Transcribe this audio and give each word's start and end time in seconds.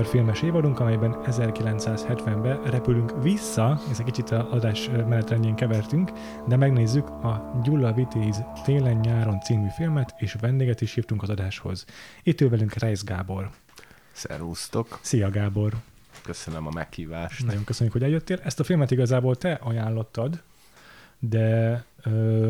Magyar 0.00 0.14
filmes 0.14 0.42
évadunk, 0.42 0.80
amelyben 0.80 1.16
1970-ben 1.24 2.62
repülünk 2.62 3.22
vissza, 3.22 3.80
ez 3.90 3.98
egy 3.98 4.04
kicsit 4.04 4.30
a 4.30 4.52
adás 4.52 4.88
menetrendjén 4.88 5.54
kevertünk, 5.54 6.12
de 6.48 6.56
megnézzük 6.56 7.08
a 7.08 7.60
Gyulla 7.62 7.92
Vitéz 7.92 8.42
Télen-nyáron 8.64 9.40
című 9.40 9.68
filmet, 9.76 10.14
és 10.18 10.36
vendéget 10.40 10.80
is 10.80 10.94
hívtunk 10.94 11.22
az 11.22 11.30
adáshoz. 11.30 11.84
Itt 12.22 12.40
ül 12.40 12.48
velünk 12.48 12.74
Reis 12.74 13.04
Gábor. 13.04 13.50
Szervusztok. 14.12 14.98
Szia 15.02 15.30
Gábor! 15.30 15.72
Köszönöm 16.22 16.66
a 16.66 16.70
meghívást. 16.70 17.46
Nagyon 17.46 17.64
köszönjük, 17.64 17.94
hogy 17.94 18.02
eljöttél. 18.02 18.40
Ezt 18.42 18.60
a 18.60 18.64
filmet 18.64 18.90
igazából 18.90 19.36
te 19.36 19.52
ajánlottad, 19.62 20.42
de 21.18 21.84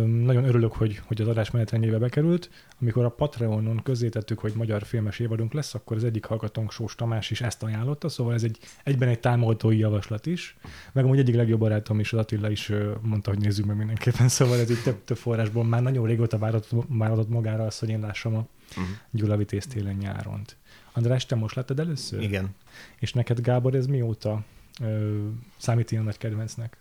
nagyon 0.05 0.45
örülök, 0.45 0.73
hogy, 0.73 1.01
hogy 1.05 1.21
az 1.21 1.29
adás 1.29 1.51
menetrendjébe 1.51 1.99
bekerült. 1.99 2.51
Amikor 2.81 3.05
a 3.05 3.09
Patreonon 3.09 3.81
közzétettük, 3.83 4.39
hogy 4.39 4.53
magyar 4.55 4.83
filmes 4.83 5.19
évadunk 5.19 5.53
lesz, 5.53 5.75
akkor 5.75 5.97
az 5.97 6.05
egyik 6.05 6.25
hallgatónk 6.25 6.73
Sós 6.73 6.95
Tamás 6.95 7.31
is 7.31 7.41
ezt 7.41 7.63
ajánlotta, 7.63 8.09
szóval 8.09 8.35
ez 8.35 8.43
egy, 8.43 8.59
egyben 8.85 9.09
egy 9.09 9.21
támogatói 9.21 9.79
javaslat 9.79 10.27
is. 10.27 10.57
Meg 10.93 11.05
amúgy 11.05 11.19
egyik 11.19 11.35
legjobb 11.35 11.59
barátom 11.59 12.01
is, 12.01 12.13
az 12.13 12.19
Attila 12.19 12.51
is 12.51 12.73
mondta, 13.01 13.31
hogy 13.31 13.39
nézzük 13.39 13.65
meg 13.65 13.77
mindenképpen, 13.77 14.29
szóval 14.39 14.59
ez 14.59 14.71
így 14.71 14.83
több, 14.83 15.05
több 15.05 15.17
forrásból 15.17 15.65
már 15.65 15.83
nagyon 15.83 16.07
régóta 16.07 16.39
váratott, 16.39 16.85
váratott 16.89 17.29
magára 17.29 17.65
az, 17.65 17.79
hogy 17.79 17.89
én 17.89 18.01
lássam 18.01 18.37
a 18.37 18.47
Uh-huh. 18.71 18.97
Gyula 19.11 19.37
Vitéz 19.37 19.67
télen 19.67 19.95
nyáront. 19.95 20.57
András, 20.93 21.27
te 21.27 21.35
most 21.35 21.55
láttad 21.55 21.79
először? 21.79 22.23
Igen. 22.23 22.55
És 22.99 23.13
neked, 23.13 23.41
Gábor, 23.41 23.75
ez 23.75 23.87
mióta 23.87 24.45
ö, 24.81 25.27
számít 25.57 25.91
ilyen 25.91 26.05
nagy 26.05 26.19
kedvencnek? 26.19 26.77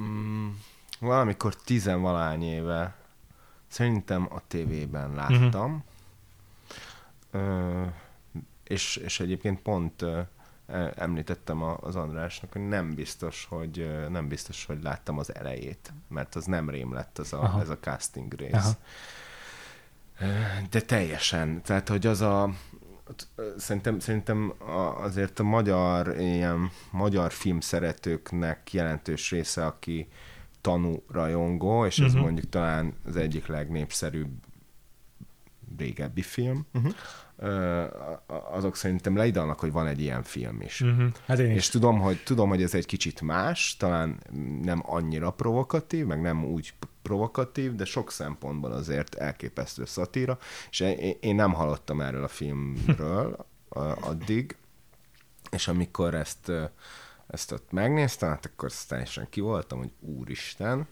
Mm, 0.00 0.48
valamikor 1.00 1.54
tizenvalány 1.54 2.42
éve 2.42 2.94
szerintem 3.68 4.28
a 4.30 4.40
tévében 4.46 5.14
láttam. 5.14 5.84
Uh-huh. 7.32 7.88
és, 8.64 8.96
és 8.96 9.20
egyébként 9.20 9.60
pont 9.60 10.02
e- 10.02 10.92
említettem 10.96 11.62
az 11.62 11.96
Andrásnak, 11.96 12.52
hogy 12.52 12.68
nem 12.68 12.94
biztos, 12.94 13.46
hogy 13.50 14.06
nem 14.08 14.28
biztos, 14.28 14.64
hogy 14.64 14.82
láttam 14.82 15.18
az 15.18 15.34
elejét, 15.34 15.92
mert 16.08 16.34
az 16.34 16.44
nem 16.44 16.70
rém 16.70 16.92
lett 16.92 17.18
ez 17.18 17.32
Aha. 17.32 17.58
a, 17.58 17.60
ez 17.60 17.68
a 17.68 17.78
casting 17.78 18.32
rész. 18.32 18.52
Aha. 18.52 18.76
De 20.70 20.80
teljesen. 20.80 21.62
Tehát, 21.62 21.88
hogy 21.88 22.06
az 22.06 22.20
a 22.20 22.50
szerintem, 23.56 23.98
szerintem 23.98 24.54
azért 25.00 25.38
a 25.38 25.42
magyar 25.42 26.20
ilyen 26.20 26.70
magyar 26.90 27.32
filmszeretőknek 27.32 28.72
jelentős 28.72 29.30
része, 29.30 29.66
aki 29.66 30.08
tanú 30.68 31.02
rajongó, 31.10 31.86
és 31.86 31.98
ez 31.98 32.12
Mhm. 32.12 32.22
mondjuk 32.22 32.48
talán 32.48 32.94
az 33.06 33.16
egyik 33.16 33.46
legnépszerűbb 33.46 34.30
régebbi 35.78 36.22
film, 36.22 36.66
Uh-huh. 36.74 36.92
Ö, 37.40 37.84
azok 38.50 38.76
szerintem 38.76 39.16
leidalnak, 39.16 39.60
hogy 39.60 39.72
van 39.72 39.86
egy 39.86 40.00
ilyen 40.00 40.22
film 40.22 40.60
is. 40.60 40.80
Uh-huh. 40.80 41.08
Hát 41.26 41.38
én 41.38 41.50
is. 41.50 41.56
És 41.56 41.68
tudom 41.68 41.98
hogy, 42.00 42.22
tudom, 42.24 42.48
hogy 42.48 42.62
ez 42.62 42.74
egy 42.74 42.86
kicsit 42.86 43.20
más, 43.20 43.76
talán 43.76 44.20
nem 44.62 44.82
annyira 44.86 45.30
provokatív, 45.30 46.06
meg 46.06 46.20
nem 46.20 46.44
úgy 46.44 46.74
provokatív, 47.02 47.74
de 47.74 47.84
sok 47.84 48.10
szempontból 48.10 48.72
azért 48.72 49.14
elképesztő 49.14 49.84
szatíra, 49.84 50.38
és 50.70 50.80
én, 51.20 51.34
nem 51.34 51.52
hallottam 51.52 52.00
erről 52.00 52.24
a 52.24 52.28
filmről 52.28 53.46
addig, 54.00 54.56
és 55.50 55.68
amikor 55.68 56.14
ezt, 56.14 56.52
ezt 57.28 57.52
ott 57.52 57.72
megnéztem, 57.72 58.28
hát 58.28 58.46
akkor 58.46 58.72
teljesen 58.88 59.26
ki 59.30 59.40
voltam, 59.40 59.78
hogy 59.78 59.92
úristen, 60.00 60.86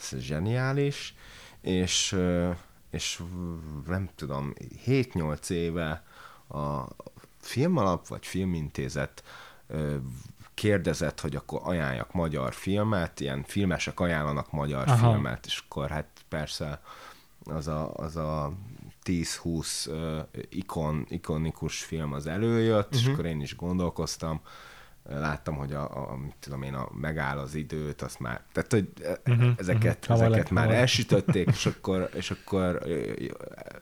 ez 0.00 0.18
zseniális, 0.18 1.14
és, 1.60 2.16
és 2.90 3.22
nem 3.86 4.08
tudom, 4.14 4.52
7-8 4.86 5.50
éve 5.50 6.04
a 6.48 6.84
filmalap 7.40 8.08
vagy 8.08 8.26
filmintézet 8.26 9.22
kérdezett, 10.54 11.20
hogy 11.20 11.36
akkor 11.36 11.60
ajánljak 11.64 12.12
magyar 12.12 12.54
filmet, 12.54 13.20
ilyen 13.20 13.44
filmesek 13.46 14.00
ajánlanak 14.00 14.52
magyar 14.52 14.88
Aha. 14.88 15.10
Filmet, 15.10 15.46
és 15.46 15.62
akkor 15.68 15.88
hát 15.88 16.06
persze 16.28 16.82
az 17.44 17.68
a, 17.68 17.94
az 17.94 18.16
a 18.16 18.52
10-20 19.04 19.88
ö, 19.88 20.20
ikon, 20.48 21.06
ikonikus 21.08 21.82
film 21.82 22.12
az 22.12 22.26
előjött, 22.26 22.86
uh-huh. 22.86 23.00
és 23.00 23.06
akkor 23.06 23.26
én 23.26 23.40
is 23.40 23.56
gondolkoztam, 23.56 24.40
láttam, 25.08 25.54
hogy 25.56 25.72
a, 25.72 26.10
a, 26.10 26.16
mit 26.16 26.34
tudom 26.40 26.62
én, 26.62 26.74
a 26.74 26.88
megáll 26.92 27.38
az 27.38 27.54
időt, 27.54 28.02
azt 28.02 28.20
már, 28.20 28.42
tehát, 28.52 28.72
hogy 28.72 28.88
uh-huh, 29.26 29.52
ezeket, 29.56 29.98
uh-huh. 29.98 30.16
Ezeket 30.16 30.30
lett, 30.30 30.50
már 30.50 30.64
hamar. 30.64 30.80
elsütötték, 30.80 31.48
és 31.56 31.66
akkor, 31.66 32.10
és 32.14 32.30
akkor 32.30 32.82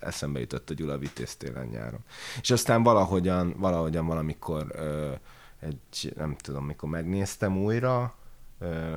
eszembe 0.00 0.40
jutott 0.40 0.70
a 0.70 0.74
Gyula 0.74 0.98
Vitéz 0.98 1.36
télen 1.36 1.66
nyáron. 1.66 2.00
És 2.40 2.50
aztán 2.50 2.82
valahogyan, 2.82 3.54
valahogyan 3.56 4.06
valamikor 4.06 4.66
ö, 4.74 5.12
egy, 5.60 6.12
nem 6.16 6.36
tudom, 6.36 6.64
mikor 6.64 6.88
megnéztem 6.88 7.56
újra, 7.56 8.14
ö, 8.58 8.94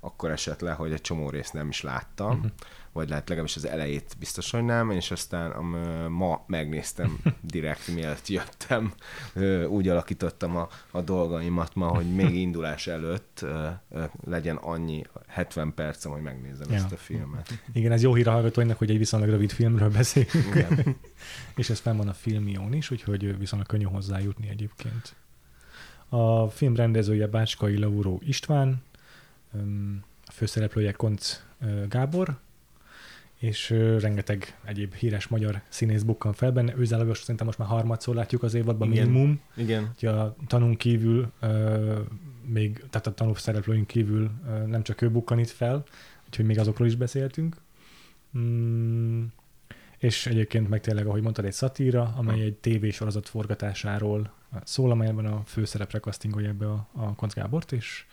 akkor 0.00 0.30
esett 0.30 0.60
le, 0.60 0.72
hogy 0.72 0.92
egy 0.92 1.00
csomó 1.00 1.30
részt 1.30 1.52
nem 1.52 1.68
is 1.68 1.82
láttam, 1.82 2.36
uh-huh. 2.36 2.50
vagy 2.92 3.08
lehet 3.08 3.28
legalábbis 3.28 3.56
az 3.56 3.66
elejét 3.66 4.16
biztos, 4.18 4.50
hogy 4.50 4.64
nem, 4.64 4.90
és 4.90 5.10
aztán 5.10 5.50
am, 5.50 5.68
ma 6.10 6.44
megnéztem 6.46 7.18
direkt, 7.40 7.88
mielőtt 7.88 8.28
jöttem. 8.28 8.92
Úgy 9.68 9.88
alakítottam 9.88 10.56
a, 10.56 10.68
a 10.90 11.00
dolgaimat 11.00 11.74
ma, 11.74 11.86
hogy 11.86 12.14
még 12.14 12.34
indulás 12.46 12.86
előtt 12.86 13.44
legyen 14.24 14.56
annyi 14.56 15.04
70 15.26 15.74
percem, 15.74 16.12
hogy 16.12 16.22
megnézem 16.22 16.66
Ja. 16.70 16.74
ezt 16.74 16.92
a 16.92 16.96
filmet. 16.96 17.62
Igen, 17.72 17.92
ez 17.92 18.02
jó 18.02 18.14
hír 18.14 18.28
a 18.28 18.30
hallgatóinak, 18.30 18.78
hogy 18.78 18.90
egy 18.90 18.98
viszonylag 18.98 19.30
rövid 19.30 19.50
filmről 19.50 19.90
beszélünk. 19.90 20.54
Igen. 20.54 20.96
és 21.56 21.70
ez 21.70 21.78
fenn 21.78 21.96
van 21.96 22.08
a 22.08 22.12
filmión 22.12 22.72
is, 22.72 22.90
úgyhogy 22.90 23.38
viszonylag 23.38 23.68
könnyű 23.68 23.84
hozzájutni 23.84 24.48
egyébként. 24.48 25.14
A 26.08 26.48
film 26.48 26.76
rendezője 26.76 27.26
Bácskai 27.26 27.78
Lauró 27.78 28.20
István, 28.24 28.82
a 30.26 30.32
főszereplője 30.32 30.92
Konc 30.92 31.42
Gábor, 31.88 32.38
és 33.38 33.70
rengeteg 33.98 34.58
egyéb 34.64 34.94
híres 34.94 35.26
magyar 35.26 35.60
színész 35.68 36.02
bukkan 36.02 36.32
fel 36.32 36.52
benne. 36.52 36.76
Őzálagos 36.76 37.18
szerintem 37.18 37.46
most 37.46 37.58
már 37.58 37.68
harmadszor 37.68 38.14
látjuk 38.14 38.42
az 38.42 38.54
évadban 38.54 38.92
Igen. 38.92 39.06
minimum. 39.06 39.40
Igen. 39.56 39.92
Ugye 39.96 40.10
a 40.10 40.36
tanunk 40.46 40.78
kívül, 40.78 41.32
ö, 41.40 42.00
még, 42.44 42.84
tehát 42.90 43.06
a 43.06 43.14
tanú 43.14 43.34
szereplőink 43.34 43.86
kívül 43.86 44.30
ö, 44.48 44.66
nem 44.66 44.82
csak 44.82 45.02
ő 45.02 45.10
bukkan 45.10 45.38
itt 45.38 45.50
fel, 45.50 45.84
úgyhogy 46.26 46.44
még 46.44 46.58
azokról 46.58 46.88
is 46.88 46.96
beszéltünk. 46.96 47.56
Mm, 48.38 49.24
és 49.98 50.26
egyébként 50.26 50.68
meg 50.68 50.80
tényleg, 50.80 51.06
ahogy 51.06 51.22
mondtad, 51.22 51.44
egy 51.44 51.52
szatíra, 51.52 52.14
amely 52.16 52.40
egy 52.40 52.54
tévésorozat 52.54 53.28
forgatásáról 53.28 54.32
szól, 54.64 54.90
amelyben 54.90 55.26
a 55.26 55.42
főszerepre 55.44 55.98
kasztingolja 55.98 56.48
ebbe 56.48 56.66
a, 56.66 56.88
a 56.92 57.14
Konc 57.14 57.34
Gábort, 57.34 57.72
és, 57.72 58.06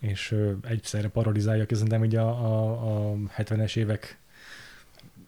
és 0.00 0.34
egyszerre 0.68 1.08
parodizálja 1.08 1.66
szerintem 1.70 2.04
így 2.04 2.16
a, 2.16 2.28
a, 2.28 3.10
a 3.10 3.16
70-es 3.36 3.76
évek 3.76 4.18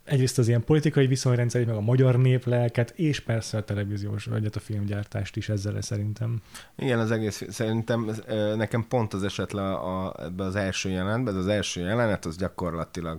egyrészt 0.08 0.38
az 0.38 0.48
ilyen 0.48 0.64
politikai 0.64 1.06
viszonyrendszerét, 1.06 1.66
meg 1.66 1.76
a 1.76 1.80
magyar 1.80 2.18
néplelket, 2.18 2.90
és 2.90 3.20
persze 3.20 3.58
a 3.58 3.64
televíziós, 3.64 4.24
vagy 4.24 4.50
a 4.54 4.58
filmgyártást 4.58 5.36
is 5.36 5.48
ezzel 5.48 5.80
szerintem. 5.80 6.42
Igen, 6.76 6.98
az 6.98 7.10
egész, 7.10 7.42
szerintem 7.48 8.10
nekem 8.56 8.86
pont 8.88 9.14
az 9.14 9.22
eset 9.22 9.52
le 9.52 9.72
a, 9.72 10.14
ebbe 10.18 10.44
az 10.44 10.56
első 10.56 10.88
jelenetbe, 10.88 11.30
ez 11.30 11.36
az 11.36 11.46
első 11.46 11.80
jelenet, 11.80 12.24
az 12.24 12.36
gyakorlatilag 12.36 13.18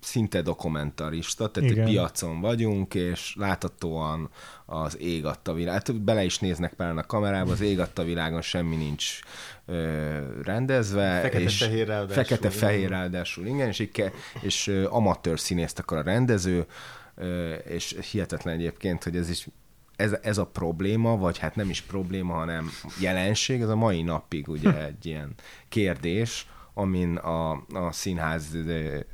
szinte 0.00 0.42
dokumentarista, 0.42 1.50
tehát 1.50 1.70
Igen. 1.70 1.86
egy 1.86 1.92
piacon 1.92 2.40
vagyunk, 2.40 2.94
és 2.94 3.34
láthatóan 3.36 4.30
az 4.66 4.98
ég 5.00 5.24
adta 5.24 5.52
világ. 5.52 5.74
Hát 5.74 6.00
bele 6.00 6.24
is 6.24 6.38
néznek 6.38 6.74
pár 6.74 6.96
a 6.96 7.02
kamerába, 7.02 7.52
az 7.52 7.60
ég 7.60 7.80
adta 7.80 8.04
világon 8.04 8.42
semmi 8.42 8.76
nincs 8.76 9.18
ö, 9.66 10.18
rendezve. 10.42 11.22
és 11.22 11.58
Fekete-fehér 11.58 11.86
ráadásul, 11.86 12.14
Fekete-fehér 12.14 12.78
igen. 12.78 12.90
ráadásul, 12.90 13.46
igen, 13.46 13.68
és, 13.68 13.78
így 13.78 13.90
ke, 13.90 14.12
és 14.40 14.66
ö, 14.66 14.86
amatőr 14.88 15.40
színészt 15.40 15.78
akar 15.78 15.98
a 15.98 16.02
rendező, 16.02 16.66
ö, 17.14 17.52
és 17.54 17.96
hihetetlen 18.10 18.54
egyébként, 18.54 19.04
hogy 19.04 19.16
ez 19.16 19.30
is 19.30 19.48
ez, 19.96 20.16
ez 20.22 20.38
a 20.38 20.46
probléma, 20.46 21.16
vagy 21.16 21.38
hát 21.38 21.56
nem 21.56 21.70
is 21.70 21.80
probléma, 21.80 22.34
hanem 22.34 22.70
jelenség, 23.00 23.60
ez 23.60 23.68
a 23.68 23.76
mai 23.76 24.02
napig 24.02 24.48
ugye 24.48 24.84
egy 24.86 25.06
ilyen 25.06 25.34
kérdés, 25.68 26.46
amin 26.74 27.16
a, 27.16 27.50
a 27.72 27.92
színház, 27.92 28.56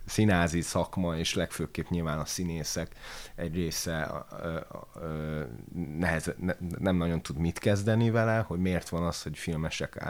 színházi 0.06 0.60
szakma, 0.60 1.16
és 1.16 1.34
legfőképp 1.34 1.88
nyilván 1.88 2.18
a 2.18 2.24
színészek 2.24 2.94
egy 3.34 3.54
része 3.54 4.26
nehez, 5.98 6.34
ne, 6.38 6.52
nem 6.78 6.96
nagyon 6.96 7.22
tud 7.22 7.38
mit 7.38 7.58
kezdeni 7.58 8.10
vele, 8.10 8.38
hogy 8.38 8.58
miért 8.58 8.88
van 8.88 9.02
az, 9.02 9.22
hogy 9.22 9.38
filmesek 9.38 10.04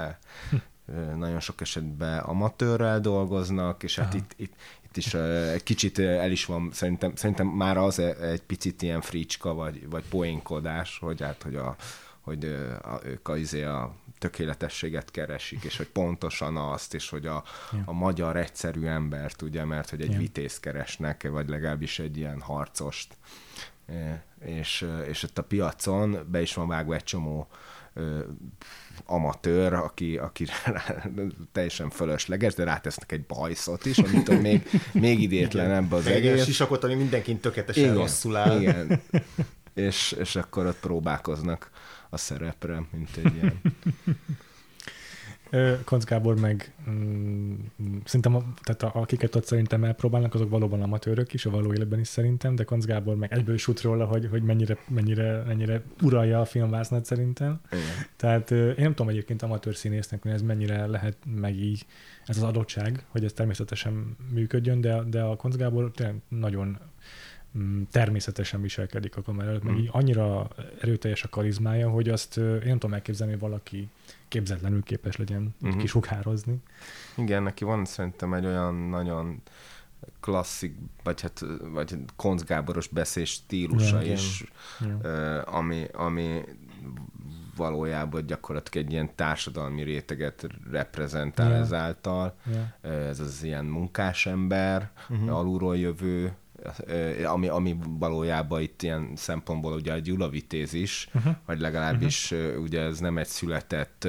nagyon 1.16 1.40
sok 1.40 1.60
esetben 1.60 2.18
amatőrrel 2.18 3.00
dolgoznak, 3.00 3.82
és 3.82 3.98
hát 3.98 4.14
itt, 4.14 4.32
itt, 4.36 4.54
itt 4.84 4.96
is 4.96 5.14
egy 5.14 5.62
kicsit 5.62 5.98
el 5.98 6.30
is 6.30 6.44
van, 6.44 6.70
szerintem, 6.72 7.16
szerintem 7.16 7.46
már 7.46 7.76
az 7.76 7.98
egy 7.98 8.42
picit 8.42 8.82
ilyen 8.82 9.00
fricska, 9.00 9.54
vagy, 9.54 9.88
vagy 9.88 10.04
poénkodás, 10.08 10.98
hogy 10.98 11.22
hát, 11.22 11.42
hogy 11.42 11.56
a, 11.56 11.76
hogy 12.20 12.44
a, 12.82 13.00
ők 13.04 13.28
a, 13.28 13.36
izé 13.36 13.62
a 13.62 13.94
tökéletességet 14.19 15.11
keresik, 15.11 15.65
és 15.65 15.76
hogy 15.76 15.88
pontosan 15.88 16.56
azt, 16.56 16.94
és 16.94 17.09
hogy 17.09 17.26
a, 17.26 17.44
ja. 17.73 17.82
a 17.85 17.93
magyar 17.93 18.37
egyszerű 18.37 18.87
embert, 18.87 19.43
ugye, 19.43 19.65
mert 19.65 19.91
hogy 19.91 20.00
egy 20.00 20.12
ja. 20.12 20.19
vitéz 20.19 20.61
keresnek, 20.61 21.29
vagy 21.31 21.49
legalábbis 21.49 21.99
egy 21.99 22.17
ilyen 22.17 22.41
harcost. 22.41 23.17
És, 24.44 24.87
és 25.06 25.23
ott 25.23 25.38
a 25.38 25.43
piacon 25.43 26.26
be 26.31 26.41
is 26.41 26.55
van 26.55 26.69
vágva 26.69 26.94
egy 26.94 27.05
csomó 27.05 27.49
amatőr, 29.06 29.73
aki, 29.73 30.19
aki 30.19 30.47
teljesen 31.53 31.91
fölösleges, 31.91 32.55
de 32.55 32.65
rátesznek 32.65 33.12
egy 33.12 33.26
bajszot 33.26 33.87
is, 33.87 33.99
amit 33.99 34.41
még, 34.41 34.70
még 34.93 35.23
idétlenebb 35.23 35.93
az 35.93 36.06
egész. 36.06 36.44
Sisakot, 36.44 36.85
ami 36.85 36.94
mindenkin 36.94 37.41
tökéletesen 37.41 37.82
igen, 37.82 37.94
rosszul 37.94 38.37
áll. 38.37 38.61
Igen. 38.61 39.03
és, 39.75 40.17
és 40.19 40.37
akkor 40.37 40.67
ott 40.67 40.81
próbálkoznak 40.81 41.70
a 42.10 42.16
szerepre, 42.16 42.87
mint 42.90 43.16
egy 43.16 43.34
ilyen... 43.34 43.60
Konc 45.84 46.05
Gábor 46.05 46.40
meg 46.40 46.75
mm, 46.90 47.55
szerintem, 48.05 48.55
tehát 48.62 48.82
a, 48.82 49.00
akiket 49.00 49.34
ott 49.34 49.44
szerintem 49.44 49.84
elpróbálnak, 49.84 50.34
azok 50.34 50.50
valóban 50.50 50.82
amatőrök 50.82 51.32
is, 51.32 51.46
a 51.46 51.50
való 51.50 51.72
életben 51.72 51.99
is 51.99 52.08
szerintem, 52.08 52.55
de 52.55 52.64
Konc 52.64 52.84
Gábor 52.84 53.16
meg 53.16 53.32
egyből 53.32 53.56
sut 53.56 53.81
róla, 53.81 54.05
hogy, 54.05 54.28
hogy 54.31 54.43
mennyire, 54.43 54.78
mennyire, 54.88 55.43
mennyire 55.46 55.82
uralja 56.02 56.40
a 56.40 56.44
filmvásznat 56.44 57.05
szerintem. 57.05 57.60
Igen. 57.70 57.84
Tehát 58.16 58.50
én 58.50 58.75
nem 58.76 58.94
tudom 58.94 59.08
egyébként 59.08 59.43
amatőr 59.43 59.76
színésznek, 59.76 60.22
hogy 60.22 60.31
ez 60.31 60.43
mennyire 60.43 60.87
lehet 60.87 61.16
meg 61.26 61.56
így, 61.56 61.87
ez 62.26 62.37
az 62.37 62.43
adottság, 62.43 63.05
hogy 63.08 63.25
ez 63.25 63.32
természetesen 63.32 64.16
működjön, 64.32 64.81
de, 64.81 65.02
de 65.02 65.22
a 65.22 65.37
Konc 65.37 65.56
Gábor 65.56 65.90
tényleg 65.90 66.16
nagyon 66.28 66.78
természetesen 67.90 68.62
viselkedik 68.62 69.16
a 69.16 69.22
kamera 69.22 69.48
előtt, 69.48 69.64
mm. 69.64 69.66
meg 69.66 69.78
így 69.78 69.88
annyira 69.92 70.48
erőteljes 70.80 71.22
a 71.22 71.28
karizmája, 71.28 71.90
hogy 71.90 72.08
azt 72.08 72.36
én 72.36 72.60
nem 72.64 72.78
tudom 72.78 72.94
elképzelni, 72.94 73.32
hogy 73.32 73.42
valaki 73.42 73.88
képzetlenül 74.28 74.82
képes 74.82 75.16
legyen 75.16 75.54
mm-hmm. 75.66 75.78
kisugározni. 75.78 76.56
Igen, 77.16 77.42
neki 77.42 77.64
van 77.64 77.84
szerintem 77.84 78.34
egy 78.34 78.46
olyan 78.46 78.74
nagyon 78.74 79.42
klasszik, 80.20 80.76
vagy 81.02 81.20
hát 81.20 81.44
vagy 81.72 81.98
Konc 82.16 82.42
Gáboros 82.42 82.86
beszés 82.88 83.30
stílusa 83.30 84.00
ja, 84.00 84.12
is, 84.12 84.44
ja. 84.80 85.40
ami, 85.42 85.86
ami 85.92 86.42
valójában 87.56 88.26
gyakorlatilag 88.26 88.86
egy 88.86 88.92
ilyen 88.92 89.14
társadalmi 89.14 89.82
réteget 89.82 90.46
reprezentál 90.70 91.48
yeah. 91.48 91.60
ezáltal. 91.60 92.36
Yeah. 92.82 93.08
Ez 93.08 93.20
az 93.20 93.42
ilyen 93.42 93.64
munkásember, 93.64 94.90
uh-huh. 95.08 95.36
alulról 95.36 95.76
jövő, 95.76 96.32
ami, 97.25 97.49
ami 97.49 97.76
valójában 97.99 98.60
itt 98.60 98.82
ilyen 98.82 99.10
szempontból 99.16 99.72
ugye 99.72 99.93
egy 99.93 100.02
gyulavitéz 100.02 100.72
is, 100.72 101.08
uh-huh. 101.14 101.34
vagy 101.46 101.60
legalábbis 101.60 102.31
uh-huh. 102.31 102.62
ugye 102.62 102.81
ez 102.81 102.99
nem 102.99 103.19
egy 103.19 103.26
született 103.26 104.08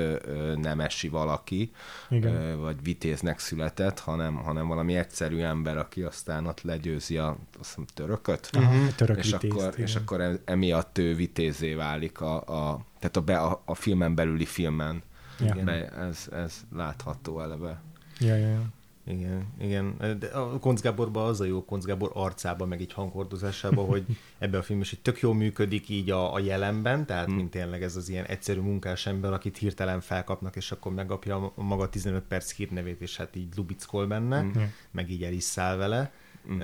nemesi 0.56 1.08
valaki, 1.08 1.72
Igen. 2.10 2.60
vagy 2.60 2.84
vitéznek 2.84 3.40
született, 3.40 4.00
hanem, 4.00 4.36
hanem 4.36 4.68
valami 4.68 4.96
egyszerű 4.96 5.40
ember, 5.40 5.78
aki 5.78 6.02
aztán 6.02 6.46
ott 6.46 6.62
legyőzi 6.62 7.18
a 7.18 7.38
azt 7.60 7.68
hiszem, 7.68 7.86
törököt, 7.94 8.50
uh-huh. 8.58 8.88
Török 8.96 9.18
és, 9.18 9.32
vitézt, 9.32 9.54
akkor, 9.54 9.74
és 9.80 9.96
akkor 9.96 10.42
emiatt 10.46 10.98
ő 10.98 11.16
vitézé 11.16 11.74
válik 11.74 12.22
a, 12.22 12.36
a 12.36 12.86
tehát 13.00 13.18
a, 13.18 13.22
be, 13.22 13.40
a, 13.40 13.62
a 13.66 13.76
filmen 13.76 14.16
belüli 14.16 14.46
filmen. 14.46 15.02
Ja. 15.40 15.56
Be, 15.64 15.90
ez, 15.90 16.28
ez 16.32 16.54
látható 16.76 17.42
eleve. 17.42 17.82
Ja, 18.20 18.36
ja, 18.36 18.48
ja. 18.48 18.62
Igen, 19.10 19.46
igen. 19.60 19.96
De 20.20 20.28
a 20.28 20.60
Konc 20.60 20.82
Gáborban 20.82 21.28
az 21.28 21.42
a 21.42 21.46
jó 21.46 21.66
Konc 21.66 21.86
Gábor 21.86 22.12
arcában, 22.14 22.68
meg 22.68 22.82
így 22.82 22.94
hanghordozásában, 22.94 23.86
hogy 23.86 24.06
ebbe 24.40 24.58
a 24.58 24.62
film 24.62 24.80
is 24.80 24.92
így 24.92 25.02
tök 25.02 25.20
jól 25.20 25.34
működik 25.36 25.90
így 25.90 26.10
a, 26.10 26.34
a 26.34 26.40
jelenben, 26.40 27.06
tehát 27.06 27.26
hmm. 27.26 27.36
mint 27.36 27.50
tényleg 27.50 27.84
ez 27.84 27.96
az 27.96 28.10
ilyen 28.10 28.26
egyszerű 28.26 28.60
munkás 28.60 29.06
ember, 29.06 29.34
akit 29.34 29.58
hirtelen 29.58 30.02
felkapnak, 30.02 30.56
és 30.56 30.72
akkor 30.72 30.94
megapja 30.94 31.52
a 31.56 31.62
maga 31.64 31.90
15 31.90 32.24
perc 32.24 32.52
hírnevét, 32.54 33.02
és 33.02 33.18
hát 33.18 33.36
így 33.36 33.56
lubickol 33.56 34.08
benne, 34.08 34.40
hmm. 34.40 34.74
meg 34.92 35.12
így 35.12 35.24
el 35.24 35.34
is 35.34 35.44
száll 35.44 35.76
vele. 35.76 36.12
Hmm. 36.46 36.60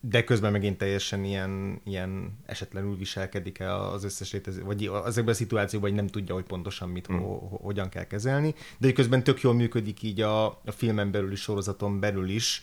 De 0.00 0.24
közben 0.24 0.52
megint 0.52 0.78
teljesen 0.78 1.24
ilyen, 1.24 1.80
ilyen 1.84 2.38
esetlenül 2.46 2.96
viselkedik 2.96 3.58
el 3.58 3.80
az 3.80 4.04
összes 4.04 4.32
létező, 4.32 4.62
vagy 4.62 4.86
azokban 4.86 5.32
a 5.32 5.36
szituációban, 5.36 5.88
hogy 5.88 5.98
nem 5.98 6.06
tudja, 6.06 6.34
hogy 6.34 6.44
pontosan 6.44 6.88
mit, 6.88 7.12
mm. 7.12 7.16
ho, 7.16 7.34
hogyan 7.38 7.88
kell 7.88 8.04
kezelni, 8.04 8.54
de 8.78 8.92
közben 8.92 9.24
tök 9.24 9.40
jól 9.40 9.54
működik 9.54 10.02
így 10.02 10.20
a, 10.20 10.46
a 10.46 10.70
filmen 10.70 11.10
belül 11.10 11.32
is, 11.32 11.40
sorozaton 11.40 12.00
belül 12.00 12.28
is, 12.28 12.60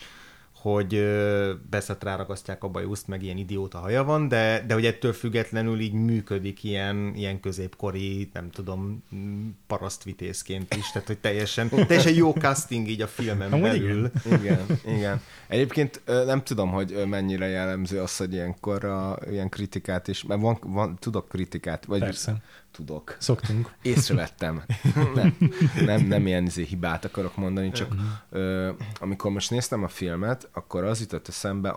hogy 0.63 1.06
beszett 1.69 2.04
ráragasztják 2.04 2.63
a 2.63 2.68
bajuszt, 2.68 3.07
meg 3.07 3.24
ilyen 3.24 3.38
idióta 3.38 3.77
haja 3.77 4.04
van, 4.04 4.27
de, 4.27 4.63
de 4.68 4.74
hogy 4.74 4.86
ettől 4.86 5.13
függetlenül 5.13 5.80
így 5.80 5.94
működik 5.94 6.63
ilyen, 6.63 7.13
ilyen 7.15 7.39
középkori, 7.39 8.30
nem 8.33 8.50
tudom, 8.50 9.04
parasztvitészként 9.68 10.75
is, 10.75 10.92
tehát 10.92 11.07
hogy 11.07 11.18
teljesen, 11.18 11.69
teljesen 11.69 12.13
jó 12.13 12.31
casting 12.31 12.88
így 12.88 13.01
a 13.01 13.07
filmen 13.07 13.51
Amúgy 13.51 13.69
belül. 13.69 14.12
Igen. 14.25 14.39
igen, 14.39 14.80
igen. 14.95 15.21
Egyébként 15.48 16.01
nem 16.06 16.44
tudom, 16.44 16.71
hogy 16.71 17.04
mennyire 17.07 17.48
jellemző 17.48 18.01
az, 18.01 18.18
hogy 18.18 18.33
ilyenkor 18.33 18.86
a, 18.86 19.18
ilyen 19.30 19.50
kritikát 19.50 20.07
is, 20.07 20.24
mert 20.24 20.42
van, 20.42 20.57
van 20.62 20.98
tudok 21.00 21.27
kritikát, 21.27 21.86
vagy 21.86 22.00
Persze 22.00 22.42
tudok. 22.74 23.16
Szoktunk. 23.20 23.74
Észrevettem. 23.81 24.64
nem, 25.16 25.38
nem, 25.86 26.06
nem 26.06 26.28
ilyen 26.28 26.46
izé 26.46 26.64
hibát 26.64 27.06
akarok 27.06 27.36
mondani, 27.36 27.72
csak 27.72 27.96
ö, 28.30 28.72
amikor 29.00 29.31
most 29.31 29.50
néztem 29.50 29.84
a 29.84 29.88
filmet, 29.88 30.50
akkor 30.54 30.84
az 30.84 31.00
jutott 31.00 31.28
eszembe, 31.28 31.72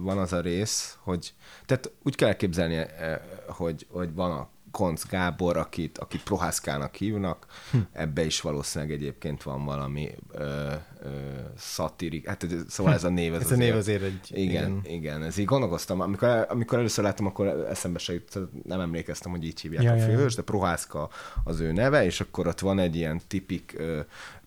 van 0.00 0.18
az 0.18 0.32
a 0.32 0.40
rész, 0.40 0.98
hogy 1.00 1.34
tehát 1.66 1.92
úgy 2.02 2.14
kell 2.14 2.28
elképzelni, 2.28 2.74
e, 2.74 3.24
hogy, 3.48 3.86
hogy 3.90 4.14
van 4.14 4.30
a 4.30 4.48
Konc 4.70 5.06
Gábor, 5.06 5.56
akit, 5.56 5.98
akit 5.98 6.22
Prohászkának 6.22 6.94
hívnak, 6.94 7.46
hm. 7.70 7.78
ebbe 7.92 8.24
is 8.24 8.40
valószínűleg 8.40 8.94
egyébként 8.94 9.42
van 9.42 9.64
valami 9.64 10.10
ö, 10.32 10.72
ö, 11.02 11.08
szatirik, 11.56 12.28
hát 12.28 12.46
szóval 12.68 12.92
ez 12.92 13.04
a 13.04 13.08
név. 13.08 13.34
Ez, 13.34 13.40
ez 13.40 13.50
a 13.50 13.56
név 13.56 13.76
azért 13.76 14.02
egy... 14.02 14.30
Igen, 14.30 14.48
igen, 14.48 14.80
igen 14.84 15.22
ez 15.22 15.38
így 15.38 15.44
gondolkoztam. 15.44 16.00
Amikor, 16.00 16.46
amikor 16.48 16.78
először 16.78 17.04
láttam, 17.04 17.26
akkor 17.26 17.46
eszembe 17.46 17.98
se 17.98 18.12
jut, 18.12 18.38
nem 18.64 18.80
emlékeztem, 18.80 19.30
hogy 19.30 19.44
így 19.44 19.60
hívják 19.60 19.82
ja, 19.82 19.92
a 19.92 19.98
főhős, 19.98 20.34
de 20.34 20.42
Prohászka 20.42 21.10
az 21.44 21.60
ő 21.60 21.72
neve, 21.72 22.04
és 22.04 22.20
akkor 22.20 22.46
ott 22.46 22.60
van 22.60 22.78
egy 22.78 22.96
ilyen 22.96 23.20
tipik 23.28 23.74
ö, 23.76 24.00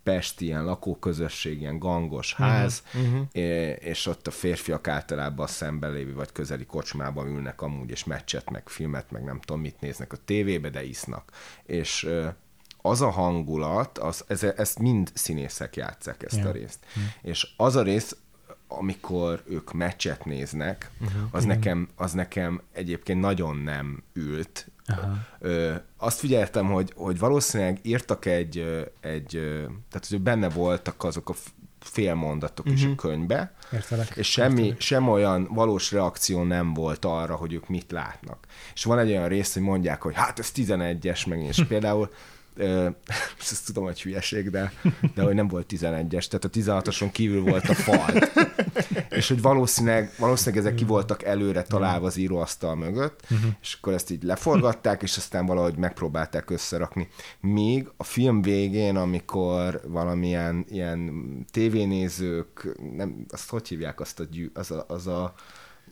pesti 0.04 0.46
ilyen 0.46 0.66
lakóközösség, 0.66 1.60
ilyen 1.60 1.80
gangos 1.80 2.34
ház, 2.34 2.84
uh-huh. 2.94 3.28
és 3.80 4.06
ott 4.06 4.28
a 4.28 4.32
férfiak 4.32 4.88
általában 4.88 5.46
a 5.46 5.50
szemben 5.50 5.92
lévő 5.92 6.14
vagy 6.14 6.32
közeli 6.32 6.66
kocsmában 6.66 7.28
ülnek 7.28 7.62
amúgy, 7.62 7.90
és 7.90 8.04
meccset, 8.04 8.50
meg 8.50 8.70
filmet, 8.70 9.12
meg 9.12 9.24
nem 9.24 9.40
tudom 9.40 9.62
mit 9.62 9.82
néznek 9.82 10.14
a 10.14 10.18
tévébe, 10.26 10.70
de 10.70 10.84
isznak. 10.84 11.32
És 11.66 12.10
az 12.82 13.02
a 13.02 13.10
hangulat, 13.10 13.98
az, 13.98 14.24
ez, 14.28 14.44
ezt 14.44 14.80
mind 14.80 15.12
színészek 15.14 15.76
játszák 15.76 16.24
ezt 16.24 16.36
yeah. 16.36 16.50
a 16.50 16.52
részt. 16.52 16.80
Uh-huh. 16.88 17.04
És 17.22 17.48
az 17.58 17.76
a 17.76 17.82
rész, 17.82 18.18
amikor 18.68 19.44
ők 19.48 19.74
meccset 19.74 20.26
néznek, 20.26 20.90
uh-huh. 21.02 21.22
az, 21.32 21.44
nekem, 21.44 21.90
az 21.96 22.12
nekem 22.12 22.62
egyébként 22.72 23.20
nagyon 23.20 23.58
nem 23.58 24.04
ült, 24.14 24.68
Aha. 24.86 25.18
Ö, 25.40 25.74
azt 25.98 26.20
figyeltem, 26.20 26.72
hogy, 26.72 26.94
hogy 26.96 27.20
valószínűleg 27.20 27.80
írtak 27.82 28.26
egy, 28.26 28.58
egy, 29.02 29.30
tehát 29.90 30.08
hogy 30.10 30.22
benne 30.22 30.50
voltak 30.50 31.04
azok 31.04 31.30
a 31.30 31.34
félmondatok 31.80 32.66
uh-huh. 32.66 32.80
is 32.80 32.86
a 32.86 32.90
mhm. 32.90 32.98
könyvbe, 32.98 33.54
Értelek. 33.72 34.16
és 34.16 34.32
semmi, 34.32 34.62
Értelek. 34.62 34.82
sem 34.82 35.10
olyan 35.10 35.48
valós 35.52 35.92
reakció 35.92 36.44
nem 36.44 36.74
volt 36.74 37.06
arra, 37.06 37.36
hogy 37.36 37.54
ők 37.54 37.70
mit 37.70 37.92
látnak. 37.92 38.46
És 38.74 38.84
van 38.84 39.00
egy 39.00 39.10
olyan 39.10 39.28
rész, 39.28 39.54
hogy 39.54 39.62
mondják, 39.62 40.02
hogy 40.02 40.16
hát 40.16 40.40
ez 40.40 40.52
11-es 40.56 41.28
meg, 41.28 41.42
és 41.42 41.64
például 41.68 42.10
ezt 43.40 43.66
tudom, 43.66 43.84
hogy 43.84 44.02
hülyeség, 44.02 44.50
de, 44.50 44.74
de 45.16 45.22
hogy 45.22 45.36
nem 45.36 45.48
volt 45.48 45.74
11-es, 45.76 46.28
tehát 46.28 46.46
a 46.46 46.50
16-oson 46.50 47.10
kívül 47.12 47.42
volt 47.44 47.70
a 47.70 47.74
fal. 47.74 48.14
és 49.10 49.28
hogy 49.28 49.42
valószínűleg, 49.42 50.12
valószínűleg 50.18 50.66
ezek 50.66 50.76
ki 50.76 50.86
voltak 50.86 51.24
előre 51.24 51.64
találva 51.64 52.06
az 52.06 52.18
íróasztal 52.18 52.76
mögött, 52.76 53.28
és 53.62 53.78
akkor 53.80 53.94
ezt 53.94 54.12
így 54.12 54.24
leforgatták, 54.24 55.02
és 55.02 55.18
aztán 55.18 55.46
valahogy 55.46 55.76
megpróbálták 55.78 56.50
összerakni. 56.50 57.08
Míg 57.40 57.90
a 57.98 58.04
film 58.04 58.42
végén, 58.42 58.96
amikor 58.96 59.82
valamilyen 59.88 60.66
ilyen 60.70 61.26
tévénézők, 61.52 62.78
nem, 62.96 63.26
azt 63.30 63.50
hogy 63.50 63.68
hívják 63.68 64.00
azt 64.00 64.20
a, 64.20 64.24
gyű, 64.32 64.52
az 64.54 64.72
a, 64.72 64.86
az 64.88 65.08
a 65.08 65.34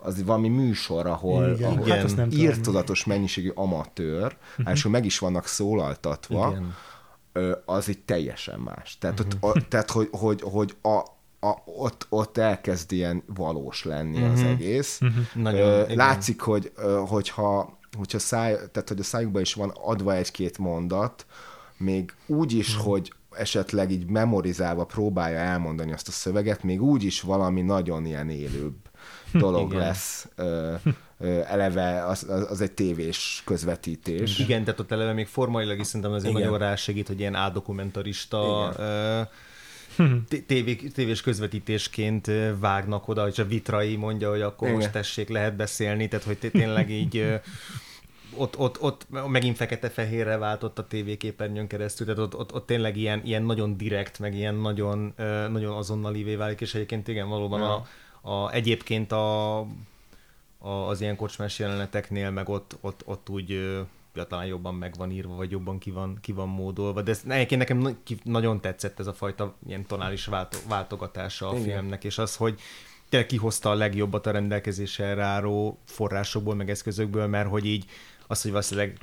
az 0.03 0.23
valami 0.23 0.47
műsor, 0.47 1.05
ahol, 1.07 1.53
Igen, 1.55 1.71
ahol 1.71 1.87
hát 1.87 2.15
nem 2.15 2.29
tudom. 2.29 2.45
írtozatos 2.45 3.05
mennyiségű 3.05 3.49
amatőr, 3.55 4.37
és 4.73 4.83
meg 4.83 5.05
is 5.05 5.19
vannak 5.19 5.47
szólaltatva, 5.47 6.51
Igen. 6.51 7.63
az 7.65 7.89
egy 7.89 7.99
teljesen 7.99 8.59
más. 8.59 8.97
Tehát, 8.97 9.19
ott, 9.19 9.37
a, 9.39 9.67
tehát 9.67 9.91
hogy, 9.91 10.07
hogy, 10.11 10.41
hogy 10.41 10.75
a, 10.81 10.97
a, 11.47 11.61
ott, 11.65 12.05
ott 12.09 12.37
elkezd 12.37 12.91
ilyen 12.91 13.23
valós 13.35 13.83
lenni 13.83 14.23
az 14.23 14.41
egész. 14.41 14.99
Nagyon, 15.33 15.61
Ö, 15.61 15.83
igen. 15.83 15.95
látszik, 15.95 16.41
hogy 16.41 16.71
hogyha, 17.07 17.77
hogyha 17.97 18.19
száj, 18.19 18.53
tehát, 18.53 18.87
hogy 18.87 18.99
a 18.99 19.03
szájukban 19.03 19.41
is 19.41 19.53
van 19.53 19.69
adva 19.69 20.13
egy-két 20.13 20.57
mondat, 20.57 21.25
még 21.77 22.13
úgy 22.25 22.53
is, 22.53 22.75
hogy 22.75 23.13
esetleg 23.31 23.91
így 23.91 24.05
memorizálva 24.09 24.85
próbálja 24.85 25.37
elmondani 25.37 25.93
azt 25.93 26.07
a 26.07 26.11
szöveget, 26.11 26.63
még 26.63 26.81
úgy 26.81 27.03
is 27.03 27.21
valami 27.21 27.61
nagyon 27.61 28.05
ilyen 28.05 28.29
élőbb 28.29 28.75
dolog 29.33 29.71
lesz. 29.73 30.27
Ö, 30.35 30.73
ö, 31.19 31.39
eleve 31.47 32.05
az, 32.05 32.25
az, 32.29 32.51
az 32.51 32.61
egy 32.61 32.71
tévés 32.71 33.41
közvetítés. 33.45 34.39
Igen, 34.39 34.63
tehát 34.63 34.79
ott 34.79 34.91
eleve 34.91 35.13
még 35.13 35.27
formailag 35.27 35.79
is 35.79 35.87
szerintem 35.87 36.11
azért 36.11 36.31
Igen. 36.33 36.43
nagyon 36.43 36.57
rásegít, 36.59 37.07
hogy 37.07 37.19
ilyen 37.19 37.35
áldokumentarista 37.35 38.73
ö, 38.77 39.21
té- 40.29 40.43
tévé, 40.47 40.75
tévés 40.75 41.21
közvetítésként 41.21 42.31
vágnak 42.59 43.07
oda, 43.07 43.21
hogy 43.21 43.39
a 43.39 43.45
vitrai 43.45 43.95
mondja, 43.95 44.29
hogy 44.29 44.41
akkor 44.41 44.67
Igen. 44.67 44.79
most 44.79 44.91
tessék, 44.91 45.29
lehet 45.29 45.55
beszélni, 45.55 46.07
tehát 46.07 46.25
hogy 46.25 46.37
té- 46.37 46.51
tényleg 46.51 46.89
így 46.89 47.39
ott, 48.35 48.57
ott, 48.57 48.81
ott 48.81 49.05
megint 49.27 49.55
fekete-fehérre 49.57 50.37
váltott 50.37 50.79
a 50.79 50.87
tévéképernyőn 50.87 51.67
keresztül, 51.67 52.05
tehát 52.05 52.21
ott, 52.21 52.35
ott, 52.35 52.53
ott 52.53 52.65
tényleg 52.65 52.97
ilyen, 52.97 53.21
ilyen 53.23 53.43
nagyon 53.43 53.77
direkt, 53.77 54.19
meg 54.19 54.35
ilyen 54.35 54.55
nagyon, 54.55 55.13
nagyon 55.51 55.75
azonnalivé 55.77 56.35
válik, 56.35 56.61
és 56.61 56.73
egyébként 56.75 57.07
igen, 57.07 57.29
valóban 57.29 57.59
Ja. 57.59 57.73
a, 57.73 57.87
a, 58.21 58.51
egyébként 58.51 59.11
a, 59.11 59.59
a, 60.57 60.69
az 60.69 61.01
ilyen 61.01 61.15
kocsmás 61.15 61.59
jeleneteknél, 61.59 62.29
meg 62.29 62.49
ott, 62.49 62.77
ott, 62.81 63.01
ott 63.05 63.29
úgy 63.29 63.49
ja, 64.13 64.23
talán 64.23 64.45
jobban 64.45 64.75
meg 64.75 64.95
van 64.97 65.11
írva, 65.11 65.35
vagy 65.35 65.51
jobban 65.51 65.77
ki 65.77 65.91
van, 65.91 66.17
ki 66.21 66.31
van 66.31 66.47
módolva, 66.47 67.01
de 67.01 67.11
ez, 67.11 67.21
egyébként 67.27 67.61
nekem 67.61 67.97
nagyon 68.23 68.61
tetszett 68.61 68.99
ez 68.99 69.07
a 69.07 69.13
fajta 69.13 69.55
ilyen 69.67 69.85
tonális 69.85 70.25
válto, 70.25 70.57
váltogatása 70.67 71.49
a 71.49 71.51
Igen. 71.51 71.63
filmnek, 71.63 72.03
és 72.03 72.17
az, 72.17 72.35
hogy 72.35 72.59
tényleg 73.09 73.29
kihozta 73.29 73.69
a 73.69 73.73
legjobbat 73.73 74.25
a 74.25 74.31
rendelkezésre 74.31 75.23
álló 75.23 75.79
forrásokból, 75.85 76.55
meg 76.55 76.69
eszközökből, 76.69 77.27
mert 77.27 77.49
hogy 77.49 77.65
így 77.65 77.85
az, 78.27 78.41
hogy 78.41 78.51
valószínűleg 78.51 78.97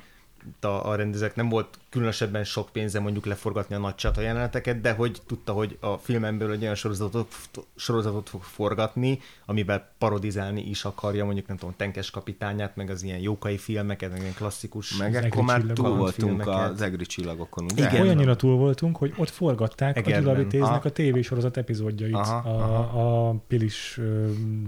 a, 0.61 0.67
a 0.67 0.95
rendezők 0.95 1.35
nem 1.35 1.49
volt 1.49 1.67
különösebben 1.89 2.43
sok 2.43 2.69
pénze 2.69 2.99
mondjuk 2.99 3.25
leforgatni 3.25 3.75
a 3.75 3.79
nagy 3.79 3.95
csata 3.95 4.21
jeleneteket, 4.21 4.81
de 4.81 4.91
hogy 4.91 5.21
tudta, 5.27 5.53
hogy 5.53 5.77
a 5.79 5.97
filmemből 5.97 6.51
egy 6.51 6.61
olyan 6.61 6.75
sorozatot, 6.75 7.33
sorozatot 7.75 8.29
fog 8.29 8.41
forgatni, 8.41 9.19
amiben 9.45 9.83
parodizálni 9.97 10.61
is 10.69 10.85
akarja, 10.85 11.25
mondjuk 11.25 11.47
nem 11.47 11.57
tudom, 11.57 11.73
Tenkes 11.77 12.11
kapitányát, 12.11 12.75
meg 12.75 12.89
az 12.89 13.03
ilyen 13.03 13.19
jókai 13.19 13.57
filmeket, 13.57 14.11
meg 14.11 14.21
ilyen 14.21 14.33
klasszikus 14.33 14.97
Meg 14.97 15.15
akkor 15.15 15.43
már 15.43 15.61
túl 15.61 15.95
voltunk 15.95 16.47
az 16.47 16.81
egri 16.81 17.05
csillagokon, 17.05 17.63
ugye? 17.71 17.87
Igen. 17.87 18.01
Olyannyira 18.01 18.35
túl 18.35 18.55
voltunk, 18.57 18.97
hogy 18.97 19.13
ott 19.17 19.29
forgatták 19.29 19.95
a 19.95 19.99
Egerben. 19.99 20.23
Gyula 20.23 20.35
Vitéznek 20.35 20.69
Aha. 20.69 20.81
a 20.83 20.89
tévésorozat 20.91 21.57
epizódjait. 21.57 22.13
Aha, 22.15 22.49
a, 22.49 23.27
a 23.29 23.35
Pilis, 23.47 23.99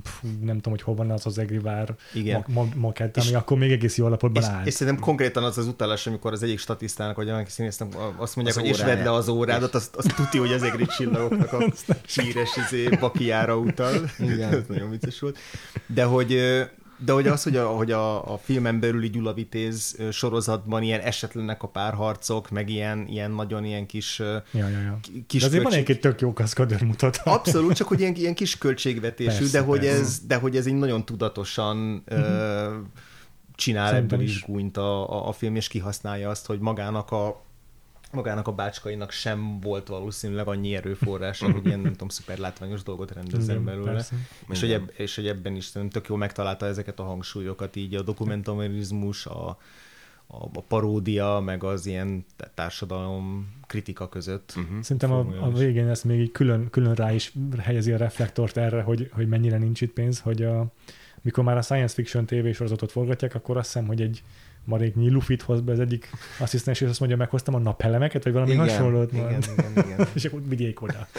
fú, 0.03 0.27
nem 0.41 0.55
tudom, 0.55 0.73
hogy 0.73 0.81
hol 0.81 0.95
van 0.95 1.11
az 1.11 1.25
az 1.25 1.37
Egri 1.37 1.59
vár 1.59 1.95
Igen. 2.13 2.45
ma, 2.47 2.63
ma, 2.63 2.69
makett, 2.75 3.17
ami 3.17 3.25
És- 3.25 3.33
akkor 3.33 3.57
még 3.57 3.71
egész 3.71 3.97
jó 3.97 4.05
alapotban 4.05 4.41
És, 4.43 4.47
állt. 4.49 4.67
és 4.67 4.73
szerintem 4.73 5.03
konkrétan 5.03 5.43
az 5.43 5.57
az 5.61 5.67
utalás, 5.67 6.07
amikor 6.07 6.31
az 6.31 6.43
egyik 6.43 6.59
statisztának, 6.59 7.15
vagy 7.15 7.29
annak 7.29 7.47
színésztem, 7.49 7.87
azt 8.17 8.35
mondják, 8.35 8.57
Az 8.57 8.61
hogy 8.63 8.71
és 8.71 8.77
vedd 8.77 8.87
óráját. 8.87 9.05
le 9.05 9.11
az 9.13 9.27
órádat, 9.27 9.75
azt, 9.75 9.95
azt 9.95 10.15
tuti, 10.15 10.37
hogy 10.37 10.51
az 10.53 10.63
egri 10.63 10.85
csillagoknak 10.85 11.53
a 11.53 11.57
híres 12.21 12.49
izé, 12.65 12.87
bakiára 12.99 13.57
utal. 13.57 14.09
Igen. 14.19 14.53
Ez 14.53 14.61
nagyon 14.67 14.89
vicces 14.89 15.19
volt. 15.19 15.37
De 15.87 16.03
hogy, 16.03 16.27
de 17.05 17.11
hogy 17.11 17.27
az, 17.27 17.43
hogy 17.43 17.55
a, 17.57 17.67
hogy 17.67 17.91
a, 17.91 18.33
a 18.33 18.37
filmen 18.37 18.79
belüli 18.79 19.09
Gyula 19.09 19.33
Vitéz 19.33 19.97
sorozatban 20.11 20.81
ilyen 20.83 20.99
esetlenek 20.99 21.63
a 21.63 21.67
párharcok, 21.67 22.49
meg 22.49 22.69
ilyen, 22.69 23.07
ilyen 23.07 23.31
nagyon 23.31 23.65
ilyen 23.65 23.85
kis 23.85 24.19
Ja, 24.19 24.43
ja, 24.53 24.67
ja. 24.67 24.99
kis 25.27 25.41
De 25.41 25.47
azért 25.47 25.63
van 25.63 25.71
költség- 25.71 25.95
egy 25.95 26.01
tök 26.01 26.21
jó 26.21 26.33
kaszkadőr 26.33 26.81
mutat. 26.81 27.21
Abszolút, 27.23 27.73
csak 27.75 27.87
hogy 27.87 27.99
ilyen, 27.99 28.15
ilyen 28.15 28.33
kis 28.35 28.57
költségvetésű, 28.57 29.29
Persze, 29.37 29.59
de, 29.59 29.65
hogy 29.65 29.79
persze. 29.79 29.99
ez, 29.99 30.19
de 30.27 30.35
hogy 30.35 30.55
ez 30.57 30.65
így 30.65 30.73
nagyon 30.73 31.05
tudatosan 31.05 32.01
ö, 32.05 32.75
csinál 33.61 33.87
Szerintem 33.87 34.19
ebből 34.19 34.29
is 34.29 34.35
is. 34.35 34.43
gúnyt 34.43 34.77
a, 34.77 35.09
a, 35.09 35.27
a 35.27 35.31
film, 35.31 35.55
és 35.55 35.67
kihasználja 35.67 36.29
azt, 36.29 36.45
hogy 36.45 36.59
magának 36.59 37.11
a 37.11 37.41
magának 38.11 38.47
a 38.47 38.51
bácskainak 38.51 39.11
sem 39.11 39.59
volt 39.59 39.87
valószínűleg 39.87 40.47
annyi 40.47 40.75
erőforrása, 40.75 41.51
hogy 41.51 41.65
ilyen, 41.65 41.79
nem 41.79 41.91
tudom, 41.91 42.09
szuper 42.09 42.37
látványos 42.37 42.83
dolgot 42.83 43.11
rendezzen 43.11 43.55
Igen, 43.55 43.65
belőle. 43.65 43.91
persze. 43.91 44.15
És 44.49 44.59
hogy, 44.59 44.71
ebb, 44.71 44.91
és 44.97 45.15
hogy 45.15 45.27
ebben 45.27 45.55
is 45.55 45.65
szerintem 45.65 46.01
tök 46.01 46.09
jól 46.09 46.17
megtalálta 46.17 46.65
ezeket 46.65 46.99
a 46.99 47.03
hangsúlyokat, 47.03 47.75
így 47.75 47.95
a 47.95 48.01
dokumentarizmus, 48.01 49.25
a, 49.25 49.47
a, 50.27 50.43
a 50.53 50.61
paródia, 50.67 51.39
meg 51.39 51.63
az 51.63 51.85
ilyen 51.85 52.25
társadalom 52.53 53.53
kritika 53.67 54.09
között. 54.09 54.53
Uh-huh. 54.57 54.81
Szerintem 54.81 55.11
a, 55.11 55.25
a 55.41 55.51
végén 55.51 55.87
ezt 55.87 56.03
még 56.03 56.19
így 56.19 56.31
külön, 56.31 56.69
külön 56.69 56.93
rá 56.93 57.13
is 57.13 57.33
helyezi 57.59 57.91
a 57.91 57.97
reflektort 57.97 58.57
erre, 58.57 58.81
hogy, 58.81 59.09
hogy 59.13 59.27
mennyire 59.27 59.57
nincs 59.57 59.81
itt 59.81 59.93
pénz, 59.93 60.19
hogy 60.19 60.43
a, 60.43 60.65
mikor 61.21 61.43
már 61.43 61.57
a 61.57 61.61
science 61.61 61.93
fiction 61.93 62.25
tévésorozatot 62.25 62.91
forgatják, 62.91 63.35
akkor 63.35 63.57
azt 63.57 63.65
hiszem, 63.65 63.87
hogy 63.87 64.01
egy 64.01 64.23
maréknyi 64.63 65.09
lufit 65.09 65.41
hoz 65.41 65.61
be 65.61 65.71
az 65.71 65.79
egyik 65.79 66.09
asszisztens, 66.39 66.81
és 66.81 66.89
azt 66.89 66.99
mondja, 66.99 67.17
meghoztam 67.17 67.55
a 67.55 67.59
napelemeket, 67.59 68.23
vagy 68.23 68.33
valami 68.33 68.51
Igen, 68.51 68.67
hasonlót. 68.67 69.11
Igen, 69.11 69.41
igen, 69.57 69.85
igen. 69.85 70.07
És 70.13 70.25
akkor 70.25 70.41
vigyék 70.47 70.81
oda. 70.81 71.07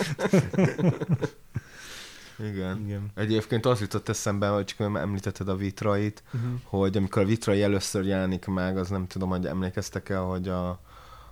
Igen. 2.51 2.83
Igen. 2.85 3.11
Egyébként 3.15 3.67
az 3.67 3.81
jutott 3.81 4.09
eszembe, 4.09 4.49
hogy 4.49 4.65
csak 4.65 4.81
említetted 4.97 5.49
a 5.49 5.57
vitrait, 5.57 6.23
uh-huh. 6.27 6.51
hogy 6.65 6.97
amikor 6.97 7.23
a 7.23 7.25
vitrai 7.25 7.63
először 7.63 8.05
jelenik 8.05 8.47
meg, 8.47 8.77
az 8.77 8.89
nem 8.89 9.07
tudom, 9.07 9.29
hogy 9.29 9.47
emlékeztek 9.47 10.09
el, 10.09 10.23
hogy 10.23 10.49
a, 10.49 10.81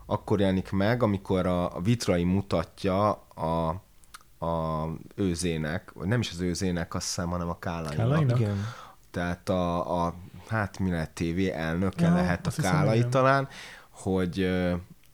akkor 0.07 0.41
jelenik 0.41 0.71
meg, 0.71 1.03
amikor 1.03 1.47
a, 1.47 1.77
a 1.77 1.81
vitrai 1.81 2.25
mutatja 2.25 3.11
a, 3.35 3.83
a 4.41 4.85
őzének, 5.15 5.93
vagy 5.95 6.09
nem 6.09 6.21
is 6.21 6.31
az 6.31 6.41
őzének, 6.41 6.95
azt 6.95 7.07
hiszem, 7.07 7.29
hanem 7.29 7.49
a 7.49 7.59
Kálainak. 7.59 7.97
Kálainak? 7.97 8.39
Igen. 8.39 8.67
Tehát 9.11 9.49
a, 9.49 10.05
a 10.05 10.15
hát 10.49 10.79
mi 10.79 10.91
lehet 10.91 11.11
TV 11.11 11.39
elnöke 11.53 12.07
Ja, 12.07 12.15
lehet 12.15 12.47
a 12.47 12.51
hiszem, 12.51 12.73
Kálai 12.73 12.99
igen. 12.99 13.11
talán, 13.11 13.49
hogy 13.91 14.51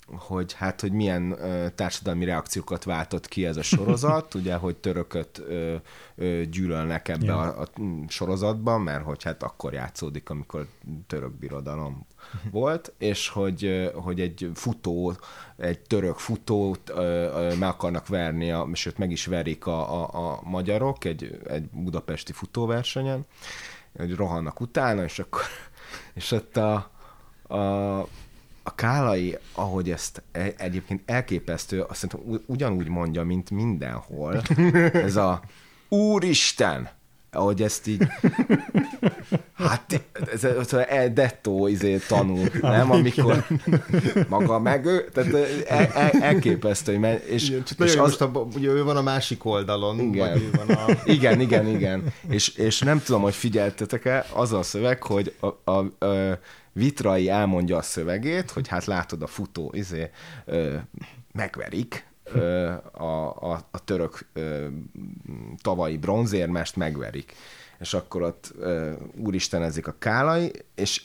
hogy 0.07 0.53
hát, 0.53 0.81
hogy 0.81 0.93
milyen 0.93 1.31
ö, 1.31 1.69
társadalmi 1.71 2.25
reakciókat 2.25 2.85
váltott 2.85 3.29
ki 3.29 3.47
ez 3.47 3.57
a 3.57 3.63
sorozat, 3.77 4.35
ugye, 4.35 4.55
hogy 4.55 4.77
törököt 4.77 5.39
ö, 5.39 5.77
ö, 6.15 6.43
gyűlölnek 6.45 7.09
ebbe 7.09 7.25
Ja. 7.25 7.39
a, 7.39 7.61
a 7.61 7.69
sorozatban, 8.09 8.81
mert 8.81 9.05
hogy 9.05 9.23
hát 9.23 9.43
akkor 9.43 9.73
játszódik, 9.73 10.31
amikor 10.31 10.67
török 11.07 11.33
birodalom 11.33 12.07
volt, 12.51 12.93
és 12.99 13.29
hogy, 13.29 13.91
hogy 13.95 14.21
egy 14.21 14.51
futó, 14.55 15.17
egy 15.57 15.81
török 15.81 16.19
futót 16.19 16.93
meg 17.59 17.69
akarnak 17.69 18.09
verni, 18.09 18.51
a, 18.51 18.69
sőt 18.73 18.99
meg 18.99 19.11
is 19.11 19.27
verik 19.27 19.67
a, 19.67 20.03
a, 20.03 20.31
a 20.31 20.41
magyarok 20.45 21.05
egy, 21.05 21.39
egy 21.49 21.69
budapesti 21.71 22.33
futóversenyen, 22.33 23.27
hogy 23.97 24.15
rohannak 24.15 24.61
utána, 24.61 25.05
és 25.05 25.19
akkor 25.19 25.43
és 26.15 26.33
ott 26.33 26.57
a, 26.57 26.91
a, 27.47 27.57
a 28.63 28.75
Kálai, 28.75 29.39
ahogy 29.53 29.91
ezt 29.91 30.23
e- 30.33 30.55
egyébként 30.57 31.03
elképesztő, 31.05 31.83
azt 31.83 31.99
szerintem 31.99 32.41
ugyanúgy 32.47 32.89
mondja, 32.89 33.25
mint 33.25 33.51
mindenhol, 33.51 34.43
ez 34.93 35.17
a 35.17 35.43
Úristen! 35.89 36.89
Ahogy 37.37 37.63
ezt 37.63 37.87
így, 37.87 38.07
hát 39.55 40.03
ez, 40.33 40.45
ez 40.45 40.73
a 40.73 40.91
El 40.91 41.13
Detto 41.13 41.67
izé 41.67 41.97
tanul, 41.97 42.49
nem? 42.61 42.91
Amikor 42.91 43.47
maga 44.29 44.59
meg 44.59 44.85
ő, 44.85 45.09
tehát 45.13 45.35
el, 45.69 45.87
el, 45.87 46.11
elképesztő, 46.11 46.93
hogy 46.93 47.01
men- 47.01 47.23
és, 47.29 47.49
Igen, 47.49 47.63
és 47.79 47.95
az, 47.97 47.97
most 47.97 48.21
a, 48.21 48.49
ugye 48.55 48.69
ő 48.69 48.85
van 48.85 48.97
a 48.97 49.03
másik 49.03 49.45
oldalon, 49.45 50.01
Igen. 50.01 50.31
vagy 50.33 50.43
ő 50.43 50.51
van 50.67 50.77
a... 50.77 50.87
igen, 51.05 51.41
igen, 51.41 51.67
igen. 51.67 52.13
És, 52.29 52.49
és 52.49 52.79
nem 52.79 53.03
tudom, 53.03 53.23
hogy 53.23 53.35
figyeltetek-e, 53.35 54.27
az 54.33 54.53
a 54.53 54.63
szöveg, 54.63 55.03
hogy 55.03 55.35
a, 55.41 55.71
a, 55.71 56.05
a 56.07 56.39
Vitrai 56.73 57.29
elmondja 57.29 57.77
a 57.77 57.83
szövegét, 57.83 58.51
hogy 58.51 58.69
hát 58.69 58.85
látod 58.85 59.23
a 59.23 59.27
futó, 59.27 59.73
izé, 59.75 60.11
ö, 60.45 60.75
megverik, 61.33 62.07
a, 62.93 63.05
a, 63.53 63.69
a 63.71 63.85
török 63.85 64.29
tavalyi 65.63 65.99
bronzérmest 65.99 66.77
megverik. 66.77 67.33
És 67.79 67.95
akkor 67.95 68.23
ott 68.23 68.55
úristenezik 69.17 69.87
a 69.87 69.95
Kálai, 69.99 70.53
és 70.75 71.03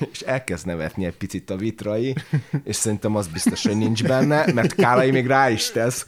és 0.12 0.20
elkezd 0.20 0.66
nevetni 0.66 1.04
egy 1.04 1.16
picit 1.16 1.50
a 1.50 1.56
vitrai, 1.56 2.14
és 2.64 2.76
szerintem 2.76 3.16
az 3.16 3.26
biztos, 3.26 3.66
hogy 3.66 3.76
nincs 3.76 4.02
benne, 4.04 4.52
mert 4.52 4.74
Kálai 4.74 5.10
még 5.10 5.26
rá 5.26 5.50
is 5.50 5.70
tesz, 5.70 6.06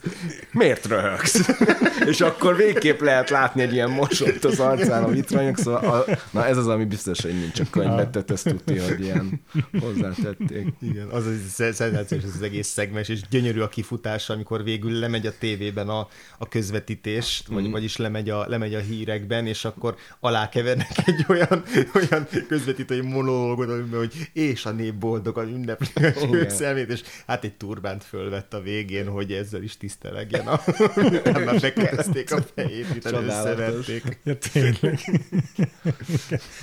miért 0.51 0.85
röhögsz? 0.85 1.49
és 2.11 2.21
akkor 2.21 2.55
végképp 2.55 3.01
lehet 3.01 3.29
látni 3.29 3.61
egy 3.61 3.73
ilyen 3.73 3.89
mosott 3.89 4.43
az 4.43 4.59
arcán 4.59 5.03
a 5.03 5.07
vitrainak, 5.07 5.57
szóval 5.57 5.85
a, 5.85 6.17
na 6.31 6.45
ez 6.45 6.57
az, 6.57 6.67
ami 6.67 6.85
biztos, 6.85 7.21
hogy 7.21 7.39
nincs 7.39 7.59
a 7.59 7.63
könyvben, 7.71 8.11
tehát 8.11 8.31
ezt 8.31 8.43
tudni, 8.43 8.79
hogy 8.79 8.99
ilyen 8.99 9.41
hozzátették. 9.79 10.67
Igen, 10.81 11.07
az 11.07 11.25
az 11.25 11.35
sz- 11.49 11.73
szenzációs 11.73 12.23
ez 12.23 12.31
az 12.35 12.41
egész 12.41 12.67
szegmes, 12.67 13.09
és 13.09 13.19
gyönyörű 13.29 13.59
a 13.59 13.69
kifutása, 13.69 14.33
amikor 14.33 14.63
végül 14.63 14.91
lemegy 14.91 15.27
a 15.27 15.31
tévében 15.39 15.89
a, 15.89 16.07
a 16.37 16.47
közvetítés, 16.47 17.43
vagy, 17.47 17.71
vagyis 17.71 17.97
lemegy 17.97 18.29
a, 18.29 18.45
lemegy 18.47 18.73
a 18.73 18.79
hírekben, 18.79 19.47
és 19.47 19.65
akkor 19.65 19.95
alákevernek 20.19 20.91
egy 21.05 21.25
olyan, 21.27 21.63
olyan 21.95 22.27
közvetítői 22.47 23.01
monológot, 23.01 23.82
amiben, 23.83 23.99
hogy 23.99 24.29
és 24.33 24.65
a 24.65 24.71
nép 24.71 24.93
boldogan 24.93 25.47
ünnepli 25.47 25.87
a 26.05 26.13
Igen. 26.21 26.49
szemét, 26.49 26.89
és 26.89 27.01
hát 27.27 27.43
egy 27.43 27.53
turbánt 27.53 28.03
fölvett 28.03 28.53
a 28.53 28.61
végén, 28.61 29.07
hogy 29.07 29.31
ezzel 29.31 29.63
is 29.63 29.77
tisztelegjen. 29.77 30.47
A, 30.47 30.61
utána 30.95 31.59
bekereszték 31.59 32.31
a 32.31 32.41
fejét, 32.55 33.01
Csodálatos. 33.01 33.27
összeverték. 33.27 34.19
Ja, 34.23 34.37
tényleg. 34.37 34.99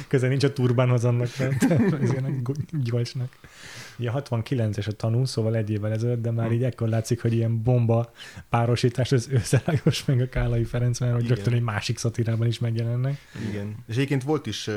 Köze 0.08 0.28
nincs 0.28 0.44
a 0.44 0.52
turbánhoz 0.52 1.04
annak, 1.04 1.28
mert 1.38 1.70
ez 2.02 2.10
ilyen 2.10 2.42
gyolcsnak. 2.70 3.32
Ugye 4.00 4.10
69-es 4.14 4.88
a 4.88 4.92
tanú, 4.92 5.24
szóval 5.24 5.56
egy 5.56 5.70
évvel 5.70 5.92
ezelőtt, 5.92 6.22
de 6.22 6.30
már 6.30 6.52
így 6.52 6.64
ekkor 6.64 6.88
látszik, 6.88 7.22
hogy 7.22 7.32
ilyen 7.32 7.62
bomba 7.62 8.12
párosítás 8.48 9.12
az 9.12 9.28
Őszelágos 9.30 10.04
meg 10.04 10.20
a 10.20 10.28
Kálai 10.28 10.64
Ferenc, 10.64 11.00
mert 11.00 11.12
hogy 11.12 11.24
Igen. 11.24 11.34
rögtön 11.36 11.54
egy 11.54 11.62
másik 11.62 11.98
szatirában 11.98 12.46
is 12.46 12.58
megjelennek. 12.58 13.18
Igen. 13.50 13.76
És 13.86 13.94
egyébként 13.94 14.22
volt 14.22 14.46
is 14.46 14.70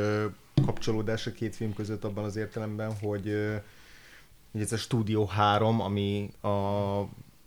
kapcsolódás 0.66 1.28
a 1.28 1.32
két 1.32 1.56
film 1.56 1.74
között 1.74 2.04
abban 2.04 2.24
az 2.24 2.36
értelemben, 2.36 2.94
hogy, 3.02 3.36
hogy 4.52 4.62
ez 4.62 4.72
a 4.72 4.78
Studio 4.78 5.26
3, 5.26 5.82
ami 5.82 6.32
a, 6.42 6.50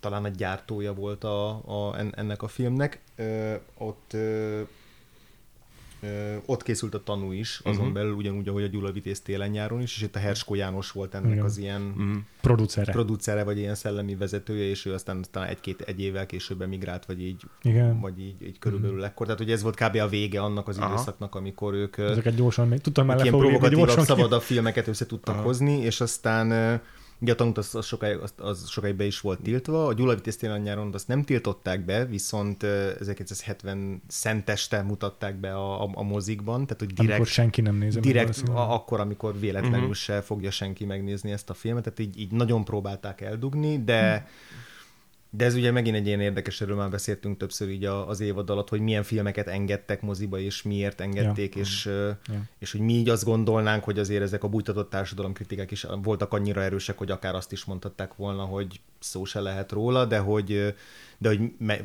talán 0.01 0.25
a 0.25 0.29
gyártója 0.29 0.95
volt 0.95 1.25
a, 1.25 1.49
a, 1.51 1.99
en- 1.99 2.15
ennek 2.17 2.43
a 2.43 2.49
filmnek, 2.49 3.01
ott 3.79 4.17
ott 6.47 6.63
készült 6.63 6.95
a 6.95 7.03
tanú 7.03 7.33
is, 7.33 7.61
azon 7.65 7.85
Mhm. 7.85 7.95
belül 7.95 8.13
ugyanúgy, 8.13 8.49
ahogy 8.49 8.63
a 8.63 8.67
Gyula 8.67 8.93
Vitéz 8.93 9.21
télen-nyáron 9.21 9.81
is, 9.81 9.97
és 9.97 10.03
itt 10.03 10.17
a 10.17 10.19
Herskó 10.19 10.55
János 10.55 10.91
volt 10.91 11.15
ennek 11.15 11.31
Igen. 11.33 11.45
az 11.45 11.59
ilyen 11.59 11.81
Mm. 12.01 12.15
Producere. 12.41 12.93
producere, 12.93 13.45
vagy 13.45 13.59
ilyen 13.59 13.75
szellemi 13.75 14.15
vezetője, 14.15 14.65
és 14.69 14.85
ő 14.87 14.93
aztán 14.93 15.25
talán 15.31 15.49
egy-két 15.49 15.81
egy 15.81 16.01
évvel 16.01 16.27
később 16.27 16.63
emigrált, 16.63 17.05
vagy 17.07 17.23
így, 17.23 17.43
Igen. 17.63 18.01
vagy 18.01 18.21
így, 18.21 18.43
így 18.43 18.59
körülbelül 18.59 19.05
ekkor. 19.05 19.27
Tehát, 19.27 19.41
hogy 19.41 19.51
ez 19.51 19.63
volt 19.63 19.75
kb. 19.77 19.97
a 19.97 20.09
vége 20.09 20.41
annak 20.41 20.69
az 20.69 20.79
Aha. 20.79 20.93
időszaknak, 20.93 21.35
amikor 21.35 21.75
ők 21.75 21.99
Ezeket 21.99 22.35
gyorsan 22.35 22.79
tudtam 22.79 23.07
már 23.07 23.21
ilyen 23.21 23.39
provokatívabb, 23.39 23.89
szabadabb 23.89 24.43
filmeket 24.43 24.89
össze 24.89 25.07
tudtak 25.07 25.35
Aha. 25.35 25.45
hozni, 25.45 25.79
és 25.81 26.01
aztán 26.01 26.81
ugye 27.19 27.33
a 27.33 27.35
tanút 27.35 27.59
az, 27.59 27.75
az, 27.75 27.87
sokáig, 27.87 28.19
az, 28.19 28.33
az 28.37 28.69
sokáig 28.69 28.95
be 28.95 29.05
is 29.05 29.21
volt 29.21 29.41
tiltva, 29.41 29.87
a 29.87 29.93
Gyula 29.93 30.15
Vitéz 30.15 30.37
télen 30.37 30.61
nyáron 30.61 30.95
azt 30.95 31.09
nem 31.09 31.23
tiltották 31.23 31.85
be, 31.85 32.05
viszont 32.05 32.63
ö, 32.63 32.91
1970 33.01 34.03
szenteste 34.09 34.83
mutatták 34.83 35.37
be 35.37 35.55
a, 35.55 35.83
a, 35.83 35.91
a 35.95 36.03
mozikban, 36.03 36.67
tehát 36.67 36.79
hogy 36.79 36.93
direkt 36.93 37.11
Amikor 37.11 37.27
senki 37.27 37.61
nem 37.61 37.77
nézi. 37.77 37.95
meg 37.95 38.05
direkt 38.05 38.25
valószínűleg. 38.25 38.69
a, 38.69 38.75
akkor, 38.75 39.01
amikor 39.01 39.39
véletlenül 39.39 39.79
uh-huh. 39.79 39.95
se 39.95 40.21
fogja 40.21 40.51
senki 40.51 40.85
megnézni 40.85 41.33
ezt 41.33 41.51
a 41.51 41.55
filmet, 41.55 41.83
tehát 41.83 41.99
így, 41.99 42.21
így 42.21 42.33
nagyon 42.33 42.65
próbálták 42.65 43.21
eldugni, 43.21 43.85
de 43.85 44.29
de 45.37 45.45
ez 45.45 45.55
ugye 45.55 45.71
megint 45.71 45.97
egy 45.97 46.07
ilyen 46.07 46.21
érdekes, 46.21 46.61
erről 46.61 46.77
már 46.77 46.91
beszéltünk 46.91 47.37
többször 47.37 47.69
így 47.69 47.85
az 47.85 48.21
évad 48.21 48.51
alatt, 48.51 48.69
hogy 48.69 48.81
milyen 48.81 49.03
filmeket 49.03 49.47
engedtek 49.47 50.03
moziba, 50.03 50.39
és 50.39 50.63
miért 50.63 51.01
engedték, 51.01 51.55
Ja. 51.55 51.61
és, 51.61 51.85
Ja. 51.85 52.19
és 52.59 52.73
hogy 52.73 52.81
mi 52.81 52.93
így 52.93 53.09
azt 53.09 53.25
gondolnánk, 53.25 53.85
hogy 53.85 53.99
azért 53.99 54.23
ezek 54.23 54.45
a 54.45 54.49
bújtatott 54.49 54.91
társadalomkritikák 54.91 55.71
is 55.71 55.87
voltak 56.03 56.33
annyira 56.33 56.63
erősek, 56.63 56.99
hogy 56.99 57.11
akár 57.11 57.35
azt 57.35 57.53
is 57.53 57.65
mondhatták 57.65 58.15
volna, 58.15 58.45
hogy 58.45 58.81
szó 58.99 59.25
se 59.25 59.41
lehet 59.41 59.73
róla, 59.73 60.05
de 60.05 60.19
hogy, 60.19 60.75
de 61.19 61.29
hogy 61.29 61.41
me, 61.59 61.79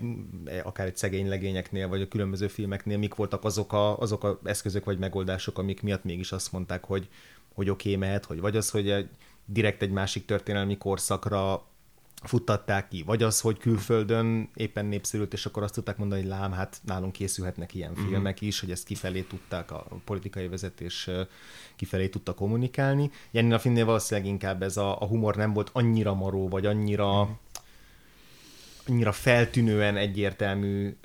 akár 0.63 0.88
egy 0.88 0.98
szegény 0.98 1.27
legényeknél, 1.27 1.88
vagy 1.88 2.01
a 2.01 2.08
különböző 2.08 2.48
filmeknél 2.48 2.98
mik 2.98 3.15
voltak 3.15 3.43
azok 3.43 3.74
a, 3.74 3.98
azok 3.98 4.24
a 4.24 4.39
eszközök 4.43 4.86
vagy 4.86 4.98
megoldások, 4.98 5.58
amik 5.58 5.81
miatt 5.81 6.03
mégis 6.03 6.31
azt 6.31 6.51
mondták, 6.51 6.84
hogy, 6.84 7.08
hogy 7.53 7.70
oké, 7.70 7.96
okay, 7.96 8.08
mehet, 8.08 8.25
hogy 8.25 8.39
vagy 8.39 8.58
az, 8.58 8.70
hogy 8.70 8.89
egy, 8.89 9.10
direkt 9.46 9.81
egy 9.81 9.91
másik 9.91 10.25
történelmi 10.25 10.77
korszakra 10.77 11.70
futtatták 12.24 12.88
ki, 12.88 13.04
vagy 13.06 13.24
az, 13.24 13.40
hogy 13.42 13.58
külföldön 13.58 14.50
éppen 14.56 14.86
népszerült, 14.86 15.34
és 15.34 15.46
akkor 15.46 15.63
azt 15.63 15.74
tudták 15.74 15.98
mondani, 15.98 16.22
hogy 16.22 16.30
lám, 16.30 16.51
hát 16.51 16.82
nálunk 16.86 17.12
készülhetnek 17.12 17.74
ilyen 17.75 17.92
Mhm. 17.92 18.01
filmek 18.08 18.42
is, 18.42 18.60
hogy 18.60 18.72
ezt 18.72 18.86
kifelé 18.86 19.22
tudták, 19.22 19.72
a 19.72 19.86
politikai 20.06 20.48
vezetés 20.48 21.10
kifelé 21.75 22.08
tudta 22.08 22.34
kommunikálni. 22.34 23.12
Ennél 23.32 23.54
a 23.54 23.60
filmnél 23.60 23.86
valószínűleg 23.86 24.30
inkább 24.30 24.62
ez 24.63 24.78
a, 24.78 25.01
a 25.01 25.06
humor 25.06 25.36
nem 25.36 25.54
volt 25.54 25.70
annyira 25.74 26.13
maró, 26.13 26.48
vagy 26.50 26.66
annyira 26.66 27.24
Mhm. 27.24 27.32
annyira 28.88 29.12
feltűnően 29.12 29.98
egyértelmű, 29.98 30.96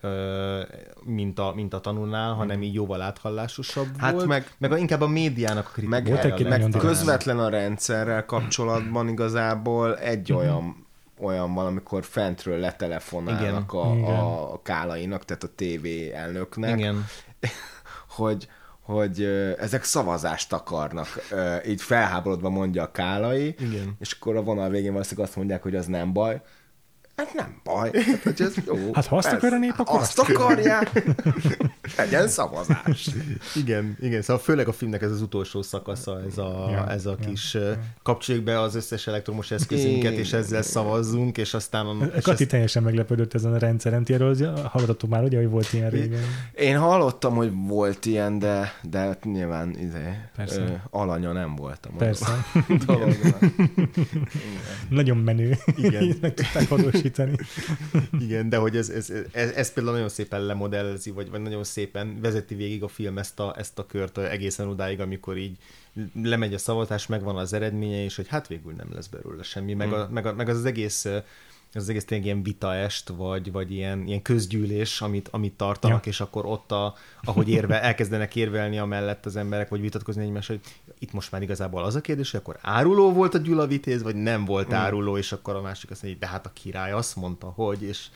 mint 1.05 1.39
a, 1.39 1.53
mint 1.55 1.75
a 1.75 1.81
tanulnál, 1.81 2.33
hanem 2.35 2.63
így 2.63 2.75
jóval 2.75 3.01
áthallásosabb 3.01 3.87
Mhm. 3.87 3.99
Hát 4.01 4.13
volt. 4.13 4.27
meg- 4.27 4.55
meg 4.59 4.73
a, 4.73 4.77
inkább 4.77 5.01
a 5.01 5.07
médiának 5.09 5.73
a 5.77 5.81
Meg, 5.89 6.09
egy-két 6.09 6.49
meg 6.49 6.61
durva. 6.61 6.79
közvetlen 6.79 7.39
a 7.39 7.49
rendszerrel 7.49 8.25
kapcsolatban 8.25 9.09
igazából 9.09 9.99
egy 9.99 10.29
Mhm. 10.31 10.39
olyan 10.39 10.86
olyan 11.19 11.55
van, 11.55 11.67
amikor 11.67 12.05
fentről 12.05 12.59
letelefonálnak 12.59 13.73
a, 13.73 13.93
Igen. 13.97 14.15
a, 14.15 14.63
kálainak, 14.63 15.25
tehát 15.25 15.43
a 15.43 15.53
TV 15.55 15.87
elnöknek, 16.15 16.79
Igen. 16.79 17.07
hogy, 18.17 18.49
hogy 18.81 19.23
ezek 19.59 19.85
szavazást 19.85 20.53
akarnak. 20.53 21.09
Így 21.67 21.83
felháborodva 21.83 22.51
mondja 22.51 22.83
a 22.83 22.91
kálai, 22.91 23.47
Igen. 23.47 23.97
és 23.99 24.13
akkor 24.13 24.37
a 24.37 24.43
vonal 24.43 24.69
végén 24.69 24.93
valószínűleg 24.93 25.29
azt 25.29 25.37
mondják, 25.37 25.63
hogy 25.63 25.75
az 25.77 25.87
nem 25.87 26.13
baj. 26.13 26.41
Hát 27.17 27.35
nem 27.35 27.61
baj. 27.65 27.91
Hát, 27.93 28.23
hogy 28.23 28.41
ez 28.41 28.55
jó. 28.67 28.75
Hát, 28.93 29.07
ha 29.07 29.17
azt 29.17 29.29
Persze. 29.29 29.47
akar 29.47 29.59
a 29.59 29.61
nép, 29.61 29.75
akkor 29.77 30.01
azt 30.01 30.19
azt 30.19 30.31
akarják. 30.31 31.03
Legyen 31.97 32.29
szavazás. 32.29 33.09
Igen, 33.55 33.97
igen, 34.01 34.23
szóval 34.23 34.43
főleg 34.43 34.69
a 34.69 34.73
filmnek 34.73 35.03
ez 35.03 35.11
az 35.11 35.21
utolsó 35.21 35.63
szakasza, 35.63 36.21
ez 36.31 36.39
a, 36.39 36.69
Ja, 36.71 36.91
ez 36.91 37.07
a 37.07 37.17
kis 37.27 37.55
ja. 37.55 37.79
kapcsoljuk 38.03 38.45
be 38.45 38.61
az 38.61 38.75
összes 38.75 39.07
elektromos 39.07 39.51
eszközünket, 39.51 40.13
és 40.13 40.33
ezzel 40.33 40.63
szavazzunk, 40.63 41.39
és 41.39 41.55
aztán... 41.55 41.87
A, 41.87 42.05
és 42.05 42.23
Kati 42.23 42.43
ezt, 42.43 42.51
teljesen 42.51 42.83
meglepődött 42.83 43.35
ezen 43.35 43.53
a 43.53 43.59
rendszeren. 43.59 44.05
Ti 44.05 44.13
erről 44.13 44.35
hallgatok 44.65 45.11
már, 45.11 45.23
ugye, 45.23 45.39
hogy 45.39 45.49
volt 45.49 45.73
ilyen 45.73 45.91
régen. 45.91 46.21
Én 46.55 46.79
hallottam, 46.79 47.35
hogy 47.35 47.53
volt 47.67 48.07
ilyen, 48.07 48.39
de, 48.39 48.73
de 48.83 49.19
nyilván 49.23 49.71
izé, 49.79 50.19
Persze. 50.37 50.61
ö, 50.61 50.65
alanya 50.91 51.33
nem 51.33 51.57
voltam. 51.57 51.97
Persze. 51.97 52.27
Nagyon 54.89 55.17
menő. 55.17 55.57
Igen. 55.77 56.17
Meg 56.21 56.35
tudták 56.35 56.71
valósítani. 57.15 57.37
igen, 58.25 58.49
de 58.49 58.57
hogy 58.57 58.77
ez, 58.77 58.89
ez, 58.89 59.13
ez, 59.33 59.51
ez 59.51 59.73
például 59.73 59.95
nagyon 59.95 60.09
szépen 60.09 60.47
lemodellezi, 60.47 61.11
vagy, 61.11 61.31
vagy 61.31 61.41
nagyon 61.41 61.65
szépen 61.65 62.21
vezeti 62.21 62.55
végig 62.55 62.83
a 62.83 62.89
film 62.89 63.19
ezt 63.19 63.41
a, 63.41 63.55
ezt 63.59 63.79
a 63.79 63.87
kört 63.87 64.19
egészen 64.19 64.69
odáig, 64.69 65.01
amikor 65.01 65.37
így 65.37 65.57
lemegy 66.23 66.55
a 66.55 66.59
szavazás, 66.59 67.07
megvan 67.07 67.37
az 67.37 67.53
eredménye, 67.53 68.05
és 68.05 68.17
hogy 68.17 68.29
hát 68.29 68.47
végül 68.47 68.73
nem 68.73 68.89
lesz 68.93 69.07
belőle 69.07 69.43
semmi, 69.43 69.75
meg, 69.75 69.93
a, 69.93 70.09
meg, 70.11 70.27
a, 70.27 70.33
meg 70.33 70.49
az, 70.49 70.57
az 70.57 70.65
egész 70.65 71.07
ez 71.77 71.83
az 71.83 71.89
egész 71.89 72.05
tényleg 72.05 72.27
ilyen 72.27 72.43
vitaest, 72.43 73.09
vagy, 73.09 73.53
vagy 73.53 73.73
ilyen, 73.73 74.07
ilyen 74.07 74.23
közgyűlés, 74.23 75.01
amit, 75.01 75.29
amit 75.29 75.53
tartanak, 75.53 76.05
Ja. 76.05 76.11
és 76.11 76.21
akkor 76.21 76.47
ott, 76.47 76.73
a, 76.73 76.95
ahogy 77.23 77.49
érve, 77.49 77.83
elkezdenek 77.83 78.37
érvelni 78.37 78.79
amellett 78.79 79.27
az 79.27 79.37
emberek, 79.37 79.69
vagy 79.69 79.81
vitatkozni 79.81 80.23
egymás, 80.23 80.47
hogy 80.47 80.61
itt 80.99 81.13
most 81.13 81.33
már 81.33 81.43
igazából 81.43 81.85
az 81.85 81.95
a 81.95 82.01
kérdés, 82.01 82.31
hogy 82.31 82.41
akkor 82.41 82.59
áruló 82.61 83.13
volt 83.13 83.35
a 83.35 83.39
Gyula 83.39 83.67
Vitéz, 83.67 84.03
vagy 84.03 84.15
nem 84.15 84.45
volt 84.45 84.73
áruló, 84.73 85.17
és 85.17 85.33
akkor 85.33 85.55
a 85.55 85.61
másik 85.61 85.91
azt 85.91 86.03
mondja, 86.03 86.21
hogy 86.21 86.29
de 86.29 86.35
hát 86.37 86.47
a 86.47 86.51
király 86.63 86.93
azt 86.93 87.17
mondta, 87.17 87.47
hogy, 87.47 87.83
és 87.83 88.07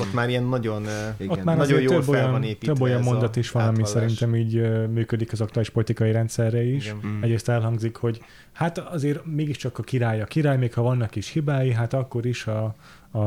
ott 0.00 0.12
már 0.12 0.28
ilyen 0.28 0.44
nagyon, 0.44 0.82
Igen. 1.16 1.30
Ott 1.30 1.44
már 1.44 1.56
nagyon 1.56 1.80
jól 1.80 2.02
fel 2.02 2.14
olyan, 2.14 2.30
van 2.30 2.42
építve 2.42 2.72
több 2.72 2.82
olyan 2.82 3.00
ez 3.00 3.06
a 3.06 3.10
mondat 3.10 3.36
is 3.36 3.50
van, 3.50 3.66
ami 3.66 3.86
szerintem 3.86 4.36
így 4.36 4.86
működik 4.88 5.32
az 5.32 5.40
aktuális 5.40 5.70
politikai 5.70 6.12
rendszerre 6.12 6.62
is. 6.62 6.84
Igen. 6.84 7.00
Mm. 7.06 7.22
Egyrészt 7.22 7.48
elhangzik, 7.48 7.96
hogy 7.96 8.22
hát 8.52 8.78
azért 8.78 9.24
mégiscsak 9.24 9.78
a 9.78 9.82
király 9.82 10.20
a 10.20 10.24
király, 10.24 10.56
még 10.56 10.74
ha 10.74 10.82
vannak 10.82 11.16
is 11.16 11.28
hibái, 11.28 11.72
hát 11.72 11.92
akkor 11.92 12.26
is 12.26 12.46
a, 12.46 12.74
a, 13.10 13.18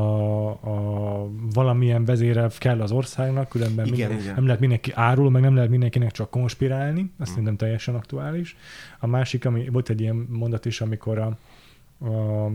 a 0.50 1.28
valamilyen 1.52 2.04
vezére 2.04 2.48
kell 2.58 2.80
az 2.80 2.92
országnak, 2.92 3.48
különben 3.48 3.86
Igen, 3.86 3.98
minden, 3.98 4.24
igen. 4.24 4.34
nem 4.34 4.44
lehet 4.44 4.60
mindenki 4.60 4.92
árul, 4.94 5.30
meg 5.30 5.42
nem 5.42 5.54
lehet 5.54 5.70
mindenkinek 5.70 6.10
csak 6.10 6.30
konspirálni, 6.30 7.12
azt 7.18 7.30
szerintem 7.30 7.56
teljesen 7.56 7.94
aktuális. 7.94 8.56
A 8.98 9.06
másik, 9.06 9.44
ami 9.44 9.68
volt 9.68 9.88
egy 9.88 10.00
ilyen 10.00 10.26
mondat 10.30 10.64
is, 10.64 10.80
amikor 10.80 11.18
a, 11.18 11.36
a 12.06 12.50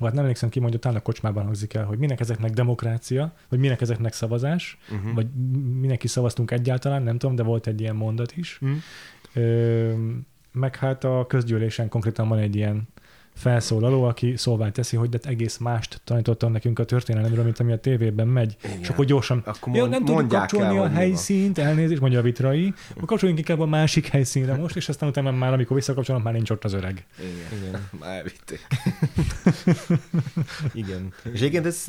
Hát 0.00 0.12
nem 0.12 0.22
emlékszem 0.22 0.48
ki, 0.48 0.60
mondja, 0.60 0.78
talán 0.78 0.98
a 0.98 1.02
kocsmában 1.02 1.44
hangzik 1.44 1.74
el, 1.74 1.84
hogy 1.84 1.98
minek 1.98 2.20
ezeknek 2.20 2.50
demokrácia, 2.50 3.32
vagy 3.48 3.58
minek 3.58 3.80
ezeknek 3.80 4.12
szavazás, 4.12 4.78
Uh-huh. 4.90 5.14
vagy 5.14 5.26
mindenki 5.80 6.08
szavaztunk 6.08 6.50
egyáltalán, 6.50 7.02
nem 7.02 7.18
tudom, 7.18 7.34
de 7.34 7.42
volt 7.42 7.66
egy 7.66 7.80
ilyen 7.80 7.96
mondat 7.96 8.36
is. 8.36 8.58
Hm? 8.58 8.72
Ö, 9.40 9.92
meg 10.52 10.76
hát 10.76 11.04
a 11.04 11.24
közgyűlésen 11.28 11.88
konkrétan 11.88 12.28
van 12.28 12.38
egy 12.38 12.56
ilyen 12.56 12.88
felszólaló, 13.34 14.04
aki 14.04 14.36
szóvá 14.36 14.70
teszi, 14.70 14.96
hogy 14.96 15.08
de 15.08 15.18
hát 15.22 15.32
egész 15.32 15.56
mást 15.56 16.00
tanítottam 16.04 16.52
nekünk 16.52 16.78
a 16.78 16.84
történelemről, 16.84 17.44
mint 17.44 17.58
ami 17.60 17.72
a 17.72 17.78
tévében 17.78 18.28
megy. 18.28 18.56
Igen. 18.64 18.78
És 18.80 18.88
akkor 18.88 19.04
gyorsan, 19.04 19.42
Akkor 19.44 19.74
ja, 19.74 19.80
mond- 19.80 19.90
nem 19.90 20.04
tudjuk 20.04 20.28
kapcsolni 20.28 20.64
el, 20.66 20.70
a 20.70 20.74
mi 20.74 20.78
van. 20.78 20.90
helyszínt, 20.90 21.58
elnézést, 21.58 22.00
mondja 22.00 22.18
a 22.18 22.22
vitrai, 22.22 22.72
akkor 22.90 23.04
kapcsoljunk 23.08 23.40
inkább 23.40 23.60
a 23.60 23.66
másik 23.66 24.06
helyszínre 24.06 24.54
most, 24.56 24.76
és 24.76 24.88
aztán 24.88 25.08
utána 25.08 25.30
már, 25.30 25.52
amikor 25.52 25.76
visszakapcsolom, 25.76 26.22
már 26.22 26.32
nincs 26.32 26.50
ott 26.50 26.64
az 26.64 26.72
öreg. 26.72 27.06
Igen. 27.18 27.60
Igen. 27.68 27.88
Már 28.00 28.16
elvitték. 28.16 28.66
Igen. 30.72 31.12
És 31.32 31.40
egyébként 31.40 31.66
ez 31.66 31.84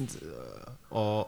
a, 0.90 1.22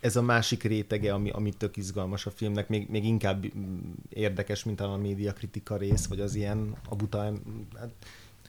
ez 0.00 0.16
a 0.16 0.22
másik 0.22 0.62
rétege, 0.62 1.12
ami, 1.12 1.30
ami 1.30 1.52
tök 1.52 1.76
izgalmas 1.76 2.26
a 2.26 2.30
filmnek, 2.30 2.68
még, 2.68 2.88
még 2.90 3.04
inkább 3.04 3.46
mm, 3.56 3.78
érdekes, 4.08 4.64
mint 4.64 4.80
a 4.80 4.96
médiakritika 4.96 5.76
rész, 5.76 6.06
vagy 6.06 6.20
az 6.20 6.34
ilyen 6.34 6.74
a 6.88 6.96
buta, 6.96 7.18
hát 7.78 7.90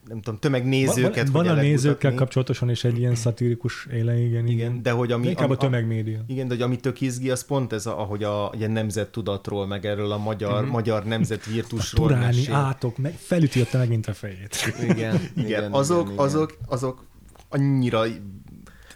nem 0.08 0.22
tudom, 0.22 0.40
tömegnézőket. 0.40 1.30
van, 1.30 1.46
van 1.46 1.58
a 1.58 1.62
nézőkkel 1.62 1.90
elkutatni. 1.90 2.16
kapcsolatosan 2.18 2.70
is 2.70 2.84
egy 2.84 2.98
ilyen 2.98 3.16
szatirikus 3.16 3.88
éle, 3.92 4.18
igen. 4.18 4.48
Igen, 4.48 4.82
de 4.82 4.92
hogy 4.92 5.12
ami... 5.12 5.24
De 5.24 5.30
inkább 5.30 5.46
a 5.50 5.52
ami- 5.52 5.58
tömegmédia. 5.60 6.20
Igen, 6.28 6.48
de 6.48 6.54
hogy 6.54 6.64
ami 6.64 6.76
tök 6.76 7.02
izgi, 7.02 7.30
az 7.30 7.46
pont 7.46 7.74
ez, 7.74 7.86
a, 7.86 8.00
ahogy 8.00 8.24
a 8.24 8.52
ilyen 8.58 8.72
nemzettudatról, 8.72 9.68
meg 9.68 9.86
erről 9.86 10.12
a 10.12 10.18
magyar, 10.18 10.54
uh-huh. 10.54 10.70
magyar 10.70 11.04
nemzet 11.06 11.46
virtusról 11.46 12.08
Turáni 12.08 12.26
mesél. 12.26 12.54
átok, 12.54 12.98
meg, 12.98 13.14
felüti 13.14 13.62
ott 13.62 13.74
megint 13.74 14.08
a 14.08 14.14
fejét. 14.14 14.56
Igen, 14.90 14.96
Igen, 14.96 15.20
igen, 15.36 15.72
azok, 15.72 16.06
igen. 16.08 16.18
azok, 16.20 16.58
azok 16.68 17.06
annyira 17.50 18.04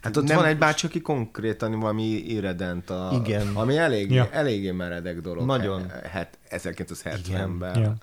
Hát 0.02 0.18
ott 0.18 0.28
nem- 0.28 0.36
van 0.38 0.46
egy 0.46 0.58
bácsi, 0.58 0.86
aki 0.86 1.02
konkrétan 1.02 1.80
valami 1.80 2.04
irredent, 2.04 2.90
a, 2.90 3.22
Igen. 3.26 3.48
ami 3.54 3.78
elég, 3.78 4.12
Ja. 4.12 4.30
eléggé 4.32 4.72
meredek 4.72 5.22
dolog. 5.22 5.46
Nagyon. 5.46 5.90
Het, 6.12 6.38
1970-ben. 6.50 7.80
Ja, 7.82 7.96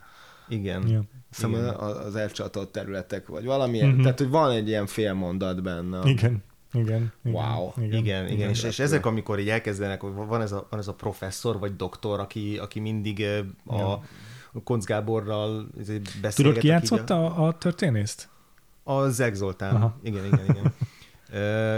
igen. 0.48 0.88
ja. 0.88 1.02
Szóval 1.32 1.60
Igen. 1.60 1.74
az, 1.74 2.16
elcsatolt 2.16 2.68
területek, 2.68 3.26
vagy 3.26 3.44
valamilyen, 3.44 3.88
Mhm. 3.88 4.02
tehát 4.02 4.18
hogy 4.18 4.28
van 4.28 4.50
egy 4.50 4.68
ilyen 4.68 4.86
fél 4.86 5.12
mondat 5.12 5.62
benne. 5.62 6.00
Igen, 6.04 6.42
igen. 6.72 7.12
igen 7.24 7.34
Wow. 7.34 7.70
Igen, 7.76 7.98
igen, 7.98 8.28
igen. 8.28 8.48
És, 8.48 8.56
és 8.56 8.62
repül. 8.62 8.84
ezek, 8.84 9.06
amikor 9.06 9.38
így 9.38 9.48
elkezdenek, 9.48 10.00
hogy 10.00 10.12
van 10.14 10.40
ez 10.40 10.52
a, 10.52 10.66
van 10.70 10.80
ez 10.80 10.88
a 10.88 10.94
professzor 10.94 11.58
vagy 11.58 11.76
doktor, 11.76 12.20
aki, 12.20 12.58
aki 12.58 12.80
mindig 12.80 13.26
a 13.66 13.76
Ja. 13.78 14.02
Koncz 14.64 14.84
Gáborral 14.84 15.66
izé 15.80 15.98
beszélget. 15.98 16.34
Tudod, 16.34 16.58
ki 16.58 16.66
játszotta 16.66 17.34
a, 17.34 17.46
a 17.46 17.58
történészt? 17.58 18.28
A, 18.82 19.08
Zeg 19.08 19.34
Zoltán. 19.34 19.74
Aha. 19.74 19.96
Igen, 20.02 20.24
igen, 20.24 20.40
igen. 20.48 20.72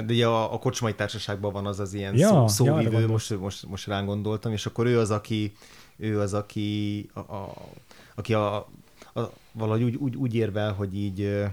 De 0.07 0.13
ugye 0.15 0.27
a, 0.27 0.53
a 0.53 0.59
kocsmai 0.59 0.95
társaságban 0.95 1.53
van 1.53 1.67
az 1.67 1.81
az 1.81 1.95
ilyen 1.95 2.17
Ja, 2.17 2.29
szó, 2.29 2.35
ja, 2.35 2.49
szóvívő, 2.49 2.91
gondolsz. 2.91 3.11
most, 3.31 3.41
most, 3.41 3.67
most 3.67 3.87
rán 3.87 4.07
gondoltam, 4.07 4.53
és 4.53 4.67
akkor 4.67 4.87
ő 4.87 4.99
az, 4.99 5.11
aki, 5.11 5.53
ő 5.97 6.21
az, 6.21 6.35
aki, 6.35 7.09
a, 7.15 7.19
a, 7.19 7.55
aki 8.15 8.35
a, 8.35 8.69
valahogy 9.55 9.83
úgy, 9.83 9.95
úgy, 9.95 10.17
úgy 10.17 10.35
érvel, 10.35 10.73
hogy 10.73 10.97
így 10.97 11.45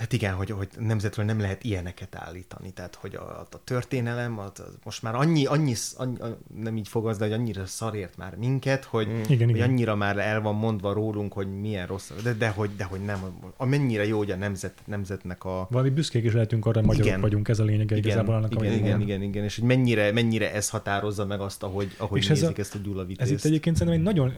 Hát 0.00 0.12
igen, 0.12 0.34
hogy, 0.34 0.50
hogy 0.50 0.68
nemzetről 0.78 1.24
nem 1.24 1.40
lehet 1.40 1.64
ilyeneket 1.64 2.14
állítani, 2.14 2.72
tehát 2.72 2.94
hogy 2.94 3.14
a, 3.14 3.40
a 3.50 3.64
történelem 3.64 4.38
az, 4.38 4.50
az 4.54 4.78
most 4.84 5.02
már 5.02 5.14
annyi, 5.14 5.46
annyi, 5.46 5.74
annyi, 5.96 6.16
nem 6.56 6.76
így 6.76 6.88
fogalmaz, 6.88 7.18
de 7.18 7.24
hogy 7.24 7.32
annyira 7.34 7.66
szarért 7.66 8.16
már 8.16 8.36
minket, 8.36 8.84
hogy, 8.84 9.08
Igen, 9.28 9.46
hogy 9.46 9.56
igen. 9.56 9.68
annyira 9.68 9.94
már 9.96 10.18
el 10.18 10.40
van 10.40 10.54
mondva 10.54 10.92
rólunk, 10.92 11.32
hogy 11.32 11.60
milyen 11.60 11.86
rossz, 11.86 12.10
de, 12.22 12.32
de, 12.32 12.48
hogy, 12.48 12.70
de 12.76 12.84
hogy 12.84 13.00
nem, 13.04 13.18
amennyire 13.56 14.06
jó, 14.06 14.18
hogy 14.18 14.30
a 14.30 14.36
nemzet, 14.36 14.74
nemzetnek 14.84 15.44
a, 15.44 15.66
Valami 15.70 15.90
büszkék 15.90 16.24
is 16.24 16.32
lehetünk 16.32 16.66
arra, 16.66 16.78
hogy 16.78 16.86
magyarok 16.86 17.06
Igen. 17.08 17.20
vagyunk, 17.20 17.48
ez 17.48 17.58
a 17.58 17.64
lényege 17.64 17.96
igazából 17.96 18.34
annak, 18.34 18.52
igen, 18.54 18.72
igen, 18.72 18.90
van. 18.90 19.00
igen, 19.00 19.22
igen, 19.22 19.44
és 19.44 19.58
hogy 19.58 19.66
mennyire, 19.66 20.12
mennyire 20.12 20.52
ez 20.52 20.68
határozza 20.70 21.26
meg 21.26 21.40
azt, 21.40 21.62
ahogy, 21.62 21.94
ahogy 21.98 22.18
És 22.18 22.30
ez 22.30 22.40
nézik 22.40 22.58
a- 22.58 22.60
ezt 22.60 22.74
a 22.74 22.78
Gyula 22.78 23.06
Ez 23.16 23.30
itt 23.30 23.44
egyébként 23.44 23.76
szerintem 23.76 24.02
egy 24.06 24.14
nagyon 24.14 24.32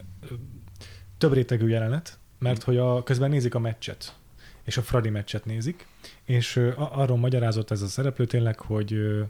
több 1.23 1.33
rétegű 1.33 1.69
jelenet, 1.69 2.19
mert 2.39 2.63
hogy 2.63 2.77
a, 2.77 3.03
közben 3.03 3.31
nézik 3.31 3.55
a 3.55 3.59
meccset, 3.59 4.15
és 4.65 4.77
a 4.77 4.83
Fradi 4.83 5.09
meccset 5.09 5.45
nézik, 5.45 5.87
és 6.25 6.57
a- 6.57 7.01
arról 7.01 7.17
magyarázott 7.17 7.71
ez 7.71 7.83
a 7.83 7.87
szereplő 7.87 8.27
tényleg, 8.27 8.61
hogy 8.61 9.23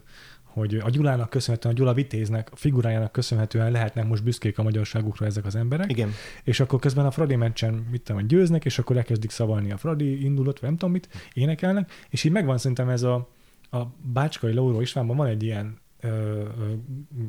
hogy 0.43 0.75
a 0.75 0.89
Gyulának 0.89 1.29
köszönhetően, 1.29 1.73
a 1.73 1.77
Gyula 1.77 1.93
Vitéznek, 1.93 2.49
a 2.51 2.55
figurájának 2.55 3.11
köszönhetően 3.11 3.71
lehetnek 3.71 4.07
most 4.07 4.23
büszkék 4.23 4.57
a 4.57 4.63
magyarságukra 4.63 5.25
ezek 5.25 5.45
az 5.45 5.55
emberek, 5.55 5.91
Igen, 5.91 6.11
és 6.43 6.59
akkor 6.59 6.79
közben 6.79 7.05
a 7.05 7.11
Fradi 7.11 7.35
meccsen, 7.35 7.73
mit 7.91 8.01
tudom, 8.01 8.27
győznek, 8.27 8.65
és 8.65 8.79
akkor 8.79 8.97
elkezdik 8.97 9.29
szavalni 9.29 9.71
a 9.71 9.77
Fradi 9.77 10.23
indulót, 10.23 10.59
vagy 10.59 10.69
nem 10.69 10.77
tudom 10.77 10.93
mit, 10.93 11.29
énekelnek, 11.33 11.91
és 12.09 12.23
így 12.23 12.31
megvan 12.31 12.57
szerintem 12.57 12.89
ez 12.89 13.03
a, 13.03 13.29
a 13.71 13.81
Bácskai 14.01 14.53
Lauró 14.53 14.81
Istvánban 14.81 15.17
van 15.17 15.27
egy 15.27 15.43
ilyen 15.43 15.77
ö, 16.03 16.07
ö, 16.09 16.73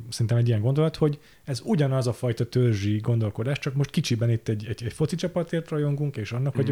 szerintem 0.09 0.37
egy 0.37 0.49
ilyen 0.49 0.61
gondolat, 0.61 0.97
hogy 0.97 1.19
ez 1.45 1.61
ugyanaz 1.65 2.07
a 2.07 2.13
fajta 2.13 2.49
törzsi 2.49 2.97
gondolkodás, 2.97 3.59
csak 3.59 3.75
most 3.75 3.91
kicsiben 3.91 4.31
itt 4.31 4.49
egy, 4.49 4.67
egy, 4.69 4.83
egy 4.85 4.93
foci 4.93 5.17
csapatért 5.17 5.69
rajongunk, 5.69 6.17
és 6.17 6.33
annak 6.33 6.55
a 6.55 6.59
Mhm. 6.59 6.67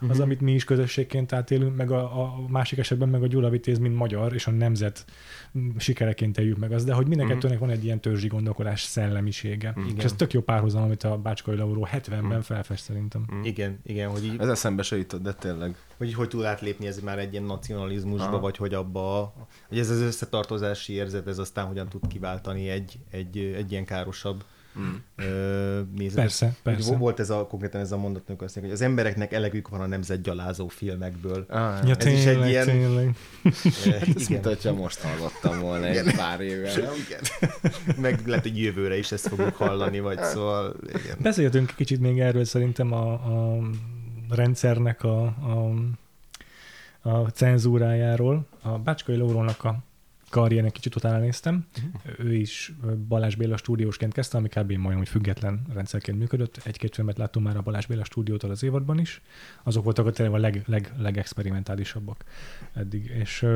Győzelme 0.00 0.14
az, 0.14 0.20
amit 0.20 0.40
mi 0.40 0.52
is 0.52 0.64
közösségként 0.64 1.32
átélünk, 1.32 1.76
meg 1.76 1.90
a, 1.90 2.22
a 2.22 2.44
másik 2.48 2.78
esetben 2.78 3.08
meg 3.08 3.22
a 3.22 3.26
Gyula 3.26 3.48
Vitéz, 3.50 3.78
mint 3.78 3.96
magyar, 3.96 4.34
és 4.34 4.46
a 4.46 4.50
nemzet 4.50 5.04
sikereként 5.76 6.38
éljük 6.38 6.58
meg 6.58 6.72
az, 6.72 6.84
de 6.84 6.92
hogy 6.94 7.06
minden 7.06 7.26
Mhm. 7.26 7.34
kettőnek 7.34 7.58
van 7.58 7.70
egy 7.70 7.84
ilyen 7.84 8.00
törzsi 8.00 8.26
gondolkodás 8.26 8.82
szellemisége. 8.82 9.74
Igen. 9.76 9.96
És 9.96 10.04
ez 10.04 10.12
tök 10.12 10.32
jó 10.32 10.40
párhuzam, 10.40 10.82
amit 10.82 11.02
a 11.02 11.18
Bácskai 11.18 11.56
Lauró 11.56 11.88
70-ben 11.92 12.42
felfest 12.42 12.82
szerintem. 12.84 13.26
igen, 13.42 13.78
igen, 13.84 14.10
hogy 14.10 14.24
így, 14.24 14.36
Ez 14.38 14.48
eszembe 14.48 14.82
se 14.82 14.96
jutott, 14.96 15.22
de 15.22 15.32
tényleg. 15.32 15.76
hogy 15.96 16.06
így 16.06 16.14
hogy 16.14 16.28
tud 16.28 16.44
átlépni 16.44 16.86
ez 16.86 17.00
már 17.00 17.18
egy 17.18 17.32
ilyen 17.32 17.44
nacionalizmusba, 17.44 18.26
Aha. 18.26 18.40
vagy 18.40 18.56
hogy 18.56 18.74
abba, 18.74 19.34
hogy 19.68 19.78
ez 19.78 19.90
az 19.90 20.00
összetartozási 20.00 20.92
érzet, 20.92 21.26
ez 21.26 21.38
aztán 21.38 21.66
hogyan 21.66 21.88
tud 21.88 22.06
kiváltani 22.06 22.68
egy, 22.68 22.98
egy, 23.10 23.38
egy 23.56 23.72
ilyen 23.72 23.84
károsabb 23.84 24.44
Mm. 24.78 24.94
ö, 25.16 25.80
nézetet. 25.96 26.22
Persze, 26.24 26.44
Hogy 26.46 26.54
persze. 26.62 26.90
vo- 26.90 26.98
Volt 26.98 27.20
ez 27.20 27.30
a, 27.30 27.46
konkrétan 27.46 27.80
ez 27.80 27.92
a 27.92 27.96
mondat, 27.96 28.22
amikor 28.28 28.46
azt 28.46 28.56
mondják, 28.56 28.76
hogy 28.76 28.84
az 28.86 28.90
embereknek 28.92 29.32
elegük 29.32 29.68
van 29.68 29.80
a 29.80 29.86
nemzetgyalázó 29.86 30.68
filmekből. 30.68 31.44
Ah, 31.48 31.78
Ja, 31.88 31.94
ez 31.94 32.06
is 32.06 32.24
egy 32.24 32.24
tényleg, 32.24 32.48
ilyen- 32.48 32.66
tényleg. 32.66 33.16
Hát 33.84 34.08
ez 34.16 34.26
mint 34.28 34.44
hogyha 34.44 34.72
most 34.72 35.00
hallottam 35.00 35.60
volna 35.60 35.86
egy 35.86 36.14
pár 36.16 36.40
éve. 36.40 36.72
nem? 36.76 36.92
Igen. 37.06 37.20
Meg 38.00 38.26
lehet, 38.26 38.42
hogy 38.42 38.58
jövőre 38.60 38.98
is 38.98 39.12
ezt 39.12 39.28
fogjuk 39.28 39.54
hallani, 39.56 40.00
vagy 40.00 40.22
szóval, 40.22 40.74
igen. 40.88 41.16
Beszéltünk 41.18 41.72
kicsit 41.76 42.00
még 42.00 42.20
erről 42.20 42.44
szerintem 42.44 42.92
a, 42.92 43.12
a 43.12 43.58
rendszernek 44.30 45.02
a, 45.04 45.22
a, 45.24 45.72
a 47.10 47.28
cenzúrájáról. 47.28 48.46
A 48.62 48.78
Bácskai 48.78 49.16
Laurónak 49.16 49.64
a 49.64 49.78
karriernek 50.30 50.72
kicsit 50.72 50.96
utána 50.96 51.18
néztem. 51.18 51.66
Ő 52.18 52.34
is 52.34 52.72
Balázs 53.08 53.34
Béla 53.34 53.56
stúdiósként 53.56 54.12
kezdte, 54.12 54.38
ami 54.38 54.48
kb. 54.48 54.70
majdnem, 54.70 54.96
hogy 54.96 55.08
független 55.08 55.62
rendszerként 55.74 56.18
működött. 56.18 56.60
Egy-két 56.64 56.94
filmet 56.94 57.18
láttunk 57.18 57.46
már 57.46 57.56
a 57.56 57.62
Balázs 57.62 57.86
Béla 57.86 58.04
stúdiótól 58.04 58.50
az 58.50 58.62
évadban 58.62 58.98
is. 58.98 59.22
Azok 59.62 59.84
voltak 59.84 60.06
a 60.06 60.10
tényleg 60.10 60.34
a 60.34 60.38
leg, 60.40 60.62
leg, 60.66 60.92
legexperimentálisabbak 60.98 62.24
eddig. 62.74 63.04
És, 63.04 63.46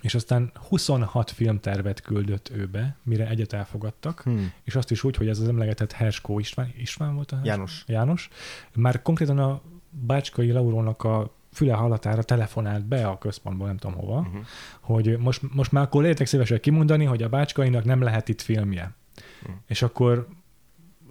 és 0.00 0.14
aztán 0.14 0.52
26 0.68 1.30
filmtervet 1.30 2.00
küldött 2.00 2.50
ő 2.54 2.66
be, 2.66 2.96
mire 3.02 3.28
egyet 3.28 3.52
elfogadtak, 3.52 4.20
Hmm. 4.20 4.52
és 4.64 4.74
azt 4.74 4.90
is 4.90 5.04
úgy, 5.04 5.16
hogy 5.16 5.28
ez 5.28 5.38
az 5.38 5.48
emlegetett 5.48 5.92
Herskó 5.92 6.38
István, 6.38 6.72
István 6.78 7.14
volt 7.14 7.32
a 7.32 7.34
Herskó? 7.34 7.50
János. 7.50 7.84
János, 7.86 8.28
már 8.74 9.02
konkrétan 9.02 9.38
a 9.38 9.60
Bácskai 9.90 10.50
Laurónak 10.52 11.04
a 11.04 11.38
füle 11.52 11.72
hallatára 11.74 12.22
telefonált 12.22 12.84
be 12.86 13.06
a 13.06 13.18
központból, 13.18 13.66
nem 13.66 13.76
tudom 13.76 13.96
hova, 13.96 14.18
Uh-huh. 14.18 14.40
hogy 14.80 15.18
most, 15.18 15.42
most 15.54 15.72
már 15.72 15.84
akkor 15.84 16.02
létek 16.02 16.26
szívesek 16.26 16.60
kimondani, 16.60 17.04
hogy 17.04 17.22
a 17.22 17.28
Bácskainak 17.28 17.84
nem 17.84 18.00
lehet 18.02 18.28
itt 18.28 18.40
filmje. 18.40 18.94
Mhm. 19.42 19.52
És 19.66 19.82
akkor 19.82 20.28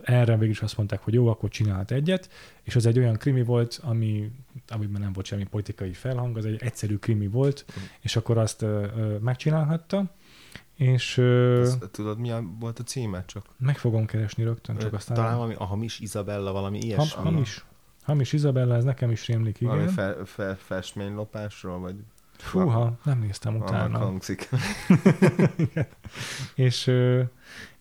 erre 0.02 0.34
végül 0.34 0.49
is 0.49 0.62
azt 0.62 0.78
mondták, 0.78 1.02
hogy 1.04 1.13
jó, 1.13 1.28
akkor 1.28 1.49
csinált 1.49 1.91
egyet, 1.91 2.30
és 2.63 2.75
az 2.75 2.86
egy 2.86 2.97
olyan 2.97 3.15
krimi 3.17 3.43
volt, 3.43 3.80
ami, 3.84 4.32
amiben 4.67 5.02
nem 5.02 5.13
volt 5.13 5.25
semmi 5.25 5.43
politikai 5.43 5.93
felhang, 5.93 6.38
az 6.38 6.45
egy 6.45 6.62
egyszerű 6.62 6.97
krimi 6.97 7.28
volt, 7.28 7.65
Mhm. 7.67 7.86
és 7.99 8.15
akkor 8.15 8.38
azt 8.38 8.62
ö, 8.62 8.88
megcsinálhatta, 9.21 10.04
és 10.75 11.17
Ez, 11.17 11.78
tudod, 11.91 12.19
mi 12.19 12.32
volt 12.60 12.80
a 12.80 12.84
címe 12.84 13.23
csak? 13.25 13.45
meg 13.58 13.78
fogom 13.78 14.06
keresni 14.06 14.43
rögtön, 14.43 14.78
csak 14.78 14.93
aztán... 14.93 15.15
Talán 15.17 15.36
valami, 15.36 15.54
a 15.58 15.63
hamis 15.65 15.99
Izabella, 15.99 16.52
valami 16.52 16.78
Ham, 16.80 16.88
ilyesmi. 16.88 17.23
hamis. 17.23 17.65
Hamis 18.10 18.34
Izabella, 18.34 18.76
ez 18.76 18.84
nekem 18.84 19.12
is 19.12 19.28
rémlik, 19.28 19.60
Valami 19.60 19.82
igen. 19.82 19.93
fe, 19.93 20.15
fe, 20.26 20.56
festménylopásról, 20.56 21.80
vagy 21.80 21.95
Fúha, 22.38 22.98
nem 23.04 23.19
néztem 23.19 23.56
utána. 23.56 23.98
hangzik. 23.98 24.50
És, 26.56 26.91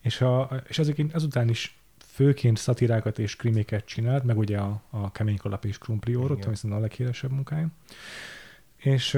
és, 0.01 0.21
a, 0.21 0.61
és 0.67 0.79
ezek, 0.79 1.01
ezután 1.13 1.49
is 1.49 1.79
főként 1.97 2.57
szatirákat 2.57 3.19
és 3.19 3.35
krimiket 3.35 3.85
csinált, 3.85 4.23
meg 4.23 4.37
ugye 4.37 4.57
a, 4.57 4.81
a 4.89 5.11
Kemény 5.11 5.37
Kalap 5.37 5.65
és 5.65 5.77
Krumpliórot, 5.77 6.37
Igen. 6.37 6.47
ami 6.47 6.55
szerintem 6.55 6.79
a 6.79 6.81
leghíresebb 6.81 7.31
munkája. 7.31 7.67
És 8.75 9.17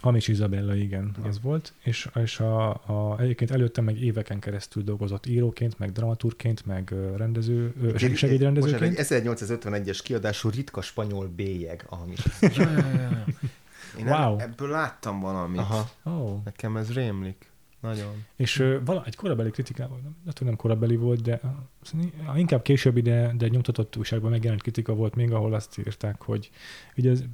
Hamis 0.00 0.28
Izabella, 0.28 0.74
igen, 0.74 1.14
Igen. 1.18 1.28
az 1.28 1.40
volt, 1.40 1.72
és, 1.82 2.08
és 2.14 2.40
a, 2.40 2.68
a, 2.70 3.16
egyébként 3.20 3.50
előtte 3.50 3.80
meg 3.80 4.00
éveken 4.00 4.38
keresztül 4.38 4.82
dolgozott 4.82 5.26
íróként, 5.26 5.78
meg 5.78 5.92
dramaturgként, 5.92 6.66
meg 6.66 6.94
rendező, 7.16 7.72
Bocsánat, 7.80 8.16
segédrendezőként. 8.16 8.98
egy 8.98 9.06
1851-es 9.08 10.00
kiadású 10.04 10.48
ritka 10.48 10.80
spanyol 10.80 11.26
bélyeg, 11.36 11.84
a 11.88 11.96
hamis. 11.96 12.18
ja, 12.40 12.70
ja, 12.70 12.88
ja. 12.92 13.24
Én 13.98 14.06
Wow. 14.08 14.38
ebből 14.38 14.68
láttam 14.68 15.20
valamit. 15.20 15.58
Aha. 15.60 15.90
Oh. 16.02 16.42
Nekem 16.44 16.76
ez 16.76 16.92
rémlik. 16.92 17.50
Nagyon. 17.80 18.24
És 18.36 18.58
ö, 18.58 18.78
vala, 18.84 19.02
egy 19.06 19.16
korabeli 19.16 19.50
kritikával, 19.50 20.00
nem, 20.02 20.32
nem 20.40 20.56
korabeli 20.56 20.96
volt, 20.96 21.22
de 21.22 21.40
szerintem 21.82 22.36
inkább 22.36 22.62
későbbi, 22.62 23.00
de, 23.00 23.32
de 23.36 23.48
nyomtatott 23.48 23.96
újságban 23.96 24.30
megjelent 24.30 24.62
kritika 24.62 24.94
volt 24.94 25.14
még, 25.14 25.32
ahol 25.32 25.54
azt 25.54 25.78
írták, 25.78 26.22
hogy 26.22 26.50
ugye 26.96 27.10
az 27.10 27.24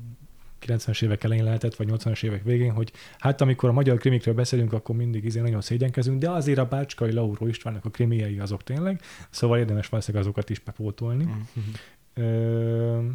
90-es 0.67 1.03
évek 1.03 1.25
elején 1.25 1.45
lehetett, 1.45 1.75
vagy 1.75 1.89
80-as 1.91 2.25
évek 2.25 2.43
végén, 2.43 2.73
hogy 2.73 2.93
hát 3.19 3.41
amikor 3.41 3.69
a 3.69 3.73
magyar 3.73 3.99
krimikről 3.99 4.35
beszélünk, 4.35 4.73
akkor 4.73 4.97
mindig 4.97 5.25
izé 5.25 5.41
nagyon 5.41 5.61
szégyenkezünk, 5.61 6.19
de 6.19 6.31
azért 6.31 6.59
a 6.59 6.67
Bácskai 6.67 7.13
Lauró 7.13 7.47
Istvánnak 7.47 7.85
a 7.85 7.91
krimiei 7.91 8.39
azok 8.39 8.63
tényleg, 8.63 9.01
szóval 9.31 9.59
érdemes 9.59 9.87
valószínűleg 9.87 10.27
azokat 10.27 10.51
is 10.51 10.59
bepótolni. 10.59 11.25
Mm. 11.25 12.23
Ö, 12.23 13.09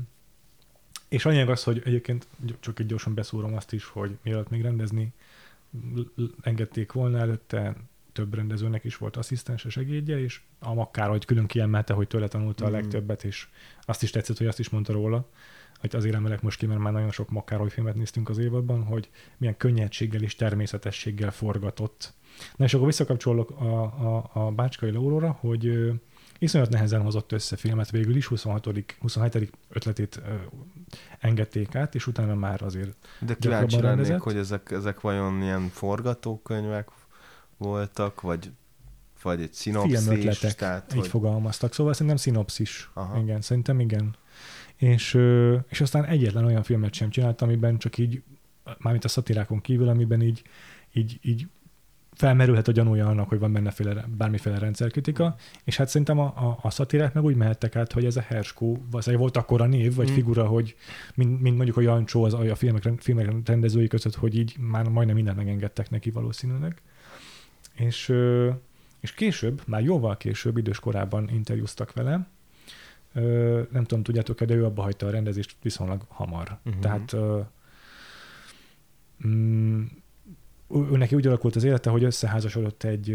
és 1.10 1.26
a 1.26 1.30
az, 1.50 1.64
hogy 1.64 1.82
egyébként 1.86 2.28
csak 2.60 2.80
egy 2.80 2.86
gyorsan 2.86 3.14
beszúrom 3.14 3.56
azt 3.56 3.74
is, 3.74 3.86
hogy 3.86 4.18
mielőtt 4.24 4.50
még 4.50 4.62
rendezni 4.62 5.14
engedték 6.42 6.92
volna 6.92 7.18
előtte, 7.18 7.76
több 8.20 8.34
rendezőnek 8.34 8.84
is 8.84 8.98
volt 8.98 9.18
asszisztense 9.18 9.70
segédje, 9.70 10.20
és 10.20 10.42
a 10.60 10.74
Makkár, 10.74 11.10
hogy 11.10 11.26
külön 11.26 11.46
kiemelte, 11.46 11.94
hogy 11.94 12.08
tőle 12.08 12.28
tanulta 12.28 12.66
a 12.66 12.70
Mm. 12.70 12.72
legtöbbet, 12.72 13.24
és 13.24 13.48
azt 13.86 14.04
is 14.04 14.10
tetszett, 14.10 14.38
hogy 14.38 14.48
azt 14.48 14.60
is 14.60 14.70
mondta 14.70 14.94
róla, 14.94 15.30
hogy 15.80 15.96
azért 15.96 16.16
emelek 16.16 16.42
most 16.42 16.60
ki, 16.60 16.66
mert 16.66 16.80
már 16.80 16.94
nagyon 16.94 17.12
sok 17.12 17.30
Makkároly 17.30 17.70
filmet 17.70 17.96
néztünk 17.96 18.30
az 18.30 18.38
évadban, 18.38 18.84
hogy 18.84 19.10
milyen 19.38 19.58
könnyedséggel 19.58 20.22
és 20.22 20.36
természetességgel 20.36 21.32
forgatott. 21.32 22.14
Na 22.56 22.66
és 22.66 22.74
akkor 22.74 22.86
visszakapcsolok 22.86 23.50
a, 23.50 23.82
a, 23.84 24.30
a 24.34 24.52
Bácskai 24.52 24.92
Lóróra, 24.92 25.32
hogy 25.40 25.66
ö, 25.68 25.92
iszonyat 26.40 26.70
nehezen 26.70 27.02
hozott 27.02 27.32
össze 27.32 27.56
filmet 27.56 27.90
végül 27.92 28.16
is, 28.16 28.26
26. 28.26 28.70
27. 29.00 29.52
ötletét 29.70 30.22
ö, 30.26 30.34
engedték 31.20 31.76
át, 31.76 31.96
és 31.96 32.08
utána 32.08 32.36
már 32.36 32.62
azért 32.62 32.96
De 33.20 33.36
kíváncsi 33.36 33.76
lennék, 33.76 33.90
rendezett? 33.90 34.20
hogy 34.20 34.38
ezek, 34.38 34.72
ezek 34.72 35.02
vajon 35.02 35.42
ilyen 35.42 35.68
forgatókönyvek 35.68 36.88
voltak, 37.60 38.22
vagy, 38.22 38.52
vagy 39.22 39.42
egy 39.42 39.54
szinopszis, 39.54 40.00
filmötletek, 40.00 40.56
tehát, 40.56 40.94
így 40.94 41.00
hogy... 41.00 41.10
fogalmaztak. 41.10 41.74
Szóval 41.74 41.94
szerintem 41.94 42.18
szinopszis. 42.18 42.90
Aha. 42.94 43.20
Igen, 43.22 43.42
szerintem 43.42 43.80
igen. 43.80 44.16
És, 44.76 45.20
és 45.68 45.82
aztán 45.82 46.06
egyetlen 46.06 46.46
olyan 46.46 46.64
filmet 46.64 46.94
sem 46.94 47.10
csinált, 47.10 47.42
amiben 47.42 47.78
csak 47.78 47.98
így, 47.98 48.24
mármint 48.78 49.06
a 49.06 49.08
szatirákon 49.08 49.62
kívül, 49.62 49.90
amiben 49.90 50.22
így, 50.22 50.42
így, 50.94 51.20
így 51.22 51.48
felmerülhet 52.20 52.68
a 52.68 52.72
gyanúja 52.72 53.08
annak, 53.08 53.30
hogy 53.30 53.40
van 53.40 53.54
benneféle, 53.54 54.06
bármiféle 54.18 54.60
rendszerkritika, 54.60 55.36
és 55.64 55.78
hát 55.78 55.88
szerintem 55.88 56.20
a, 56.20 56.26
a, 56.26 56.60
a 56.62 56.70
szatirák 56.70 57.14
meg 57.14 57.24
úgy 57.24 57.36
mehettek 57.36 57.76
át, 57.76 57.92
hogy 57.92 58.06
ez 58.06 58.18
a 58.18 58.22
Herskó, 58.22 58.84
valószínűleg 58.90 59.22
volt 59.22 59.38
akkor 59.38 59.62
a 59.62 59.66
név, 59.66 59.96
vagy 59.96 60.10
Mm. 60.10 60.14
figura, 60.14 60.46
hogy 60.46 60.76
mint, 61.16 61.42
mint 61.42 61.56
mondjuk 61.56 61.78
a 61.78 61.82
Jancsó 61.82 62.24
az, 62.24 62.34
a 62.34 62.56
filmek, 62.56 62.90
filmek 62.98 63.32
rendezői 63.46 63.88
között, 63.88 64.16
hogy 64.16 64.38
így 64.38 64.56
már 64.60 64.88
majdnem 64.88 65.16
mindent 65.16 65.38
megengedtek 65.38 65.90
neki 65.90 66.12
valószínűleg. 66.12 66.82
És, 67.80 68.14
és 69.00 69.14
később, 69.14 69.62
már 69.66 69.82
jóval 69.82 70.18
később, 70.18 70.58
idős 70.58 70.80
korában 70.80 71.30
interjúztak 71.30 71.94
vele, 71.94 72.28
nem 73.72 73.84
tudom, 73.84 74.04
tudjátok-e, 74.04 74.46
de 74.46 74.54
ő 74.54 74.66
abba 74.66 74.82
hagyta 74.82 75.08
a 75.08 75.10
rendezést 75.10 75.56
viszonylag 75.62 76.06
hamar. 76.08 76.60
Uh-huh. 76.66 76.82
Tehát 76.82 77.16
mm, 79.28 79.84
ő, 80.70 80.98
neki 80.98 81.16
úgy 81.16 81.28
alakult 81.28 81.56
az 81.56 81.64
élete, 81.64 81.90
hogy 81.90 82.04
összeházasodott 82.04 82.84
egy, 82.84 83.10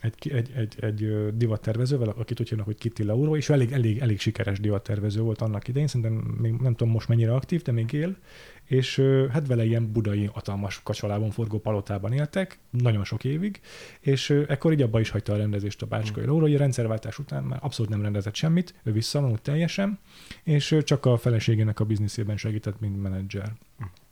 egy, 0.00 0.32
egy, 0.32 0.50
egy, 0.56 0.76
egy 0.80 1.26
divattervezővel, 1.36 2.08
akit 2.08 2.40
úgy 2.40 2.48
hívnak, 2.48 2.66
hogy 2.66 2.78
Kitty 2.78 3.02
Lauro, 3.02 3.36
és 3.36 3.48
elég, 3.48 3.72
elég, 3.72 3.98
elég 3.98 4.20
sikeres 4.20 4.60
divattervező 4.60 5.20
volt 5.20 5.40
annak 5.40 5.68
idején, 5.68 5.88
szerintem 5.88 6.12
még 6.40 6.52
nem 6.52 6.74
tudom 6.74 6.92
most 6.92 7.08
mennyire 7.08 7.34
aktív, 7.34 7.62
de 7.62 7.72
még 7.72 7.92
él, 7.92 8.16
és 8.64 9.02
hát 9.30 9.46
vele 9.46 9.64
ilyen 9.64 9.92
budai 9.92 10.24
hatalmas 10.24 10.80
kacsalában 10.82 11.30
forgó 11.30 11.58
palotában 11.58 12.12
éltek, 12.12 12.58
nagyon 12.70 13.04
sok 13.04 13.24
évig, 13.24 13.60
és 14.00 14.30
ekkor 14.30 14.72
így 14.72 14.82
abba 14.82 15.00
is 15.00 15.10
hagyta 15.10 15.32
a 15.32 15.36
rendezést 15.36 15.82
a 15.82 15.86
Bácskai 15.86 16.24
Laura, 16.24 16.42
hogy 16.42 16.54
a 16.54 16.58
rendszerváltás 16.58 17.18
után 17.18 17.44
már 17.44 17.58
abszolút 17.62 17.90
nem 17.90 18.02
rendezett 18.02 18.34
semmit, 18.34 18.74
ő 18.82 18.92
visszavonult 18.92 19.42
teljesen, 19.42 19.98
és 20.42 20.76
csak 20.84 21.06
a 21.06 21.16
feleségének 21.16 21.80
a 21.80 21.84
bizniszében 21.84 22.36
segített, 22.36 22.80
mint 22.80 23.02
menedzser, 23.02 23.52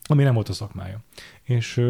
ami 0.03 0.23
nem 0.23 0.35
volt 0.35 0.49
a 0.49 0.53
szakmája. 0.53 1.01
És 1.43 1.83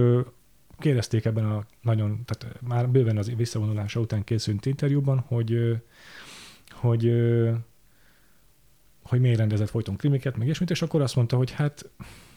kérdezték 0.79 1.25
ebben 1.25 1.45
a 1.45 1.65
nagyon, 1.83 2.25
tehát 2.25 2.61
már 2.61 2.89
bőven 2.89 3.17
az 3.17 3.35
visszavonulása 3.35 4.01
után 4.01 4.25
készült 4.25 4.67
interjúban, 4.67 5.19
hogy 5.19 5.77
hogy 6.71 7.13
hogy 9.03 9.21
miért 9.21 9.39
rendezett 9.39 9.69
folyton 9.69 9.97
krimiket, 9.97 10.37
meg 10.37 10.45
ilyesmit, 10.45 10.71
és 10.71 10.83
akkor 10.83 11.03
azt 11.03 11.17
mondta, 11.17 11.37
hogy 11.37 11.51
hát 11.51 11.91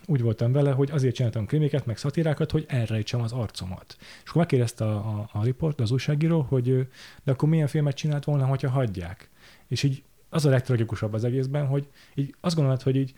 úgy 0.06 0.22
voltam 0.22 0.52
vele, 0.52 0.72
hogy 0.72 0.92
azért 0.92 1.16
csináltam 1.16 1.46
krimiket, 1.46 1.86
meg 1.86 1.98
szatírákat, 1.98 2.52
hogy 2.52 2.66
elrejtsem 2.68 3.22
az 3.22 3.32
arcomat. 3.32 3.96
És 4.00 4.30
akkor 4.30 4.42
megkérdezte 4.42 4.86
a, 4.86 4.96
a, 4.96 5.30
a 5.32 5.44
riport, 5.44 5.80
az 5.80 5.92
újságíró, 5.92 6.42
hogy 6.42 6.88
de 7.24 7.32
akkor 7.32 7.50
milyen 7.50 7.68
filmet 7.68 7.96
csinált 7.96 8.24
volna, 8.24 8.46
hogyha 8.46 8.70
hagyják. 8.70 9.30
És 9.68 9.84
így 9.84 10.04
az 10.34 10.46
a 10.46 10.50
legtragikusabb 10.50 11.14
az 11.14 11.24
egészben, 11.24 11.68
hogy 11.68 11.88
így 12.16 12.36
azt 12.40 12.56
gondolod, 12.56 12.82
hogy 12.82 12.96
így 12.96 13.14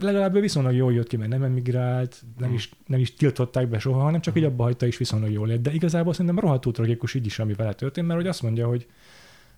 legalább 0.00 0.34
ő 0.34 0.40
viszonylag 0.40 0.74
jól 0.74 0.92
jött 0.92 1.08
ki, 1.08 1.16
mert 1.16 1.30
nem 1.30 1.42
emigrált, 1.42 2.22
nem 2.38 2.52
is, 2.52 2.70
nem 2.86 3.00
is 3.00 3.14
tiltották 3.14 3.68
be 3.68 3.78
soha, 3.78 4.00
hanem 4.00 4.20
csak 4.20 4.36
így 4.36 4.44
abba 4.44 4.62
hagyta 4.62 4.86
is 4.86 4.96
viszonylag 4.96 5.30
jól 5.30 5.46
lett. 5.46 5.62
De 5.62 5.72
igazából 5.72 6.12
szerintem 6.12 6.38
rohadtul 6.38 6.72
tragikus 6.72 7.14
így 7.14 7.26
is, 7.26 7.38
ami 7.38 7.52
vele 7.52 7.72
történt, 7.72 8.06
mert 8.06 8.18
hogy 8.18 8.28
azt 8.28 8.42
mondja, 8.42 8.66
hogy 8.66 8.88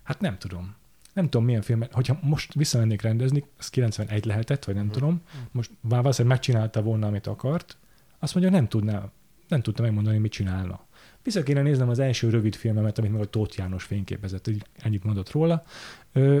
hát 0.03 0.19
nem 0.19 0.37
tudom. 0.37 0.75
Nem 1.13 1.29
tudom, 1.29 1.45
milyen 1.45 1.61
filmet, 1.61 1.93
hogyha 1.93 2.19
most 2.21 2.53
visszamennék 2.53 3.01
rendezni, 3.01 3.43
az 3.57 3.69
91 3.69 4.25
lehetett, 4.25 4.65
vagy 4.65 4.75
nem 4.75 4.89
tudom, 4.89 5.21
most 5.51 5.71
valószínűleg 5.81 6.37
megcsinálta 6.37 6.81
volna, 6.81 7.07
amit 7.07 7.27
akart, 7.27 7.77
azt 8.19 8.35
mondja, 8.35 8.51
nem 8.51 8.67
tudná, 8.67 9.11
nem 9.47 9.61
tudta 9.61 9.81
megmondani, 9.81 10.17
mit 10.17 10.31
csinálna. 10.31 10.79
Vissza 11.23 11.43
kéne 11.43 11.61
néznem 11.61 11.89
az 11.89 11.99
első 11.99 12.29
rövid 12.29 12.55
filmemet, 12.55 12.97
amit 12.97 13.11
meg 13.11 13.21
a 13.21 13.25
Tóth 13.25 13.57
János 13.57 13.83
fényképezett, 13.83 14.47
így 14.47 14.65
ennyit 14.75 15.03
mondott 15.03 15.31
róla, 15.31 15.63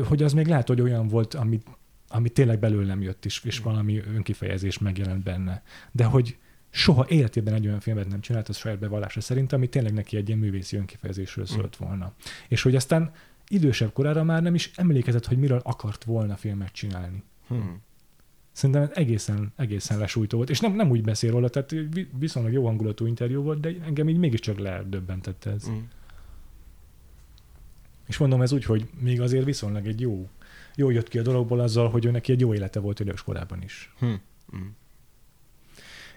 hogy 0.07 0.23
az 0.23 0.33
még 0.33 0.47
lehet, 0.47 0.67
hogy 0.67 0.81
olyan 0.81 1.07
volt, 1.07 1.33
amit, 1.33 1.67
ami 2.07 2.29
tényleg 2.29 2.59
belőlem 2.59 3.01
jött 3.01 3.25
is, 3.25 3.41
és 3.43 3.59
valami 3.59 4.01
önkifejezés 4.15 4.77
megjelent 4.77 5.23
benne. 5.23 5.63
De 5.91 6.03
hogy 6.03 6.37
soha 6.69 7.05
életében 7.09 7.53
egy 7.53 7.67
olyan 7.67 7.79
filmet 7.79 8.07
nem 8.07 8.21
csinált, 8.21 8.49
az 8.49 8.57
saját 8.57 8.79
bevallása 8.79 9.21
szerint, 9.21 9.53
ami 9.53 9.67
tényleg 9.67 9.93
neki 9.93 10.17
egy 10.17 10.27
ilyen 10.27 10.39
művészi 10.39 10.77
önkifejezésről 10.77 11.45
szólt 11.45 11.75
volna. 11.75 12.13
És 12.47 12.61
hogy 12.61 12.75
aztán 12.75 13.11
idősebb 13.47 13.93
korára 13.93 14.23
már 14.23 14.41
nem 14.41 14.55
is 14.55 14.71
emlékezett, 14.75 15.25
hogy 15.25 15.37
miről 15.37 15.61
akart 15.63 16.03
volna 16.03 16.35
filmet 16.35 16.71
csinálni. 16.71 17.23
Hm. 17.47 17.55
Szerintem 18.51 18.89
egészen, 18.93 19.53
egészen 19.55 19.97
lesújtó 19.97 20.37
volt. 20.37 20.49
És 20.49 20.59
nem, 20.59 20.73
nem 20.73 20.89
úgy 20.89 21.03
beszél 21.03 21.31
róla, 21.31 21.49
tehát 21.49 21.69
vi- 21.69 22.09
viszonylag 22.19 22.53
jó 22.53 22.65
hangulatú 22.65 23.05
interjú 23.05 23.41
volt, 23.41 23.59
de 23.59 23.69
engem 23.85 24.09
így 24.09 24.17
mégiscsak 24.17 24.59
ledöbbentett 24.59 25.45
ez. 25.45 25.65
Hm. 25.65 25.73
És 28.07 28.17
mondom 28.17 28.41
ez 28.41 28.51
úgy, 28.51 28.65
hogy 28.65 28.89
még 28.99 29.21
azért 29.21 29.45
viszonylag 29.45 29.87
egy 29.87 30.01
jó, 30.01 30.29
jó 30.75 30.89
jött 30.89 31.07
ki 31.07 31.19
a 31.19 31.21
dologból 31.21 31.59
azzal, 31.59 31.89
hogy 31.89 32.05
ő 32.05 32.11
neki 32.11 32.31
egy 32.31 32.39
jó 32.39 32.53
élete 32.53 32.79
volt 32.79 32.99
idős 32.99 33.23
korában 33.23 33.61
is. 33.61 33.93
Hm. 33.99 34.13
Hm. 34.51 34.57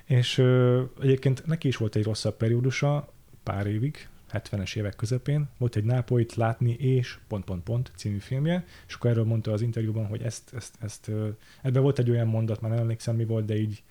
És 0.04 0.38
ö, 0.38 0.82
egyébként 1.00 1.46
neki 1.46 1.68
is 1.68 1.76
volt 1.76 1.96
egy 1.96 2.04
rosszabb 2.04 2.36
periódusa, 2.36 3.12
pár 3.42 3.66
évig, 3.66 4.08
70-es 4.32 4.76
évek 4.76 4.96
közepén, 4.96 5.48
volt 5.58 5.76
egy 5.76 5.84
Nápolyt 5.84 6.34
látni 6.34 6.72
és 6.72 7.18
pont, 7.28 7.44
pont, 7.44 7.62
pont 7.62 7.92
című 7.96 8.18
filmje, 8.18 8.64
és 8.86 8.94
akkor 8.94 9.10
erről 9.10 9.24
mondta 9.24 9.52
az 9.52 9.60
interjúban, 9.60 10.06
hogy 10.06 10.22
ezt, 10.22 10.54
ezt, 10.54 10.74
ezt 10.80 11.08
ö, 11.08 11.28
ebben 11.62 11.82
volt 11.82 11.98
egy 11.98 12.10
olyan 12.10 12.26
mondat, 12.26 12.60
már 12.60 12.70
nem 12.70 12.80
emlékszem 12.80 13.16
mi 13.16 13.24
volt, 13.24 13.44
de 13.44 13.56
így 13.56 13.82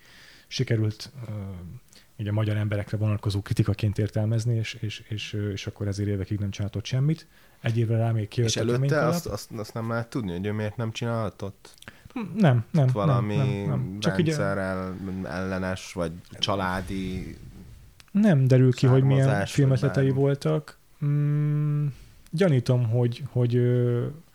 sikerült 0.48 1.12
ö, 1.28 1.32
így 2.18 2.28
a 2.28 2.32
magyar 2.32 2.58
emberekre 2.58 2.98
vonatkozó 2.98 3.42
kritikaként 3.42 3.98
értelmezni, 3.98 4.56
és, 4.56 4.74
és, 4.74 5.04
és, 5.08 5.34
és 5.34 5.68
akkor 5.68 5.88
ezért 5.88 6.10
évekig 6.10 6.40
nem 6.40 6.50
csináltott 6.50 6.86
semmit. 6.86 7.28
Egy 7.66 7.78
évre 7.78 7.98
rá 7.98 8.12
még 8.12 8.28
kijött 8.28 8.50
És 8.50 8.56
előtte 8.56 9.06
azt, 9.06 9.26
azt, 9.26 9.52
azt 9.52 9.74
nem 9.74 9.90
lehet 9.90 10.10
tudni, 10.10 10.32
hogy 10.32 10.46
ő 10.46 10.52
miért 10.52 10.78
nem 10.78 10.92
csinálhatott? 10.92 11.74
Nem, 12.36 12.66
nem. 12.72 12.88
Valami 12.94 13.36
nem, 13.36 13.48
nem, 13.48 13.66
nem. 13.68 14.00
Csak 14.00 14.16
rendszer 14.16 14.58
el, 14.58 14.96
ellenes, 15.24 15.94
vagy 15.94 16.12
családi... 16.40 17.38
Nem 18.12 18.48
derül 18.48 18.74
ki, 18.74 18.88
hogy 18.88 19.04
milyen 19.04 19.46
filmetletei 19.46 20.10
voltak. 20.10 20.78
Mm, 21.06 21.86
gyanítom, 22.32 22.90
hogy, 22.90 23.24
hogy 23.30 23.62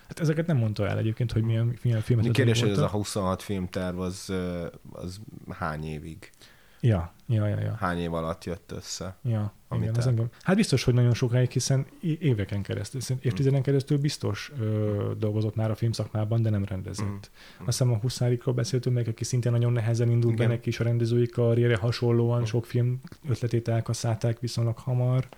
hát 0.09 0.21
ezeket 0.21 0.47
nem 0.47 0.57
mondta 0.57 0.89
el 0.89 0.99
egyébként, 0.99 1.33
hogy 1.33 1.43
milyen, 1.43 1.79
milyen 1.83 2.01
filmetletei 2.01 2.45
Kérdés, 2.45 2.61
hogy 2.61 2.71
ez 2.71 2.77
a 2.77 2.81
voltak. 2.81 2.97
26 2.97 3.43
filmterv 3.43 3.99
az, 3.99 4.33
az 4.93 5.21
hány 5.49 5.85
évig? 5.85 6.31
Ja, 6.81 7.13
ja, 7.27 7.47
ja, 7.47 7.61
ja. 7.61 7.75
Hány 7.75 7.99
év 7.99 8.15
alatt 8.15 8.45
jött 8.45 8.73
össze? 8.73 9.17
ja 9.23 9.53
Amit 9.69 9.83
igen, 9.83 9.95
te- 9.95 10.01
az 10.01 10.07
engem. 10.07 10.29
Hát 10.43 10.57
biztos, 10.57 10.85
hogy 10.85 10.95
nagyon 10.95 11.15
sokáig, 11.15 11.51
hiszen 11.51 11.87
éveken 12.01 12.63
keresztül, 12.63 13.01
évtizeden 13.21 13.63
keresztül 13.63 13.99
biztos 13.99 14.53
ö, 14.61 15.13
dolgozott 15.19 15.55
már 15.55 15.71
a 15.71 15.75
filmszakmában, 15.75 16.43
de 16.43 16.51
nem 16.51 16.65
rendezett. 16.65 17.07
Mm. 17.07 17.17
Azt 17.59 17.65
hiszem 17.65 17.93
a 17.93 17.97
Huszárikról 17.97 18.55
beszéltünk 18.55 18.95
meg, 18.97 19.09
aki 19.09 19.25
szintén 19.25 19.53
nagyon 19.53 19.73
nehezen 19.73 20.11
indult 20.11 20.37
be 20.37 20.43
Igen. 20.45 20.55
neki 20.57 20.69
is 20.69 20.81
a 20.81 20.85
rendezői 20.85 21.27
karrierje, 21.27 21.77
hasonlóan 21.77 22.41
Mm. 22.41 22.45
sok 22.45 22.67
film 22.67 23.01
ötletét 23.29 23.69
elkasszálták 23.69 24.41
viszonylag 24.41 24.79
hamar. 24.79 25.29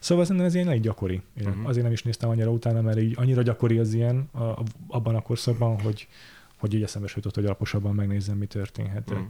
Szóval 0.00 0.24
szerintem 0.24 0.46
ez 0.46 0.54
ilyen 0.54 0.68
elég 0.68 0.80
gyakori. 0.80 1.22
Én 1.40 1.48
Mhm. 1.48 1.66
Azért 1.66 1.82
nem 1.84 1.92
is 1.92 2.02
néztem 2.02 2.28
annyira 2.28 2.50
utána, 2.50 2.80
mert 2.80 2.98
így 2.98 3.14
annyira 3.16 3.42
gyakori 3.42 3.78
az 3.78 3.92
ilyen 3.92 4.28
a, 4.32 4.42
a, 4.42 4.62
abban 4.88 5.14
a 5.14 5.20
korszakban, 5.20 5.80
hogy, 5.80 6.08
hogy 6.56 6.74
így 6.74 6.82
eszembe 6.82 7.08
jutott, 7.14 7.34
hogy 7.34 7.44
alaposabban 7.44 7.94
megnézzem, 7.94 8.36
mi 8.36 8.46
történhetett. 8.46 9.16
Mhm. 9.18 9.26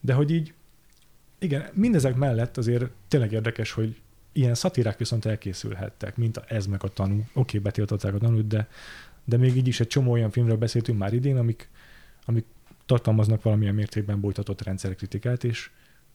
De 0.00 0.14
hogy 0.14 0.30
így, 0.30 0.54
igen, 1.38 1.68
mindezek 1.72 2.16
mellett 2.16 2.56
azért 2.56 2.90
tényleg 3.08 3.32
érdekes, 3.32 3.72
hogy 3.72 4.00
ilyen 4.32 4.54
szatirák 4.54 4.98
viszont 4.98 5.24
elkészülhettek, 5.24 6.16
mint 6.16 6.36
a 6.36 6.44
ez 6.48 6.66
meg 6.66 6.84
a 6.84 6.88
tanú. 6.88 7.18
Oké, 7.18 7.28
okay, 7.32 7.60
betiltották 7.60 8.14
a 8.14 8.18
tanút, 8.18 8.46
de, 8.46 8.68
de 9.24 9.36
még 9.36 9.56
így 9.56 9.68
is 9.68 9.80
egy 9.80 9.86
csomó 9.86 10.12
olyan 10.12 10.30
filmről 10.30 10.56
beszéltünk 10.56 10.98
már 10.98 11.12
idén, 11.12 11.36
amik, 11.36 11.68
amik 12.24 12.44
tartalmaznak 12.86 13.42
valamilyen 13.42 13.74
mértékben 13.74 14.20
bújtatott 14.20 14.62
rendszerkritikát, 14.62 15.44
és 15.44 15.70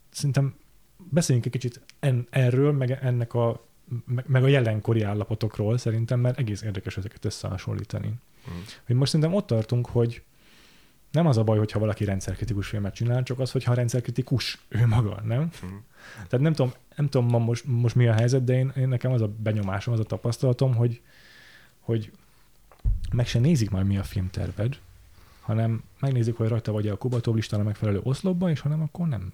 szerintem 0.10 0.56
beszéljünk 0.98 1.46
egy 1.46 1.52
kicsit 1.52 1.82
en, 2.00 2.28
erről, 2.30 2.72
meg 2.72 2.92
ennek 2.92 3.34
a 3.34 3.68
meg, 4.06 4.26
meg 4.28 4.44
a 4.44 4.48
jelenkori 4.48 5.02
állapotokról 5.02 5.78
szerintem, 5.78 6.20
mert 6.20 6.40
egész 6.40 6.62
érdekes 6.62 6.98
ezeket 6.98 7.26
összehasonlítani. 7.26 8.08
Mm. 8.08 8.60
Hogy 8.86 8.96
most 8.96 9.12
szerintem 9.12 9.36
ott 9.36 9.48
tartunk, 9.48 9.88
hogy 9.88 10.24
nem 11.12 11.28
az 11.28 11.38
a 11.38 11.43
baj, 11.43 11.58
hogyha 11.58 11.80
valaki 11.80 12.06
rendszerkritikus 12.06 12.67
filmet 12.67 12.93
csinál, 12.93 13.24
csak 13.24 13.39
az, 13.39 13.52
hogyha 13.52 13.74
rendszerkritikus 13.74 14.60
ő 14.67 14.88
maga, 14.88 15.22
nem? 15.24 15.39
Mhm. 15.39 15.74
Tehát 16.13 16.39
nem 16.39 16.54
tudom, 16.54 16.72
nem 16.95 17.10
tudom 17.10 17.28
ma 17.28 17.38
most, 17.38 17.65
most 17.65 17.95
mi 17.95 18.08
a 18.08 18.13
helyzet, 18.13 18.43
de 18.43 18.54
én, 18.54 18.72
én 18.76 18.88
nekem 18.88 19.12
az 19.12 19.22
a 19.22 19.32
benyomásom, 19.38 19.93
az 19.93 20.00
a 20.00 20.04
tapasztalatom, 20.04 20.76
hogy, 20.76 21.02
hogy 21.80 22.12
meg 23.12 23.28
se 23.28 23.39
nézik 23.39 23.69
majd 23.69 23.86
mi 23.86 23.98
a 23.98 24.04
filmterved, 24.04 24.80
hanem 25.41 25.84
megnézik, 26.00 26.36
hogy 26.36 26.48
rajta 26.48 26.72
vagy 26.72 26.88
a 26.88 26.98
Kubatov 26.98 27.36
listán 27.36 27.60
a 27.60 27.63
megfelelő 27.63 28.00
oszlopban, 28.04 28.50
és 28.50 28.60
ha 28.60 28.69
nem, 28.69 28.82
akkor 28.82 29.08
nem. 29.08 29.34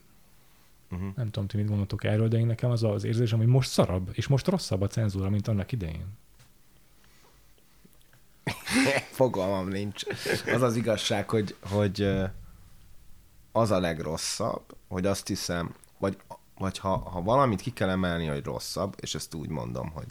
Uh-huh. 0.91 1.15
Nem 1.15 1.29
tudom, 1.29 1.47
ti 1.47 1.57
mit 1.57 1.67
gondoltok 1.67 2.03
erről, 2.03 2.27
de 2.27 2.37
én 2.37 2.45
nekem 2.45 2.69
az 2.69 2.83
az 2.83 3.03
érzésem, 3.03 3.37
hogy 3.37 3.47
most 3.47 3.69
szarabb, 3.69 4.09
és 4.11 4.27
most 4.27 4.47
rosszabb 4.47 4.81
a 4.81 4.87
cenzúra, 4.87 5.29
mint 5.29 5.47
annak 5.47 5.71
idején. 5.71 6.05
Fogalmam 9.11 9.67
nincs. 9.67 10.03
Az 10.53 10.61
az 10.61 10.75
igazság, 10.75 11.29
hogy, 11.29 11.55
hogy 11.69 12.15
az 13.51 13.71
a 13.71 13.79
legrosszabb, 13.79 14.75
hogy 14.87 15.05
azt 15.05 15.27
hiszem, 15.27 15.73
vagy, 15.97 16.17
vagy 16.57 16.77
ha, 16.77 16.97
ha 16.97 17.21
valamit 17.21 17.61
ki 17.61 17.71
kell 17.71 17.89
emelni, 17.89 18.25
hogy 18.25 18.43
rosszabb, 18.43 18.95
és 18.99 19.15
ezt 19.15 19.33
úgy 19.33 19.49
mondom, 19.49 19.89
hogy 19.89 20.05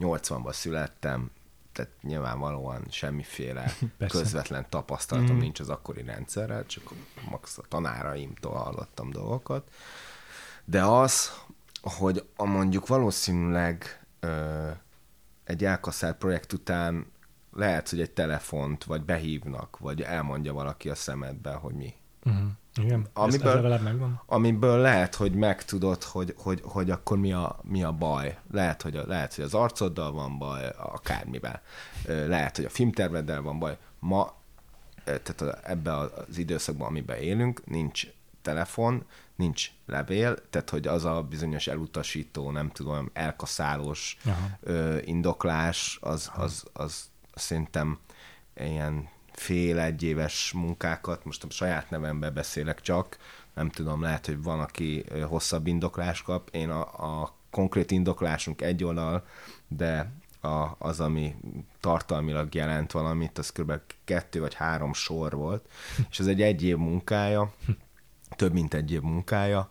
80-ban 0.00 0.52
születtem, 0.52 1.30
tehát 1.72 1.90
nyilvánvalóan 2.02 2.84
semmiféle 2.90 3.62
Persze. 3.98 4.18
közvetlen 4.18 4.66
tapasztalatom 4.68 5.36
Mm. 5.36 5.38
nincs 5.38 5.60
az 5.60 5.68
akkori 5.68 6.02
rendszerrel, 6.02 6.66
csak 6.66 6.90
max 7.30 7.58
a 7.58 7.62
tanáraimtól 7.68 8.54
hallottam 8.54 9.10
dolgokat. 9.10 9.68
De 10.64 10.82
az, 10.82 11.32
hogy 11.82 12.28
a 12.36 12.44
mondjuk 12.44 12.86
valószínűleg 12.86 14.06
ö, 14.20 14.68
egy 15.44 15.64
elkaszált 15.64 16.16
projekt 16.16 16.52
után 16.52 17.12
lehet, 17.56 17.88
hogy 17.88 18.00
egy 18.00 18.10
telefont, 18.10 18.84
vagy 18.84 19.02
behívnak, 19.02 19.78
vagy 19.78 20.02
elmondja 20.02 20.52
valaki 20.52 20.88
a 20.88 20.94
szemedbe, 20.94 21.52
hogy 21.52 21.74
mi. 21.74 21.94
Uh-huh. 22.24 22.46
Igen, 22.76 23.06
Amiből... 23.12 23.66
ez, 23.66 23.72
ez 23.72 23.82
megvan. 23.82 24.22
Amiből 24.26 24.78
lehet, 24.78 25.14
hogy 25.14 25.34
megtudod, 25.34 26.02
hogy, 26.02 26.34
hogy, 26.36 26.60
hogy 26.64 26.90
akkor 26.90 27.18
mi 27.18 27.32
a, 27.32 27.58
mi 27.62 27.82
a 27.82 27.92
baj. 27.92 28.38
Lehet 28.50 28.82
hogy, 28.82 28.96
a, 28.96 29.06
lehet, 29.06 29.34
hogy 29.34 29.44
az 29.44 29.54
arcoddal 29.54 30.12
van 30.12 30.38
baj, 30.38 30.68
akármivel. 30.76 31.62
Lehet, 32.06 32.56
hogy 32.56 32.64
a 32.64 32.68
filmterveddel 32.68 33.42
van 33.42 33.58
baj. 33.58 33.78
Ma, 33.98 34.34
tehát 35.04 35.40
a- 35.40 35.58
ebbe 35.62 35.96
az 35.96 36.38
időszakban, 36.38 36.86
amiben 36.86 37.18
élünk, 37.18 37.66
nincs 37.66 38.06
telefon, 38.42 39.04
nincs 39.36 39.70
levél, 39.86 40.48
tehát 40.50 40.70
hogy 40.70 40.86
az 40.86 41.04
a 41.04 41.22
bizonyos 41.22 41.66
elutasító, 41.66 42.50
nem 42.50 42.70
tudom, 42.70 43.10
elkaszálós 43.12 44.16
Aha. 44.24 44.48
ö, 44.60 44.98
indoklás, 45.04 45.98
az, 46.00 46.30
az, 46.34 46.64
az 46.72 47.10
szerintem 47.34 47.98
ilyen 48.56 49.08
fél 49.32 49.78
egyéves 49.78 50.52
munkákat, 50.52 51.24
most 51.24 51.44
a 51.44 51.50
saját 51.50 51.90
nevemben 51.90 52.34
beszélek 52.34 52.80
csak, 52.80 53.16
nem 53.54 53.70
tudom, 53.70 54.02
lehet, 54.02 54.26
hogy 54.26 54.42
van, 54.42 54.60
aki 54.60 55.04
hosszabb 55.28 55.66
indoklás 55.66 56.22
kap. 56.22 56.48
Én 56.52 56.70
a, 56.70 56.80
a 57.22 57.34
konkrét 57.50 57.90
indoklásunk 57.90 58.62
egy 58.62 58.84
oldal, 58.84 59.26
de 59.68 60.12
a, 60.40 60.74
az, 60.78 61.00
ami 61.00 61.34
tartalmilag 61.80 62.54
jelent 62.54 62.92
valamit, 62.92 63.38
az 63.38 63.50
kb. 63.50 63.72
kettő 64.04 64.40
vagy 64.40 64.54
három 64.54 64.92
sor 64.92 65.32
volt, 65.32 65.68
és 66.10 66.18
ez 66.18 66.26
egy 66.26 66.42
egy 66.42 66.62
év 66.62 66.76
munkája, 66.76 67.52
több 68.36 68.52
mint 68.52 68.74
egy 68.74 68.92
év 68.92 69.00
munkája, 69.00 69.70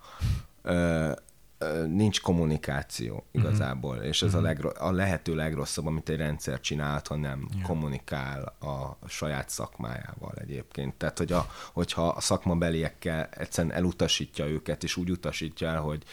nincs 1.87 2.21
kommunikáció 2.21 3.25
igazából, 3.31 3.95
és 3.95 4.21
ez 4.21 4.33
a, 4.33 4.41
legro- 4.41 4.77
a 4.77 4.91
lehető 4.91 5.35
legrosszabb, 5.35 5.85
amit 5.85 6.09
egy 6.09 6.17
rendszer 6.17 6.59
csinálhat, 6.59 7.07
ha 7.07 7.15
nem 7.15 7.47
Ja. 7.57 7.65
kommunikál 7.65 8.55
a 8.59 8.97
saját 9.07 9.49
szakmájával 9.49 10.33
egyébként. 10.35 10.93
Tehát, 10.93 11.17
hogy 11.17 11.31
a, 11.31 11.47
hogyha 11.73 12.07
a 12.07 12.21
szakmabeliekkel 12.21 13.29
egyszerűen 13.31 13.73
elutasítja 13.73 14.45
őket, 14.47 14.83
és 14.83 14.97
úgy 14.97 15.09
utasítja 15.09 15.67
el, 15.67 15.81
hogy 15.81 16.03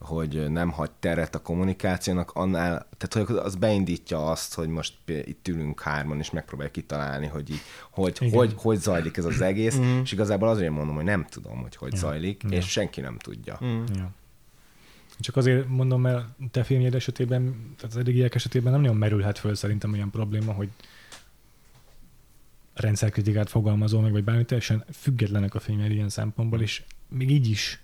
hogy 0.00 0.50
nem 0.50 0.70
hagy 0.70 0.90
teret 0.90 1.34
a 1.34 1.38
kommunikációnak, 1.42 2.30
annál, 2.30 2.86
tehát 2.98 3.28
hogy 3.28 3.36
az 3.36 3.54
beindítja 3.54 4.30
azt, 4.30 4.54
hogy 4.54 4.68
most 4.68 4.94
itt 5.06 5.48
ülünk 5.48 5.80
hárman, 5.80 6.18
és 6.18 6.30
megpróbáljuk 6.30 6.74
kitalálni, 6.74 7.26
hogy 7.26 7.50
így, 7.50 7.60
hogy, 7.90 8.16
Igen. 8.20 8.38
hogy, 8.38 8.52
hogy 8.56 8.78
zajlik 8.78 9.16
ez 9.16 9.24
az 9.24 9.40
egész, 9.40 9.78
és 10.02 10.12
igazából 10.12 10.48
azért 10.48 10.72
mondom, 10.72 10.94
hogy 10.94 11.04
nem 11.04 11.26
tudom, 11.26 11.60
hogy 11.60 11.76
hogy 11.76 11.92
Ja. 11.92 11.98
zajlik, 11.98 12.42
Ja. 12.48 12.56
és 12.56 12.70
senki 12.70 13.00
nem 13.00 13.18
tudja. 13.18 13.58
Mm. 13.64 13.84
Ja. 13.94 14.10
Csak 15.20 15.36
azért 15.36 15.68
mondom, 15.68 16.00
mert 16.00 16.26
te 16.50 16.62
filmjed 16.64 16.94
esetében, 16.94 17.42
tehát 17.76 17.94
az 17.94 18.00
eddigiek 18.00 18.34
esetében 18.34 18.72
nem 18.72 18.80
nagyon 18.80 18.96
merülhet 18.96 19.38
föl 19.38 19.54
szerintem 19.54 19.92
olyan 19.92 20.10
probléma, 20.10 20.52
hogy 20.52 20.68
rendszerkritikát 22.74 23.48
fogalmazol 23.50 24.00
meg, 24.02 24.12
vagy 24.12 24.24
bármi 24.24 24.44
teljesen 24.44 24.84
függetlenek 24.92 25.54
a 25.54 25.60
filmjed 25.60 25.90
ilyen 25.90 26.08
szempontból, 26.08 26.60
és 26.62 26.82
még 27.08 27.30
így 27.30 27.48
is 27.48 27.80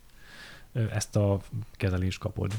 ezt 0.90 1.16
a 1.16 1.40
kezelést 1.72 2.18
kapod. 2.18 2.52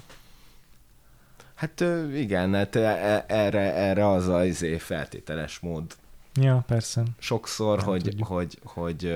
Hát 1.53 1.83
igen, 2.13 2.53
hát 2.53 2.75
e- 2.75 3.25
erre, 3.27 3.73
erre 3.73 4.09
az 4.09 4.27
az 4.27 4.45
izé 4.45 4.77
feltételes 4.77 5.59
mód 5.59 5.95
Ja, 6.41 6.63
persze. 6.67 7.03
sokszor, 7.17 7.77
Nem 7.77 7.85
hogy, 7.85 8.01
tudjuk. 8.03 8.27
hogy, 8.27 8.59
hogy 8.63 9.15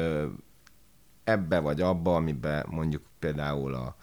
ebbe 1.23 1.59
vagy 1.59 1.81
abba, 1.81 2.15
amiben 2.15 2.65
mondjuk 2.69 3.01
például 3.19 3.73
a 3.73 3.95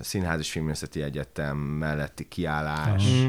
Színház 0.00 0.38
és 0.38 0.50
Filmészeti 0.50 1.02
Egyetem 1.02 1.56
melletti 1.56 2.28
kiállás. 2.28 3.04
Mm. 3.04 3.28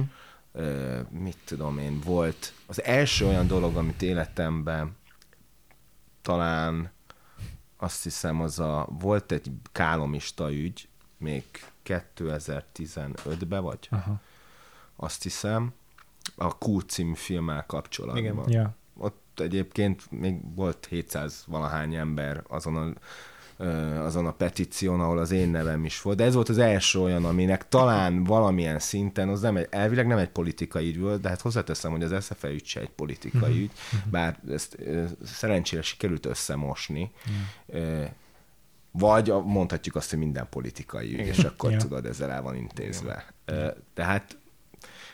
ö, 0.51 0.99
mit 1.09 1.37
tudom 1.45 1.77
én, 1.77 1.99
volt 1.99 2.53
az 2.65 2.83
első 2.83 3.25
olyan 3.25 3.47
dolog, 3.47 3.75
amit 3.75 4.01
életemben 4.01 4.95
talán 6.21 6.91
azt 7.77 8.03
hiszem 8.03 8.41
az 8.41 8.59
a, 8.59 8.87
volt 8.99 9.31
egy 9.31 9.51
kálomista 9.71 10.51
ügy, 10.51 10.87
még 11.17 11.43
2015-ben 11.85 13.63
vagy, 13.63 13.87
Aha. 13.91 14.21
azt 14.95 15.23
hiszem, 15.23 15.73
a 16.35 16.55
Q 16.65 16.79
című 16.79 17.13
filmmel 17.13 17.65
kapcsolatban. 17.65 18.23
Igen. 18.23 18.49
Ja. 18.49 18.75
Ott 18.97 19.39
egyébként 19.39 20.11
még 20.11 20.55
volt 20.55 20.85
700 20.85 21.43
valahány 21.47 21.95
ember 21.95 22.43
azon 22.47 22.75
a, 22.75 22.93
azon 23.99 24.25
a 24.25 24.31
petíción, 24.31 24.99
ahol 24.99 25.17
az 25.17 25.31
én 25.31 25.49
nevem 25.49 25.85
is 25.85 26.01
volt. 26.01 26.17
De 26.17 26.23
ez 26.23 26.33
volt 26.33 26.49
az 26.49 26.57
első 26.57 26.99
olyan, 26.99 27.25
aminek 27.25 27.67
talán 27.67 28.23
valamilyen 28.23 28.79
szinten, 28.79 29.29
az 29.29 29.41
nem 29.41 29.57
egy, 29.57 29.67
elvileg 29.69 30.07
nem 30.07 30.17
egy 30.17 30.29
politikai 30.29 30.87
ügy 30.87 30.99
volt, 30.99 31.21
de 31.21 31.29
hát 31.29 31.41
hozzáteszem, 31.41 31.91
hogy 31.91 32.03
az 32.03 32.25
SFE 32.25 32.49
ügy 32.49 32.65
se 32.65 32.79
egy 32.79 32.89
politikai 32.89 33.61
ügy, 33.61 33.71
bár 34.11 34.39
ezt 34.49 34.77
szerencsére 35.23 35.81
sikerült 35.81 36.25
összemosni. 36.25 37.11
Vagy 38.91 39.33
mondhatjuk 39.45 39.95
azt, 39.95 40.09
hogy 40.09 40.19
minden 40.19 40.47
politikai 40.49 41.13
ügy, 41.13 41.27
és 41.27 41.39
akkor 41.39 41.75
tudod, 41.75 42.05
ezzel 42.05 42.31
el 42.31 42.41
van 42.41 42.55
intézve. 42.55 43.33
Tehát 43.93 44.37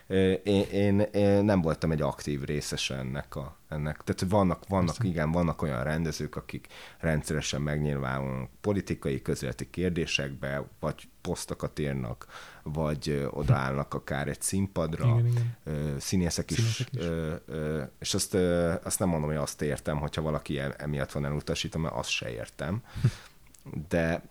én, 0.07 0.65
én, 0.71 0.99
én 0.99 1.43
nem 1.43 1.61
voltam 1.61 1.91
egy 1.91 2.01
aktív 2.01 2.43
részese 2.43 2.95
ennek 2.95 3.35
a 3.35 3.57
ennek. 3.69 4.01
Tehát 4.03 4.31
vannak, 4.31 4.67
vannak 4.67 4.95
igen, 5.03 5.31
vannak 5.31 5.61
olyan 5.61 5.83
rendezők, 5.83 6.35
akik 6.35 6.67
rendszeresen 6.99 7.61
megnyilvánulnak 7.61 8.49
politikai 8.61 9.21
közéleti 9.21 9.69
kérdésekbe, 9.69 10.67
vagy 10.79 11.07
posztokat 11.21 11.79
írnak, 11.79 12.25
vagy 12.63 13.27
odaállnak 13.31 13.93
akár 13.93 14.27
egy 14.27 14.41
színpadra, 14.41 15.05
Igen, 15.05 15.25
igen. 15.27 15.99
Színészek 15.99 16.51
is, 16.51 16.57
Színészek 16.57 16.87
is. 16.93 17.03
Ö, 17.03 17.35
ö, 17.45 17.83
és 17.99 18.13
azt, 18.13 18.33
ö, 18.33 18.73
azt 18.83 18.99
nem 18.99 19.09
mondom, 19.09 19.29
hogy 19.29 19.37
azt 19.37 19.61
értem, 19.61 19.97
hogyha 19.97 20.21
valaki 20.21 20.59
emiatt 20.77 21.11
van 21.11 21.25
elutasítva, 21.25 21.79
mert 21.79 21.95
azt 21.95 22.09
se 22.09 22.31
értem. 22.31 22.83
De 23.89 24.23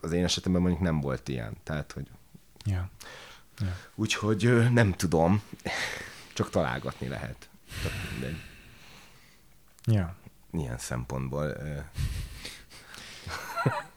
az 0.00 0.12
én 0.12 0.24
esetemben 0.24 0.62
mondjuk 0.62 0.82
nem 0.82 1.00
volt 1.00 1.28
ilyen. 1.28 1.56
Tehát, 1.62 1.92
hogy 1.92 2.06
Ja. 2.64 2.90
Ja. 3.62 3.76
Úgyhogy 3.94 4.72
nem 4.72 4.92
tudom, 4.92 5.42
csak 6.32 6.50
találgatni 6.50 7.08
lehet. 7.08 7.48
Tök 7.82 7.92
mindegy. 8.12 8.36
ja. 9.84 10.14
Ilyen 10.52 10.78
szempontból. 10.78 11.56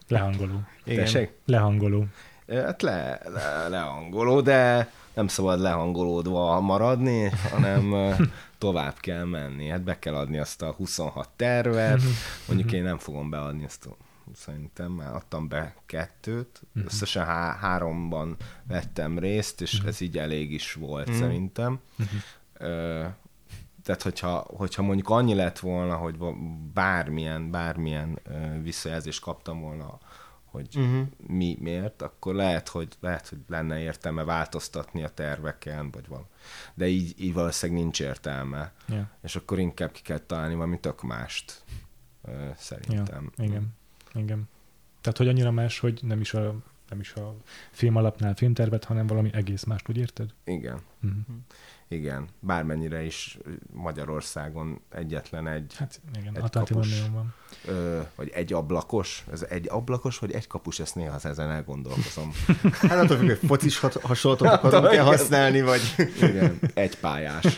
Lehangoló. 0.07 0.61
Igen. 0.83 1.03
tessék? 1.03 1.31
Lehangoló. 1.45 2.05
Hát 2.47 2.81
le, 2.81 3.21
le, 3.23 3.67
lehangoló, 3.67 4.41
de 4.41 4.91
nem 5.13 5.27
szabad 5.27 5.59
lehangolódva 5.59 6.59
maradni, 6.59 7.29
hanem 7.51 8.15
tovább 8.57 8.99
kell 8.99 9.23
menni. 9.23 9.67
Hát 9.67 9.81
be 9.81 9.99
kell 9.99 10.15
adni 10.15 10.37
azt 10.37 10.61
a 10.61 10.71
26 10.71 11.29
tervet, 11.35 12.01
mondjuk 12.47 12.71
én 12.71 12.83
nem 12.83 12.97
fogom 12.97 13.29
beadni 13.29 13.63
ezt 13.63 13.85
a 13.85 14.04
szerintem 14.33 14.91
már 14.91 15.15
adtam 15.15 15.47
be 15.47 15.75
kettőt, 15.85 16.61
összesen 16.73 17.25
há- 17.25 17.57
háromban 17.57 18.35
vettem 18.67 19.19
részt, 19.19 19.61
és 19.61 19.79
ez 19.85 20.01
így 20.01 20.17
elég 20.17 20.51
is 20.51 20.73
volt 20.73 21.07
Mhm. 21.07 21.17
szerintem. 21.17 21.79
Ö, 22.53 23.05
tehát, 23.83 24.01
hogyha, 24.01 24.37
hogyha 24.47 24.81
mondjuk 24.81 25.09
annyi 25.09 25.33
lett 25.33 25.59
volna, 25.59 25.95
hogy 25.95 26.17
bármilyen, 26.73 27.51
bármilyen 27.51 28.19
ö, 28.23 28.61
visszajelzést 28.61 29.21
kaptam 29.21 29.61
volna, 29.61 29.97
hogy 30.45 30.67
Mhm. 30.75 31.01
mi 31.27 31.57
miért, 31.59 32.01
akkor 32.01 32.35
lehet, 32.35 32.67
hogy, 32.69 32.87
lehet, 32.99 33.27
hogy 33.27 33.39
lenne 33.47 33.79
értelme 33.79 34.23
változtatni 34.23 35.03
a 35.03 35.09
terveken, 35.09 35.91
vagy 35.91 36.07
valami. 36.07 36.27
De 36.73 36.87
így, 36.87 37.13
így 37.23 37.33
valószínűleg 37.33 37.81
nincs 37.81 38.01
értelme. 38.01 38.73
Ja. 38.87 39.09
És 39.23 39.35
akkor 39.35 39.59
inkább 39.59 39.91
ki 39.91 40.01
kell 40.01 40.17
találni 40.19 40.55
valami 40.55 40.79
tök 40.79 41.01
mást. 41.03 41.63
ö, 42.27 42.47
szerintem. 42.57 43.31
Ja, 43.37 43.43
igen, 43.43 43.73
igen. 44.15 44.49
Tehát, 45.01 45.17
hogy 45.17 45.27
annyira 45.27 45.51
más, 45.51 45.79
hogy 45.79 45.99
nem 46.03 46.21
is 46.21 46.33
a, 46.33 46.55
nem 46.89 46.99
is 46.99 47.13
a 47.13 47.35
film 47.71 47.95
alapnál 47.95 48.35
filmtervet, 48.35 48.83
hanem 48.83 49.07
valami 49.07 49.29
egész 49.33 49.63
mást, 49.63 49.89
úgy 49.89 49.97
érted? 49.97 50.33
Igen. 50.43 50.81
Uh-huh. 51.03 51.35
Igen. 51.87 52.27
Bármennyire 52.39 53.03
is 53.03 53.37
Magyarországon 53.73 54.81
egyetlen 54.89 55.47
egy, 55.47 55.73
Hát 55.77 56.01
igen, 56.19 56.37
Egy 56.37 56.49
kapus. 56.49 57.03
Van. 57.13 57.33
ö, 57.65 57.99
vagy 58.15 58.29
egy 58.29 58.53
ablakos, 58.53 59.23
ez 59.31 59.45
egy 59.49 59.67
ablakos, 59.69 60.19
vagy 60.19 60.31
egy 60.31 60.47
kapus, 60.47 60.79
ezt 60.79 60.95
néha 60.95 61.19
ezen 61.23 61.51
elgondolkozom. 61.51 62.31
Hát 62.89 63.03
attól 63.03 63.17
függ, 63.17 63.27
hogy 63.27 63.39
focis 63.47 63.79
hasonlatot 63.79 64.47
akarunk-e 64.63 64.91
igen. 64.91 65.05
használni, 65.05 65.61
vagy... 65.61 65.81
Igen, 66.21 66.59
egy 66.73 66.99
pályás. 66.99 67.57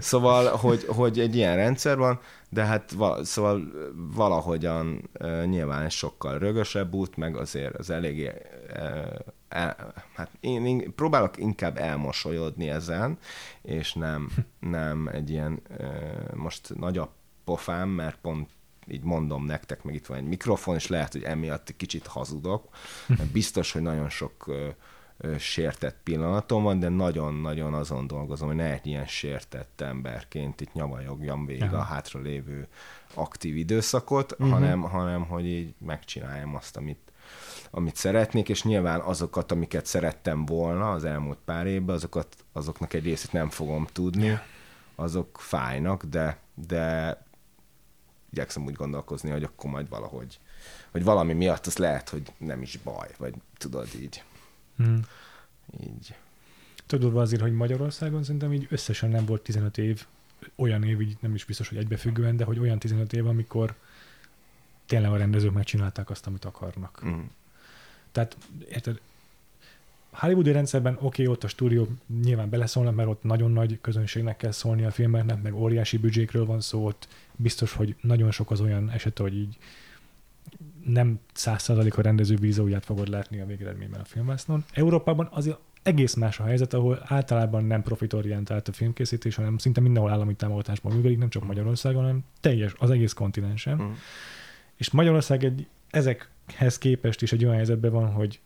Szóval, 0.00 0.56
hogy, 0.56 0.84
hogy 0.86 1.18
egy 1.18 1.36
ilyen 1.36 1.56
rendszer 1.56 1.96
van, 1.96 2.20
de 2.48 2.64
hát 2.64 2.90
va, 2.90 3.24
szóval 3.24 3.72
valahogyan 4.14 5.10
uh, 5.20 5.44
nyilván 5.44 5.88
sokkal 5.88 6.38
rögösebb 6.38 6.94
út, 6.94 7.16
meg 7.16 7.36
azért 7.36 7.74
az 7.74 7.90
eléggé 7.90 8.32
uh, 8.76 9.18
el, 9.48 9.94
hát 10.14 10.30
én, 10.40 10.66
én 10.66 10.94
próbálok 10.94 11.38
inkább 11.38 11.76
elmosolyodni 11.76 12.68
ezen, 12.68 13.18
és 13.62 13.92
nem, 13.92 14.30
nem 14.60 15.08
egy 15.08 15.30
ilyen 15.30 15.62
uh, 15.78 16.34
most 16.34 16.74
nagy 16.74 16.98
a 16.98 17.12
pofám, 17.44 17.88
mert 17.88 18.18
pont 18.20 18.50
így 18.90 19.02
mondom 19.02 19.44
nektek, 19.44 19.82
meg 19.82 19.94
itt 19.94 20.06
van 20.06 20.18
egy 20.18 20.24
mikrofon, 20.24 20.74
és 20.74 20.86
lehet, 20.86 21.12
hogy 21.12 21.22
emiatt 21.22 21.76
kicsit 21.76 22.06
hazudok. 22.06 22.68
Mert 23.06 23.30
biztos, 23.40 23.72
hogy 23.72 23.82
nagyon 23.82 24.08
sok 24.08 24.46
ö, 24.46 24.68
sértett 25.38 25.96
pillanatom 26.02 26.62
van, 26.62 26.78
de 26.78 26.88
nagyon-nagyon 26.88 27.74
azon 27.74 28.06
dolgozom, 28.06 28.46
hogy 28.46 28.56
ne 28.56 28.72
egy 28.72 28.86
ilyen 28.86 29.06
sértett 29.06 29.80
emberként 29.80 30.60
itt 30.60 30.72
nyavajogjam 30.72 31.46
végig 31.46 31.72
a 31.72 31.82
hátralévő 31.82 32.68
aktív 33.14 33.56
időszakot, 33.56 34.32
uh-huh. 34.32 34.50
hanem, 34.50 34.80
hanem 34.80 35.24
hogy 35.24 35.46
így 35.46 35.74
megcsináljam 35.78 36.54
azt, 36.54 36.76
amit, 36.76 37.12
amit 37.70 37.96
szeretnék, 37.96 38.48
és 38.48 38.62
nyilván 38.62 39.00
azokat, 39.00 39.52
amiket 39.52 39.86
szerettem 39.86 40.44
volna 40.44 40.92
az 40.92 41.04
elmúlt 41.04 41.38
pár 41.44 41.66
évben, 41.66 41.94
azokat, 41.94 42.36
azoknak 42.52 42.94
egy 42.94 43.04
részét 43.04 43.32
nem 43.32 43.50
fogom 43.50 43.86
tudni, 43.92 44.38
azok 44.94 45.38
fájnak, 45.40 46.04
de, 46.04 46.38
de 46.54 47.16
igyekszem 48.30 48.64
úgy 48.64 48.74
gondolkozni, 48.74 49.30
hogy 49.30 49.42
akkor 49.42 49.70
majd 49.70 49.88
valahogy, 49.88 50.38
hogy 50.90 51.04
valami 51.04 51.32
miatt 51.32 51.66
az 51.66 51.76
lehet, 51.76 52.08
hogy 52.08 52.32
nem 52.38 52.62
is 52.62 52.76
baj, 52.76 53.08
vagy 53.18 53.34
tudod 53.56 53.88
így, 54.00 54.22
Hmm. 54.78 55.00
így. 55.80 56.14
Tudod 56.86 57.16
azért, 57.16 57.42
hogy 57.42 57.52
Magyarországon 57.52 58.22
szerintem 58.22 58.52
így 58.52 58.66
összesen 58.70 59.10
nem 59.10 59.24
volt 59.24 59.42
15 59.42 59.78
év, 59.78 60.06
olyan 60.54 60.84
év, 60.84 61.00
így 61.00 61.16
nem 61.20 61.34
is 61.34 61.44
biztos, 61.44 61.68
hogy 61.68 61.78
egybefüggően, 61.78 62.36
de 62.36 62.44
hogy 62.44 62.58
olyan 62.58 62.78
15 62.78 63.12
év, 63.12 63.26
amikor 63.26 63.74
tényleg 64.86 65.10
a 65.10 65.16
rendezők 65.16 65.52
megcsinálták 65.52 66.10
azt, 66.10 66.26
amit 66.26 66.44
akarnak. 66.44 67.02
Mm. 67.06 67.20
Tehát, 68.12 68.36
érted, 68.68 69.00
Hollywoodi 70.10 70.52
rendszerben 70.52 70.92
oké, 70.94 71.06
okay, 71.06 71.26
ott 71.26 71.44
a 71.44 71.48
stúdiók 71.48 71.88
nyilván 72.22 72.50
beleszólnak, 72.50 72.94
mert 72.94 73.08
ott 73.08 73.22
nagyon 73.22 73.50
nagy 73.50 73.78
közönségnek 73.80 74.36
kell 74.36 74.50
szólni 74.50 74.84
a 74.84 74.90
filmeknek, 74.90 75.42
meg 75.42 75.54
óriási 75.54 75.98
büdzsékről 75.98 76.44
van 76.44 76.60
szó, 76.60 76.86
ott 76.86 77.08
biztos, 77.36 77.72
hogy 77.72 77.94
nagyon 78.00 78.30
sok 78.30 78.50
az 78.50 78.60
olyan 78.60 78.90
eset, 78.90 79.18
hogy 79.18 79.36
így 79.36 79.58
nem 80.88 81.20
száz 81.32 81.62
százalék 81.62 81.98
a 81.98 82.02
rendező 82.02 82.36
vízóját 82.36 82.84
fogod 82.84 83.08
látni 83.08 83.40
a 83.40 83.46
végeredményben 83.46 84.00
a 84.00 84.04
filmvásznon. 84.04 84.64
Európában 84.72 85.28
azért 85.30 85.58
egész 85.82 86.14
más 86.14 86.40
a 86.40 86.44
helyzet, 86.44 86.74
ahol 86.74 87.02
általában 87.04 87.64
nem 87.64 87.82
profitorientált 87.82 88.68
a 88.68 88.72
filmkészítés, 88.72 89.34
hanem 89.34 89.58
szinte 89.58 89.80
mindenhol 89.80 90.10
állami 90.10 90.34
támogatásban 90.34 90.92
működik, 90.92 91.18
nem 91.18 91.28
csak 91.28 91.44
Magyarországon, 91.46 92.02
hanem 92.02 92.24
teljes, 92.40 92.74
az 92.78 92.90
egész 92.90 93.12
kontinensen. 93.12 93.82
Mm. 93.82 93.90
És 94.76 94.90
Magyarország 94.90 95.44
egy 95.44 95.66
ezekhez 95.90 96.78
képest 96.78 97.22
is 97.22 97.32
egy 97.32 97.44
olyan 97.44 97.56
helyzetben 97.56 97.92
van, 97.92 98.12
hogy 98.12 98.40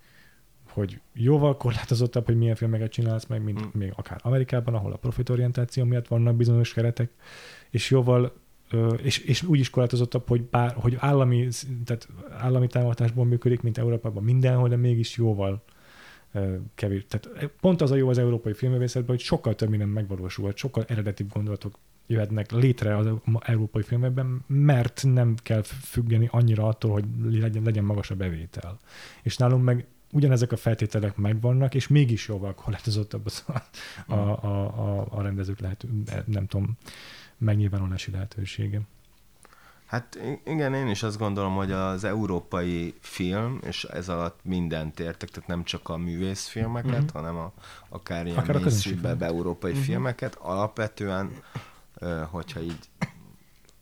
hogy 0.72 1.00
jóval 1.12 1.56
korlátozottabb, 1.56 2.26
hogy 2.26 2.36
milyen 2.36 2.54
filmeket 2.54 2.90
csinálsz 2.90 3.26
meg, 3.26 3.42
mint 3.42 3.60
Mm. 3.60 3.64
mm. 3.64 3.78
még 3.78 3.92
akár 3.96 4.20
Amerikában, 4.22 4.74
ahol 4.74 4.92
a 4.92 4.96
profitorientáció 4.96 5.84
miatt 5.84 6.08
vannak 6.08 6.36
bizonyos 6.36 6.72
keretek, 6.72 7.10
és 7.70 7.90
jóval 7.90 8.32
és, 9.02 9.18
és 9.18 9.42
úgy 9.42 9.58
is 9.58 9.70
korlátozottabb, 9.70 10.28
hogy, 10.28 10.42
bár, 10.42 10.74
hogy 10.74 10.96
állami, 10.98 11.48
tehát 11.84 12.08
állami 12.38 12.66
támogatásból 12.66 13.24
működik, 13.24 13.62
mint 13.62 13.78
Európában 13.78 14.22
mindenhol, 14.22 14.68
de 14.68 14.76
mégis 14.76 15.16
jóval 15.16 15.62
kevés. 16.74 17.06
Tehát 17.08 17.50
pont 17.60 17.80
az 17.80 17.90
a 17.90 17.94
jó 17.94 18.08
az 18.08 18.18
európai 18.18 18.52
filmművészetben, 18.52 19.10
hogy 19.10 19.24
sokkal 19.24 19.54
több 19.54 19.68
minden 19.68 19.88
megvalósulhat, 19.88 20.56
sokkal 20.56 20.84
eredetibb 20.88 21.32
gondolatok 21.32 21.78
jöhetnek 22.06 22.52
létre 22.52 22.96
az 22.96 23.08
európai 23.40 23.82
filmekben, 23.82 24.44
mert 24.46 25.02
nem 25.06 25.34
kell 25.42 25.62
függeni 25.62 26.28
annyira 26.30 26.66
attól, 26.66 26.92
hogy 26.92 27.04
legyen, 27.30 27.62
legyen 27.62 27.84
magas 27.84 28.10
a 28.10 28.14
bevétel. 28.14 28.78
És 29.22 29.36
nálunk 29.36 29.64
meg 29.64 29.86
ugyanezek 30.12 30.52
a 30.52 30.56
feltételek 30.56 31.16
megvannak, 31.16 31.74
és 31.74 31.88
mégis 31.88 32.28
jóval 32.28 32.54
korlátozottabb 32.54 33.26
az 33.26 33.44
a, 33.46 33.62
a, 34.14 34.44
a, 34.44 34.98
a, 34.98 35.06
a 35.10 35.22
rendezők 35.22 35.60
lehet, 35.60 35.86
nem 36.26 36.46
tudom, 36.46 36.76
megnyilvánulási 37.42 38.10
lehetősége. 38.10 38.80
Hát 39.86 40.18
igen, 40.44 40.74
én 40.74 40.88
is 40.88 41.02
azt 41.02 41.18
gondolom, 41.18 41.54
hogy 41.54 41.72
az 41.72 42.04
európai 42.04 42.94
film, 43.00 43.58
és 43.66 43.84
ez 43.84 44.08
alatt 44.08 44.40
mindent 44.44 45.00
értek, 45.00 45.28
tehát 45.28 45.48
nem 45.48 45.64
csak 45.64 45.88
a 45.88 45.96
művészfilmeket, 45.96 47.02
Mhm. 47.04 47.12
hanem 47.12 47.36
a, 47.36 47.52
akár 47.88 48.26
ilyen 48.26 48.38
Akár 48.38 48.56
mainstream 48.56 49.22
európai 49.22 49.74
filmeket, 49.74 50.34
alapvetően, 50.34 51.30
hogyha 52.30 52.60
így 52.60 52.78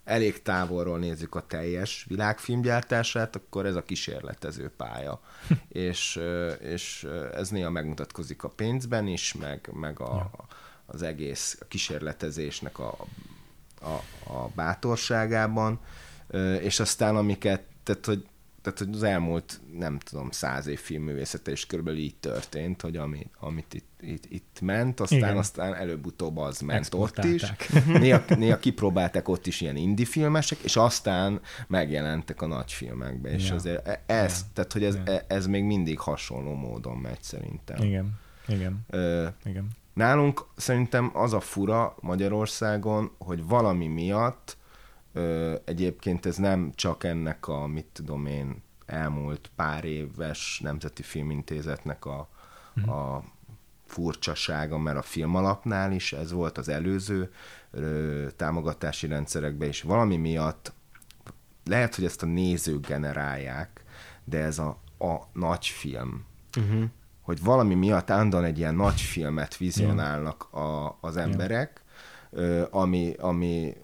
elég 0.04 0.42
távolról 0.42 0.98
nézzük 0.98 1.34
a 1.34 1.46
teljes 1.46 2.04
világfilmgyártását, 2.08 3.36
akkor 3.36 3.66
ez 3.66 3.74
a 3.74 3.82
kísérletező 3.82 4.70
pálya. 4.76 5.20
és, 5.68 6.16
ö, 6.16 6.50
és 6.50 7.04
ö, 7.04 7.34
ez 7.34 7.48
néha 7.48 7.70
megmutatkozik 7.70 8.44
a 8.44 8.48
pénzben 8.48 9.06
is, 9.06 9.34
meg, 9.34 9.68
meg 9.72 10.00
a, 10.00 10.30
az 10.86 11.02
egész 11.02 11.58
kísérletezésnek 11.68 12.78
a, 12.78 12.96
a, 13.82 13.88
a 14.32 14.50
bátorságában, 14.54 15.80
és 16.60 16.80
aztán 16.80 17.16
amiket, 17.16 17.62
tehát 17.82 18.06
hogy, 18.06 18.24
tehát, 18.62 18.78
hogy 18.78 18.88
az 18.92 19.02
elmúlt, 19.02 19.60
nem 19.78 19.98
tudom, 19.98 20.30
száz 20.30 20.66
év 20.66 20.80
filmművészete 20.80 21.50
is 21.50 21.66
körülbelül 21.66 22.00
így 22.00 22.14
történt, 22.20 22.80
hogy 22.80 22.96
ami, 22.96 23.26
amit 23.38 23.74
itt, 23.74 23.88
itt, 24.00 24.24
itt 24.28 24.58
ment, 24.60 25.00
aztán, 25.00 25.18
Igen. 25.18 25.36
aztán 25.36 25.74
előbb-utóbb 25.74 26.36
az 26.36 26.60
ment 26.60 26.94
ott 26.94 27.24
is. 27.24 27.42
Néha, 27.86 28.22
néha 28.28 28.58
kipróbálták 28.58 29.28
ott 29.28 29.46
is 29.46 29.60
ilyen 29.60 29.76
indie 29.76 30.06
filmesek, 30.06 30.58
és 30.58 30.76
aztán 30.76 31.40
megjelentek 31.66 32.42
a 32.42 32.46
nagy 32.46 32.72
filmekbe, 32.72 33.30
és 33.30 33.48
Ja. 33.48 33.54
azért 33.54 33.86
e- 33.88 34.02
ez, 34.06 34.38
Ja. 34.38 34.46
tehát 34.52 34.72
hogy 34.72 34.84
ez, 34.84 34.94
Ja. 34.94 35.02
e- 35.12 35.24
ez 35.28 35.46
még 35.46 35.64
mindig 35.64 35.98
hasonló 35.98 36.54
módon 36.54 36.96
megy 36.96 37.22
szerintem. 37.22 37.82
Igen, 37.82 38.18
igen, 38.48 38.80
Ö, 38.90 39.26
igen. 39.44 39.68
Nálunk 39.92 40.46
szerintem 40.56 41.10
az 41.14 41.32
a 41.32 41.40
fura 41.40 41.94
Magyarországon, 42.00 43.10
hogy 43.18 43.46
valami 43.46 43.86
miatt 43.86 44.56
ö, 45.12 45.54
egyébként 45.64 46.26
ez 46.26 46.36
nem 46.36 46.72
csak 46.74 47.04
ennek 47.04 47.48
a, 47.48 47.66
mit 47.66 47.86
tudom 47.92 48.26
én, 48.26 48.62
elmúlt 48.86 49.50
pár 49.56 49.84
éves 49.84 50.60
Nemzeti 50.62 51.02
Filmintézetnek 51.02 52.04
a, 52.04 52.28
a 52.74 53.24
furcsasága, 53.86 54.78
mert 54.78 54.96
a 54.96 55.02
filmalapnál 55.02 55.92
is 55.92 56.12
ez 56.12 56.32
volt 56.32 56.58
az 56.58 56.68
előző 56.68 57.32
ö, 57.70 58.26
támogatási 58.36 59.06
rendszerekben, 59.06 59.68
és 59.68 59.82
valami 59.82 60.16
miatt 60.16 60.72
lehet, 61.64 61.94
hogy 61.94 62.04
ezt 62.04 62.22
a 62.22 62.26
nézők 62.26 62.86
generálják, 62.86 63.84
de 64.24 64.38
ez 64.38 64.58
a, 64.58 64.78
a 64.98 65.16
nagy 65.32 65.66
film, 65.66 66.28
Uh-huh. 66.56 66.84
Hogy 67.20 67.42
valami 67.42 67.74
miatt 67.74 68.10
állandóan 68.10 68.44
egy 68.44 68.58
ilyen 68.58 68.74
nagy 68.74 69.00
filmet 69.00 69.56
vizionálnak 69.56 70.52
a, 70.52 70.98
az 71.00 71.16
emberek, 71.16 71.82
ami, 72.70 73.14
ami 73.18 73.74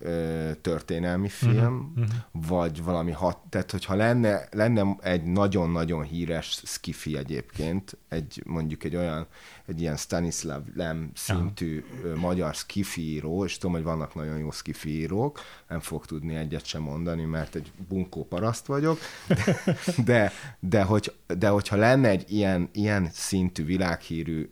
történelmi 0.61 1.29
film, 1.29 1.93
Mhm, 1.97 2.05
vagy 2.33 2.83
valami 2.83 3.11
hat, 3.11 3.39
tehát 3.49 3.71
hogyha 3.71 3.95
lenne, 3.95 4.49
lenne 4.51 4.97
egy 5.01 5.25
nagyon-nagyon 5.25 6.03
híres 6.03 6.63
skifi 6.65 7.17
egyébként, 7.17 7.97
egy 8.09 8.43
mondjuk 8.45 8.85
egy 8.85 8.97
olyan, 8.97 9.27
egy 9.67 9.81
ilyen 9.81 9.97
Stanislav 9.97 10.63
Lem 10.75 11.11
szintű 11.15 11.85
ö, 12.05 12.15
magyar 12.15 12.55
skifi 12.55 13.01
író, 13.13 13.45
és 13.45 13.59
tudom, 13.59 13.75
hogy 13.75 13.85
vannak 13.85 14.15
nagyon 14.15 14.39
jó 14.39 14.51
skifi 14.51 14.91
írók, 14.91 15.41
nem 15.69 15.81
fog 15.81 16.07
tudni 16.07 16.35
egyet 16.35 16.65
sem 16.65 16.83
mondani, 16.83 17.25
mert 17.25 17.55
egy 17.55 17.73
bunkó 17.89 18.25
paraszt 18.25 18.67
vagyok, 18.67 18.99
de, 19.27 19.57
de, 20.05 20.33
de, 20.61 20.83
hogy, 20.83 21.13
de 21.39 21.49
hogyha 21.49 21.77
lenne 21.77 22.09
egy 22.09 22.25
ilyen, 22.33 22.69
ilyen 22.73 23.09
szintű 23.13 23.65
világhírű 23.65 24.51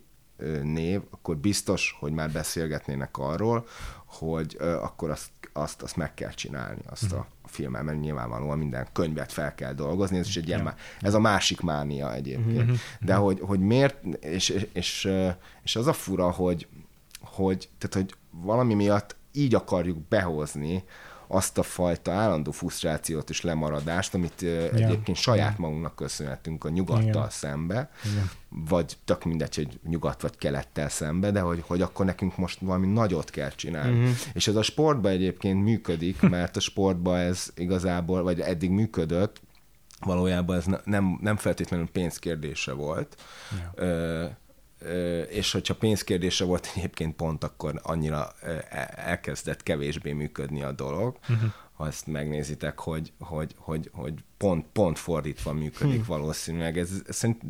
név, 0.63 1.01
akkor 1.09 1.37
biztos, 1.37 1.95
hogy 1.99 2.11
már 2.11 2.31
beszélgetnének 2.31 3.17
arról, 3.17 3.67
hogy 4.05 4.57
akkor 4.59 5.09
azt, 5.09 5.29
azt, 5.53 5.81
azt 5.81 5.95
meg 5.95 6.13
kell 6.13 6.31
csinálni, 6.31 6.81
azt 6.89 7.11
a 7.11 7.27
filmet, 7.45 7.83
mert 7.83 7.99
nyilvánvalóan 7.99 8.57
minden 8.57 8.87
könyvet 8.91 9.31
fel 9.31 9.55
kell 9.55 9.73
dolgozni, 9.73 10.17
ez 10.17 10.27
is 10.27 10.37
egy 10.37 10.47
ilyen, 10.47 10.63
Ja. 10.63 10.75
ez 11.01 11.13
a 11.13 11.19
másik 11.19 11.61
mánia 11.61 12.13
egyébként. 12.13 12.79
De 12.99 13.15
hogy, 13.15 13.39
hogy 13.39 13.59
miért, 13.59 14.03
és, 14.19 14.49
és, 14.49 14.67
és, 14.73 15.09
és 15.63 15.75
az 15.75 15.87
a 15.87 15.93
fura, 15.93 16.31
hogy, 16.31 16.67
hogy, 17.21 17.69
tehát, 17.77 18.07
hogy 18.07 18.17
valami 18.29 18.73
miatt 18.73 19.15
így 19.31 19.55
akarjuk 19.55 19.97
behozni 19.97 20.83
azt 21.27 21.57
a 21.57 21.63
fajta 21.63 22.11
állandó 22.11 22.51
frusztrációt 22.51 23.29
és 23.29 23.41
lemaradást, 23.41 24.13
amit 24.13 24.41
ja. 24.41 24.69
egyébként 24.71 25.17
saját 25.17 25.57
magunknak 25.57 25.95
köszönhetünk 25.95 26.63
a 26.63 26.69
nyugattal 26.69 27.07
Igen. 27.07 27.29
szembe, 27.29 27.89
Igen. 28.11 28.29
vagy 28.49 28.97
tök 29.05 29.23
mindegy, 29.23 29.55
hogy 29.55 29.79
nyugat 29.87 30.21
vagy 30.21 30.37
kelettel 30.37 30.89
szembe, 30.89 31.31
de 31.31 31.39
hogy, 31.39 31.63
hogy 31.67 31.81
akkor 31.81 32.05
nekünk 32.05 32.37
most 32.37 32.59
valami 32.59 32.87
nagyot 32.87 33.29
kell 33.29 33.49
csinálni. 33.49 33.99
Uh-huh. 33.99 34.15
És 34.33 34.47
ez 34.47 34.55
a 34.55 34.61
sportban 34.61 35.11
egyébként 35.11 35.63
működik, 35.63 36.21
mert 36.21 36.55
a 36.55 36.59
sportban 36.59 37.17
ez 37.17 37.47
igazából, 37.55 38.23
vagy 38.23 38.39
eddig 38.39 38.69
működött, 38.69 39.41
valójában 39.99 40.57
ez 40.57 40.65
nem, 40.83 41.17
nem 41.21 41.35
feltétlenül 41.35 41.89
pénzkérdése 41.91 42.71
volt. 42.71 43.15
Ja. 43.51 43.83
Ö, 43.83 44.25
és 45.29 45.51
hogyha 45.51 45.75
pénzkérdése 45.75 46.45
volt 46.45 46.71
egyébként 46.75 47.15
pont, 47.15 47.43
akkor 47.43 47.79
annyira 47.83 48.33
e, 48.41 48.93
elkezdett 48.95 49.63
kevésbé 49.63 50.11
működni 50.11 50.63
a 50.63 50.71
dolog, 50.71 51.17
uh-huh. 51.29 51.51
ha 51.73 51.87
ezt 51.87 52.07
megnézitek, 52.07 52.79
hogy, 52.79 53.13
hogy, 53.19 53.55
hogy, 53.57 53.89
hogy 53.93 54.13
pont, 54.37 54.65
pont 54.71 54.99
fordítva 54.99 55.53
működik 55.53 55.95
hmm. 55.95 56.05
valószínűleg. 56.07 56.77
Ez, 56.77 56.89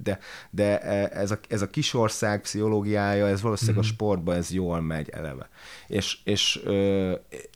de, 0.04 0.20
de 0.50 0.82
e, 0.82 1.20
ez 1.20 1.32
a, 1.32 1.40
ez 1.50 1.62
a 1.62 1.70
kis 1.70 1.94
ország 1.94 2.42
pszichológiája, 2.42 3.28
ez 3.28 3.42
valószínűleg 3.42 3.84
hmm. 3.84 3.92
a 3.92 3.94
sportban 3.94 4.36
ez 4.36 4.52
jól 4.52 4.82
megy 4.82 5.10
eleve. 5.10 5.50
És, 5.88 6.18
és, 6.24 6.62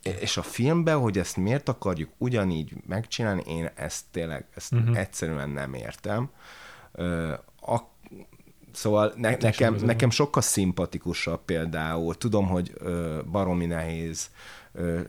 és 0.01 0.37
a 0.37 0.41
filmben, 0.41 0.97
hogy 0.97 1.17
ezt 1.17 1.37
miért 1.37 1.69
akarjuk 1.69 2.09
ugyanígy 2.17 2.73
megcsinálni, 2.87 3.43
én 3.47 3.69
ezt 3.75 4.05
tényleg 4.11 4.45
ezt 4.55 4.69
hmm. 4.69 4.95
egyszerűen 4.95 5.49
nem 5.49 5.73
értem. 5.73 6.29
A, 7.61 7.79
Szóval 8.71 9.13
ne, 9.15 9.35
nekem, 9.39 9.73
nekem 9.73 10.09
sokkal 10.09 10.41
szimpatikusabb 10.41 11.45
például. 11.45 12.15
Tudom, 12.15 12.47
hogy 12.47 12.73
baromi 13.31 13.65
nehéz 13.65 14.29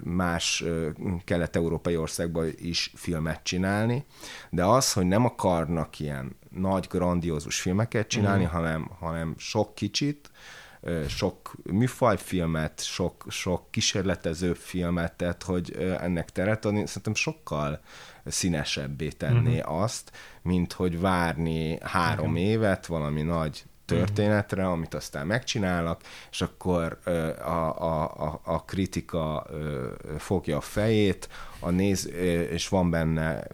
más 0.02 0.64
kelet-európai 1.24 1.96
országban 1.96 2.50
is 2.56 2.92
filmet 2.94 3.40
csinálni, 3.42 4.04
de 4.50 4.64
az, 4.64 4.92
hogy 4.92 5.06
nem 5.06 5.24
akarnak 5.24 5.98
ilyen 5.98 6.36
nagy, 6.50 6.86
grandiózus 6.90 7.60
filmeket 7.60 8.08
csinálni, 8.08 8.44
mm. 8.44 8.48
hanem, 8.48 8.90
hanem 8.98 9.34
sok 9.38 9.74
kicsit, 9.74 10.30
sok 11.08 11.54
műfajfilmet, 11.62 12.84
sok, 12.84 13.24
sok 13.28 13.70
kísérletező 13.70 14.52
filmet, 14.52 15.12
tehát 15.12 15.42
hogy 15.42 15.72
ennek 16.00 16.30
teret 16.30 16.64
adni, 16.64 16.86
szerintem 16.86 17.14
sokkal 17.14 17.80
színesebbé 18.30 19.08
tenné 19.08 19.58
uh-huh. 19.58 19.82
azt, 19.82 20.12
mint 20.42 20.72
hogy 20.72 21.00
várni 21.00 21.78
három 21.82 22.36
Igen. 22.36 22.48
évet 22.48 22.86
valami 22.86 23.22
nagy 23.22 23.64
történetre, 23.96 24.60
uh-huh. 24.60 24.76
amit 24.76 24.94
aztán 24.94 25.26
megcsinálnak, 25.26 26.00
és 26.30 26.40
akkor 26.40 26.98
a, 27.44 27.50
a, 27.50 28.02
a, 28.02 28.40
a 28.44 28.64
kritika 28.64 29.46
fogja 30.18 30.56
a 30.56 30.60
fejét, 30.60 31.28
a 31.60 31.70
néz, 31.70 32.10
és 32.50 32.68
van 32.68 32.90
benne 32.90 33.46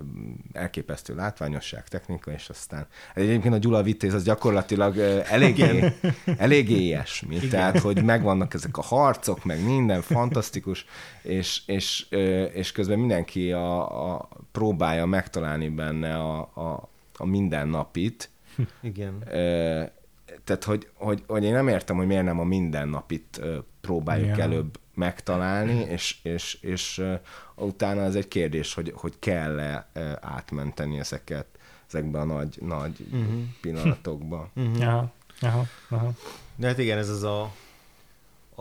elképesztő 0.52 1.14
látványosság, 1.14 1.88
technika, 1.88 2.30
és 2.30 2.48
aztán 2.48 2.86
egyébként 3.14 3.54
a 3.54 3.58
Gyula 3.58 3.82
Vitéz 3.82 4.14
az 4.14 4.24
gyakorlatilag 4.24 4.98
eléggé, 5.28 5.92
eléggé 6.38 6.74
ilyesmi, 6.74 7.34
Igen. 7.34 7.48
tehát 7.48 7.78
hogy 7.78 8.04
megvannak 8.04 8.54
ezek 8.54 8.76
a 8.76 8.82
harcok, 8.82 9.44
meg 9.44 9.64
minden 9.64 10.02
fantasztikus, 10.02 10.86
és, 11.22 11.62
és, 11.66 12.06
és 12.52 12.72
közben 12.72 12.98
mindenki 12.98 13.52
a, 13.52 14.14
a 14.14 14.28
próbálja 14.56 15.06
megtalálni 15.06 15.68
benne 15.68 16.14
a, 16.14 16.38
a, 16.40 16.88
a 17.16 17.26
mindennapit, 17.26 18.30
igen 18.82 19.24
tehát, 20.44 20.64
hogy, 20.64 20.88
hogy, 20.94 21.24
hogy 21.26 21.44
én 21.44 21.52
nem 21.52 21.68
értem, 21.68 21.96
hogy 21.96 22.06
miért 22.06 22.24
nem 22.24 22.40
a 22.40 22.44
mindennapit 22.44 23.40
próbáljuk 23.80 24.26
Igen. 24.26 24.40
előbb 24.40 24.78
megtalálni, 24.94 25.80
és, 25.80 26.18
és, 26.22 26.58
és 26.60 27.02
utána 27.54 28.02
ez 28.02 28.14
egy 28.14 28.28
kérdés, 28.28 28.74
hogy, 28.74 28.92
hogy 28.94 29.14
kell-e 29.18 29.88
átmenteni 30.20 30.98
ezeket 30.98 31.46
ezekbe 31.88 32.20
a 32.20 32.24
nagy, 32.24 32.58
nagy 32.60 33.06
uh-huh. 33.12 33.42
pillanatokba. 33.60 34.50
Uh-huh. 34.54 34.82
Aha, 34.82 35.12
aha, 35.40 35.64
aha. 35.88 36.12
De 36.56 36.66
hát 36.66 36.78
igen, 36.78 36.98
ez 36.98 37.08
az 37.08 37.22
a, 37.22 37.42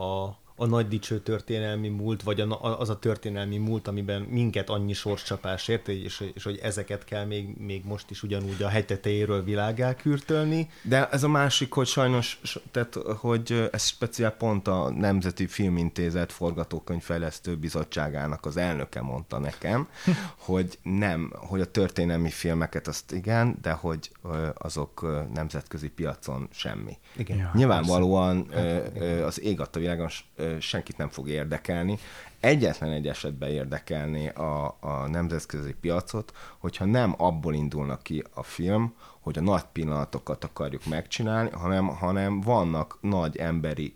a 0.01 0.37
a 0.55 0.65
nagy 0.65 0.87
dicső 0.87 1.19
történelmi 1.19 1.87
múlt, 1.89 2.23
vagy 2.23 2.39
a, 2.39 2.79
az 2.79 2.89
a 2.89 2.99
történelmi 2.99 3.57
múlt, 3.57 3.87
amiben 3.87 4.21
minket 4.21 4.69
annyi 4.69 4.93
sorscsapás 4.93 5.67
ért, 5.67 5.87
és, 5.87 6.31
és 6.33 6.43
hogy 6.43 6.59
ezeket 6.63 7.03
kell 7.03 7.25
még, 7.25 7.57
még 7.57 7.85
most 7.85 8.09
is 8.09 8.23
ugyanúgy 8.23 8.63
a 8.63 8.67
hegytetejéről 8.67 9.43
világá 9.43 9.95
kürtölni. 9.95 10.69
De 10.81 11.09
ez 11.09 11.23
a 11.23 11.27
másik, 11.27 11.73
hogy 11.73 11.87
sajnos, 11.87 12.41
tehát, 12.71 12.95
hogy 13.17 13.69
ez 13.71 13.85
speciál 13.85 14.31
pont 14.31 14.67
a 14.67 14.89
Nemzeti 14.89 15.47
Filmintézet 15.47 16.31
Forgatókönyvfejlesztő 16.31 17.55
Bizottságának 17.55 18.45
az 18.45 18.57
elnöke 18.57 19.01
mondta 19.01 19.39
nekem, 19.39 19.87
hogy 20.47 20.79
nem, 20.83 21.33
hogy 21.35 21.61
a 21.61 21.71
történelmi 21.71 22.29
filmeket 22.29 22.87
azt 22.87 23.11
igen, 23.11 23.57
de 23.61 23.71
hogy 23.71 24.11
azok 24.53 25.01
nemzetközi 25.33 25.89
piacon 25.89 26.47
semmi. 26.51 26.97
Igen. 27.15 27.37
Ja, 27.37 27.51
Nyilvánvalóan 27.53 28.47
persze. 28.47 29.25
az 29.25 29.41
ég 29.41 29.59
a 29.59 29.65
világon 29.65 30.25
senkit 30.59 30.97
nem 30.97 31.09
fog 31.09 31.29
érdekelni. 31.29 31.97
Egyetlen 32.39 32.91
egy 32.91 33.07
esetben 33.07 33.49
érdekelni 33.49 34.27
a, 34.27 34.77
a 34.79 35.07
nemzetközi 35.07 35.73
piacot, 35.73 36.31
hogyha 36.57 36.85
nem 36.85 37.15
abból 37.17 37.53
indulnak 37.53 38.03
ki 38.03 38.23
a 38.33 38.43
film, 38.43 38.95
hogy 39.19 39.37
a 39.37 39.41
nagy 39.41 39.63
pillanatokat 39.71 40.43
akarjuk 40.43 40.85
megcsinálni, 40.85 41.49
hanem, 41.49 41.87
hanem 41.87 42.41
vannak 42.41 42.97
nagy 43.01 43.37
emberi, 43.37 43.95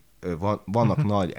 vannak 0.66 0.98
uh-huh. 0.98 1.12
nagy 1.12 1.36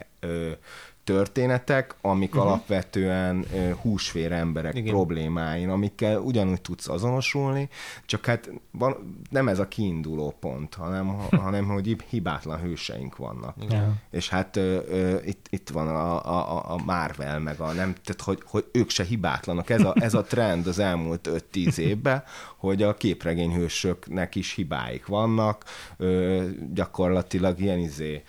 történetek, 1.11 1.95
amik 2.01 2.35
uh-huh. 2.35 2.47
alapvetően 2.47 3.45
húsvér 3.81 4.33
emberek 4.33 4.75
Igen. 4.75 4.93
problémáin, 4.93 5.69
amikkel 5.69 6.19
ugyanúgy 6.19 6.61
tudsz 6.61 6.89
azonosulni, 6.89 7.69
csak 8.07 8.27
hát 8.27 8.51
van, 8.71 9.17
nem 9.31 9.49
ez 9.49 9.59
a 9.59 9.69
kiinduló 9.69 10.37
pont, 10.41 10.75
hanem, 10.75 11.07
hanem 11.45 11.65
hogy 11.65 11.97
hibátlan 12.09 12.61
hőseink 12.61 13.17
vannak. 13.17 13.55
Igen. 13.63 14.01
És 14.11 14.29
hát 14.29 14.57
uh, 14.57 14.79
uh, 14.91 15.21
itt, 15.25 15.47
itt 15.51 15.69
van 15.69 15.89
a, 15.89 16.25
a, 16.25 16.73
a 16.73 16.81
Marvel, 16.85 17.39
meg 17.39 17.61
a 17.61 17.73
nem, 17.73 17.95
tehát 18.05 18.23
hogy, 18.25 18.43
hogy 18.45 18.65
ők 18.73 18.91
se 18.91 19.05
hibátlanak. 19.05 19.71
Ez 19.71 19.85
a, 19.85 19.95
ez 20.01 20.15
a 20.15 20.23
trend 20.23 20.67
az 20.67 20.79
elmúlt 20.79 21.31
5-10 21.53 21.77
évben, 21.77 22.23
hogy 22.57 22.83
a 22.83 22.95
képregényhősöknek 22.95 24.35
is 24.35 24.55
hibáik 24.55 25.07
vannak, 25.07 25.65
uh, 25.99 26.45
gyakorlatilag 26.73 27.61
ilyen 27.61 27.79
izé, 27.79 28.23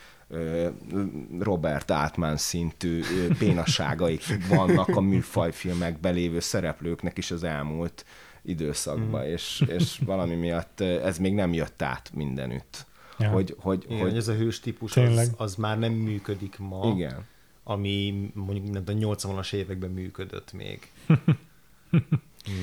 Robert 1.40 1.92
Altman 1.92 2.38
szintű 2.38 3.02
bénasságaik 3.40 4.24
vannak 4.50 4.88
a 4.88 5.02
műfajfilmekben 5.02 6.14
lévő 6.14 6.40
szereplőknek 6.40 7.18
is 7.18 7.32
az 7.32 7.44
elmúlt 7.44 8.06
időszakban, 8.42 9.22
mm. 9.22 9.32
és, 9.32 9.64
és 9.68 10.00
valami 10.06 10.36
miatt 10.36 10.82
ez 10.82 11.18
még 11.18 11.34
nem 11.34 11.54
jött 11.54 11.82
át 11.82 12.12
mindenütt. 12.14 12.86
Ja. 13.20 13.30
Hogy, 13.30 13.56
hogy, 13.60 13.86
Igen, 13.88 14.02
hogy, 14.02 14.18
ez 14.18 14.28
a 14.28 14.34
hős 14.34 14.60
típus 14.60 14.98
az, 14.98 15.32
az 15.38 15.56
már 15.56 15.80
nem 15.80 15.94
működik 15.94 16.58
ma. 16.58 16.92
Igen. 16.96 17.26
Ami 17.64 18.32
mondjuk 18.34 18.90
a 18.90 18.92
80-as 18.92 19.54
években 19.54 19.90
működött 19.90 20.54
még. 20.54 20.92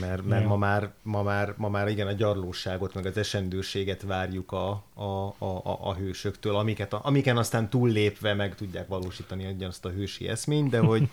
Mert, 0.01 0.27
mert 0.27 0.47
ma, 0.47 0.57
már, 0.57 0.93
ma, 1.03 1.23
már, 1.23 1.55
ma 1.57 1.69
már 1.69 1.89
igen 1.89 2.07
a 2.07 2.13
gyarlóságot, 2.13 2.95
meg 2.95 3.07
az 3.07 3.17
esendőséget 3.17 4.03
várjuk 4.03 4.53
a, 4.53 4.71
a, 4.95 5.03
a, 5.39 5.45
a, 5.45 5.79
a 5.83 5.95
hősöktől, 5.95 6.57
amiket, 6.57 6.93
amiken 6.93 7.37
aztán 7.37 7.71
túllépve 7.71 8.35
meg 8.35 8.55
tudják 8.55 8.89
valósítani 8.89 9.57
azt 9.65 9.85
a 9.85 9.91
hősi 9.91 10.29
eszményt, 10.29 10.71
de 10.71 10.79
hogy 10.79 11.09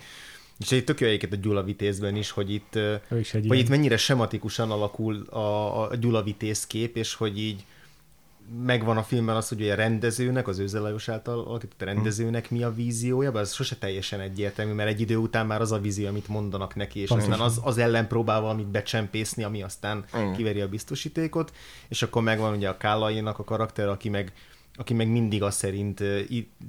és 0.60 0.72
egy 0.72 0.84
tök 0.84 1.00
jó 1.00 1.08
a 1.32 1.36
Gyula 1.36 1.64
Vitézben 1.64 2.16
is, 2.16 2.32
hogy 2.32 2.54
itt, 2.54 2.80
hogy 3.48 3.60
itt 3.60 3.70
mennyire 3.70 3.98
sematikusan 3.98 4.72
alakul 4.72 5.22
a, 5.30 5.82
a 5.82 5.96
Gyula 5.96 6.24
Vitéz 6.24 6.68
kép, 6.68 6.98
és 6.98 7.14
hogy 7.14 7.40
így 7.40 7.66
megvan 8.66 8.98
a 8.98 9.04
filmben 9.04 9.36
az, 9.36 9.50
hogy 9.50 9.70
a 9.70 9.76
rendezőnek, 9.76 10.48
az 10.48 10.60
Őze 10.60 10.80
Lajos 10.80 11.10
által 11.10 11.40
alakított 11.40 11.82
rendezőnek 11.82 12.52
mi 12.52 12.64
a 12.64 12.74
víziója, 12.74 13.32
de 13.32 13.40
ez 13.40 13.54
sose 13.54 13.76
teljesen 13.76 14.20
egyértelmű, 14.20 14.74
mert 14.74 14.90
egy 14.90 15.02
idő 15.02 15.18
után 15.18 15.46
már 15.46 15.62
az 15.62 15.72
a 15.72 15.80
vízió, 15.80 16.08
amit 16.08 16.28
mondanak 16.28 16.76
neki, 16.76 17.00
és 17.00 17.08
Pontosan. 17.08 17.32
aztán 17.32 17.48
az, 17.48 17.60
az 17.64 17.78
ellen 17.78 18.08
próbál 18.08 18.42
valamit 18.42 18.68
becsempészni, 18.68 19.44
ami 19.44 19.64
aztán 19.64 20.06
mm. 20.18 20.32
kiveri 20.32 20.62
a 20.62 20.68
biztosítékot, 20.68 21.54
és 21.88 22.02
akkor 22.02 22.22
megvan 22.22 22.56
ugye 22.56 22.70
a 22.70 22.78
Kálainak 22.78 23.40
a 23.40 23.44
karakter, 23.44 23.88
aki 23.88 24.10
meg 24.10 24.34
aki 24.78 24.94
meg 24.94 25.08
mindig 25.08 25.44
azt 25.44 25.58
szerint 25.58 26.04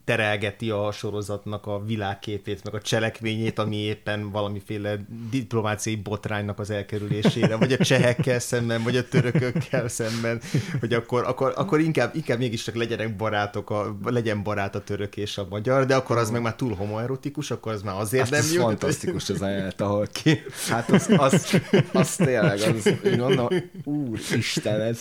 terelgeti 0.04 0.70
a 0.70 0.92
sorozatnak 0.92 1.66
a 1.66 1.84
világképét, 1.84 2.64
meg 2.64 2.74
a 2.74 2.80
cselekményét, 2.80 3.58
ami 3.58 3.76
éppen 3.76 4.30
valamiféle 4.30 4.96
diplomáciai 5.30 5.96
botránynak 5.96 6.58
az 6.58 6.70
elkerülésére, 6.70 7.56
vagy 7.56 7.72
a 7.72 7.84
csehekkel 7.84 8.38
szemben, 8.38 8.82
vagy 8.82 8.96
a 8.96 9.08
törökökkel 9.08 9.88
szemben, 9.88 10.40
hogy 10.80 10.92
akkor, 10.92 11.24
akkor, 11.24 11.52
akkor 11.56 11.80
inkább, 11.80 12.14
inkább 12.16 12.38
mégis 12.38 12.62
csak 12.62 12.74
legyenek 12.74 13.16
barátok, 13.16 13.70
a, 13.70 13.98
legyen 14.04 14.42
barát 14.42 14.74
a 14.74 14.84
török 14.84 15.16
és 15.16 15.38
a 15.38 15.46
magyar, 15.50 15.86
de 15.86 15.94
akkor 15.94 16.16
az 16.16 16.30
meg 16.30 16.42
már 16.42 16.54
túl 16.54 16.74
homoerotikus, 16.74 17.50
akkor 17.50 17.72
az 17.72 17.82
már 17.82 18.00
azért 18.00 18.28
hát 18.28 18.42
nem 18.42 18.52
jó. 18.52 18.62
fantasztikus 18.62 19.30
az 19.30 19.42
ajánlat, 19.42 19.80
ahol 19.80 20.06
ki. 20.06 20.40
Hát 20.68 20.90
az, 20.90 21.08
az, 21.16 21.60
az 21.92 22.16
tényleg, 22.16 22.60
az, 22.60 22.86
én 23.04 23.18
mondom, 23.18 23.48
úristen, 23.84 24.80
ez 24.80 25.00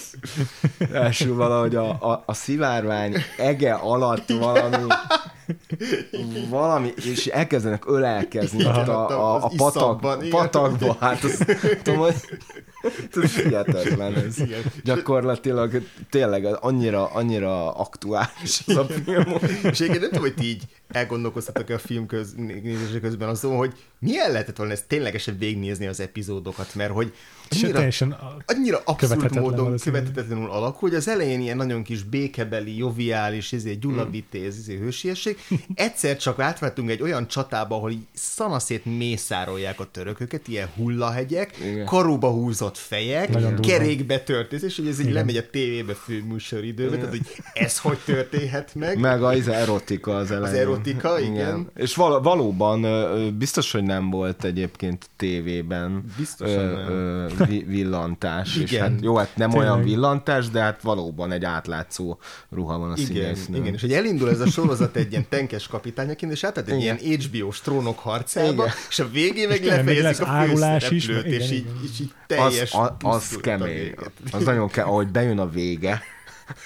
első 0.91 1.33
valahogy 1.33 1.75
a, 1.75 1.89
a, 2.11 2.23
a 2.25 2.33
szivárvány 2.33 2.93
ege 3.37 3.73
alatt 3.73 4.29
valami 4.29 4.93
valami, 6.49 6.93
és 6.95 7.25
elkezdenek 7.25 7.87
ölelkezni 7.87 8.65
ott 8.65 8.87
a, 8.87 9.09
a, 9.09 9.43
a 9.43 9.51
patak, 9.57 10.17
igen. 10.19 10.29
patakba, 10.29 10.97
hát 10.99 11.23
az, 11.23 11.45
tudom, 11.83 11.99
hogy 11.99 12.15
ez 13.23 13.35
hihetetlen 13.35 14.15
ez. 14.15 14.39
Igen. 14.39 14.61
Gyakorlatilag 14.83 15.81
tényleg 16.09 16.45
annyira, 16.59 17.05
annyira 17.05 17.71
aktuális 17.71 18.61
az 18.65 18.75
a 18.75 18.85
film. 18.85 19.33
És 19.63 19.79
én 19.79 19.89
nem 19.89 19.99
tudom, 19.99 20.21
hogy 20.21 20.33
ti 20.33 20.45
így 20.45 20.63
elgondolkoztatok 20.87 21.69
a 21.69 21.77
film 21.77 22.05
köz, 22.05 22.33
nézése 22.35 22.99
közben 22.99 23.29
azon, 23.29 23.57
hogy 23.57 23.73
milyen 23.99 24.31
lehetett 24.31 24.57
volna 24.57 24.73
ezt 24.73 24.87
ténylegesen 24.87 25.37
végignézni 25.37 25.87
az 25.87 25.99
epizódokat, 25.99 26.75
mert 26.75 26.91
hogy 26.91 27.13
annyira, 27.49 27.73
teljesen 27.77 28.15
annyira 28.45 28.77
abszurd 28.85 28.97
Követhetetlen 29.11 29.43
módon 29.43 29.77
követhetetlenül 29.83 30.49
alakul, 30.49 30.89
hogy 30.89 30.97
az 30.97 31.07
elején 31.07 31.41
ilyen 31.41 31.57
nagyon 31.57 31.83
kis 31.83 32.03
békebeli, 32.03 32.77
joviális, 32.77 33.51
izé, 33.51 33.73
gyullavitéz, 33.73 34.57
izé, 34.57 34.77
hősiesség. 34.77 35.37
Egyszer 35.73 36.17
csak 36.17 36.39
átvettünk 36.39 36.89
egy 36.89 37.01
olyan 37.01 37.27
csatába, 37.27 37.75
ahol 37.75 37.91
szanaszét 38.13 38.85
mészárolják 38.85 39.79
a 39.79 39.85
törököket, 39.91 40.47
ilyen 40.47 40.69
hullahegyek, 40.75 41.57
Igen. 41.71 41.85
karóba 41.85 42.29
húzott 42.29 42.77
fejek, 42.77 43.29
Nagyon 43.29 43.55
kerékbe 43.59 44.19
történt, 44.19 44.61
és 44.61 44.75
hogy 44.75 44.87
ez 44.87 44.95
így 44.99 45.05
Igen. 45.05 45.13
lemegy 45.13 45.37
a 45.37 45.49
tévébe 45.49 45.93
főműsoridőbe, 45.93 46.95
tehát 46.95 47.09
hogy 47.09 47.21
ez 47.53 47.79
hogy 47.79 47.97
történhet 48.05 48.75
meg? 48.75 48.99
Meg 48.99 49.23
az 49.23 49.47
erotika 49.47 50.15
az 50.15 50.31
elején. 50.31 50.59
erotika, 50.61 51.19
igen. 51.19 51.69
És 51.75 51.95
val- 51.95 52.23
valóban 52.23 52.85
biztos, 53.37 53.71
hogy 53.71 53.83
nem 53.83 54.09
volt 54.09 54.43
egyébként 54.43 55.09
tévében 55.15 56.03
Biztosan 56.17 56.65
nem. 56.65 56.87
ö, 56.89 57.27
vi- 57.37 57.65
villantás. 57.67 58.55
És 58.57 58.71
Igen. 58.71 58.81
hát, 58.91 59.01
jó, 59.01 59.15
hát 59.15 59.35
nem 59.35 59.49
Tényleg. 59.49 59.69
olyan 59.69 59.83
villantás, 59.83 60.49
de 60.49 60.61
hát 60.61 60.81
valóban 60.81 61.31
egy 61.31 61.43
átlátszó 61.45 62.19
ruha 62.49 62.77
van 62.77 62.91
a 62.91 62.93
Igen, 62.97 63.05
színésznőn. 63.05 63.61
igen, 63.61 63.73
és 63.73 63.81
hogy 63.81 63.93
elindul 63.93 64.29
ez 64.29 64.39
a 64.39 64.47
sorozat 64.47 64.95
egy 64.95 65.11
ilyen 65.11 65.25
tenkes 65.29 65.67
kapitányaként, 65.67 66.31
és 66.31 66.43
átad 66.43 66.69
egy 66.69 66.81
Igen. 66.81 66.97
ilyen 67.01 67.19
HBO-s 67.21 67.61
trónok 67.61 67.99
harcába, 67.99 68.49
Igen. 68.63 68.73
és 68.89 68.99
a 68.99 69.09
végén 69.09 69.47
meg 69.47 69.61
És 69.61 69.67
lefejezik 69.67 70.27
a 70.27 70.43
is, 70.43 70.49
főszereplőt, 70.49 71.23
meg- 71.23 71.31
és 71.33 71.51
igen, 71.51 71.53
így, 71.53 71.65
igen. 71.65 71.79
és 71.93 71.99
így 71.99 72.11
az, 72.11 72.25
teljes 72.27 72.73
az, 72.73 72.89
az 72.99 73.33
a 73.37 73.39
kemény. 73.41 73.73
véget. 73.73 74.11
Az 74.31 74.43
nagyon 74.43 74.67
kemény, 74.69 74.91
ahogy 74.91 75.07
bejön 75.07 75.39
a 75.39 75.49
vége, 75.49 76.01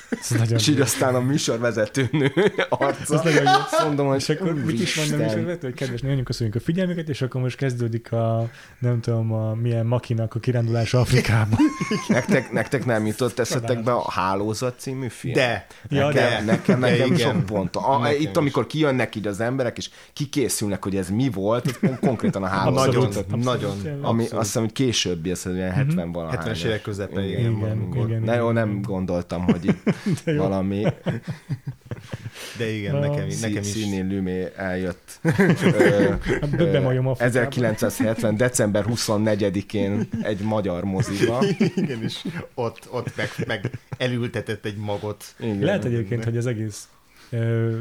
Ez 0.09 0.29
nagyon 0.29 0.57
és 0.57 0.67
így 0.67 0.79
aztán 0.79 1.15
a 1.15 1.19
műsorvezetőnő 1.19 2.31
arca. 2.69 3.13
Ez 3.15 3.21
nagyon 3.23 3.43
jó. 3.43 3.49
Azt 3.49 3.83
mondom, 3.85 4.07
hogy 4.07 4.17
És 4.19 4.29
akkor 4.29 4.53
mit 4.53 4.79
is 4.79 4.95
mondom 4.95 5.19
is, 5.27 5.33
Úristen. 5.33 5.57
hogy 5.61 5.73
kedves, 5.73 6.01
nagyon 6.01 6.23
köszönjük 6.23 6.55
a 6.55 6.59
figyelmüket, 6.59 7.09
és 7.09 7.21
akkor 7.21 7.41
most 7.41 7.55
kezdődik 7.57 8.11
a, 8.11 8.49
nem 8.79 8.99
tudom, 9.01 9.33
a 9.33 9.53
milyen 9.53 9.85
makinak 9.85 10.35
a 10.35 10.39
kirándulása 10.39 10.99
Afrikába. 10.99 11.57
Nektek, 12.07 12.51
nektek 12.51 12.85
nem 12.85 13.05
jutott 13.05 13.39
eszetekbe 13.39 13.91
a 13.91 14.11
Hálózat 14.11 14.79
című 14.79 15.07
film? 15.07 15.33
De, 15.33 15.65
Ja, 15.89 16.05
nekem, 16.07 16.45
de. 16.45 16.51
nekem, 16.51 16.79
De 16.79 16.89
nekem 16.89 17.05
igen. 17.05 17.17
sok 17.17 17.45
pont. 17.45 17.75
A, 17.75 17.97
Nekem 17.97 18.21
itt, 18.21 18.29
is. 18.29 18.35
amikor 18.35 18.67
kijönnek 18.67 19.15
így 19.15 19.27
az 19.27 19.39
emberek, 19.39 19.77
és 19.77 19.89
kikészülnek, 20.13 20.83
hogy 20.83 20.95
ez 20.95 21.09
mi 21.09 21.29
volt, 21.29 21.79
konkrétan 21.99 22.43
a 22.43 22.47
hálózat. 22.47 22.85
nagyon, 22.85 23.05
Abszolút, 23.05 23.43
nagyon. 23.43 23.77
tényleg. 23.83 24.03
Ami 24.03 24.21
abszolút. 24.21 24.31
azt 24.39 24.45
hiszem, 24.45 24.61
hogy 24.63 24.71
későbbi, 24.71 25.29
ez 25.31 25.45
ilyen 25.53 25.71
70 25.71 26.11
valahány. 26.11 26.37
70-es 26.53 26.63
évek 26.63 26.81
közepén, 26.81 27.19
Igen, 27.23 27.39
igen, 27.39 27.51
igen, 27.51 27.87
igen, 27.91 28.07
igen, 28.07 28.21
Ne, 28.21 28.35
jó, 28.35 28.51
igen. 28.51 28.53
nem 28.67 28.81
gondoltam, 28.81 29.43
hogy 29.43 29.65
itt 29.65 29.83
De 30.25 30.31
jó. 30.31 30.37
valami 30.41 30.85
De 32.57 32.69
igen, 32.71 32.95
Ah, 32.95 33.01
nekem, 33.01 33.27
nekem 33.41 33.61
is. 33.61 33.65
színi 33.67 34.01
lümé 34.01 34.47
eljött. 34.55 35.19
Ö, 35.23 35.29
Hát 36.41 36.59
ö, 36.59 36.85
Afrikába. 36.85 37.15
1970. 37.19 38.37
december 38.37 38.85
24-én 38.89 40.07
egy 40.21 40.39
magyar 40.41 40.83
moziba. 40.83 41.43
Igen, 41.75 42.03
és 42.03 42.25
ott, 42.53 42.87
ott 42.91 43.15
meg, 43.15 43.29
meg 43.47 43.71
elültetett 43.97 44.65
egy 44.65 44.77
magot. 44.77 45.23
Igen. 45.39 45.59
Lehet 45.59 45.85
egyébként, 45.85 46.23
hogy 46.23 46.37
az 46.37 46.45
egész, 46.45 46.87
ö, 47.29 47.79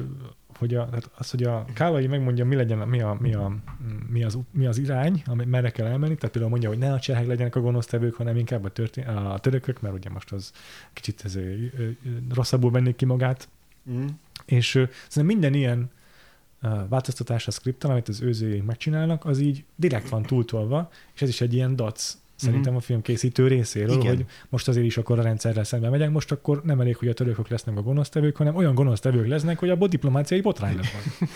hogy 0.58 0.74
a, 0.74 0.86
tehát 0.88 1.10
az, 1.14 1.30
hogy 1.30 1.42
a 1.42 1.64
Kálai 1.74 2.06
megmondja, 2.06 2.44
mi 2.44 2.54
legyen, 2.54 2.78
mi, 2.78 3.00
a, 3.00 3.16
mi, 3.20 3.34
a, 3.34 3.56
mi, 4.08 4.24
az, 4.24 4.38
mi 4.50 4.66
az 4.66 4.78
irány, 4.78 5.22
merre 5.46 5.70
kell 5.70 5.86
elmenni, 5.86 6.14
tehát 6.14 6.30
például 6.30 6.50
mondja, 6.50 6.68
hogy 6.68 6.78
ne 6.78 6.92
a 6.92 6.98
csehek 6.98 7.26
legyenek 7.26 7.56
a 7.56 7.60
gonosztevők, 7.60 8.14
hanem 8.14 8.36
inkább 8.36 8.64
a, 8.64 8.68
történ- 8.68 9.06
a 9.06 9.38
törökök, 9.40 9.80
mert 9.80 9.94
ugye 9.94 10.10
most 10.10 10.32
az 10.32 10.52
kicsit 10.92 11.24
ez, 11.24 11.38
rosszabbul 12.34 12.70
vennék 12.70 12.96
ki 12.96 13.04
magát, 13.04 13.48
Mm. 13.90 14.06
és 14.44 14.68
szerintem 15.08 15.26
minden 15.26 15.54
ilyen 15.54 15.90
változtatás 16.88 17.46
a 17.46 17.50
skripten, 17.50 17.90
amit 17.90 18.08
az 18.08 18.20
őzőjék 18.20 18.64
megcsinálnak, 18.64 19.24
az 19.24 19.38
így 19.38 19.64
direkt 19.74 20.08
van 20.08 20.22
túltolva, 20.22 20.90
és 21.14 21.22
ez 21.22 21.28
is 21.28 21.40
egy 21.40 21.54
ilyen 21.54 21.76
dac 21.76 22.16
szerintem 22.38 22.76
a 22.76 22.80
filmkészítő 22.80 23.46
részéről, 23.46 23.96
Igen. 23.96 24.16
hogy 24.16 24.24
most 24.48 24.68
azért 24.68 24.86
is 24.86 24.96
akkor 24.96 25.18
a 25.18 25.22
rendszerrel 25.22 25.64
szembe 25.64 25.88
megyek, 25.88 26.10
most 26.10 26.32
akkor 26.32 26.62
nem 26.64 26.80
elég, 26.80 26.96
hogy 26.96 27.08
a 27.08 27.12
törökök 27.12 27.48
lesznek 27.48 27.76
a 27.76 27.82
gonosztevők, 27.82 28.36
hanem 28.36 28.56
olyan 28.56 28.74
gonosztevők 28.74 29.26
lesznek, 29.26 29.58
hogy 29.58 29.70
abból 29.70 29.88
diplomáciai 29.88 30.40
botrány 30.40 30.76
lesz 30.76 30.92
majd. 30.92 31.30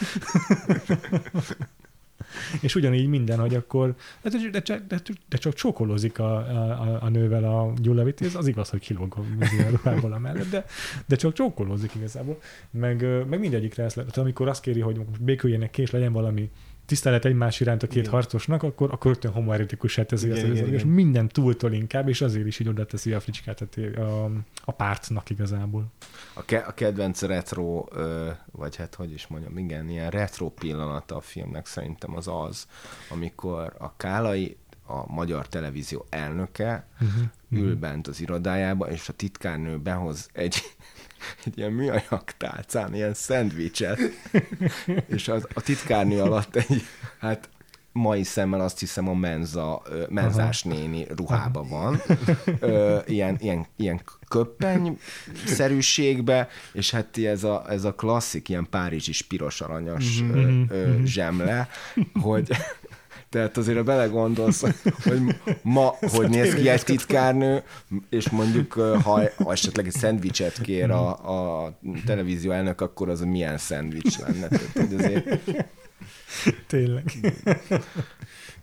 És 2.60 2.74
ugyanígy 2.74 3.06
minden, 3.06 3.38
hogy 3.38 3.54
akkor, 3.54 3.94
de, 4.22 4.30
de, 4.50 4.60
de, 4.60 4.84
de, 4.88 5.00
de 5.28 5.36
csak 5.36 5.54
csókolózik 5.54 6.18
a, 6.18 6.36
a, 6.36 6.98
a 7.02 7.08
nővel 7.08 7.44
a 7.44 7.72
gyullavitéz, 7.76 8.34
az 8.34 8.46
igaz, 8.46 8.68
hogy 8.68 8.80
kilóg 8.80 9.14
a 9.16 9.22
ruhából 9.70 10.12
a 10.12 10.18
mellett, 10.18 10.50
de, 10.50 10.64
de 11.06 11.16
csak 11.16 11.32
csókolózik 11.32 11.94
igazából. 11.94 12.40
Meg, 12.70 13.26
meg 13.28 13.40
mindegyikre 13.40 13.84
ezt 13.84 13.96
lehet, 13.96 14.16
amikor 14.16 14.48
azt 14.48 14.62
kéri, 14.62 14.80
hogy 14.80 14.96
most 14.96 15.22
béküljenek 15.22 15.70
ki, 15.70 15.82
és 15.82 15.90
legyen 15.90 16.12
valami 16.12 16.50
tisztelet 16.86 17.24
egymás 17.24 17.60
iránt 17.60 17.82
a 17.82 17.86
két 17.86 17.96
Igen. 17.96 18.10
harcosnak, 18.10 18.62
akkor, 18.62 18.92
akkor 18.92 19.10
rögtön 19.10 19.32
homoeretikusát 19.32 20.06
teszi 20.06 20.26
Igen, 20.26 20.46
hogy 20.46 20.56
igen, 20.56 20.72
és 20.72 20.84
minden 20.84 21.28
túltól 21.28 21.72
inkább, 21.72 22.08
és 22.08 22.20
azért 22.20 22.46
is 22.46 22.58
így 22.58 22.68
oda 22.68 22.86
teszi 22.86 23.12
a 23.12 23.20
fricskát 23.20 23.60
a, 23.60 23.66
té- 23.66 23.96
a, 23.96 24.30
a 24.64 24.72
pártnak 24.72 25.30
igazából. 25.30 25.84
A, 26.32 26.44
ke- 26.44 26.66
a 26.66 26.74
kedvenc 26.74 27.22
retro, 27.22 27.84
vagy 28.52 28.76
hát 28.76 28.94
hogy 28.94 29.12
is 29.12 29.26
mondjam, 29.26 29.58
igen, 29.58 29.88
ilyen 29.88 30.10
retro 30.10 30.48
pillanata 30.48 31.16
a 31.16 31.20
filmnek 31.20 31.66
szerintem 31.66 32.16
az 32.16 32.28
az, 32.28 32.66
amikor 33.10 33.74
a 33.78 33.96
Kálai, 33.96 34.56
a 34.86 35.12
magyar 35.12 35.48
televízió 35.48 36.06
elnöke 36.10 36.86
Uh-huh. 37.00 37.68
ül 37.68 37.76
bent 37.76 38.06
az 38.06 38.20
irodájába, 38.20 38.90
és 38.90 39.08
a 39.08 39.12
titkárnő 39.12 39.78
behoz 39.78 40.28
egy, 40.32 40.56
egy 41.44 41.58
ilyen 41.58 41.72
műanyag 41.72 42.24
tálcán, 42.36 42.94
ilyen 42.94 43.14
szendvicset, 43.14 43.98
és 45.06 45.28
az, 45.28 45.46
a 45.54 45.60
titkárnő 45.60 46.20
alatt 46.20 46.56
egy, 46.56 46.82
hát 47.20 47.48
mai 47.92 48.22
szemmel 48.22 48.60
azt 48.60 48.78
hiszem 48.78 49.08
a 49.08 49.14
menza, 49.14 49.82
menzás 50.08 50.62
néni 50.62 51.06
ruhába 51.16 51.62
van, 51.62 52.02
ö, 52.60 52.98
ilyen, 53.06 53.36
ilyen, 53.40 53.66
ilyen 53.76 54.00
köppeny 54.28 54.98
szerűségbe, 55.46 56.48
és 56.72 56.90
hát 56.90 57.18
ez 57.18 57.44
a, 57.44 57.64
ez 57.68 57.84
a 57.84 57.94
klasszik, 57.94 58.48
ilyen 58.48 58.66
párizsi 58.70 59.12
piros 59.28 59.60
aranyas 59.60 60.20
ö, 60.32 60.60
ö, 60.68 61.04
zsemle, 61.04 61.68
hogy 62.20 62.48
tehát 63.32 63.56
azért, 63.56 63.76
ha 63.76 63.82
belegondolsz, 63.82 64.60
hogy 65.04 65.20
ma, 65.62 65.94
hogy 66.00 66.28
néz 66.28 66.54
ki 66.54 66.68
egy 66.68 66.84
titkárnő, 66.84 67.62
és 68.10 68.30
mondjuk, 68.30 68.72
ha, 68.72 69.30
ha 69.36 69.52
esetleg 69.52 69.86
egy 69.86 69.92
szendvicset 69.92 70.60
kér 70.60 70.90
a, 70.90 71.08
a 71.64 71.72
televízió 72.06 72.50
elnök, 72.50 72.80
akkor 72.80 73.08
az 73.08 73.20
milyen 73.20 73.58
szendvics 73.58 74.18
lenne. 74.18 74.48
Tehát, 74.48 74.72
hogy 74.72 74.94
azért 74.94 75.40
Tényleg. 76.66 77.04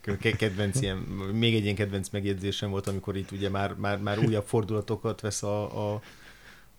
Ke- 0.01 0.35
Kedvenc 0.35 0.81
ilyen, 0.81 0.97
még 1.33 1.55
egy 1.55 1.63
ilyen 1.63 1.75
kedvenc 1.75 2.09
megjegyzésem 2.09 2.69
volt, 2.69 2.87
amikor 2.87 3.17
itt 3.17 3.31
ugye 3.31 3.49
már, 3.49 3.73
már, 3.73 3.97
már 3.97 4.19
újabb 4.19 4.45
fordulatokat 4.45 5.21
vesz 5.21 5.43
a, 5.43 5.93
a, 5.93 6.01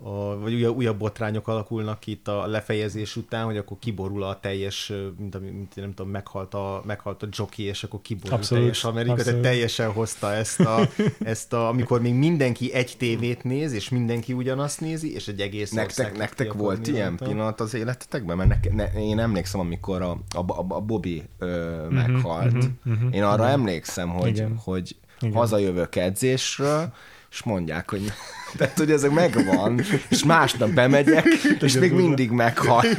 a 0.02 0.38
vagy 0.38 0.54
újabb, 0.54 0.76
újabb 0.76 0.98
botrányok 0.98 1.48
alakulnak 1.48 2.06
itt 2.06 2.28
a 2.28 2.46
lefejezés 2.46 3.16
után, 3.16 3.44
hogy 3.44 3.56
akkor 3.56 3.76
kiborul 3.78 4.22
a 4.22 4.40
teljes, 4.40 4.92
mint, 5.18 5.40
mint 5.40 5.76
nem 5.76 5.94
tudom, 5.94 6.10
meghalt 6.10 6.54
a, 6.54 6.82
meghalt 6.86 7.22
a 7.22 7.26
jockey, 7.30 7.64
és 7.64 7.84
akkor 7.84 8.00
kiborul 8.02 8.36
Abszolút, 8.36 8.62
teljes 8.62 8.84
Amerika, 8.84 9.12
abszolút. 9.12 9.32
tehát 9.40 9.52
teljesen 9.52 9.92
hozta 9.92 10.32
ezt 10.32 10.60
a, 10.60 10.88
ezt 11.20 11.52
a, 11.52 11.68
amikor 11.68 12.00
még 12.00 12.14
mindenki 12.14 12.72
egy 12.72 12.94
tévét 12.98 13.44
néz, 13.44 13.72
és 13.72 13.88
mindenki 13.88 14.32
ugyanazt 14.32 14.80
nézi, 14.80 15.14
és 15.14 15.28
egy 15.28 15.40
egész 15.40 15.70
Nektek, 15.70 16.16
nektek 16.16 16.52
volt 16.52 16.86
ilyen 16.86 17.10
nézni. 17.10 17.26
pillanat 17.26 17.60
az 17.60 17.74
életetekben? 17.74 18.36
Mert 18.36 18.48
neke, 18.48 18.74
ne, 18.74 18.92
én 19.02 19.18
emlékszem, 19.18 19.60
amikor 19.60 20.02
a, 20.02 20.10
a, 20.10 20.38
a, 20.46 20.64
a 20.68 20.80
Bobby 20.80 21.22
ö, 21.38 21.86
meghalt. 21.90 22.52
mhm, 22.52 22.64
mhm, 22.82 23.12
én 23.12 23.22
arra 23.22 23.48
emlékszem, 23.48 24.08
hogy, 24.08 24.28
Igen. 24.28 24.56
hogy 24.64 24.96
Igen. 25.20 25.34
hazajövök 25.34 25.96
edzésről, 25.96 26.92
és 27.30 27.42
mondják, 27.42 27.90
hogy 27.90 28.12
tehát, 28.56 28.78
hogy 28.78 28.90
ez 28.90 29.02
megvan, 29.02 29.80
és 30.08 30.24
másnap 30.24 30.70
bemegyek, 30.70 31.26
és 31.60 31.72
még 31.72 31.92
mindig 31.92 32.30
meghalt. 32.30 32.98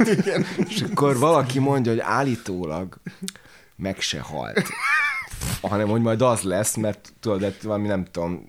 És 0.68 0.84
akkor 0.90 1.18
valaki 1.18 1.58
mondja, 1.58 1.92
hogy 1.92 2.00
állítólag 2.00 2.96
meg 3.76 4.00
se 4.00 4.20
halt. 4.20 4.68
Hanem, 5.60 5.88
hogy 5.88 6.00
majd 6.00 6.22
az 6.22 6.42
lesz, 6.42 6.76
mert 6.76 7.12
tudod, 7.20 7.54
valami 7.62 7.86
nem 7.86 8.04
tudom, 8.04 8.48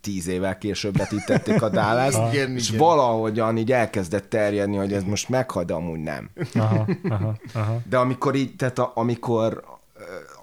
tíz 0.00 0.26
évvel 0.26 0.58
később 0.58 0.96
vetítették 0.96 1.62
a 1.62 1.68
Dallas, 1.68 2.14
és 2.54 2.68
igen. 2.68 2.80
valahogyan 2.80 3.56
így 3.56 3.72
elkezdett 3.72 4.28
terjedni, 4.28 4.76
hogy 4.76 4.92
ez 4.92 5.02
most 5.02 5.28
meghal, 5.28 5.64
de 5.64 5.74
amúgy 5.74 6.00
nem. 6.00 6.30
Aha, 6.54 6.86
aha, 7.08 7.34
aha. 7.52 7.80
De 7.88 7.96
amikor 7.96 8.34
így, 8.34 8.56
tehát 8.56 8.78
a, 8.78 8.92
amikor 8.94 9.64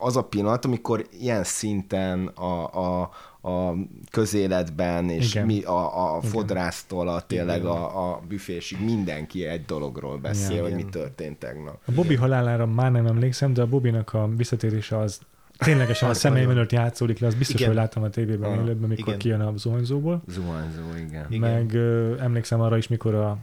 az 0.04 0.18
a 0.18 0.22
pillanat, 0.24 0.66
amikor 0.66 1.06
ilyen 1.20 1.44
szinten 1.44 2.28
a, 2.28 2.70
a, 2.74 3.02
a 3.50 3.74
közéletben, 4.12 5.10
és 5.10 5.34
Igen. 5.34 5.46
mi, 5.46 5.62
a, 5.64 6.16
a 6.16 6.22
fodrásztól 6.22 7.08
a, 7.08 7.22
tényleg 7.22 7.58
Igen. 7.58 7.70
a, 7.72 8.12
a 8.12 8.22
büfésig 8.28 8.84
mindenki 8.84 9.46
egy 9.46 9.66
dologról 9.66 10.18
beszél, 10.18 10.52
Igen. 10.52 10.64
hogy 10.64 10.74
mi 10.74 10.86
történt 10.86 11.38
tegnap. 11.38 11.78
A 11.86 11.92
Bobby 11.92 12.16
halálára 12.16 12.66
már 12.66 12.92
nem 12.92 13.06
emlékszem, 13.06 13.54
de 13.54 13.62
a 13.62 13.66
Bobbynak 13.68 14.14
a 14.14 14.30
visszatérése 14.38 14.98
az 14.98 15.20
ténylegesen 15.58 16.08
a 16.08 16.12
Az 16.12 16.18
szemeim 16.18 16.44
nagyon- 16.44 16.58
előtt 16.60 16.72
játszódik 16.72 17.20
le, 17.20 17.28
az 17.28 17.36
biztos, 17.36 17.56
Igen. 17.56 17.68
hogy 17.68 17.78
láttam 17.78 18.04
a 18.04 18.10
tévében 18.10 18.52
Ah, 18.52 18.56
élőben, 18.58 18.90
mikor 18.90 19.08
igen. 19.08 19.20
kijön 19.20 19.42
a 19.42 19.54
zuhanyzóból. 19.58 20.24
Zuhanyzó, 20.28 20.82
igen. 21.08 21.26
Igen. 21.30 21.40
Meg 21.52 21.74
ö, 21.74 22.20
emlékszem 22.22 22.62
arra 22.62 22.78
is, 22.78 22.88
mikor 22.88 23.14
a, 23.16 23.30
a, 23.30 23.38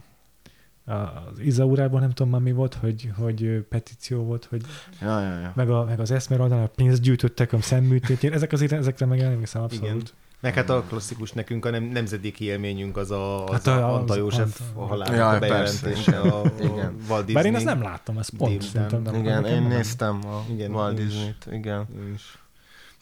az 0.85 1.39
Izaurában 1.39 2.01
nem 2.01 2.09
tudom 2.11 2.31
már 2.31 2.41
mi 2.41 2.51
volt, 2.51 2.73
hogy, 2.73 3.09
hogy 3.17 3.65
petíció 3.69 4.23
volt, 4.23 4.45
hogy 4.49 4.61
Ja, 5.01 5.19
ja, 5.21 5.39
ja. 5.39 5.51
meg, 5.55 5.69
a, 5.69 5.85
meg 5.85 5.99
az 5.99 6.11
Esmeraldán 6.11 6.63
a 6.63 6.67
pénzt 6.67 7.01
gyűjtöttek 7.01 7.53
a 7.53 7.61
szemműtétjén. 7.61 8.33
Ezek 8.33 8.51
azért, 8.51 8.71
ezekre 8.71 9.05
meg 9.05 9.19
emlékszem 9.19 9.61
abszolút. 9.61 9.85
Igen. 9.89 10.01
Meg 10.39 10.53
hát 10.53 10.69
a 10.69 10.83
klasszikus 10.87 11.31
nekünk 11.31 11.65
a 11.65 11.69
nem, 11.69 11.83
nemzedéki 11.83 12.45
élményünk 12.45 12.97
az 12.97 13.11
a, 13.11 13.45
az 13.45 13.51
Hát 13.51 13.67
a- 13.67 13.71
a, 13.85 13.93
az 13.93 13.99
Antal 13.99 14.17
József 14.17 14.59
Ant- 14.75 14.89
halálának 14.89 15.15
Jaj, 15.15 15.35
a 15.35 15.39
bejelentése 15.39 16.19
a, 16.19 16.41
a 16.41 16.51
Igen. 16.59 16.95
Walt 17.09 17.25
Disney. 17.25 17.33
Bár 17.33 17.45
én 17.45 17.55
ezt 17.55 17.65
nem 17.65 17.81
láttam, 17.81 18.17
ez 18.17 18.29
pont. 18.37 18.61
Szerintem 18.61 19.01
nem- 19.01 19.15
Igen, 19.15 19.45
én 19.45 19.61
nem. 19.61 19.67
néztem 19.71 20.19
a 20.25 20.45
Igen, 20.53 20.71
Walt. 20.71 20.95
Disney-t, 20.95 21.47
igen. 21.51 21.85
Én 21.95 22.13
is. 22.13 22.37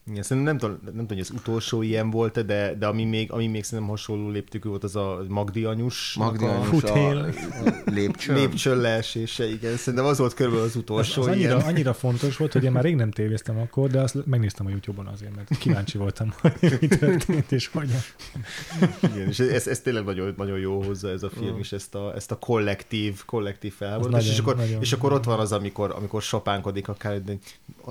Igen, 0.09 0.23
szerintem 0.23 0.53
nem 0.53 0.57
tudom, 0.57 0.79
nem 0.83 0.91
tudom, 0.91 1.07
hogy 1.07 1.19
az 1.19 1.31
utolsó 1.39 1.81
ilyen 1.81 2.09
volt 2.09 2.45
de, 2.45 2.75
de 2.75 2.87
ami 2.87 3.05
még, 3.05 3.31
ami 3.31 3.47
még 3.47 3.63
szerintem 3.63 3.89
hasonló 3.89 4.29
léptükű 4.29 4.69
volt, 4.69 4.83
az 4.83 4.95
a 4.95 5.23
Magdi 5.27 5.63
anyus. 5.63 6.13
Magdi 6.13 6.45
a 6.45 6.51
Anyus 6.51 6.67
Futél. 6.67 7.33
a 7.65 7.91
lépcső. 7.91 8.33
lépcsőn 8.33 8.77
leesése, 8.77 9.49
igen. 9.49 9.75
Szerintem 9.75 10.09
az 10.09 10.17
volt 10.17 10.33
körülbelül 10.33 10.65
az 10.65 10.75
utolsó 10.75 11.21
az 11.21 11.27
ilyen. 11.27 11.51
annyira, 11.51 11.67
annyira 11.67 11.93
fontos 11.93 12.37
volt, 12.37 12.53
hogy 12.53 12.63
én 12.63 12.71
már 12.71 12.83
rég 12.83 12.95
nem 12.95 13.11
tévéztem 13.11 13.57
akkor, 13.57 13.89
de 13.89 14.01
azt 14.01 14.25
megnéztem 14.25 14.65
a 14.65 14.69
YouTube-on 14.69 15.07
azért, 15.07 15.35
mert 15.35 15.57
kíváncsi 15.57 15.97
voltam, 15.97 16.33
hogy 16.41 16.77
mi 16.81 16.87
történt 16.87 17.51
és 17.51 17.67
hogyan. 17.67 17.99
Igen, 19.01 19.27
és 19.27 19.39
ez, 19.39 19.67
ez 19.67 19.79
tényleg 19.79 20.03
nagyon, 20.03 20.33
nagyon 20.37 20.59
jó 20.59 20.81
hozza 20.81 21.09
ez 21.09 21.23
a 21.23 21.29
film 21.29 21.59
is, 21.59 21.71
ezt 21.71 21.95
a, 21.95 22.13
ezt 22.15 22.31
a 22.31 22.35
kollektív, 22.35 23.25
kollektív 23.25 23.73
felháborodást, 23.73 24.31
és, 24.31 24.39
akkor, 24.39 24.55
nagyon. 24.55 24.81
és 24.81 24.93
akkor 24.93 25.13
ott 25.13 25.23
van 25.23 25.39
az, 25.39 25.51
amikor, 25.51 25.93
amikor 25.95 26.21
sopánkodik 26.21 26.87
akár, 26.87 27.23
de 27.23 27.37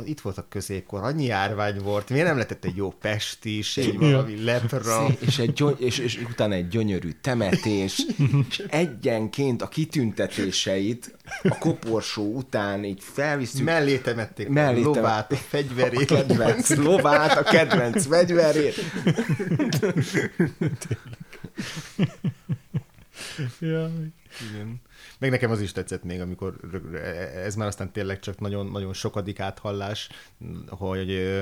itt 0.04 0.20
volt 0.20 0.38
a 0.38 0.46
középkor, 0.48 1.02
annyi 1.02 1.24
járvány 1.24 1.78
volt, 1.82 2.07
miért 2.10 2.26
nem 2.26 2.36
lehetett 2.36 2.64
egy 2.64 2.76
jó 2.76 2.90
pestis, 2.90 3.76
egy 3.76 3.98
valami 3.98 4.44
lepra, 4.44 5.06
és, 5.18 5.38
egy 5.38 5.52
gyöny- 5.52 5.80
és, 5.80 5.98
és 5.98 6.20
utána 6.30 6.54
egy 6.54 6.68
gyönyörű 6.68 7.10
temetés, 7.20 8.02
és 8.48 8.58
egyenként 8.68 9.62
a 9.62 9.68
kitüntetéseit 9.68 11.16
a 11.42 11.58
koporsó 11.58 12.34
után 12.34 12.84
így 12.84 13.02
felvisszük 13.02 13.64
mellé 13.64 13.98
temették 13.98 14.48
Mellé 14.48 14.80
a 14.82 14.84
lovát, 14.84 15.32
a 15.32 15.34
a 15.34 15.38
fegyverét, 15.38 16.04
kedvenc 16.04 16.74
lovát, 16.86 17.38
a 17.38 17.42
kedvenc 17.42 18.06
fegyverét. 18.06 18.74
Ja. 23.60 23.90
Igen. 24.52 24.80
Meg 25.18 25.30
nekem 25.30 25.50
az 25.50 25.60
is 25.60 25.72
tetszett 25.72 26.04
még, 26.04 26.20
amikor 26.20 26.56
rög- 26.70 26.94
ez 27.44 27.54
már 27.54 27.66
aztán 27.66 27.92
tényleg 27.92 28.18
csak 28.18 28.40
nagyon, 28.40 28.66
nagyon 28.66 28.92
sokadik 28.92 29.40
áthallás, 29.40 30.08
hogy 30.68 31.40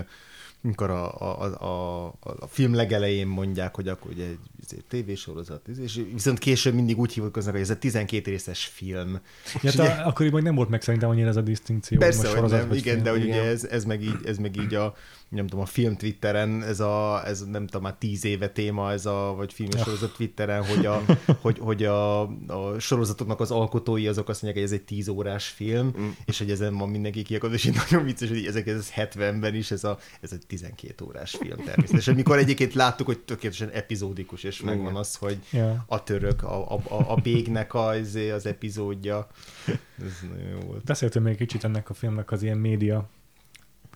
mikor 0.67 0.91
a, 0.91 1.21
a, 1.21 1.43
a, 1.43 2.05
a, 2.07 2.15
a 2.21 2.47
film 2.47 2.75
legelején 2.75 3.27
mondják, 3.27 3.75
hogy 3.75 3.89
akkor 3.89 4.11
ugye 4.11 4.25
egy 4.71 4.85
tévésorozat, 4.89 5.69
és 5.69 6.01
viszont 6.13 6.39
később 6.39 6.75
mindig 6.75 6.99
úgy 6.99 7.13
hívkoznak, 7.13 7.53
hogy 7.53 7.63
ez 7.63 7.71
egy 7.71 7.79
12 7.79 8.31
részes 8.31 8.65
film. 8.65 9.21
Ja, 9.63 9.71
ugye- 9.75 9.91
akkoriban 9.91 10.43
nem 10.43 10.55
volt 10.55 10.69
meg 10.69 10.83
szerintem 10.83 11.11
annyira 11.11 11.29
ez 11.29 11.37
a 11.37 11.41
disztinkció. 11.41 11.99
Persze, 11.99 12.27
hogy 12.27 12.37
sorozat 12.37 12.59
nem, 12.59 12.69
vagy 12.69 12.77
igen, 12.77 12.93
film. 12.93 13.05
de 13.05 13.11
hogy 13.11 13.25
Igen. 13.25 13.39
ugye 13.39 13.49
ez, 13.49 13.65
ez, 13.65 13.85
meg 13.85 14.03
így, 14.03 14.19
ez 14.25 14.39
meg 14.39 14.57
így 14.57 14.75
a 14.75 14.95
nem 15.29 15.47
tudom, 15.47 15.65
a 15.65 15.67
film 15.67 15.97
Twitteren, 15.97 16.63
ez 16.63 16.81
a, 16.81 17.27
ez 17.27 17.45
nem 17.45 17.67
tudom, 17.67 17.83
már 17.83 17.95
tíz 17.95 18.25
éve 18.25 18.49
téma, 18.49 18.93
ez 18.93 19.07
a, 19.07 19.35
vagy 19.37 19.53
film 19.53 19.69
és 19.75 19.81
sorozat 19.81 20.15
Twitteren, 20.17 20.65
hogy 20.65 20.87
a, 20.87 21.03
hogy, 21.43 21.59
hogy 21.59 21.85
a, 21.85 22.21
a 22.47 22.79
sorozatoknak 22.79 23.41
az 23.41 23.51
alkotói 23.51 24.07
azok 24.07 24.29
azt 24.29 24.43
mondják, 24.43 24.65
hogy 24.65 24.73
ez 24.73 24.81
egy 24.81 24.87
tíz 24.87 25.09
órás 25.09 25.47
film, 25.47 25.95
Mm. 25.99 26.09
és 26.25 26.39
hogy 26.39 26.51
ezen 26.51 26.77
van 26.77 26.89
mindenki 26.89 27.23
kiakad, 27.23 27.53
és 27.53 27.65
így 27.65 27.75
nagyon 27.75 28.05
vicces, 28.05 28.29
hogy 28.29 28.51
1970-ben 28.53 29.55
is 29.55 29.71
ez, 29.71 29.85
a, 29.85 29.99
ez 30.21 30.33
egy 30.33 30.47
12 30.47 31.05
órás 31.05 31.37
film 31.41 31.65
természetesen. 31.65 32.15
Mikor 32.25 32.39
egyébként 32.39 32.75
láttuk, 32.75 33.07
hogy 33.07 33.19
tökéletesen 33.19 33.71
epizódikus, 33.71 34.43
és 34.43 34.61
megvan 34.61 34.97
az, 34.97 35.15
hogy 35.15 35.39
Ja. 35.51 35.85
a 35.87 36.03
török, 36.03 36.43
a, 36.43 36.75
a, 36.75 36.81
a, 36.89 37.11
a 37.13 37.15
bégnek 37.15 37.75
az, 37.75 38.19
az 38.35 38.47
epizódja. 38.47 39.27
Ez 39.67 40.29
nagyon 40.29 40.49
jó 40.49 40.59
volt. 40.59 40.85
Beszéltünk 40.85 41.25
még 41.25 41.37
kicsit 41.37 41.65
ennek 41.65 41.91
a 41.91 41.95
filmnek 41.95 42.31
az 42.31 42.43
ilyen 42.43 42.59
média 42.59 43.09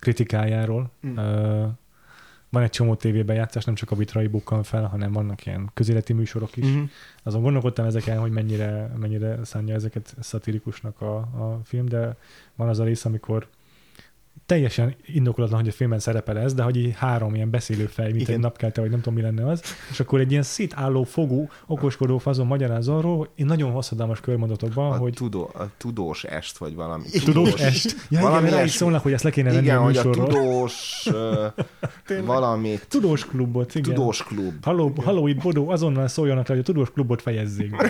kritikájáról. 0.01 0.91
Mm. 1.07 1.17
Uh, 1.17 1.67
van 2.49 2.63
egy 2.63 2.69
csomó 2.69 2.95
tévébejátszás, 2.95 3.65
nem 3.65 3.75
csak 3.75 3.91
a 3.91 3.95
vitrai 3.95 4.27
bukkan 4.27 4.63
fel, 4.63 4.83
hanem 4.85 5.11
vannak 5.11 5.45
ilyen 5.45 5.69
közéleti 5.73 6.13
műsorok 6.13 6.57
is. 6.57 6.65
Mhm. 6.67 6.83
Azon 7.23 7.41
gondolkodtam 7.41 7.85
ezeken, 7.85 8.19
hogy 8.19 8.31
mennyire, 8.31 8.91
mennyire 8.99 9.43
szánja 9.43 9.75
ezeket 9.75 10.15
szatirikusnak 10.19 11.01
a, 11.01 11.15
a 11.15 11.59
film, 11.63 11.85
de 11.85 12.15
van 12.55 12.69
az 12.69 12.79
a 12.79 12.83
rész, 12.83 13.05
amikor 13.05 13.47
teljesen 14.51 14.95
indokolatlan, 15.05 15.59
hogy 15.59 15.69
a 15.69 15.71
filmben 15.71 15.99
szerepel 15.99 16.37
ez, 16.37 16.53
de 16.53 16.63
hogy 16.63 16.77
így 16.77 16.93
három 16.97 17.35
ilyen 17.35 17.49
beszélő 17.49 17.85
fej, 17.85 18.05
mint 18.05 18.21
Igen. 18.21 18.33
egy 18.33 18.39
napkelte, 18.39 18.81
vagy 18.81 18.89
nem 18.89 18.99
tudom, 19.01 19.13
mi 19.13 19.21
lenne 19.21 19.47
az, 19.47 19.61
és 19.91 19.99
akkor 19.99 20.19
egy 20.19 20.31
ilyen 20.31 20.43
szétálló 20.43 21.03
fogú, 21.03 21.49
okoskodó 21.67 22.17
fazon 22.17 22.47
magyaráz 22.47 22.87
arról, 22.87 23.17
hogy 23.17 23.29
én 23.35 23.45
nagyon 23.45 23.71
hosszadalmas 23.71 24.19
körmondatokban, 24.19 24.91
A, 24.91 24.95
hogy 24.95 25.13
tudó, 25.13 25.49
a 25.53 25.63
tudós 25.77 26.23
est, 26.23 26.57
vagy 26.57 26.75
valami. 26.75 27.03
tudós 27.23 27.53
est. 27.53 27.95
Ja, 28.09 28.21
Valami 28.21 28.47
igen, 28.47 28.57
rá 28.57 28.63
is 28.63 28.71
szólnak, 28.71 29.01
hogy 29.01 29.13
ezt 29.13 29.23
le 29.23 29.29
kéne 29.29 29.49
venni 29.49 29.61
Igen, 29.61 29.77
a 29.77 29.81
hogy 29.81 29.97
a 29.97 30.09
tudós 30.09 31.07
uh, 32.07 32.25
valami 32.25 32.79
Tudós 32.87 33.25
klubot, 33.25 33.75
igen. 33.75 33.93
tudós 33.93 34.23
klub. 34.23 34.63
Halló, 34.63 34.93
halló, 35.03 35.27
itt 35.27 35.41
Bodó, 35.41 35.69
azonnal 35.69 36.07
szóljanak 36.07 36.47
rá, 36.47 36.53
hogy 36.53 36.63
a 36.63 36.65
tudós 36.65 36.91
klubot 36.91 37.21
fejezzék. 37.21 37.75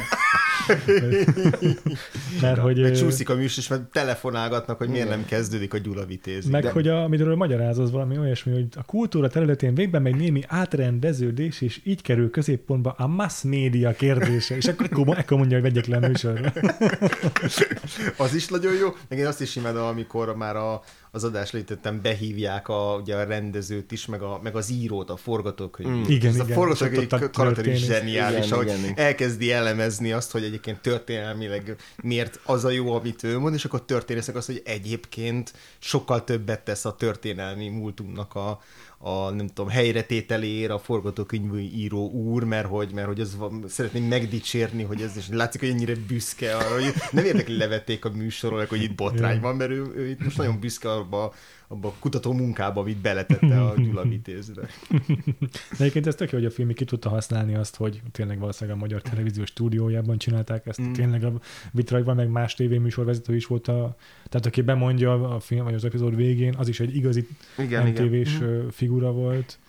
Mert 2.42 2.60
hogy... 2.60 2.82
Meg 2.82 2.98
csúszik 2.98 3.30
a 3.30 3.36
műsor, 3.36 3.64
és 3.64 3.70
már 3.70 3.80
telefonálgatnak, 3.92 4.78
hogy 4.78 4.90
miért 4.90 5.10
nem 5.10 5.26
kezdődik 5.26 5.74
a 5.74 5.78
Gyula 5.78 6.06
vitéz. 6.06 6.46
Meg 6.46 6.64
De- 6.64 6.72
hogy 6.72 6.88
a, 6.88 7.04
amiről 7.04 7.36
magyaráz, 7.36 7.78
az 7.78 7.92
valami 7.92 8.18
olyasmi, 8.18 8.54
hogy 8.54 8.66
a 8.76 8.84
kultúra 8.84 9.30
területén 9.30 9.76
végbe 9.76 10.00
megy 10.00 10.16
némi 10.16 10.42
átrendeződés, 10.48 11.62
és 11.62 11.82
így 11.84 12.02
kerül 12.02 12.30
középpontba 12.30 12.96
a 12.98 13.08
mass 13.08 13.42
média 13.42 13.92
kérdése. 13.92 14.56
És 14.56 14.68
akkor, 14.68 14.88
akkor, 14.92 15.18
akkor 15.18 15.38
mondja, 15.38 15.60
hogy 15.60 15.74
vegyek 15.74 15.86
le 15.86 15.98
a 15.98 16.08
műsorra. 16.08 16.54
Az 18.18 18.34
is 18.34 18.48
nagyon 18.48 18.74
jó. 18.74 18.88
Meg 19.08 19.20
én 19.20 19.26
azt 19.26 19.42
is 19.42 19.56
imádom, 19.56 19.86
amikor 19.86 20.36
már 20.36 20.56
a, 20.56 20.82
az 21.14 21.24
adás 21.24 21.52
létettem, 21.52 22.02
behívják 22.02 22.68
a, 22.68 23.00
ugye 23.02 23.16
a 23.16 23.24
rendezőt 23.24 23.92
is, 23.92 24.06
meg, 24.06 24.22
a, 24.22 24.40
meg 24.44 24.56
az 24.56 24.72
írót, 24.72 25.10
a 25.10 25.16
forgatókönyv. 25.16 25.90
Mm. 25.90 26.04
Igen, 26.08 26.34
Ez 26.34 26.40
a 26.40 26.44
igen. 26.44 26.56
forgatókönyv 26.56 27.32
karakter 27.32 27.66
is 27.66 27.86
zseniális, 27.86 28.46
Igen, 28.46 28.52
ahogy 28.52 28.66
igen, 28.66 28.80
igen. 28.80 28.94
elkezdi 28.98 29.52
elemezni 29.52 30.12
azt, 30.12 30.32
hogy 30.32 30.44
egyébként 30.44 30.82
történelmileg 30.82 31.76
miért 32.04 32.40
az 32.46 32.66
a 32.66 32.70
jó, 32.70 32.94
amit 32.94 33.24
ő 33.24 33.40
mond, 33.40 33.54
és 33.54 33.66
akkor 33.66 33.86
történészek 33.86 34.36
azt, 34.36 34.48
hogy 34.48 34.62
egyébként 34.66 35.54
sokkal 35.80 36.24
többet 36.24 36.64
tesz 36.64 36.86
a 36.86 36.96
történelmi 36.96 37.68
múltunknak 37.68 38.36
a, 38.36 38.62
a 39.04 39.30
nem 39.30 39.48
tudom, 39.48 39.70
helyretételéért 39.70 40.72
a 40.72 40.80
forgatókönyvíró 40.80 42.10
úr, 42.10 42.44
mert 42.44 42.68
hogy, 42.68 42.92
mert 42.94 43.08
hogy 43.08 43.20
az 43.20 43.38
van, 43.38 43.64
szeretném 43.68 44.04
megdicsérni, 44.04 44.84
hogy 44.84 45.02
ez, 45.02 45.18
és 45.18 45.28
látszik, 45.30 45.60
hogy 45.62 45.70
ennyire 45.70 45.94
büszke 46.08 46.56
arra, 46.56 46.74
hogy 46.74 46.94
nem 47.12 47.26
érdekli 47.26 47.58
levették 47.58 48.06
a 48.06 48.10
műsorról, 48.10 48.66
hogy 48.66 48.82
itt 48.82 48.96
botrány 48.96 49.40
van, 49.40 49.56
mert 49.56 49.72
ő, 49.72 49.92
ő 49.96 50.10
itt 50.10 50.24
most 50.24 50.38
nagyon 50.38 50.60
büszke 50.60 50.92
abba, 50.92 51.34
abba 51.72 51.88
a 51.88 51.94
kutató 52.00 52.34
munkába, 52.34 52.82
amit 52.82 52.98
beletette 52.98 53.62
a 53.62 53.76
Gyula 53.84 54.04
Vitézre. 54.04 54.62
De 55.78 55.78
egyébként 55.78 56.08
ez 56.08 56.16
tök 56.16 56.32
jó, 56.32 56.38
hogy 56.38 56.48
a 56.48 56.52
film 56.52 56.74
ki 56.74 56.86
tudta 56.86 57.10
használni 57.10 57.56
azt, 57.56 57.76
hogy 57.76 58.02
tényleg 58.12 58.40
valószínűleg 58.40 58.78
a 58.78 58.82
Magyar 58.82 59.02
Televízió 59.02 59.46
stúdiójában 59.46 60.18
csinálták 60.18 60.66
ezt. 60.66 60.82
Mm. 60.82 60.92
Tényleg 60.92 61.24
a 61.24 61.34
Vitrajban 61.72 62.16
meg 62.16 62.30
más 62.30 62.54
tévéműsorvezető 62.54 63.36
is 63.36 63.46
volt 63.46 63.68
a... 63.68 63.96
Tehát 64.30 64.46
aki 64.46 64.62
bemondja 64.62 65.36
a 65.36 65.40
film 65.40 65.64
vagy 65.64 65.74
az 65.74 65.86
epizód 65.86 66.16
végén, 66.16 66.56
az 66.58 66.68
is 66.68 66.80
egy 66.80 66.96
igazi 66.96 67.28
Igen, 67.58 67.88
igen. 67.88 68.06
MTV-s 68.06 68.34
Mhm. 68.40 68.44
ö, 68.44 68.68
figura 68.72 69.12
volt. 69.12 69.60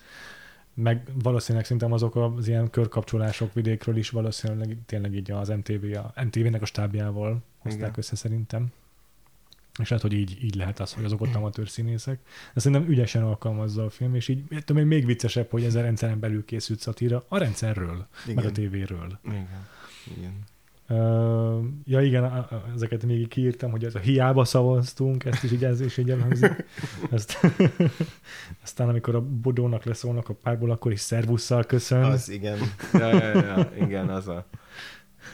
Meg 0.73 1.01
valószínűleg 1.23 1.65
szerintem 1.65 1.91
azok 1.91 2.15
az 2.15 2.47
ilyen 2.47 2.69
körkapcsolások 2.69 3.53
vidékről 3.53 3.97
is 3.97 4.09
valószínűleg 4.09 4.77
tényleg 4.85 5.15
így 5.15 5.31
az 5.31 5.49
MTV, 5.49 5.85
a 6.15 6.23
MTV-nek 6.23 6.61
a 6.61 6.65
stábjával 6.65 7.41
hozták 7.57 7.81
Igen. 7.81 7.93
össze 7.97 8.15
szerintem. 8.15 8.71
És 9.79 9.89
lehet, 9.89 10.03
hogy 10.03 10.13
így, 10.13 10.43
így 10.43 10.55
lehet 10.55 10.79
az, 10.79 10.93
hogy 10.93 11.03
azok 11.03 11.21
ott 11.21 11.35
amatőr 11.35 11.69
színészek. 11.69 12.19
De 12.53 12.59
szerintem 12.59 12.89
ügyesen 12.89 13.23
alkalmazza 13.23 13.85
a 13.85 13.89
film, 13.89 14.15
és 14.15 14.27
így 14.27 14.43
tudom, 14.49 14.81
én, 14.81 14.87
még 14.87 15.05
viccesebb, 15.05 15.49
hogy 15.49 15.63
ez 15.63 15.75
a 15.75 15.81
rendszeren 15.81 16.19
belül 16.19 16.45
készült 16.45 16.79
szatíra 16.79 17.25
a 17.27 17.37
rendszerről, 17.37 18.07
Igen. 18.23 18.35
meg 18.35 18.45
a 18.45 18.51
tévéről. 18.51 19.19
Igen. 19.23 19.47
Igen. 20.17 20.43
Uh, 20.89 21.65
ja 21.85 22.01
igen, 22.01 22.47
ezeket 22.75 23.03
még 23.03 23.19
így 23.19 23.27
kiírtam, 23.27 23.71
hogy 23.71 23.85
ez 23.85 23.95
a 23.95 23.99
hiába 23.99 24.45
szavaztunk, 24.45 25.25
ezt 25.25 25.43
is 25.43 25.51
így 25.51 25.63
ez 25.63 25.81
is 25.81 25.97
így 25.97 26.09
elhangzik. 26.09 26.65
Ezt, 27.11 27.37
aztán 28.63 28.89
amikor 28.89 29.15
a 29.15 29.21
Bodónak 29.21 29.83
leszólnak 29.83 30.29
a 30.29 30.33
párból, 30.33 30.71
akkor 30.71 30.91
is 30.91 30.99
szervusszal 30.99 31.63
köszön. 31.63 32.03
Az 32.03 32.29
igen. 32.29 32.57
Ja, 32.93 33.07
ja, 33.07 33.37
ja, 33.37 33.71
igen, 33.79 34.09
az 34.09 34.27
a 34.27 34.45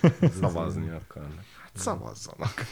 szavazni 0.42 0.90
akarnak. 0.90 1.44
Hát 1.62 1.72
szavazzanak. 1.74 2.54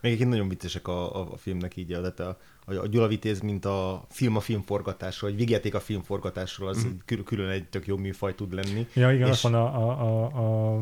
Még 0.00 0.12
egyébként 0.12 0.30
nagyon 0.30 0.48
viccesek 0.48 0.88
a, 0.88 1.16
a, 1.16 1.32
a 1.32 1.36
filmnek 1.36 1.76
így, 1.76 1.86
tehát 1.86 2.20
a, 2.20 2.38
a, 2.64 2.74
a 2.74 2.86
Gyula 2.86 3.06
Vitéz, 3.06 3.40
mint 3.40 3.64
a 3.64 4.04
film 4.10 4.36
a 4.36 4.40
filmforgatásról, 4.40 5.30
vagy 5.30 5.38
vigyáték 5.38 5.74
a 5.74 5.80
filmforgatásról, 5.80 6.68
az 6.68 6.86
mm. 6.86 7.14
külön 7.24 7.48
egy 7.48 7.68
tök 7.68 7.86
jó 7.86 7.96
műfaj 7.96 8.34
tud 8.34 8.52
lenni. 8.52 8.86
Ja, 8.94 9.12
igen, 9.12 9.28
És- 9.28 9.34
és... 9.34 9.42
van 9.42 9.54
a, 9.54 9.64
a, 9.64 10.00
a, 10.02 10.74
a 10.74 10.80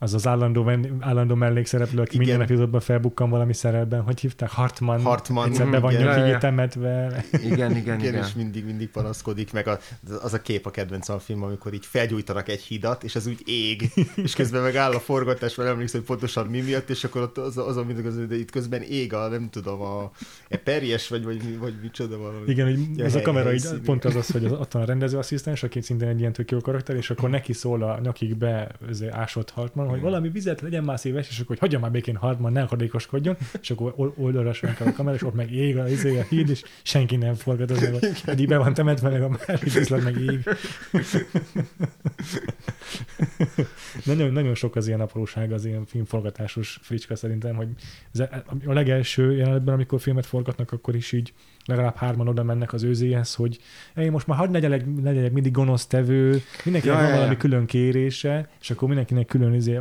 az 0.00 0.14
az 0.14 0.26
állandó, 0.26 0.62
ven- 0.62 0.96
állandó 1.00 1.34
mellékszereplő, 1.34 2.00
aki 2.00 2.14
Igen. 2.14 2.26
minden 2.26 2.46
epizódban 2.46 2.80
felbukkan 2.80 3.30
valami 3.30 3.52
szerepben, 3.54 4.00
hogy 4.00 4.20
hívták? 4.20 4.50
Hartman. 4.50 5.00
Hartman, 5.02 5.48
Egyszer 5.48 5.70
be 5.70 5.78
van 5.78 5.92
Ja, 5.92 6.16
ja. 6.16 6.26
így 6.34 6.38
temetve. 6.38 7.24
Igen, 7.32 7.50
igen, 7.50 7.76
Igen, 7.76 8.00
igen. 8.00 8.14
és 8.14 8.34
mindig, 8.34 8.64
mindig 8.64 8.88
panaszkodik, 8.90 9.52
meg 9.52 9.66
a, 9.68 9.78
az 10.22 10.32
a 10.34 10.42
kép 10.42 10.66
a 10.66 10.70
kedvencem 10.70 11.16
a 11.16 11.18
film, 11.18 11.42
amikor 11.42 11.72
így 11.74 11.86
felgyújtanak 11.86 12.48
egy 12.48 12.60
hidat, 12.60 13.04
és 13.04 13.14
ez 13.14 13.26
úgy 13.26 13.42
ég, 13.46 13.90
és 14.16 14.34
közben 14.34 14.62
meg 14.62 14.76
áll 14.76 14.92
a 14.92 15.00
forgatás, 15.00 15.54
mert 15.54 15.70
emlékszem, 15.70 16.00
hogy 16.00 16.08
pontosan 16.08 16.46
mi 16.46 16.60
miatt, 16.60 16.90
és 16.90 17.04
akkor 17.04 17.22
ott 17.22 17.38
az, 17.38 17.56
az, 17.56 17.76
az, 17.76 17.86
az 18.04 18.26
de 18.28 18.36
itt 18.36 18.50
közben 18.50 18.82
ég 18.82 19.14
a, 19.14 19.28
nem 19.28 19.48
tudom, 19.50 19.80
a, 19.80 20.02
a 20.50 20.56
perjes, 20.64 21.08
vagy, 21.08 21.24
vagy, 21.24 21.42
mi- 21.44 21.56
vagy 21.56 21.74
micsoda 21.82 22.18
valami. 22.18 22.50
Igen, 22.50 22.66
hogy 22.66 22.78
Ja, 22.96 23.04
ez 23.04 23.14
a 23.14 23.20
kamera 23.20 23.52
így, 23.54 23.66
pont 23.84 24.04
az 24.04 24.16
az, 24.16 24.30
hogy 24.30 24.44
az, 24.44 24.52
ott 24.52 24.72
van 24.72 24.82
a 24.82 24.86
rendezőasszisztens, 24.86 25.62
aki 25.62 25.80
szintén 25.80 26.08
egy 26.08 26.20
ilyen 26.20 26.32
tök 26.32 26.50
jó 26.50 26.58
karakter, 26.60 26.96
és 26.96 27.10
akkor 27.10 27.30
neki 27.30 27.52
szól 27.52 27.82
a 27.82 27.98
nyakikbe 28.02 28.68
ez 28.88 29.02
ásott 29.10 29.50
Hartman, 29.50 29.86
hogy 29.88 30.00
valami 30.00 30.28
vizet 30.28 30.60
legyen 30.60 30.84
már 30.84 30.98
szíves, 30.98 31.28
és 31.28 31.34
akkor 31.34 31.46
hogy 31.46 31.58
hagyja 31.58 31.78
már 31.78 31.90
békén 31.90 32.16
Hartman, 32.16 32.52
ne 32.52 32.62
akadékoskodjon, 32.62 33.36
és 33.60 33.70
akkor 33.70 33.92
ol- 33.96 34.14
oldalra 34.16 34.52
sönk 34.52 34.80
a 34.80 34.92
kamera, 34.92 35.16
és 35.16 35.22
ott 35.22 35.34
meg 35.34 35.52
ég 35.52 35.78
a, 35.78 35.88
izé, 35.88 36.18
a 36.18 36.22
híd, 36.22 36.48
és 36.48 36.62
senki 36.82 37.16
nem 37.16 37.34
forgat, 37.34 37.70
az 37.70 37.80
meg 37.80 37.94
ott, 37.94 38.22
eddig 38.24 38.48
be 38.48 38.56
van 38.56 38.74
temetve, 38.74 39.08
meg 39.08 39.22
a 39.22 39.28
másik 39.28 39.72
viszont 39.72 40.04
meg 40.04 40.20
ég. 40.20 40.48
nagyon, 44.04 44.32
nagyon 44.32 44.54
sok 44.54 44.76
az 44.76 44.86
ilyen 44.86 45.00
apróság 45.00 45.52
az 45.52 45.64
ilyen 45.64 45.86
filmforgatásos 45.86 46.78
fricska 46.82 47.16
szerintem, 47.16 47.54
hogy 47.54 47.68
a 48.64 48.72
legelső 48.72 49.36
jelenetben, 49.36 49.74
amikor 49.74 50.00
filmet 50.00 50.26
forgatnak, 50.26 50.72
akkor 50.72 50.94
is 50.94 51.12
így 51.12 51.32
legalább 51.68 51.96
hárman 51.96 52.28
oda 52.28 52.42
mennek 52.42 52.72
az 52.72 52.82
őzéhez, 52.82 53.34
hogy 53.34 53.58
én 53.96 54.10
most 54.10 54.26
már 54.26 54.38
hadd 54.38 54.50
ne 54.50 54.58
legyek, 54.58 55.02
ne 55.02 55.12
legyek 55.12 55.32
mindig 55.32 55.52
gonosz 55.52 55.86
tevő, 55.86 56.42
mindenkinek 56.64 56.84
Ja, 56.84 57.02
van 57.02 57.08
ja, 57.08 57.14
valami 57.14 57.32
ja. 57.32 57.38
külön 57.38 57.66
kérése, 57.66 58.48
és 58.60 58.70
akkor 58.70 58.88
mindenkinek 58.88 59.26
külön 59.26 59.54
izé, 59.54 59.80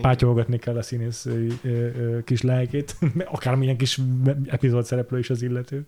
pátyolgatni 0.00 0.58
kell 0.58 0.76
a 0.76 0.82
színész 0.82 1.26
ö, 1.26 1.46
ö, 1.62 2.18
kis 2.24 2.42
lelkét, 2.42 2.96
akármilyen 3.36 3.76
kis 3.76 4.00
epizód 4.46 4.84
szereplő 4.84 5.18
is 5.18 5.30
az 5.30 5.42
illető. 5.42 5.86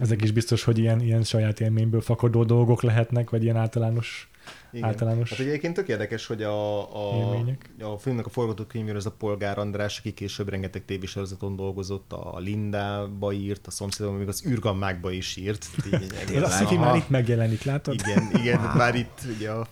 Ezek 0.00 0.22
is 0.22 0.32
biztos, 0.32 0.64
hogy 0.64 0.78
ilyen, 0.78 1.00
ilyen 1.00 1.22
saját 1.22 1.60
élményből 1.60 2.00
fakadó 2.00 2.44
dolgok 2.44 2.82
lehetnek, 2.82 3.30
vagy 3.30 3.42
ilyen 3.42 3.56
általános 3.56 4.30
Igen. 4.72 4.88
általános 4.88 5.30
Hát 5.30 5.38
egyébként 5.38 5.74
tök 5.74 5.88
érdekes, 5.88 6.26
hogy 6.26 6.42
a, 6.42 6.80
a, 7.10 7.16
élmények. 7.16 7.70
a 7.80 7.98
filmnek 7.98 8.26
a 8.26 8.28
forgatókönyvűr 8.28 8.96
az 8.96 9.06
a 9.06 9.10
Polgár 9.10 9.58
András, 9.58 9.98
aki 9.98 10.12
később 10.12 10.48
rengeteg 10.48 10.84
tévésorozaton 10.84 11.56
dolgozott, 11.56 12.12
a 12.12 12.38
Lindába 12.38 13.32
írt, 13.32 13.66
a 13.66 13.70
szomszédban, 13.70 14.14
még 14.14 14.28
az 14.28 14.46
űrgammákba 14.46 15.10
is 15.10 15.36
írt. 15.36 15.66
Ez 16.34 16.42
a 16.42 16.46
egy- 16.46 16.50
sci 16.50 16.74
Aha. 16.74 16.84
már 16.84 16.96
itt 16.96 17.08
megjelenik, 17.08 17.62
látod? 17.62 17.94
Igen, 17.94 18.30
igen, 18.34 18.60
wow. 18.60 18.76
már 18.76 18.94
itt 18.94 19.20
ugye 19.36 19.50
a 19.50 19.66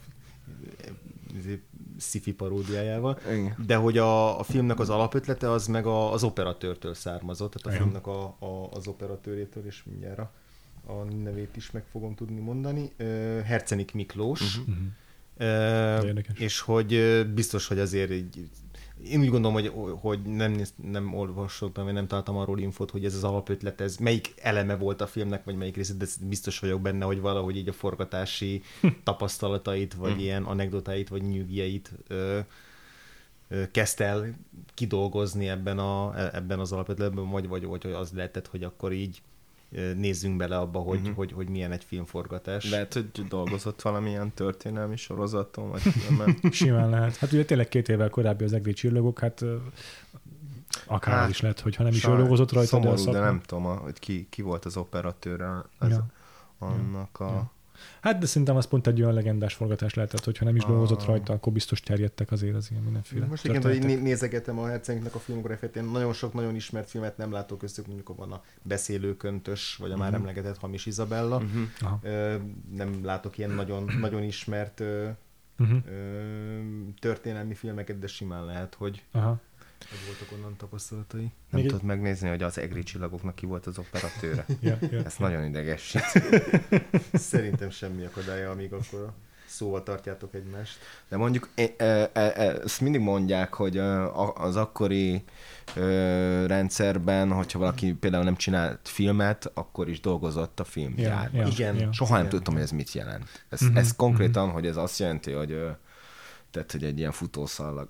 sci-fi 1.99 2.32
paródiájával. 2.32 3.18
Igen. 3.30 3.57
De 3.66 3.76
hogy 3.76 3.99
a, 3.99 4.38
a 4.38 4.42
filmnek 4.42 4.78
az 4.78 4.90
alapötlete 4.90 5.51
az 5.51 5.66
meg 5.66 5.86
a, 5.86 6.12
az 6.12 6.22
operatőrtől 6.24 6.94
származott, 6.94 7.53
tehát 7.53 7.66
a 7.66 7.70
Igen. 7.70 7.82
filmnek 7.82 8.07
a, 8.07 8.24
a, 8.24 8.68
az 8.72 8.86
operatőrétől, 8.86 9.66
és 9.66 9.82
mindjárt 9.84 10.20
a, 10.87 11.14
nevét 11.22 11.57
is 11.57 11.70
meg 11.70 11.84
fogom 11.91 12.14
tudni 12.14 12.41
mondani. 12.41 12.93
Hercenik 13.45 13.95
Miklós. 13.95 14.59
Mhm. 14.59 14.70
Mhm. 14.70 14.87
Uh, 15.39 16.05
érdekes. 16.05 16.39
és 16.39 16.61
hogy 16.61 17.26
biztos, 17.34 17.66
hogy 17.66 17.78
azért 17.78 18.11
így, 18.11 18.49
én 19.05 19.20
úgy 19.20 19.28
gondolom, 19.28 19.53
hogy, 19.53 19.72
hogy 20.01 20.22
nem, 20.22 20.62
nem 20.76 21.14
olvasottam, 21.14 21.84
vagy 21.84 21.93
nem 21.93 22.07
találtam 22.07 22.37
arról 22.37 22.59
infót, 22.59 22.91
hogy 22.91 23.05
ez 23.05 23.14
az 23.14 23.24
alapötlet, 23.24 23.80
ez 23.80 23.97
melyik 23.97 24.34
eleme 24.43 24.76
volt 24.76 25.01
a 25.01 25.07
filmnek, 25.07 25.45
vagy 25.45 25.57
melyik 25.57 25.76
része, 25.76 25.95
de 25.95 26.07
biztos 26.20 26.59
vagyok 26.59 26.80
benne, 26.80 27.05
hogy 27.05 27.20
valahogy 27.20 27.57
így 27.57 27.68
a 27.68 27.72
forgatási 27.72 28.62
tapasztalatait, 29.05 29.95
vagy 29.95 30.20
ilyen 30.20 30.43
anekdotáit, 30.43 31.09
vagy 31.09 31.22
nyűgjeit 31.22 31.93
ö, 32.07 32.39
ö, 33.49 33.70
kezdte 33.70 34.05
el 34.05 34.34
kidolgozni 34.74 35.49
ebben, 35.49 35.78
a, 35.78 36.14
ebben 36.34 36.59
az 36.59 36.72
alapötletben, 36.72 37.30
vagy, 37.30 37.49
vagy, 37.49 37.64
vagy 37.64 37.82
hogy 37.82 37.93
az 37.93 38.12
lehetett, 38.12 38.47
hogy 38.47 38.64
akkor 38.64 38.93
így 38.93 39.22
ö, 39.22 39.36
nézzünk 39.96 40.36
bele 40.36 40.58
abba, 40.58 40.78
hogy, 40.78 41.00
Mhm. 41.00 41.10
hogy, 41.12 41.32
hogy 41.32 41.48
milyen 41.48 41.72
egy 41.72 41.84
filmforgatás. 41.84 42.70
Lehet, 42.70 42.92
hogy 42.92 43.10
dolgozott 43.28 43.82
valamilyen 43.82 44.32
történelmi 44.34 44.96
sorozaton, 44.96 45.70
vagy 45.70 45.80
filmen. 45.80 46.36
Simán 46.50 46.90
lehet. 46.90 47.16
Hát 47.16 47.32
ugye 47.32 47.44
tényleg 47.44 47.68
két 47.68 47.88
évvel 47.88 48.10
korábbi 48.10 48.44
az 48.44 48.52
egri 48.52 48.72
csillagok, 48.72 49.18
hát 49.18 49.44
akár 50.86 51.14
Hát, 51.14 51.28
is 51.28 51.40
lehet, 51.40 51.60
hogy 51.60 51.76
ha 51.76 51.82
nem 51.82 51.92
is 51.92 52.04
ő 52.06 52.16
dolgozott 52.16 52.52
rajta, 52.52 52.78
de 52.78 52.82
Szomorú, 52.82 53.04
de 53.04 53.12
szakma. 53.12 53.24
nem 53.30 53.40
tudom, 53.46 53.64
hogy 53.78 53.98
ki, 53.98 54.26
ki 54.30 54.42
volt 54.42 54.64
az 54.64 54.76
operatőre 54.76 55.48
az, 55.78 55.88
Ja. 55.90 56.06
annak 56.58 57.20
a... 57.20 57.24
Ja. 57.24 57.50
Hát 58.00 58.18
de 58.18 58.26
szerintem 58.26 58.56
az 58.56 58.66
pont 58.66 58.86
egy 58.86 59.00
olyan 59.02 59.14
legendás 59.14 59.54
forgatás 59.54 59.94
lehetett, 59.94 60.24
hogyha 60.24 60.44
nem 60.44 60.56
is 60.56 60.64
dolgozott 60.64 61.00
Ah. 61.00 61.06
rajta, 61.06 61.32
akkor 61.32 61.52
biztos 61.52 61.80
terjedtek 61.80 62.30
azért 62.32 62.54
az 62.54 62.70
ilyen 62.70 62.82
mindenféle 62.82 63.26
Most 63.26 63.44
igen, 63.44 63.62
hogy 63.62 63.82
né- 63.84 64.02
nézegetem 64.02 64.58
a 64.58 64.66
Hercegnek 64.66 65.14
a 65.14 65.18
filmográfiát, 65.18 65.76
én 65.76 65.84
nagyon 65.84 66.12
sok 66.12 66.32
nagyon 66.32 66.54
ismert 66.54 66.90
filmet 66.90 67.16
nem 67.16 67.32
látok 67.32 67.58
köztük, 67.58 67.86
mondjuk 67.86 68.16
van 68.16 68.32
a 68.32 68.42
Beszélőköntös, 68.62 69.76
vagy 69.76 69.90
a 69.90 69.96
már 69.96 70.10
Mhm. 70.10 70.20
emlegetett 70.20 70.58
Hamis 70.58 70.86
Izabella. 70.86 71.36
Uh-huh. 71.36 71.98
Ö, 72.02 72.34
nem 72.74 73.04
látok 73.04 73.38
ilyen 73.38 73.50
nagyon, 73.50 73.90
nagyon 74.00 74.22
ismert 74.22 74.80
ö, 74.80 75.08
Uh-huh. 75.58 75.78
ö, 75.88 76.60
történelmi 76.98 77.54
filmeket, 77.54 77.98
de 77.98 78.06
simán 78.06 78.44
lehet, 78.44 78.74
hogy, 78.74 79.04
Aha. 79.12 79.40
Hogy 79.89 79.99
voltak 80.07 80.39
onnan 80.39 80.57
tapasztalatai. 80.57 81.20
Nem 81.20 81.30
Még 81.51 81.64
egy- 81.64 81.70
tudod 81.70 81.84
megnézni, 81.84 82.28
hogy 82.28 82.43
az 82.43 82.59
egri 82.59 82.82
csillagoknak 82.82 83.34
ki 83.34 83.47
volt 83.47 83.66
az 83.66 83.78
operatőre. 83.78 84.47
Ja, 84.61 84.78
ja. 84.91 85.03
Ez 85.05 85.14
nagyon 85.18 85.45
idegesít. 85.45 86.03
Szerintem 87.12 87.70
semmi 87.70 88.05
akadálya, 88.05 88.51
amíg 88.51 88.72
akkor 88.72 89.01
a 89.01 89.14
szóval 89.49 89.82
tartjátok 89.82 90.34
egymást. 90.34 90.78
De 91.09 91.16
mondjuk 91.16 91.49
e, 91.55 91.62
e, 91.76 92.11
e, 92.12 92.30
ezt 92.64 92.80
mindig 92.80 93.01
mondják, 93.01 93.55
hogy 93.55 93.78
az 94.34 94.57
akkori 94.57 95.24
rendszerben, 96.47 97.32
hogyha 97.32 97.59
valaki 97.59 97.93
például 97.93 98.24
nem 98.24 98.37
csinált 98.37 98.78
filmet, 98.89 99.51
akkor 99.55 99.89
is 99.89 100.01
dolgozott 100.01 100.61
a 100.61 100.64
filmgyárban. 100.64 101.41
Ja, 101.41 101.47
Igen. 101.47 101.76
ja. 101.76 101.93
Soha 101.93 102.16
nem 102.16 102.28
tudtam, 102.28 102.55
hogy 102.55 102.62
ez 102.62 102.70
mit 102.70 102.93
jelent. 102.93 103.45
Ez, 103.49 103.61
Mhm, 103.61 103.76
ez 103.76 103.97
konkrétan, 103.97 104.51
hogy 104.51 104.66
ez 104.66 104.76
azt 104.76 104.99
jelenti, 104.99 105.32
hogy 105.32 105.64
tehát, 106.51 106.72
hogy 106.72 106.84
egy 106.84 106.99
ilyen 106.99 107.12
futószalag. 107.12 107.88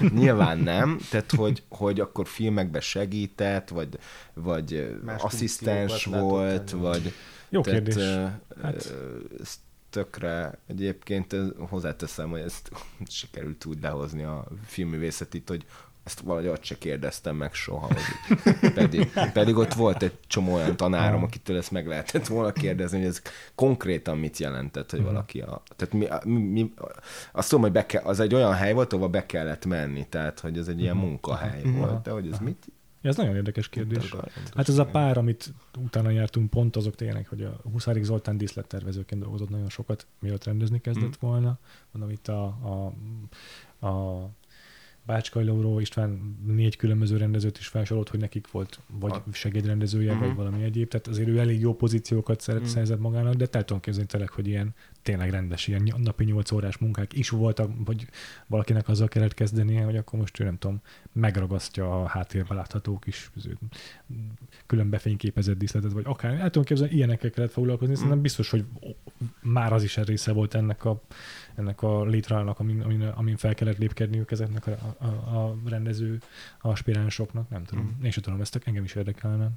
Nyilván 0.14 0.58
nem, 0.58 0.98
tehát, 1.10 1.30
hogy, 1.32 1.62
hogy 1.68 2.00
akkor 2.00 2.26
filmekbe 2.26 2.80
segített, 2.80 3.68
vagy, 3.68 3.98
vagy 4.34 4.96
Más 5.04 5.22
asszisztens 5.22 6.04
volt, 6.04 6.64
tenni. 6.70 6.82
vagy... 6.82 7.12
Jó 7.48 7.60
tehát, 7.60 7.82
kérdés. 7.82 8.02
ö, 8.02 8.26
Hát- 8.62 8.94
ez 9.40 9.58
tökre 9.90 10.58
egyébként 10.66 11.36
hozzáteszem, 11.58 12.30
hogy 12.30 12.40
ezt 12.40 12.70
sikerült 13.08 13.64
úgy 13.64 13.80
lehozni 13.80 14.22
a 14.22 14.46
filmművészetit, 14.64 15.48
hogy 15.48 15.64
ezt 16.10 16.20
valahogy 16.20 16.48
ott 16.48 16.62
se 16.64 16.78
kérdeztem 16.78 17.36
meg 17.36 17.54
soha. 17.54 17.86
Hogy 17.86 18.72
pedig, 18.74 19.12
pedig 19.32 19.56
ott 19.56 19.72
volt 19.74 20.02
egy 20.02 20.18
csomó 20.26 20.54
olyan 20.54 20.76
tanárom, 20.76 21.22
akitől 21.22 21.56
ezt 21.56 21.70
meg 21.70 21.86
lehetett 21.86 22.26
volna 22.26 22.52
kérdezni, 22.52 22.98
hogy 22.98 23.06
ez 23.06 23.22
konkrétan 23.54 24.18
mit 24.18 24.38
jelentett, 24.38 24.90
hogy 24.90 25.00
Mhm. 25.00 25.08
valaki 25.08 25.40
a... 25.40 25.62
Tehát 25.76 25.94
mi, 26.24 26.32
mi, 26.32 26.40
mi, 26.42 26.72
azt 27.32 27.48
tudom, 27.48 27.64
hogy 27.64 27.72
be 27.72 27.86
kell, 27.86 28.02
az 28.02 28.20
egy 28.20 28.34
olyan 28.34 28.54
hely 28.54 28.72
volt, 28.72 28.92
ahova 28.92 29.08
be 29.08 29.26
kellett 29.26 29.66
menni, 29.66 30.06
tehát 30.08 30.40
hogy 30.40 30.58
ez 30.58 30.68
egy 30.68 30.80
ilyen 30.80 30.96
Mhm. 30.96 31.04
munkahely 31.06 31.62
Mhm. 31.64 31.78
volt, 31.78 32.02
de 32.02 32.10
hogy 32.10 32.28
ez 32.32 32.38
mit? 32.38 32.66
Ja, 33.02 33.10
ez 33.10 33.16
nagyon 33.16 33.34
érdekes 33.34 33.68
kérdés. 33.68 34.14
Hát 34.54 34.68
ez 34.68 34.78
a 34.78 34.84
pár, 34.86 35.18
amit 35.18 35.52
utána 35.78 36.10
jártunk, 36.10 36.50
pont 36.50 36.76
azok 36.76 36.94
tényleg, 36.94 37.26
hogy 37.28 37.42
a 37.42 37.60
Huszárik 37.72 38.02
Zoltán 38.02 38.36
díszlettervezőként 38.36 39.20
dolgozott 39.22 39.48
nagyon 39.48 39.68
sokat, 39.68 40.06
mielőtt 40.18 40.44
rendezni 40.44 40.80
kezdett 40.80 41.08
Mm. 41.24 41.28
volna. 41.28 41.58
Mondom, 41.90 42.10
itt 42.12 42.28
a, 42.28 42.42
a, 42.44 42.92
a 43.86 44.20
Bácskai 45.06 45.44
Lauró 45.44 45.80
István 45.80 46.36
négy 46.46 46.76
különböző 46.76 47.16
rendezőt 47.16 47.58
is 47.58 47.66
felsorolt, 47.66 48.08
hogy 48.08 48.20
nekik 48.20 48.50
volt 48.50 48.80
vagy 49.00 49.12
A- 49.12 49.24
segédrendezője, 49.32 50.12
Mhm. 50.12 50.20
vagy 50.24 50.34
valami 50.34 50.62
egyéb. 50.62 50.88
Tehát 50.88 51.06
azért 51.06 51.28
ő 51.28 51.38
elég 51.38 51.60
jó 51.60 51.74
pozíciókat 51.74 52.40
szeret, 52.40 52.60
Mhm. 52.60 52.70
szerzett 52.70 52.98
magának, 53.00 53.34
de 53.34 53.46
el 53.50 53.64
tudom 53.64 53.82
képzelni 53.82 54.08
tényleg, 54.08 54.30
hogy 54.30 54.46
ilyen 54.46 54.74
tényleg 55.02 55.30
rendes, 55.30 55.66
ilyen 55.66 55.94
napi 55.96 56.24
8 56.24 56.52
órás 56.52 56.78
munkák 56.78 57.12
is 57.12 57.28
voltak, 57.28 57.70
hogy 57.84 58.08
valakinek 58.46 58.88
azzal 58.88 59.08
kellett 59.08 59.34
kezdenie, 59.34 59.84
hogy 59.84 59.96
akkor 59.96 60.18
most 60.18 60.40
ő 60.40 60.44
nem 60.44 60.58
tudom, 60.58 60.80
megragasztja 61.12 62.02
a 62.02 62.06
háttérben 62.06 62.56
látható 62.56 62.98
kis 62.98 63.30
zö- 63.36 63.58
külön 64.66 64.90
befényképezett 64.90 65.58
díszletet, 65.58 65.92
vagy 65.92 66.04
akár, 66.06 66.32
el 66.34 66.44
tudom 66.44 66.64
képzelni, 66.64 66.94
ilyenekkel 66.94 67.30
kellett 67.30 67.52
foglalkozni, 67.52 67.94
szerintem 67.94 68.20
biztos, 68.20 68.50
hogy 68.50 68.64
már 69.42 69.72
az 69.72 69.82
is 69.82 69.96
része 69.96 70.32
volt 70.32 70.54
ennek 70.54 70.84
a, 70.84 71.02
ennek 71.54 71.82
a 71.82 72.04
létrának, 72.04 72.58
amin, 72.58 72.80
amin, 72.80 73.02
amin 73.02 73.36
fel 73.36 73.54
kellett 73.54 73.78
lépkedniük 73.78 74.30
ezeknek 74.30 74.66
a, 74.66 75.04
a, 75.04 75.46
a 75.46 75.56
rendező 75.64 76.18
aspiránsoknak, 76.60 77.48
nem 77.48 77.64
tudom. 77.64 77.84
Mhm. 77.84 78.04
Én 78.04 78.10
sem 78.10 78.22
tudom, 78.22 78.40
ezt 78.40 78.60
engem 78.64 78.84
is 78.84 78.94
érdekelne. 78.94 79.50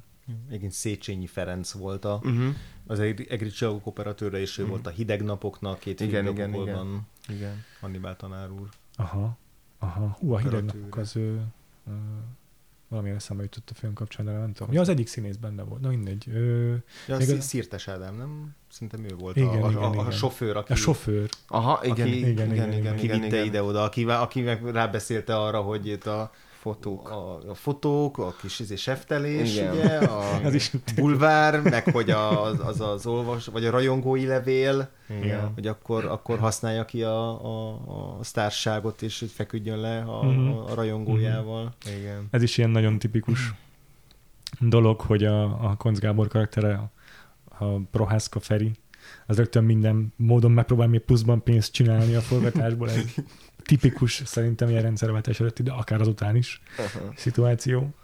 Egyébként 0.48 0.72
Széchenyi 0.72 1.26
Ferenc 1.26 1.72
volt 1.72 2.04
a, 2.04 2.20
Uh-huh. 2.22 2.54
az 2.86 3.00
Egri 3.00 3.50
Csillagok 3.50 3.86
operatőre, 3.86 4.38
és 4.40 4.58
ő 4.58 4.62
Mhm. 4.62 4.70
volt 4.70 4.86
a 4.86 4.90
Hideg 4.90 5.22
napoknak, 5.22 5.78
két 5.78 6.00
Igen, 6.00 6.26
igen, 6.26 6.54
igen. 6.54 6.74
van 6.76 7.06
Igen. 7.28 7.64
Hannibal 7.80 8.16
tanár 8.16 8.50
úr. 8.50 8.68
Aha. 8.96 9.38
Aha, 9.78 10.16
hú, 10.18 10.32
a 10.32 10.38
hideg 10.38 10.52
Operatőre. 10.54 10.78
napok 10.84 10.96
az 11.00 11.16
ő, 11.16 11.40
ö, 11.88 11.90
valamilyen 12.88 13.16
eszembe 13.16 13.42
jutott 13.42 13.70
a 13.70 13.74
film 13.74 13.92
kapcsán, 13.92 14.26
de 14.26 14.32
nem 14.32 14.52
tudom. 14.52 14.72
Ja, 14.74 14.80
az 14.80 14.88
egyik 14.88 15.06
színész 15.06 15.36
benne 15.36 15.62
volt, 15.62 15.80
na 15.80 15.88
mindegy. 15.88 16.24
Ö, 16.28 16.74
Ja, 17.08 17.16
Még 17.16 17.28
Még 17.28 17.36
a- 17.36 17.40
Szirtes 17.40 17.88
Ádám, 17.88 18.16
nem? 18.16 18.54
Szerintem 18.70 19.04
ő 19.04 19.14
volt 19.18 19.36
Igen, 19.36 19.48
a, 19.48 19.66
a, 19.66 19.70
igen, 19.70 19.82
a, 19.82 19.88
a 19.90 19.92
igen. 19.94 20.10
sofőr, 20.10 20.56
aki, 20.56 20.72
a 20.72 20.76
sofőr. 20.76 21.28
Aha, 21.46 21.80
igen, 21.84 22.06
aki, 22.06 22.16
igen, 22.18 22.28
igen, 22.30 22.52
igen, 22.52 22.72
igen. 22.72 22.92
aki 22.92 23.06
vitte 23.08 23.44
ide-oda, 23.44 23.82
aki, 23.82 24.04
aki 24.04 24.40
meg 24.40 24.64
rábeszélte 24.64 25.36
arra, 25.36 25.60
hogy 25.60 25.86
itt 25.86 26.06
a, 26.06 26.32
fotók. 26.64 27.10
a, 27.10 27.50
a 27.50 27.54
fotók, 27.54 28.18
a 28.18 28.34
kis 28.40 28.58
izé, 28.58 28.74
seftelés, 28.76 29.54
Igen. 29.56 29.72
ugye, 29.74 29.98
a 29.98 30.22
Ez 30.44 30.54
is 30.54 30.70
bulvár, 30.96 31.60
meg 31.62 31.84
hogy 31.90 32.10
az 32.10 32.60
az, 32.66 32.80
az 32.80 33.06
olvas, 33.06 33.46
vagy 33.46 33.64
a 33.64 33.70
rajongói 33.70 34.26
levél, 34.26 34.88
Igen. 35.22 35.50
hogy 35.54 35.66
akkor, 35.66 36.04
akkor 36.04 36.38
használja 36.38 36.84
ki 36.84 37.02
a, 37.02 37.44
a, 37.44 37.70
a 38.18 38.24
sztárságot, 38.24 39.02
és 39.02 39.20
hogy 39.20 39.30
feküdjön 39.30 39.78
le 39.78 39.98
a, 39.98 40.22
Mhm. 40.24 40.48
a 40.48 40.74
rajongójával. 40.74 41.74
Igen. 41.98 42.28
Ez 42.30 42.42
is 42.42 42.58
ilyen 42.58 42.70
nagyon 42.70 42.98
tipikus 42.98 43.52
dolog, 44.60 45.00
hogy 45.00 45.24
a, 45.24 45.42
a 45.70 45.74
Konc 45.78 45.98
Gábor 45.98 46.28
karaktere, 46.28 46.90
a 47.58 47.64
Prohászka 47.90 48.40
Feri, 48.40 48.70
az 49.26 49.36
rögtön 49.36 49.64
minden 49.64 50.12
módon 50.16 50.50
megpróbál 50.50 50.88
még 50.88 51.00
pluszban 51.00 51.42
pénzt 51.42 51.72
csinálni 51.72 52.14
a 52.14 52.20
forgatásból. 52.20 52.90
Egy 52.90 53.14
tipikus 53.64 54.22
szerintem 54.24 54.68
ilyen 54.68 54.82
rendszerváltás 54.82 55.40
előtti, 55.40 55.62
de 55.62 55.72
akár 55.72 56.00
azután 56.00 56.36
is 56.36 56.60
Aha. 56.78 57.12
szituáció. 57.16 57.94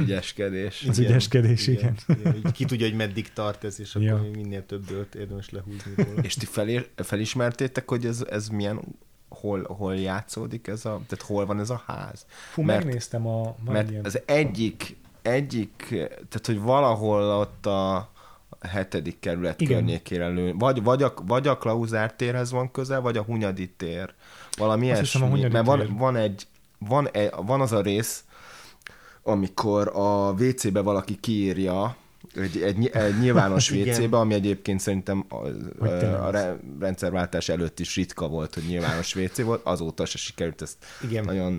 Ügyeskedés. 0.00 0.84
Az 0.88 0.98
ügyeskedés, 0.98 1.66
igen. 1.66 1.96
igen. 2.08 2.34
Így 2.36 2.52
Ki 2.52 2.64
tudja, 2.64 2.86
hogy 2.86 2.96
meddig 2.96 3.32
tart 3.32 3.64
ez, 3.64 3.80
és 3.80 3.94
akkor 3.94 4.06
Ja. 4.08 4.16
még 4.16 4.36
minél 4.36 4.66
több 4.66 4.86
bőrt 4.86 5.14
érdemes 5.14 5.50
lehúzni 5.50 5.92
róla. 5.96 6.20
És 6.22 6.34
ti 6.34 6.46
felér, 6.46 6.88
felismertétek, 6.96 7.88
hogy 7.88 8.06
ez, 8.06 8.24
ez 8.30 8.48
milyen, 8.48 8.80
hol, 9.28 9.64
hol 9.64 9.96
játszódik 9.96 10.66
ez 10.66 10.84
a, 10.84 11.00
tehát 11.08 11.24
hol 11.26 11.46
van 11.46 11.60
ez 11.60 11.70
a 11.70 11.82
ház? 11.86 12.26
Fú, 12.52 12.62
Mert- 12.62 12.84
megnéztem 12.84 13.26
a... 13.26 13.56
Mert 13.64 13.90
ilyen, 13.90 14.04
az 14.04 14.20
egyik, 14.24 14.96
egyik, 15.22 15.84
tehát 16.28 16.46
hogy 16.46 16.60
valahol 16.60 17.22
ott 17.22 17.66
a 17.66 18.10
hetedik 18.60 19.18
kerület 19.20 19.60
Igen. 19.60 19.76
környékére 19.76 20.28
lő, 20.28 20.54
vagy, 20.58 20.82
vagy, 20.82 21.02
a, 21.02 21.14
vagy 21.26 21.46
a 21.46 21.58
Klauzár 21.58 22.14
térhez 22.14 22.50
van 22.50 22.70
közel, 22.70 23.00
vagy 23.00 23.16
a 23.16 23.22
Hunyadi 23.22 23.70
tér. 23.70 24.14
Valami 24.56 24.90
Azt 24.90 25.00
hiszem, 25.00 25.20
ilyesmi. 25.20 25.36
Hunyadi 25.36 25.52
Mert 25.52 25.66
van, 25.66 25.96
van, 25.98 26.16
egy, 26.16 26.46
van, 26.78 27.10
egy, 27.10 27.30
van 27.46 27.60
az 27.60 27.72
a 27.72 27.80
rész, 27.80 28.24
amikor 29.22 29.88
a 29.94 30.30
WC-be 30.30 30.80
valaki 30.80 31.20
kiírja, 31.20 31.96
egy, 32.36 32.62
egy, 32.62 32.86
egy 32.86 33.18
nyilvános. 33.18 33.70
WC-be, 33.72 34.16
ami 34.16 34.34
egyébként 34.34 34.80
szerintem 34.80 35.24
a, 35.28 35.34
a, 36.24 36.30
re- 36.30 36.56
rendszerváltás 36.80 37.48
előtt 37.48 37.80
is 37.80 37.96
ritka 37.96 38.28
volt, 38.28 38.54
hogy 38.54 38.64
nyilvános 38.68 39.14
WC 39.16 39.42
volt, 39.42 39.60
azóta 39.64 40.06
se 40.06 40.18
sikerült 40.18 40.62
ezt 40.62 40.76
Igen. 41.02 41.24
nagyon, 41.24 41.58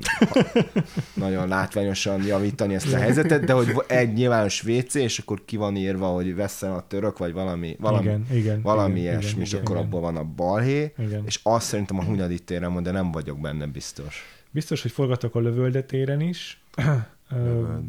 nagyon 1.14 1.48
látványosan 1.48 2.24
javítani 2.24 2.74
ezt 2.74 2.94
a 2.94 2.98
helyzetet, 2.98 3.44
de 3.44 3.54
hogy 3.54 3.76
egy 3.88 4.14
nyilvános 4.14 4.64
WC, 4.64 4.94
és 4.94 5.20
akkor 5.20 5.46
ki 5.46 5.58
van 5.58 5.76
írva, 5.76 6.08
hogy 6.08 6.36
vesszen 6.36 6.72
a 6.72 6.88
török, 6.88 7.18
vagy 7.18 7.34
valami, 7.34 7.76
valami, 7.80 8.06
igen, 8.06 8.26
igen, 8.32 8.62
valami 8.62 9.00
igen, 9.00 9.12
ilyesmi, 9.12 9.30
igen, 9.30 9.42
és 9.42 9.52
igen, 9.52 9.62
akkor 9.62 9.76
igen. 9.76 9.88
abból 9.88 10.02
van 10.02 10.18
a 10.18 10.24
balhé, 10.24 10.94
Igen. 10.98 11.24
és 11.26 11.40
azt 11.44 11.68
szerintem 11.68 12.00
a 12.00 12.04
Hunyadi 12.04 12.40
téren 12.40 12.74
van, 12.74 12.84
de 12.84 12.92
nem 12.92 13.12
vagyok 13.12 13.40
benne 13.40 13.66
biztos. 13.66 14.24
Biztos, 14.52 14.82
hogy 14.82 14.92
forgatok 14.92 15.36
a 15.36 15.40
Lövölde 15.40 15.82
téren 15.82 16.22
is. 16.22 16.62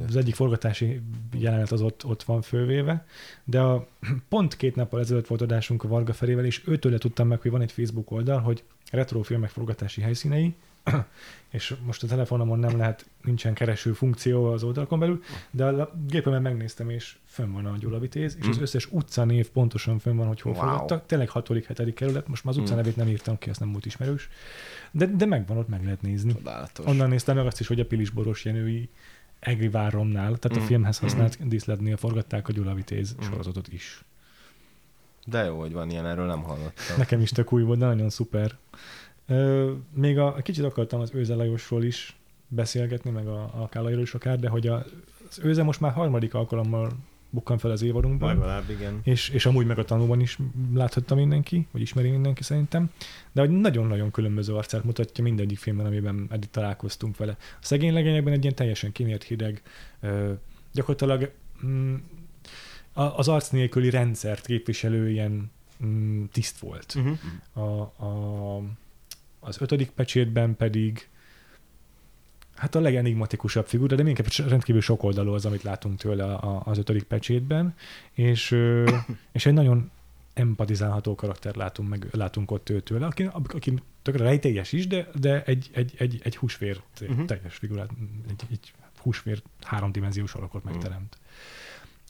Az 0.09 0.17
egyik 0.17 0.35
forgatási 0.35 1.01
jelenet 1.35 1.71
az 1.73 1.81
ott, 1.83 2.05
ott 2.05 2.23
van 2.23 2.43
fölvéve, 2.43 3.07
de 3.45 3.61
a, 3.61 3.87
pont 4.29 4.57
két 4.57 4.75
nappal 4.77 5.01
ezelőtt 5.01 5.27
volt 5.27 5.41
adásunk 5.41 5.85
a 5.85 5.89
Varga 5.89 6.13
Ferével, 6.13 6.45
és 6.45 6.63
őtőle 6.67 6.99
tudtam 6.99 7.29
meg, 7.29 7.41
hogy 7.41 7.51
van 7.51 7.61
egy 7.61 7.73
Facebook 7.73 8.11
oldal, 8.11 8.41
hogy 8.41 8.63
retro 8.91 9.23
filmek 9.23 9.51
forgatási 9.51 10.01
helyszínei, 10.01 10.55
és 11.51 11.75
most 11.87 12.03
a 12.03 12.07
telefonomon 12.07 12.59
nem 12.59 12.77
lehet, 12.77 13.07
nincsen 13.23 13.55
kereső 13.55 13.93
funkció 13.93 14.45
az 14.53 14.63
oldalakon 14.63 14.99
belül, 14.99 15.23
de 15.51 15.65
a 15.65 15.93
gépemen 16.09 16.43
megnéztem, 16.43 16.91
és 16.91 17.17
fönn 17.25 17.53
van 17.53 17.67
a 17.67 17.77
gyulavitéz, 17.79 18.37
és 18.41 18.47
az 18.49 18.59
Mm. 18.59 18.63
összes 18.63 18.89
utcanév 18.91 19.49
pontosan 19.49 19.99
fönn 19.99 20.17
van, 20.17 20.27
hogy 20.27 20.41
hol 20.41 20.53
Wow. 20.53 20.61
forgattak. 20.63 21.07
Tényleg 21.07 21.29
6.-7. 21.31 21.93
kerület, 21.95 22.29
most 22.29 22.45
már 22.45 22.55
az 22.55 22.61
Mm. 22.61 22.63
utcanevét 22.65 22.97
nem 22.97 23.09
írtam 23.09 23.39
ki, 23.39 23.51
ezt 23.51 23.61
nem 23.61 23.73
volt 23.73 23.87
ismerős, 23.87 24.29
de, 24.91 25.07
de 25.07 25.27
megvan, 25.27 25.57
ott 25.57 25.69
meg 25.69 25.85
lehet 25.85 26.03
nézni. 26.03 26.33
Csodálatos. 26.33 26.87
Onnan 26.87 27.09
néztem 27.09 27.37
meg 27.37 27.47
azt 27.47 27.61
is, 27.61 27.67
hogy 27.67 27.81
a 27.81 27.87
Pilisboros 27.87 28.45
Jenői 28.45 28.89
Egri 29.39 29.69
Váromnál, 29.69 30.37
tehát 30.37 30.59
a 30.59 30.61
Mm. 30.63 30.67
filmhez 30.67 30.99
használt 30.99 31.49
díszletnél 31.49 31.97
forgatták 31.97 32.49
a 32.49 32.53
Gyula 32.53 32.75
Vitéz 32.75 33.15
Mm. 33.21 33.23
sorozatot 33.25 33.69
is. 33.73 34.05
De 35.27 35.45
jó, 35.45 35.59
hogy 35.61 35.73
van 35.73 35.91
ilyen, 35.91 36.07
erről 36.07 36.27
nem 36.27 36.43
hallottam. 36.43 36.97
Nekem 36.97 37.21
is 37.21 37.31
tök 37.31 37.53
új 37.53 37.63
volt, 37.63 37.79
de 37.79 37.87
nagyon 37.87 38.11
szuper. 38.11 38.57
Ö, 39.27 39.73
még 39.95 40.19
a, 40.19 40.33
kicsit 40.35 40.65
akartam 40.65 41.01
az 41.01 41.11
Őze 41.15 41.35
Lajosról 41.35 41.85
is 41.85 42.17
beszélgetni, 42.49 43.11
meg 43.11 43.27
a, 43.27 43.43
a 43.43 43.69
Kálairól 43.69 44.03
is 44.03 44.15
akár, 44.15 44.39
de 44.39 44.49
hogy 44.49 44.67
a, 44.67 44.85
az 45.31 45.39
Őze 45.43 45.63
most 45.63 45.81
már 45.81 45.93
harmadik 45.93 46.35
alkalommal 46.35 46.93
bukkan 47.31 47.59
fel 47.59 47.71
az 47.71 47.83
évadunkban. 47.83 48.35
Legalább, 48.35 48.71
igen. 48.71 49.01
és, 49.03 49.29
és 49.29 49.47
amúgy 49.47 49.67
meg 49.67 49.79
a 49.79 49.85
tanúban 49.85 50.21
is 50.21 50.39
láthatta 50.75 51.15
mindenki, 51.15 51.67
vagy 51.71 51.81
ismeri 51.81 52.11
mindenki 52.11 52.43
szerintem, 52.43 52.91
de 53.33 53.41
hogy 53.41 53.51
nagyon-nagyon 53.51 54.11
különböző 54.11 54.55
arcát 54.55 54.85
mutatja 54.85 55.25
mindegyik 55.25 55.59
filmben, 55.59 55.87
amiben 55.87 56.27
eddig 56.31 56.51
találkoztunk 56.51 57.17
vele. 57.17 57.37
A 57.39 57.65
szegény 57.65 57.93
legényekben 57.93 58.33
egy 58.33 58.43
ilyen 58.43 58.55
teljesen 58.55 58.93
kimért 58.93 59.23
hideg, 59.23 59.63
ö, 60.01 60.33
gyakorlatilag 60.73 61.33
mm, 61.67 61.95
az 62.93 63.29
arc 63.29 63.49
nélküli 63.49 63.91
rendszert 63.91 64.47
képviselő 64.47 65.11
ilyen 65.11 65.51
mm, 65.85 66.25
tiszt 66.33 66.59
volt. 66.59 66.95
Uh-huh. 66.97 67.19
A, 67.69 67.81
a, 68.05 68.63
az 69.41 69.61
ötödik 69.61 69.91
pecsétben 69.91 70.57
pedig 70.57 71.09
hát 72.59 72.75
a 72.75 72.81
legenigmatikusabb 72.81 73.67
figura, 73.67 73.97
de 73.97 74.03
mindenképpen 74.03 74.49
rendkívül 74.49 74.81
sok 74.81 75.03
oldalú 75.03 75.33
az, 75.33 75.47
amit 75.47 75.63
látunk 75.63 75.99
tőle 75.99 76.25
a, 76.25 76.63
az 76.65 76.79
ötödik 76.79 77.03
pecsétben, 77.03 77.75
és, 78.13 78.51
és 79.33 79.47
egy 79.47 79.53
nagyon 79.53 79.91
empatizálható 80.35 81.15
karakter 81.15 81.55
látunk, 81.55 81.89
meg, 81.89 82.07
látunk 82.13 82.51
ott 82.51 82.71
őtől, 82.71 83.03
aki, 83.03 83.29
aki 83.33 83.75
tökre 84.03 84.25
rejtélyes 84.25 84.73
is, 84.73 84.87
de, 84.87 85.09
de 85.15 85.43
egy, 85.45 85.71
egy, 85.73 85.95
egy, 85.99 86.21
egy 86.23 86.37
húsvér 86.37 86.81
Mhm. 87.09 87.25
teljes 87.25 87.55
figurát, 87.57 87.91
egy, 88.29 88.43
egy 88.51 88.73
húsvér 89.03 89.43
háromdimenziós 89.63 90.35
alakot 90.35 90.65
Mhm. 90.65 90.73
megteremt. 90.73 91.19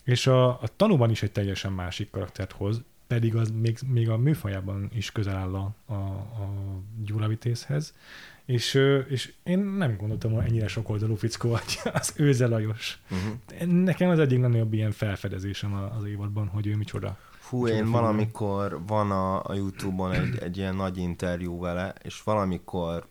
És 0.05 0.27
a, 0.27 0.49
a 0.49 0.69
tanúban 0.77 1.11
is 1.11 1.23
egy 1.23 1.33
teljesen 1.33 1.73
másik 1.73 2.11
karaktert 2.11 2.53
hoz, 2.53 2.81
pedig 3.07 3.37
az 3.37 3.51
még, 3.51 3.79
még 3.87 4.09
a 4.09 4.17
műfajában 4.17 4.91
is 4.95 5.13
közel 5.13 5.37
áll 5.37 5.55
a, 5.55 5.75
a, 5.87 5.95
a 5.95 6.51
Gyula 7.05 7.27
Vitézhez. 7.29 7.95
És, 8.49 8.75
és 9.09 9.33
én 9.43 9.59
nem 9.59 9.97
gondoltam, 9.97 10.33
hogy 10.33 10.45
ennyire 10.45 10.69
sok 10.69 10.89
oldalú 10.89 11.15
fickó 11.15 11.49
vagy 11.49 11.81
az 11.93 12.13
Őze 12.17 12.47
Lajos. 12.47 12.99
Uh-huh. 13.11 13.73
Nekem 13.83 14.11
az 14.11 14.19
egyik 14.19 14.41
legnagyobb 14.41 14.73
ilyen 14.73 14.91
felfedezésem 14.93 15.75
az 15.75 16.05
évadban, 16.05 16.47
hogy 16.47 16.67
ő 16.67 16.77
micsoda. 16.77 17.19
Fú, 17.31 17.57
Micsoda 17.63 17.79
én 17.79 17.85
figura. 17.85 18.01
valamikor 18.01 18.87
van 18.87 19.11
a, 19.11 19.45
a 19.45 19.55
Youtube-on 19.55 20.13
egy, 20.13 20.39
egy 20.39 20.57
ilyen 20.57 20.75
nagy 20.77 20.97
interjú 20.97 21.61
vele, 21.61 21.95
és 22.03 22.23
valamikor, 22.23 23.09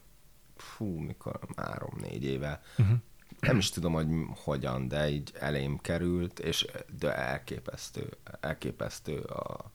fú, 0.56 0.86
mikor 1.00 1.40
három-négy 1.56 2.24
éve, 2.24 2.62
Uh-huh. 2.78 2.98
nem 3.40 3.58
is 3.58 3.70
tudom, 3.70 3.94
hogy 3.94 4.08
hogyan, 4.44 4.88
de 4.88 5.10
így 5.10 5.32
elém 5.40 5.78
került, 5.78 6.40
és 6.40 6.66
de 7.00 7.16
elképesztő, 7.16 8.10
elképesztő 8.40 9.18
a 9.20 9.72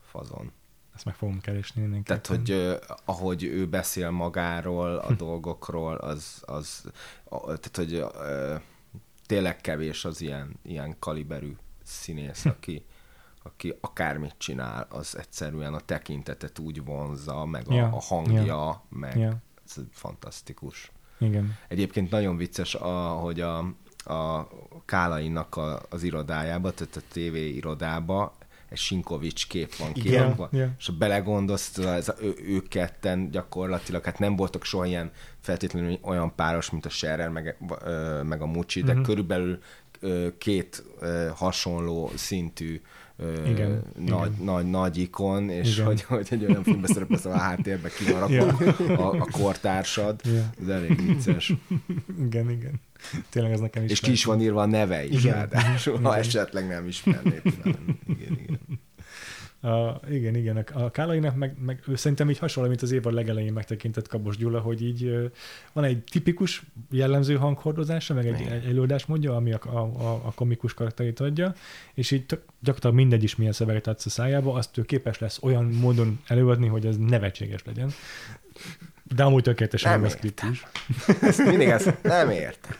fazon. 0.00 0.52
Ezt 0.96 1.04
meg 1.04 1.14
fogom 1.14 1.40
keresni 1.40 1.80
mindenképpen. 1.80 2.22
Tehát, 2.22 2.40
hogy 2.40 2.50
ö, 2.50 2.76
ahogy 3.04 3.44
ő 3.44 3.66
beszél 3.66 4.10
magáról, 4.10 4.96
a 4.96 5.12
dolgokról, 5.12 5.94
az, 5.94 6.42
az 6.46 6.84
a, 7.24 7.38
tehát, 7.40 7.76
hogy 7.76 7.92
ö, 7.94 8.54
tényleg 9.26 9.60
kevés 9.60 10.04
az 10.04 10.20
ilyen, 10.20 10.56
ilyen 10.62 10.96
kaliberű 10.98 11.56
színész, 11.82 12.44
aki, 12.44 12.84
aki 13.42 13.74
akármit 13.80 14.34
csinál, 14.38 14.86
az 14.90 15.16
egyszerűen 15.18 15.74
a 15.74 15.80
tekintetet 15.80 16.58
úgy 16.58 16.84
vonza, 16.84 17.44
meg 17.44 17.68
a, 17.68 17.74
Ja, 17.74 17.84
a 17.86 18.00
hangja, 18.00 18.82
meg 18.88 19.16
Ja, 19.18 19.36
ez 19.66 19.74
fantasztikus. 19.90 20.92
igen. 21.18 21.56
Egyébként 21.68 22.10
nagyon 22.10 22.36
vicces, 22.36 22.74
hogy 23.20 23.40
a, 23.40 23.58
a 24.04 24.48
Kálainak 24.84 25.56
a, 25.56 25.82
az 25.90 26.02
irodájába, 26.02 26.72
tehát 26.72 26.96
a 26.96 27.00
TV 27.12 27.34
irodába 27.34 28.36
egy 28.68 28.78
Sinkovics 28.78 29.46
kép 29.46 29.74
van 29.76 29.92
kirakva, 29.92 30.48
Ja. 30.52 30.74
és 30.78 30.86
ha 30.86 30.92
belegondolsz, 30.92 31.78
ez 31.78 32.08
a, 32.08 32.14
ő, 32.20 32.34
ők 32.46 32.68
ketten 32.68 33.30
gyakorlatilag, 33.30 34.04
hát 34.04 34.18
nem 34.18 34.36
voltak 34.36 34.64
soha 34.64 34.86
ilyen 34.86 35.10
feltétlenül 35.40 35.98
olyan 36.02 36.34
páros, 36.34 36.70
mint 36.70 36.86
a 36.86 36.88
Scherer 36.88 37.28
meg, 37.28 37.56
meg 38.22 38.42
a 38.42 38.46
Mucsi, 38.46 38.82
de 38.82 38.92
Mhm. 38.92 39.02
körülbelül 39.02 39.58
két 40.38 40.84
hasonló 41.34 42.10
szintű 42.14 42.80
ö, 43.16 43.44
Igen, 43.48 43.82
nagy, 43.98 44.32
igen. 44.32 44.44
nagy, 44.44 44.70
nagy 44.70 44.96
ikon, 44.98 45.50
és 45.50 45.72
Igen. 45.74 45.86
hogy, 45.86 46.02
hogy 46.02 46.26
egy 46.30 46.44
olyan 46.44 46.62
filmbe 46.62 46.86
szerepelsz, 46.86 47.24
ahol 47.24 47.36
a 47.38 47.40
háttérben 47.40 47.90
ki 47.98 48.12
van 48.12 48.20
rakva 48.20 49.10
a, 49.10 49.16
a 49.20 49.28
kortársad, 49.30 50.20
Ja. 50.24 50.50
ez 50.62 50.68
elég 50.68 51.06
vicces. 51.06 51.52
Igen, 52.26 52.50
igen. 52.50 52.80
Tényleg 53.30 53.52
ez 53.52 53.60
nekem 53.60 53.84
is. 53.84 53.90
És 53.90 54.00
ki 54.00 54.10
is 54.10 54.24
van 54.24 54.40
írva 54.40 54.60
a 54.62 54.66
neve 54.66 55.04
is, 55.06 55.24
Igen. 55.24 55.34
ráadásul, 55.34 56.00
ha 56.00 56.16
esetleg 56.16 56.66
nem 56.66 56.86
ismernéd. 56.86 57.42
Igen, 58.06 58.38
igen. 58.42 58.60
A, 59.60 60.00
igen, 60.10 60.34
igen, 60.34 60.56
a 60.56 60.90
Kálainak 60.90 61.36
meg, 61.36 61.56
meg 61.58 61.82
ő 61.86 61.96
szerintem 61.96 62.30
így 62.30 62.38
hasonló, 62.38 62.68
mint 62.68 62.82
az 62.82 62.92
évad 62.92 63.12
legelején 63.12 63.52
megtekintett 63.52 64.08
Kabos 64.08 64.36
Gyula, 64.36 64.60
hogy 64.60 64.82
így 64.82 65.30
van 65.72 65.84
egy 65.84 66.04
tipikus 66.10 66.62
jellemző 66.90 67.36
hanghordozása, 67.36 68.14
meg 68.14 68.26
egy, 68.26 68.40
egy 68.40 68.64
előadásmódja, 68.64 69.36
ami 69.36 69.52
a, 69.52 69.58
a, 69.64 69.78
a, 69.78 70.22
a 70.24 70.32
komikus 70.34 70.74
karakterét 70.74 71.20
adja, 71.20 71.54
és 71.94 72.10
így 72.10 72.26
tök, 72.26 72.42
gyakorlatilag 72.60 72.96
mindegy 72.96 73.22
is 73.22 73.36
milyen 73.36 73.52
szöveget 73.52 73.86
adsz 73.86 74.06
a 74.06 74.10
szájába, 74.10 74.52
azt 74.52 74.78
ő 74.78 74.82
képes 74.82 75.18
lesz 75.18 75.38
olyan 75.42 75.64
módon 75.64 76.20
előadni, 76.26 76.66
hogy 76.66 76.86
ez 76.86 76.96
nevetséges 76.96 77.64
legyen. 77.64 77.90
De 79.14 79.22
amúgy 79.22 79.42
tökéletesen 79.42 79.90
Nem 79.92 80.04
a 80.04 80.08
script 80.08 80.42
is. 80.50 80.66
Ezt 81.20 81.44
mindig 81.44 81.68
ezt 81.68 81.94
nem 82.02 82.30
értem. 82.30 82.76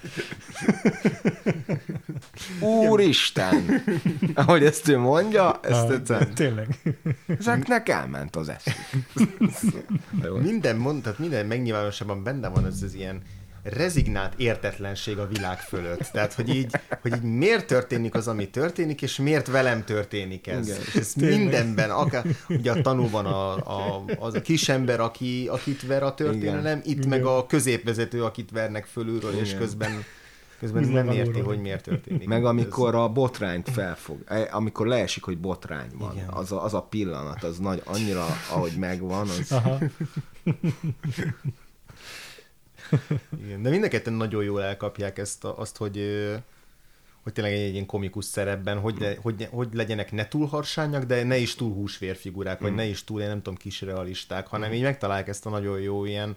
Úristen! 2.61 3.83
Ahogy 4.35 4.65
ezt 4.65 4.89
ő 4.89 4.99
mondja, 4.99 5.61
ezt 5.63 5.81
Ah, 5.89 5.93
egyszerűen, 5.95 6.35
Tényleg. 6.35 6.79
ezeknek 7.39 7.89
elment 7.89 8.37
az 8.37 8.49
eszük. 8.49 8.75
Minden 10.43 10.77
mond, 10.77 11.03
tehát 11.03 11.19
minden 11.19 11.47
megnyilvánosabban 11.47 12.23
benne 12.23 12.49
van 12.49 12.67
ez 12.67 12.83
az 12.83 12.95
ilyen 12.95 13.23
rezignált 13.73 14.33
értetlenség 14.37 15.19
a 15.19 15.27
világ 15.27 15.59
fölött. 15.61 16.01
Tehát, 16.13 16.33
hogy 16.33 16.55
így, 16.55 16.71
hogy 17.01 17.15
így 17.15 17.23
miért 17.23 17.67
történik 17.67 18.15
az, 18.15 18.29
ami 18.29 18.49
történik, 18.49 19.03
és 19.03 19.17
miért 19.17 19.47
velem 19.47 19.85
történik 19.85 20.47
ez. 20.47 20.67
Igen. 20.69 20.81
És 20.87 20.95
ez 20.95 21.13
Tényleg. 21.13 21.39
mindenben, 21.39 21.91
akár 21.91 22.25
ugye 22.49 22.71
a 22.73 22.81
tanúban 22.81 23.27
a, 23.27 23.55
a, 23.57 24.05
az 24.19 24.35
a 24.35 24.41
kisember, 24.43 25.01
aki, 25.01 25.49
akit 25.51 25.87
ver 25.87 26.03
a 26.03 26.15
történelem, 26.15 26.81
itt 26.85 26.97
Igen. 26.97 27.09
meg 27.09 27.25
a 27.25 27.47
középvezető, 27.47 28.25
akit 28.25 28.51
vernek 28.51 28.85
fölülről, 28.85 29.33
és 29.35 29.49
Igen. 29.49 29.61
közben, 29.61 30.05
közben 30.59 30.83
Minden 30.83 31.05
nem 31.05 31.15
érti, 31.15 31.41
hogy 31.41 31.61
miért 31.61 31.83
történik. 31.83 32.29
Meg 32.29 32.39
Ez- 32.41 32.49
amikor 32.49 32.95
a 32.95 33.09
botrányt 33.09 33.71
felfog, 33.71 34.19
eh, 34.27 34.47
amikor 34.51 34.87
leesik, 34.87 35.25
hogy 35.25 35.39
botrány 35.39 35.91
van, 35.99 36.13
Igen. 36.15 36.29
az 36.29 36.53
a, 36.53 36.65
az 36.65 36.75
a 36.75 36.83
pillanat, 36.83 37.45
az 37.45 37.59
nagy, 37.59 37.83
annyira, 37.85 38.27
ahogy 38.51 38.73
megvan, 38.79 39.29
az... 39.29 39.53
Aha. 39.53 39.79
Igen, 43.45 43.63
de 43.63 43.71
mind 43.71 43.89
a 44.07 44.11
nagyon 44.11 44.45
jól 44.45 44.63
elkapják 44.63 45.19
ezt 45.19 45.45
a, 45.45 45.59
azt, 45.59 45.77
hogy 45.77 45.99
hogy 47.27 47.35
tényleg 47.35 47.55
egy 47.55 47.73
ilyen 47.73 47.87
komikus 47.87 48.25
szerepben, 48.25 48.79
hogy, 48.79 48.97
le, 48.99 49.17
hogy, 49.23 49.49
hogy 49.51 49.69
legyenek 49.73 50.13
ne 50.13 50.29
túl 50.29 50.47
harsányak, 50.47 51.05
de 51.05 51.25
ne 51.25 51.37
is 51.37 51.55
túl 51.55 51.73
húsvérfigurák, 51.73 52.61
vagy 52.61 52.75
ne 52.75 52.85
is 52.85 53.05
túl, 53.05 53.21
én 53.21 53.27
nem 53.27 53.37
tudom, 53.37 53.55
kis 53.55 53.81
realisták, 53.81 54.47
hanem 54.47 54.73
így 54.73 54.83
megtalálják 54.83 55.29
ezt 55.29 55.47
a 55.47 55.51
nagyon 55.51 55.81
jó 55.81 56.05
ilyen 56.05 56.37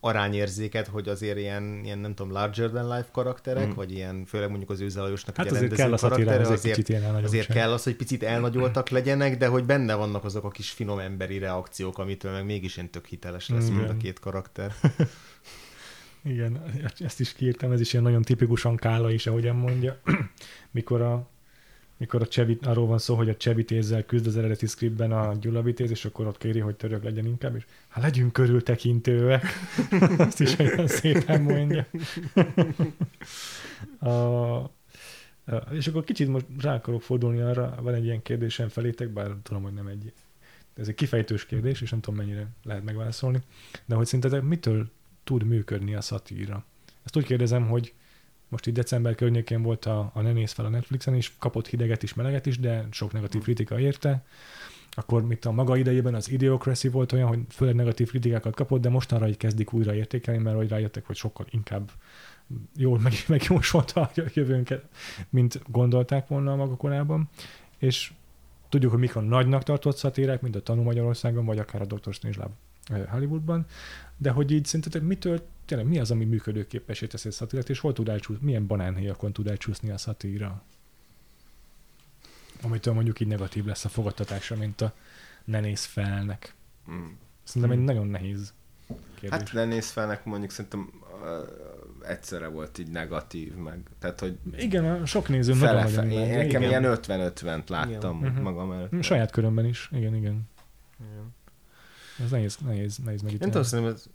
arányérzéket, 0.00 0.86
hogy 0.86 1.08
azért 1.08 1.38
ilyen, 1.38 1.80
ilyen 1.84 1.98
nem 1.98 2.14
tudom, 2.14 2.32
larger 2.32 2.70
than 2.70 2.96
life 2.96 3.08
karakterek, 3.12 3.74
vagy 3.74 3.92
ilyen, 3.92 4.24
főleg 4.24 4.48
mondjuk 4.48 4.70
az 4.70 4.80
Őze 4.80 5.00
Lajosnak 5.00 5.36
Hát 5.36 5.50
azért 5.50 5.74
kell 5.74 5.92
a 5.92 5.96
szatírához 5.96 6.48
egy 6.48 6.52
azért, 6.52 6.76
kicsit 6.76 6.94
elnagyoltság. 6.94 7.24
azért 7.24 7.46
kell 7.46 7.72
az, 7.72 7.82
hogy 7.82 7.96
picit 7.96 8.22
elnagyoltak 8.22 8.88
legyenek, 8.88 9.36
de 9.36 9.46
hogy 9.46 9.64
benne 9.64 9.94
vannak 9.94 10.24
azok 10.24 10.44
a 10.44 10.50
kis 10.50 10.70
finom 10.70 10.98
emberi 10.98 11.38
reakciók, 11.38 11.98
amitől 11.98 12.32
meg 12.32 12.44
mégis 12.44 12.76
ilyen 12.76 12.90
tök 12.90 13.06
hiteles 13.06 13.48
lesz 13.48 13.68
mind 13.68 13.90
a 13.90 13.96
két 13.96 14.18
karakter. 14.18 14.74
Igen, 16.22 16.62
ezt 16.98 17.20
is 17.20 17.32
kiírtam, 17.32 17.72
ez 17.72 17.80
is 17.80 17.92
ilyen 17.92 18.04
nagyon 18.04 18.22
tipikusan 18.22 18.76
Kála 18.76 19.10
is, 19.10 19.26
ahogyan 19.26 19.56
mondja. 19.56 20.00
mikor 20.70 21.00
a, 21.00 21.28
mikor 21.96 22.22
a 22.22 22.26
csevit, 22.26 22.66
arról 22.66 22.86
van 22.86 22.98
szó, 22.98 23.14
hogy 23.14 23.28
a 23.28 23.36
csevitézzel 23.36 24.04
küzd 24.04 24.26
az 24.26 24.36
eredeti 24.36 24.66
scriptben 24.66 25.12
a 25.12 25.34
gyulavitéz, 25.34 25.90
és 25.90 26.04
akkor 26.04 26.26
ott 26.26 26.38
kéri, 26.38 26.58
hogy 26.58 26.76
török 26.76 27.02
legyen 27.04 27.26
inkább, 27.26 27.56
és 27.56 27.64
hát 27.88 28.02
legyünk 28.02 28.32
körültekintőek. 28.32 29.44
Ezt 30.18 30.40
is 30.40 30.58
olyan 30.58 30.86
szépen 30.86 31.42
mondja. 31.42 31.86
a- 34.10 34.76
és 35.70 35.86
akkor 35.86 36.04
kicsit 36.04 36.28
most 36.28 36.46
rá 36.60 36.74
akarok 36.74 37.02
fordulni 37.02 37.40
arra, 37.40 37.78
van 37.82 37.94
egy 37.94 38.04
ilyen 38.04 38.22
kérdésem 38.22 38.68
felétek, 38.68 39.08
bár 39.08 39.30
tudom, 39.42 39.62
hogy 39.62 39.72
nem 39.72 39.86
egy 39.86 40.12
ez 40.74 40.88
egy 40.88 40.94
kifejtős 40.94 41.46
kérdés, 41.46 41.80
és 41.80 41.90
nem 41.90 42.00
tudom, 42.00 42.18
mennyire 42.18 42.46
lehet 42.62 42.84
megválaszolni, 42.84 43.40
de 43.86 43.94
hogy 43.94 44.06
szerintetek 44.06 44.42
mitől 44.42 44.90
tud 45.28 45.44
működni 45.44 45.94
a 45.94 46.00
szatíra? 46.00 46.64
Ezt 47.02 47.16
úgy 47.16 47.24
kérdezem, 47.24 47.68
hogy 47.68 47.92
most 48.48 48.66
itt 48.66 48.74
december 48.74 49.14
környékén 49.14 49.62
volt 49.62 49.84
a, 49.84 50.10
a 50.14 50.20
Ne 50.20 50.32
néz 50.32 50.52
fel 50.52 50.64
a 50.64 50.68
Netflixen, 50.68 51.14
és 51.14 51.32
kapott 51.38 51.68
hideget 51.68 52.02
is, 52.02 52.14
meleget 52.14 52.46
is, 52.46 52.58
de 52.58 52.86
sok 52.90 53.12
negatív 53.12 53.42
kritika 53.42 53.80
érte. 53.80 54.24
Akkor 54.90 55.26
mit 55.26 55.44
a 55.44 55.50
maga 55.50 55.76
idejében 55.76 56.14
az 56.14 56.30
Idiocracy 56.30 56.88
volt 56.88 57.12
olyan, 57.12 57.28
hogy 57.28 57.40
főleg 57.48 57.74
negatív 57.74 58.08
kritikákat 58.08 58.54
kapott, 58.54 58.80
de 58.80 58.88
mostanra 58.88 59.28
így 59.28 59.36
kezdik 59.36 59.72
újra 59.72 59.94
értékelni, 59.94 60.42
mert 60.42 60.56
hogy 60.56 60.68
rájöttek, 60.68 61.06
hogy 61.06 61.16
sokkal 61.16 61.46
inkább 61.50 61.90
jól 62.76 62.98
meg, 62.98 63.12
megjósolta 63.28 64.00
a 64.00 64.10
jövőnket, 64.34 64.84
mint 65.30 65.60
gondolták 65.66 66.28
volna 66.28 66.52
a 66.52 66.56
maga 66.56 66.76
korában. 66.76 67.28
És 67.78 68.12
tudjuk, 68.68 68.90
hogy 68.90 69.00
mik 69.00 69.16
a 69.16 69.20
nagynak 69.20 69.62
tartott 69.62 69.96
szatírák, 69.96 70.40
mint 70.40 70.56
a 70.56 70.62
Tanú 70.62 70.82
Magyarországon, 70.82 71.44
vagy 71.44 71.58
akár 71.58 71.80
a 71.80 71.86
Dr. 71.86 72.18
Eh, 72.22 72.48
Hollywoodban, 72.88 73.66
de 74.16 74.30
hogy 74.30 74.50
így 74.50 74.64
szerintetek 74.64 75.02
mitől, 75.02 75.46
tényleg 75.64 75.86
mi 75.86 75.98
az, 75.98 76.10
ami 76.10 76.24
működőképesé 76.24 77.06
teszi 77.06 77.28
a 77.28 77.32
szatírát, 77.32 77.68
és 77.68 77.78
hol 77.78 77.92
tud 77.92 78.08
elcsúszni, 78.08 78.44
milyen 78.44 78.66
banánhéjakon 78.66 79.32
tud 79.32 79.46
elcsúszni 79.46 79.90
a 79.90 79.98
szatíra? 79.98 80.62
Amitől 82.62 82.94
mondjuk 82.94 83.20
így 83.20 83.28
negatív 83.28 83.64
lesz 83.64 83.84
a 83.84 83.88
fogadtatása, 83.88 84.56
mint 84.56 84.80
a 84.80 84.94
ne 85.44 85.60
néz 85.60 85.84
felnek. 85.84 86.54
Mm. 86.90 87.06
Szerintem 87.42 87.78
egy 87.78 87.84
nagyon 87.84 88.06
nehéz 88.06 88.52
kérdés. 89.14 89.38
Hát 89.38 89.50
Lenész 89.50 89.90
felnek 89.90 90.24
mondjuk 90.24 90.50
szerintem 90.50 90.90
uh, 91.02 92.08
egyszerre 92.08 92.46
volt 92.46 92.78
így 92.78 92.90
negatív, 92.90 93.54
meg 93.54 93.78
tehát, 93.98 94.20
hogy 94.20 94.38
igen, 94.56 94.84
a 94.84 95.06
sok 95.06 95.28
néző 95.28 95.52
fele, 95.52 95.82
nagyon 95.82 95.90
fele, 95.90 96.36
nekem 96.36 96.62
igen. 96.62 96.82
ilyen 96.82 96.98
50-50-t 97.02 97.68
láttam 97.68 98.24
Igen. 98.24 98.42
Magam 98.42 98.72
előtt. 98.72 98.94
Mm, 98.94 99.00
Saját 99.00 99.30
körömben 99.30 99.64
is, 99.64 99.88
igen, 99.92 100.14
igen. 100.14 100.48
Igen. 101.00 101.36
Ez 102.24 102.30
nehéz, 102.30 102.56
nehéz, 102.56 102.96
nehéz 103.04 103.20
Nem 103.22 103.24
megítélni. 103.24 103.52
tudom, 103.52 103.62
szerintem 103.62 103.94
ez, 103.94 104.06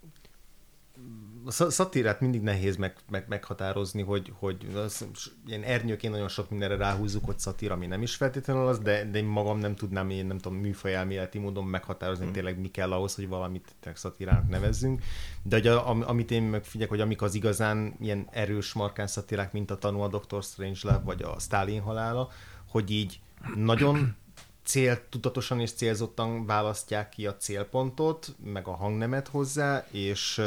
a 1.46 1.50
sz- 1.50 1.70
szatírát 1.70 2.20
mindig 2.20 2.40
nehéz 2.42 2.76
meg, 2.76 2.96
meg, 3.10 3.24
meghatározni, 3.28 4.02
hogy, 4.02 4.32
hogy 4.34 4.66
az, 4.74 5.06
ilyen 5.46 5.62
ernyőként 5.62 6.12
nagyon 6.12 6.28
sok 6.28 6.50
mindenre 6.50 6.76
ráhúzzuk, 6.76 7.24
hogy 7.24 7.38
szatír, 7.38 7.70
ami 7.70 7.86
nem 7.86 8.02
is 8.02 8.14
feltétlenül 8.16 8.66
az, 8.66 8.78
de, 8.78 9.10
de 9.10 9.18
én 9.18 9.24
magam 9.24 9.58
nem 9.58 9.74
tudnám, 9.74 10.10
én 10.10 10.26
nem 10.26 10.38
tudom, 10.38 10.58
műfajelméleti 10.58 11.38
módon 11.38 11.64
meghatározni, 11.64 12.26
Mm. 12.26 12.30
tényleg 12.32 12.60
mi 12.60 12.70
kell 12.70 12.92
ahhoz, 12.92 13.14
hogy 13.14 13.28
valamit 13.28 13.74
szatírának 13.94 14.48
nevezzünk. 14.48 15.02
De 15.42 15.56
hogy 15.56 15.66
a, 15.66 15.88
am- 15.88 16.04
amit 16.08 16.30
én 16.30 16.42
megfigyelek, 16.42 16.88
hogy 16.90 17.00
amik 17.00 17.22
az 17.22 17.34
igazán 17.34 17.94
ilyen 18.00 18.26
erős, 18.30 18.72
markáns 18.72 19.10
szatírák, 19.10 19.52
mint 19.52 19.70
a 19.70 19.78
tanú 19.78 20.00
a 20.00 20.08
Dr. 20.08 20.42
Strangelove, 20.42 21.02
vagy 21.04 21.22
a 21.22 21.38
Stalin 21.38 21.80
halála, 21.80 22.28
hogy 22.68 22.90
így 22.90 23.20
nagyon 23.54 24.16
céltudatosan 24.64 25.60
és 25.60 25.72
célzottan 25.72 26.46
választják 26.46 27.08
ki 27.08 27.26
a 27.26 27.36
célpontot, 27.36 28.34
meg 28.44 28.66
a 28.66 28.74
hangnemet 28.74 29.28
hozzá, 29.28 29.86
és 29.90 30.42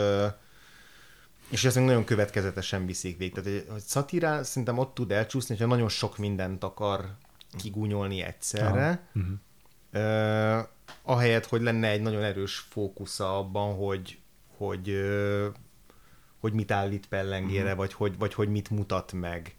és 1.49 1.65
ezt 1.65 1.75
meg 1.75 1.85
nagyon 1.85 2.03
következetesen 2.03 2.85
viszik 2.85 3.17
végig. 3.17 3.33
Tehát 3.33 3.49
egy 3.49 3.79
szatírá 3.79 4.43
szerintem 4.43 4.77
ott 4.77 4.93
tud 4.93 5.11
elcsúszni, 5.11 5.55
hogyha 5.55 5.69
nagyon 5.73 5.89
sok 5.89 6.17
mindent 6.17 6.63
akar 6.63 7.15
kigúnyolni 7.57 8.21
egyszerre, 8.21 9.07
Mhm. 9.13 9.31
uh, 9.93 10.59
ahelyett, 11.03 11.45
hogy 11.45 11.61
lenne 11.61 11.89
egy 11.89 12.01
nagyon 12.01 12.23
erős 12.23 12.57
fókusza 12.57 13.37
abban, 13.37 13.75
hogy, 13.75 14.19
hogy, 14.57 14.99
hogy 16.39 16.53
mit 16.53 16.71
állít 16.71 17.07
pellengére, 17.07 17.73
vagy, 17.73 17.93
hogy, 17.93 18.17
vagy 18.17 18.33
hogy 18.33 18.49
mit 18.49 18.69
mutat 18.69 19.13
meg. 19.13 19.55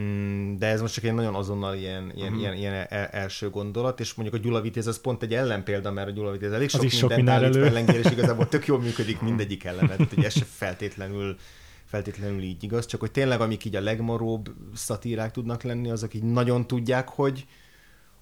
Mm, 0.00 0.56
de 0.56 0.66
ez 0.66 0.80
most 0.80 0.94
csak 0.94 1.04
egy 1.04 1.14
nagyon 1.14 1.34
azonnal 1.34 1.74
ilyen, 1.74 2.12
ilyen, 2.14 2.34
ilyen, 2.34 2.54
ilyen 2.54 2.86
el, 2.88 3.06
első 3.06 3.50
gondolat, 3.50 4.00
és 4.00 4.14
mondjuk 4.14 4.40
a 4.40 4.44
Gyula 4.44 4.60
Vitéz 4.60 4.86
az 4.86 5.00
pont 5.00 5.22
egy 5.22 5.34
ellenpélda, 5.34 5.90
mert 5.90 6.08
a 6.08 6.10
Gyula 6.10 6.30
Vitéz 6.30 6.52
elég 6.52 6.68
sok 6.68 6.88
sok 6.88 7.08
mindent 7.08 7.16
minden 7.16 7.34
állít 7.34 7.56
elő. 7.56 7.64
pellengére, 7.64 7.98
és 7.98 8.10
igazából 8.10 8.48
tök 8.54 8.66
jól 8.66 8.80
működik 8.80 9.20
mindegyik 9.20 9.64
ellene, 9.64 9.96
tehát 9.96 10.14
hogy 10.14 10.24
ez 10.24 10.32
se 10.32 10.44
feltétlenül 10.44 11.36
feltétlenül 11.84 12.42
így 12.42 12.62
igaz, 12.62 12.86
csak 12.86 13.00
hogy 13.00 13.10
tényleg 13.10 13.40
amik 13.40 13.64
így 13.64 13.76
a 13.76 13.80
legmaróbb 13.80 14.54
szatírák 14.74 15.30
tudnak 15.30 15.62
lenni, 15.62 15.90
azok 15.90 16.14
így 16.14 16.22
nagyon 16.22 16.66
tudják, 16.66 17.08
hogy 17.08 17.46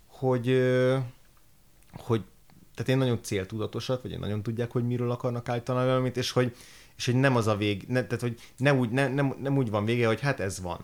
hogy, 0.07 0.47
hogy 1.93 2.23
tehát 2.75 2.89
én 2.89 2.99
nagyon 2.99 3.23
céltudatosat, 3.23 4.03
vagy 4.03 4.11
én 4.11 4.19
nagyon 4.19 4.43
tudják, 4.43 4.71
hogy 4.71 4.87
miről 4.87 5.11
akarnak 5.11 5.49
állítani 5.49 5.87
valamit, 5.87 6.17
és 6.17 6.31
hogy, 6.31 6.57
és 6.97 7.05
hogy 7.05 7.15
nem 7.15 7.37
az 7.37 7.47
a 7.47 7.57
vég, 7.57 7.85
ne, 7.89 8.05
tehát 8.05 8.21
hogy 8.21 8.41
ne 8.57 8.75
úgy, 8.75 8.91
ne, 8.91 9.09
nem, 9.09 9.35
nem 9.41 9.57
úgy 9.57 9.71
van 9.71 9.85
vége, 9.85 10.07
hogy 10.07 10.21
hát 10.21 10.41
ez 10.41 10.61
van. 10.61 10.81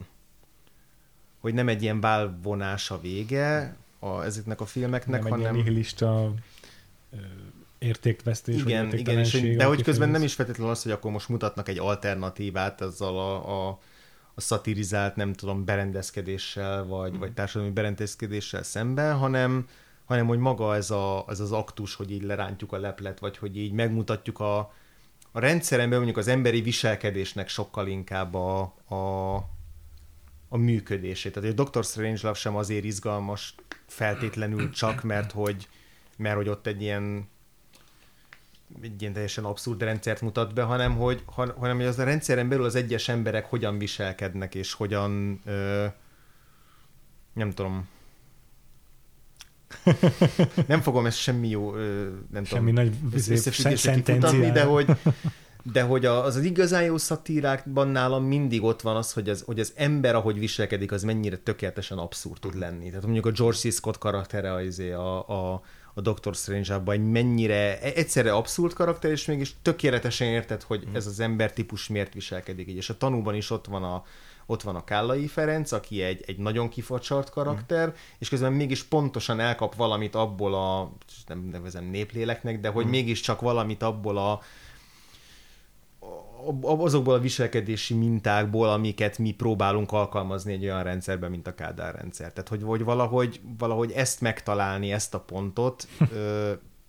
Hogy 1.45 1.55
nem 1.55 1.69
egy 1.69 1.83
ilyen 1.83 2.01
válvonás 2.01 2.91
a 2.91 3.01
vége 3.01 3.77
a, 3.99 4.23
ezeknek 4.23 4.61
a 4.61 4.67
filmeknek, 4.67 5.21
nem 5.21 5.33
egy 5.33 5.41
hanem... 5.41 5.55
nihilista 5.55 6.33
ö, 7.13 7.17
értékvesztés, 7.79 8.63
vagy 8.63 8.73
Igen, 8.73 8.93
igen, 8.93 9.19
és, 9.19 9.33
hogy- 9.33 9.57
de 9.57 9.65
hogy 9.65 9.83
közben 9.83 10.09
nem 10.09 10.23
is 10.23 10.35
feltétlenül 10.35 10.73
az, 10.73 10.83
hogy 10.83 10.93
akkor 10.93 11.11
most 11.11 11.29
mutatnak 11.29 11.69
egy 11.69 11.79
alternatívát 11.79 12.81
azzal 12.81 13.19
a, 13.19 13.69
a, 13.69 13.79
a 14.35 14.41
szatirizált, 14.41 15.17
nem 15.17 15.33
tudom, 15.33 15.65
berendezkedéssel, 15.65 16.85
vagy, 16.85 17.19
vagy 17.19 17.33
társadalmi 17.33 17.73
berendezkedéssel 17.73 18.63
szemben, 18.63 19.17
hanem, 19.17 19.69
hanem 20.05 20.27
hogy 20.27 20.39
maga 20.39 20.75
ez, 20.75 20.91
a, 20.91 21.25
ez 21.29 21.41
az 21.41 21.53
aktus, 21.53 21.95
hogy 21.95 22.11
így 22.11 22.23
lerántjuk 22.23 22.73
a 22.73 22.79
leplet, 22.79 23.19
vagy 23.19 23.37
hogy 23.37 23.57
így 23.57 23.73
megmutatjuk 23.73 24.41
a, 24.41 24.59
a 25.33 25.41
rendszeren 25.41 25.85
belül 25.85 26.05
mondjuk 26.05 26.27
az 26.27 26.29
emberi 26.29 26.61
viselkedésnek 26.61 27.49
sokkal 27.49 27.87
inkább 27.87 28.35
a, 28.35 28.61
a, 28.89 29.37
a 30.55 30.57
működését. 30.57 31.33
Tehát 31.33 31.51
a 31.51 31.53
Doctor 31.53 31.85
Strangelove 31.85 32.39
sem 32.39 32.57
azért 32.57 32.85
izgalmas 32.85 33.55
feltétlenül 33.87 34.71
csak, 34.71 35.03
mert 35.03 35.33
hogy, 35.33 35.69
mert 36.17 36.37
hogy 36.37 36.49
ott 36.49 36.67
egy 36.67 36.83
ilyen 36.83 37.29
egy 38.83 39.01
ilyen 39.01 39.13
teljesen 39.13 39.45
abszurd 39.45 39.83
rendszert 39.83 40.21
mutat 40.21 40.55
be, 40.55 40.63
hanem 40.63 40.97
hogy, 40.97 41.23
hanem 41.27 41.77
hogy 41.77 41.85
az 41.85 41.99
a 41.99 42.05
rendszeren 42.05 42.49
belül 42.49 42.65
az 42.65 42.75
egyes 42.75 43.09
emberek 43.09 43.47
hogyan 43.47 43.79
viselkednek, 43.79 44.55
és 44.55 44.73
hogyan 44.73 45.41
ö, 45.45 45.87
nem 47.33 47.51
tudom, 47.51 47.89
nem 50.67 50.81
fogom 50.81 51.07
ezt 51.07 51.19
semmi 51.19 51.49
jó, 51.49 51.75
nem 52.31 52.45
semmi 52.45 52.71
tudom, 52.71 52.85
nagy 52.85 52.95
összefüggésre 53.13 54.51
de 54.51 54.65
hogy, 54.65 54.87
de 55.73 55.83
hogy 55.83 56.05
az, 56.05 56.37
az 56.37 56.45
igazán 56.45 56.83
jó 56.83 56.97
szatírákban 56.97 57.89
nálam 57.89 58.25
mindig 58.25 58.63
ott 58.63 58.81
van 58.81 58.97
az, 58.97 59.13
hogy 59.13 59.29
az, 59.29 59.43
hogy 59.47 59.61
az 59.61 59.73
ember, 59.77 60.15
ahogy 60.15 60.39
viselkedik, 60.39 60.93
az 60.93 61.03
mennyire 61.03 61.37
tökéletesen 61.37 61.99
abszurd 61.99 62.41
tud 62.41 62.59
lenni. 62.59 62.89
Tehát 62.89 63.03
mondjuk 63.03 63.27
a 63.27 63.31
George 63.31 63.59
C. 63.59 63.73
Scott 63.73 63.99
karaktere 63.99 64.65
izé, 64.65 64.93
a, 64.93 65.29
a, 65.29 65.63
a 65.95 66.01
Doctor 66.01 66.35
strange 66.35 66.83
egy 66.87 67.11
mennyire 67.11 67.81
egyszerre 67.81 68.33
abszurd 68.33 68.73
karakter, 68.73 69.11
és 69.11 69.25
mégis 69.25 69.55
tökéletesen 69.63 70.29
érted, 70.29 70.63
hogy 70.63 70.87
ez 70.93 71.07
az 71.07 71.21
ember 71.21 71.53
típus 71.53 71.89
miért 71.89 72.15
viselkedik 72.15 72.69
így. 72.69 72.77
És 72.77 72.91
a 72.91 72.97
tanúban 72.97 73.35
is 73.35 73.51
ott 73.51 73.67
van 73.67 73.83
a, 73.83 74.05
ott 74.47 74.63
van 74.63 74.77
a 74.77 74.85
Kállai 74.85 75.27
Ferenc, 75.27 75.73
aki 75.73 76.03
egy, 76.03 76.23
egy 76.27 76.39
nagyon 76.39 76.69
kifacsart 76.69 77.31
karakter, 77.31 77.89
mm. 77.89 77.93
és 78.19 78.29
közben 78.29 78.53
mégis 78.53 78.83
pontosan 78.83 79.41
elkap 79.41 79.75
valamit 79.75 80.15
abból 80.15 80.55
a, 80.55 80.93
nem 81.27 81.49
nevezem 81.53 81.85
népléleknek, 81.85 82.61
de 82.61 82.69
hogy 82.69 82.87
mm. 82.87 82.91
mégiscsak 82.91 83.41
valamit 83.41 83.83
abból 83.83 84.19
a, 84.19 84.41
azokból 86.63 87.15
a 87.15 87.19
viselkedési 87.19 87.95
mintákból, 87.95 88.69
amiket 88.69 89.19
mi 89.19 89.33
próbálunk 89.33 89.93
alkalmazni 89.93 90.53
egy 90.53 90.65
olyan 90.65 90.83
rendszerben, 90.83 91.31
mint 91.31 91.47
a 91.47 91.55
Kádár 91.55 91.95
rendszer. 91.95 92.33
Tehát, 92.33 92.49
hogy, 92.49 92.63
hogy 92.63 92.85
valahogy, 92.85 93.41
valahogy 93.59 93.91
ezt 93.91 94.21
megtalálni, 94.21 94.93
ezt 94.93 95.15
a 95.15 95.21
pontot, 95.21 95.89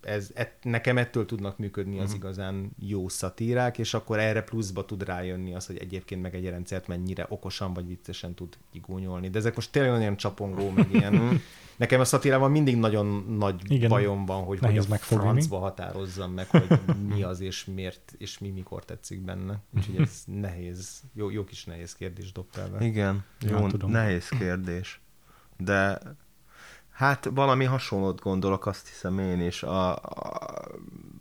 ez, 0.06 0.30
et, 0.34 0.52
nekem 0.62 0.98
ettől 0.98 1.26
tudnak 1.26 1.58
működni 1.58 1.98
az 1.98 2.08
mhm. 2.08 2.16
igazán 2.16 2.70
jó 2.78 3.08
szatírák, 3.08 3.78
és 3.78 3.94
akkor 3.94 4.18
erre 4.18 4.42
pluszba 4.42 4.84
tud 4.84 5.02
rájönni 5.02 5.54
az, 5.54 5.66
hogy 5.66 5.78
egyébként 5.78 6.22
meg 6.22 6.34
egy 6.34 6.48
rendszert 6.48 6.86
mennyire 6.86 7.26
okosan 7.28 7.72
vagy 7.72 7.86
viccesen 7.86 8.34
tud 8.34 8.56
igúnyolni. 8.72 9.28
De 9.28 9.38
ezek 9.38 9.54
most 9.54 9.72
tényleg 9.72 9.92
olyan 9.92 10.16
csapongó, 10.16 10.70
meg 10.70 10.92
ilyen... 10.92 11.40
Nekem 11.76 12.00
a 12.00 12.04
szatírával 12.04 12.48
mindig 12.48 12.76
nagyon 12.76 13.06
nagy 13.38 13.72
Igen, 13.72 13.88
bajom 13.88 14.24
van, 14.24 14.44
hogy 14.44 14.58
hogy 14.58 14.78
a 14.78 14.84
megfogni. 14.88 15.24
francba 15.24 15.58
határozzam 15.58 16.32
meg, 16.32 16.48
hogy 16.48 16.78
mi 17.08 17.22
az 17.22 17.40
és 17.40 17.64
miért, 17.64 18.14
és 18.18 18.38
mi 18.38 18.48
mikor 18.48 18.84
tetszik 18.84 19.20
benne. 19.20 19.58
Úgyhogy 19.76 20.00
ez 20.00 20.22
nehéz, 20.26 21.02
jó, 21.12 21.30
jó 21.30 21.44
kis 21.44 21.64
nehéz 21.64 21.94
kérdés 21.94 22.32
dobtál 22.32 22.68
be. 22.68 22.84
Igen, 22.84 23.24
jó, 23.40 23.58
ja, 23.58 23.66
tudom. 23.66 23.90
nehéz 23.90 24.28
kérdés. 24.28 25.00
De 25.56 26.00
Hát 26.96 27.28
valami 27.34 27.64
hasonlót 27.64 28.20
gondolok, 28.20 28.66
azt 28.66 28.88
hiszem 28.88 29.18
én 29.18 29.40
is, 29.40 29.62
a, 29.62 29.96
a, 29.96 30.64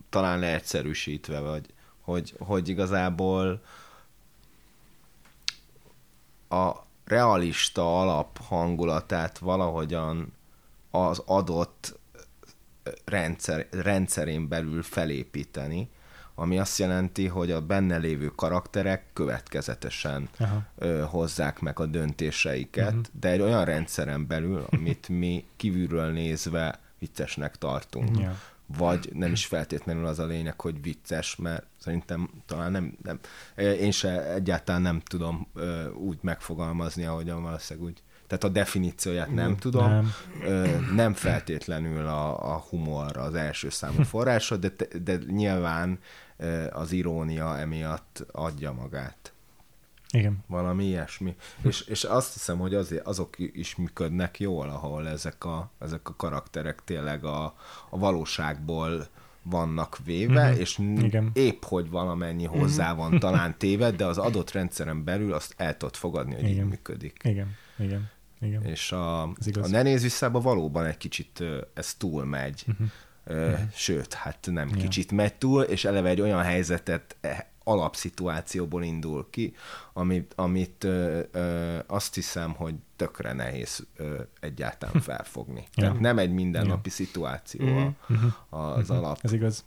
talán 0.09 0.39
leegyszerűsítve, 0.39 1.39
vagy 1.39 1.73
hogy, 2.01 2.35
hogy 2.39 2.69
igazából 2.69 3.61
a 6.49 6.71
realista 7.05 7.99
alap 8.01 8.37
hangulatát 8.37 9.37
valahogyan 9.37 10.33
az 10.95 11.21
adott 11.25 11.99
rendszer, 13.05 13.67
rendszerén 13.71 14.47
belül 14.47 14.83
felépíteni, 14.83 15.89
ami 16.35 16.59
azt 16.59 16.79
jelenti, 16.79 17.27
hogy 17.27 17.51
a 17.51 17.61
benne 17.61 17.97
lévő 17.97 18.27
karakterek 18.27 19.05
következetesen 19.13 20.29
ö, 20.75 21.03
hozzák 21.09 21.59
meg 21.59 21.79
a 21.79 21.85
döntéseiket, 21.85 22.87
uh-huh. 22.87 23.05
de 23.19 23.29
egy 23.29 23.41
olyan 23.41 23.65
rendszeren 23.65 24.27
belül, 24.27 24.65
amit 24.69 25.09
mi 25.09 25.45
kívülről 25.55 26.11
nézve 26.11 26.79
viccesnek 26.99 27.57
tartunk. 27.57 28.19
Yeah. 28.19 28.33
Vagy 28.77 29.09
nem 29.13 29.31
is 29.31 29.45
feltétlenül 29.45 30.05
az 30.05 30.19
a 30.19 30.25
lényeg, 30.25 30.61
hogy 30.61 30.81
vicces, 30.81 31.35
mert 31.35 31.65
szerintem 31.79 32.29
talán 32.45 32.71
nem, 32.71 32.97
nem 33.03 33.19
én 33.55 33.91
se 33.91 34.33
egyáltalán 34.33 34.81
nem 34.81 34.99
tudom 34.99 35.47
ö, 35.53 35.89
úgy 35.89 36.17
megfogalmazni, 36.21 37.05
ahogyan 37.05 37.43
valószínűleg 37.43 37.89
úgy 37.89 38.01
tehát 38.27 38.43
a 38.43 38.49
definícióját 38.49 39.33
nem 39.33 39.57
tudom. 39.57 39.89
Nem, 39.89 40.13
nem 40.95 41.13
feltétlenül 41.13 42.07
a, 42.07 42.53
a 42.53 42.57
humor 42.69 43.17
az 43.17 43.35
első 43.35 43.69
számú 43.69 44.03
forrása, 44.13 44.57
de, 44.57 44.71
de 45.03 45.17
nyilván 45.27 45.99
az 46.71 46.91
irónia 46.91 47.57
emiatt 47.57 48.25
adja 48.31 48.71
magát. 48.71 49.33
Igen. 50.11 50.43
Valami 50.47 50.85
ilyesmi. 50.85 51.35
És, 51.61 51.81
és 51.81 52.03
azt 52.03 52.33
hiszem, 52.33 52.57
hogy 52.57 52.73
azért, 52.73 53.07
azok 53.07 53.35
is 53.37 53.75
működnek 53.75 54.39
jól, 54.39 54.69
ahol 54.69 55.07
ezek 55.07 55.45
a, 55.45 55.71
ezek 55.79 56.09
a 56.09 56.15
karakterek 56.15 56.81
tényleg 56.83 57.23
a, 57.23 57.43
a 57.89 57.97
valóságból 57.97 59.07
vannak 59.43 59.97
véve, 60.05 60.49
mm-hmm. 60.49 60.59
és 60.59 60.77
Igen. 60.77 61.29
épp 61.33 61.63
hogy 61.63 61.89
valamennyi 61.89 62.45
mhm. 62.45 62.57
hozzá 62.57 62.93
van 62.93 63.19
talán 63.19 63.57
téve, 63.59 63.91
de 63.91 64.05
az 64.05 64.17
adott 64.17 64.51
rendszeren 64.51 65.03
belül 65.03 65.33
azt 65.33 65.53
el 65.57 65.77
tudod 65.77 65.95
fogadni, 65.95 66.33
hogy 66.33 66.43
Igen. 66.43 66.63
így 66.63 66.69
működik. 66.69 67.19
Igen. 67.23 67.55
Igen. 67.77 68.09
Igen. 68.41 68.63
És 68.63 68.91
a, 68.91 69.21
a 69.21 69.67
Ne 69.67 69.81
néz 69.81 70.01
visszába 70.01 70.39
valóban 70.39 70.85
egy 70.85 70.97
kicsit 70.97 71.43
ez 71.73 71.93
túl 71.93 72.25
megy. 72.25 72.65
Uh-huh. 72.67 72.87
Uh, 73.27 73.59
sőt, 73.73 74.13
hát 74.13 74.47
nem 74.51 74.69
ja. 74.69 74.75
kicsit 74.75 75.11
megy 75.11 75.33
túl, 75.33 75.61
és 75.61 75.85
eleve 75.85 76.09
egy 76.09 76.21
olyan 76.21 76.41
helyzetet 76.41 77.15
e, 77.21 77.49
alapszituációból 77.65 78.83
indul 78.83 79.27
ki, 79.29 79.53
amit, 79.93 80.33
amit 80.35 80.83
ö, 80.83 81.19
ö, 81.31 81.77
azt 81.87 82.15
hiszem, 82.15 82.53
hogy 82.53 82.75
tökre 82.95 83.33
nehéz 83.33 83.87
ö, 83.95 84.21
egyáltalán 84.39 85.01
felfogni. 85.09 85.59
ja. 85.73 85.83
Tehát 85.83 85.99
nem 85.99 86.17
egy 86.17 86.31
mindennapi 86.31 86.89
ja. 86.89 86.95
szituáció 86.95 87.65
uh-huh. 87.65 88.33
az 88.49 88.89
uh-huh. 88.89 88.97
alap 88.97 89.19
Ez 89.21 89.33
igaz. 89.33 89.65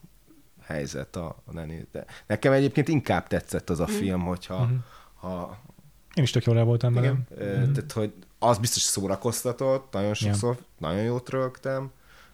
helyzet 0.61 1.17
a, 1.17 1.43
a 1.45 1.53
De 1.93 2.05
nekem 2.27 2.53
egyébként 2.53 2.89
inkább 2.89 3.27
tetszett 3.27 3.71
az 3.71 3.81
a 3.81 3.87
film, 3.87 4.21
hogyha 4.21 4.57
uh-huh. 4.57 4.79
ha, 5.15 5.59
én 6.15 6.23
is 6.23 6.31
tök 6.31 6.45
jól 6.45 6.59
el 6.59 6.65
voltam 6.65 6.95
vele. 6.95 7.07
Igen, 7.07 7.27
uh-huh. 7.31 7.73
tehát 7.73 7.93
hogy 7.93 8.13
az 8.39 8.59
biztos 8.59 8.83
szórakoztatott, 8.83 9.93
nagyon 9.93 10.15
sokszor, 10.15 10.57
ja. 10.57 10.89
nagyon 10.89 11.03
jót 11.03 11.31
rögtem, 11.31 11.91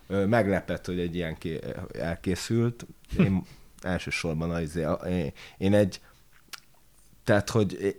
meglepett, 0.07 0.87
hogy 0.87 0.99
egy 0.99 1.15
ilyen 1.15 1.37
elkészült. 1.93 2.87
Én 3.19 3.43
elsősorban 3.81 4.51
az, 4.51 4.81
én 5.59 5.75
egy 5.75 6.01
tehát, 7.25 7.51
hogy 7.51 7.99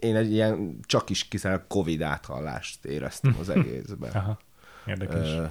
én 0.00 0.16
egy 0.16 0.32
ilyen 0.32 0.80
csak 0.82 1.10
is 1.10 1.28
kiszáll 1.28 1.64
Covid 1.68 2.02
áthallást 2.02 2.84
éreztem 2.84 3.36
az 3.40 3.48
egészben. 3.58 4.12
Aha, 4.12 4.38
érdekes. 4.86 5.28
Ö, 5.28 5.44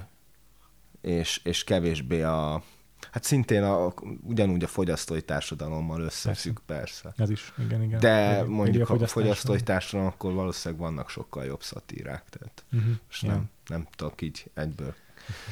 és, 1.00 1.40
és 1.44 1.64
kevésbé 1.64 2.22
a, 2.22 2.62
hát 3.10 3.24
szintén 3.24 3.62
a, 3.62 3.94
ugyanúgy 4.22 4.64
a 4.64 4.66
fogyasztói 4.66 5.22
társadalommal 5.22 6.00
összefügg 6.00 6.58
persze. 6.66 7.02
persze. 7.02 7.22
Ez 7.22 7.30
is, 7.30 7.52
igen, 7.58 7.82
igen. 7.82 8.00
De 8.00 8.32
igen, 8.32 8.46
mondjuk 8.46 8.90
a 8.90 9.06
fogyasztói 9.06 9.60
társadalom, 9.60 10.12
akkor 10.12 10.32
valószínűleg 10.32 10.84
vannak 10.84 11.10
sokkal 11.10 11.44
jobb 11.44 11.62
szatírák, 11.62 12.24
tehát 12.28 12.64
uh-huh, 12.72 12.90
most 13.06 13.22
yeah. 13.22 13.34
nem, 13.34 13.50
nem 13.66 13.86
tudok 13.96 14.22
így 14.22 14.50
egyből 14.54 14.94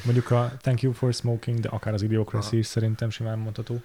Mondjuk 0.03 0.31
a 0.31 0.51
Thank 0.61 0.81
You 0.81 0.93
for 0.93 1.13
Smoking, 1.13 1.59
de 1.59 1.69
akár 1.69 1.93
az 1.93 2.01
Idiocracy 2.01 2.57
is 2.57 2.65
szerintem 2.65 3.09
simán 3.09 3.39
mondható 3.39 3.81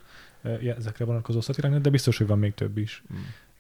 ezekre 0.77 1.05
vonatkozó 1.05 1.41
szatiráknak, 1.41 1.81
de 1.81 1.91
biztos, 1.91 2.19
hogy 2.19 2.27
van 2.27 2.39
még 2.39 2.55
több 2.55 2.79
is. 2.79 3.03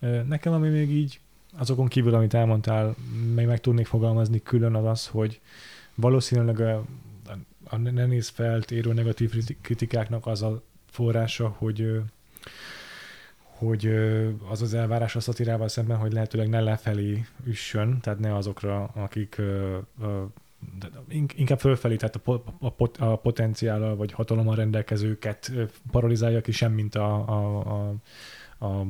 Mm. 0.06 0.28
Nekem, 0.28 0.52
ami 0.52 0.68
még 0.68 0.90
így 0.90 1.20
azokon 1.59 1.89
kívül, 1.89 2.14
amit 2.14 2.35
elmondtál, 2.35 2.94
még 3.35 3.47
meg 3.47 3.60
tudnék 3.60 3.86
fogalmazni 3.86 4.43
külön 4.43 4.74
az 4.74 4.85
az, 4.85 5.06
hogy 5.06 5.40
valószínűleg 5.94 6.60
a, 6.60 6.85
a 7.70 7.76
ne 7.76 8.06
néz 8.06 8.28
felt 8.28 8.70
érő 8.70 8.92
negatív 8.92 9.34
kritikáknak 9.60 10.26
az 10.26 10.42
a 10.42 10.62
forrása, 10.86 11.48
hogy 11.48 12.01
hogy 13.40 13.86
az 14.48 14.62
az 14.62 14.74
elvárás 14.74 15.16
a 15.16 15.20
szatirával 15.20 15.68
szemben, 15.68 15.97
hogy 15.97 16.12
lehetőleg 16.12 16.48
ne 16.48 16.60
lefelé 16.60 17.26
üssön, 17.44 18.01
tehát 18.01 18.18
ne 18.18 18.34
azokra, 18.34 18.84
akik 18.84 19.42
inkább 21.34 21.59
fölfelé, 21.59 21.97
tehát 21.97 22.16
a, 22.16 22.42
a, 22.59 22.70
pot, 22.70 22.97
a 22.97 23.16
potenciállal 23.16 23.97
vagy 23.97 24.12
hatalommal 24.12 24.55
rendelkezőket 24.55 25.52
paralizálja 25.90 26.40
ki, 26.40 26.52
semmint 26.52 26.94
a, 26.94 27.14
a, 27.28 27.59
a, 28.59 28.66
a 28.66 28.86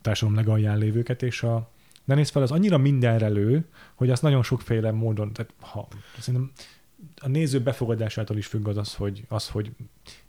társadalom 0.00 0.38
legalján 0.38 0.78
lévőket, 0.78 1.22
és 1.22 1.42
a 1.42 1.68
ne 2.04 2.14
néz 2.14 2.30
fel, 2.30 2.42
az 2.42 2.50
annyira 2.50 2.78
mindenre 2.78 3.28
lő, 3.28 3.64
hogy 3.94 4.10
az 4.10 4.20
nagyon 4.20 4.42
sokféle 4.42 4.92
módon, 4.92 5.32
tehát 5.32 5.52
ha, 5.60 5.88
szerintem 6.18 6.52
a 7.20 7.28
néző 7.28 7.60
befogadásától 7.60 8.36
is 8.36 8.46
függ 8.46 8.68
az, 8.68 8.76
az 8.76 8.94
hogy, 8.94 9.24
az, 9.28 9.48
hogy 9.48 9.70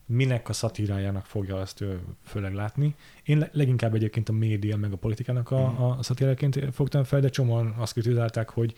minek 0.06 0.50
a 0.50 0.54
szatírájának 0.54 1.26
fogja 1.26 1.56
azt 1.56 1.84
főleg 2.24 2.54
látni. 2.54 2.96
Én 3.24 3.50
leginkább 3.52 3.94
egyébként 3.94 4.30
a 4.30 4.34
média 4.34 4.78
meg 4.78 4.92
a 4.92 4.98
politikának 4.98 5.52
a, 5.52 5.68
mhm. 5.68 5.82
a 5.82 6.04
szatíráként 6.04 6.60
fogtam 6.72 7.04
fel, 7.04 7.20
de 7.20 7.30
csomóan 7.30 7.74
azt 7.78 7.94
kritizálták, 7.94 8.50
hogy 8.50 8.74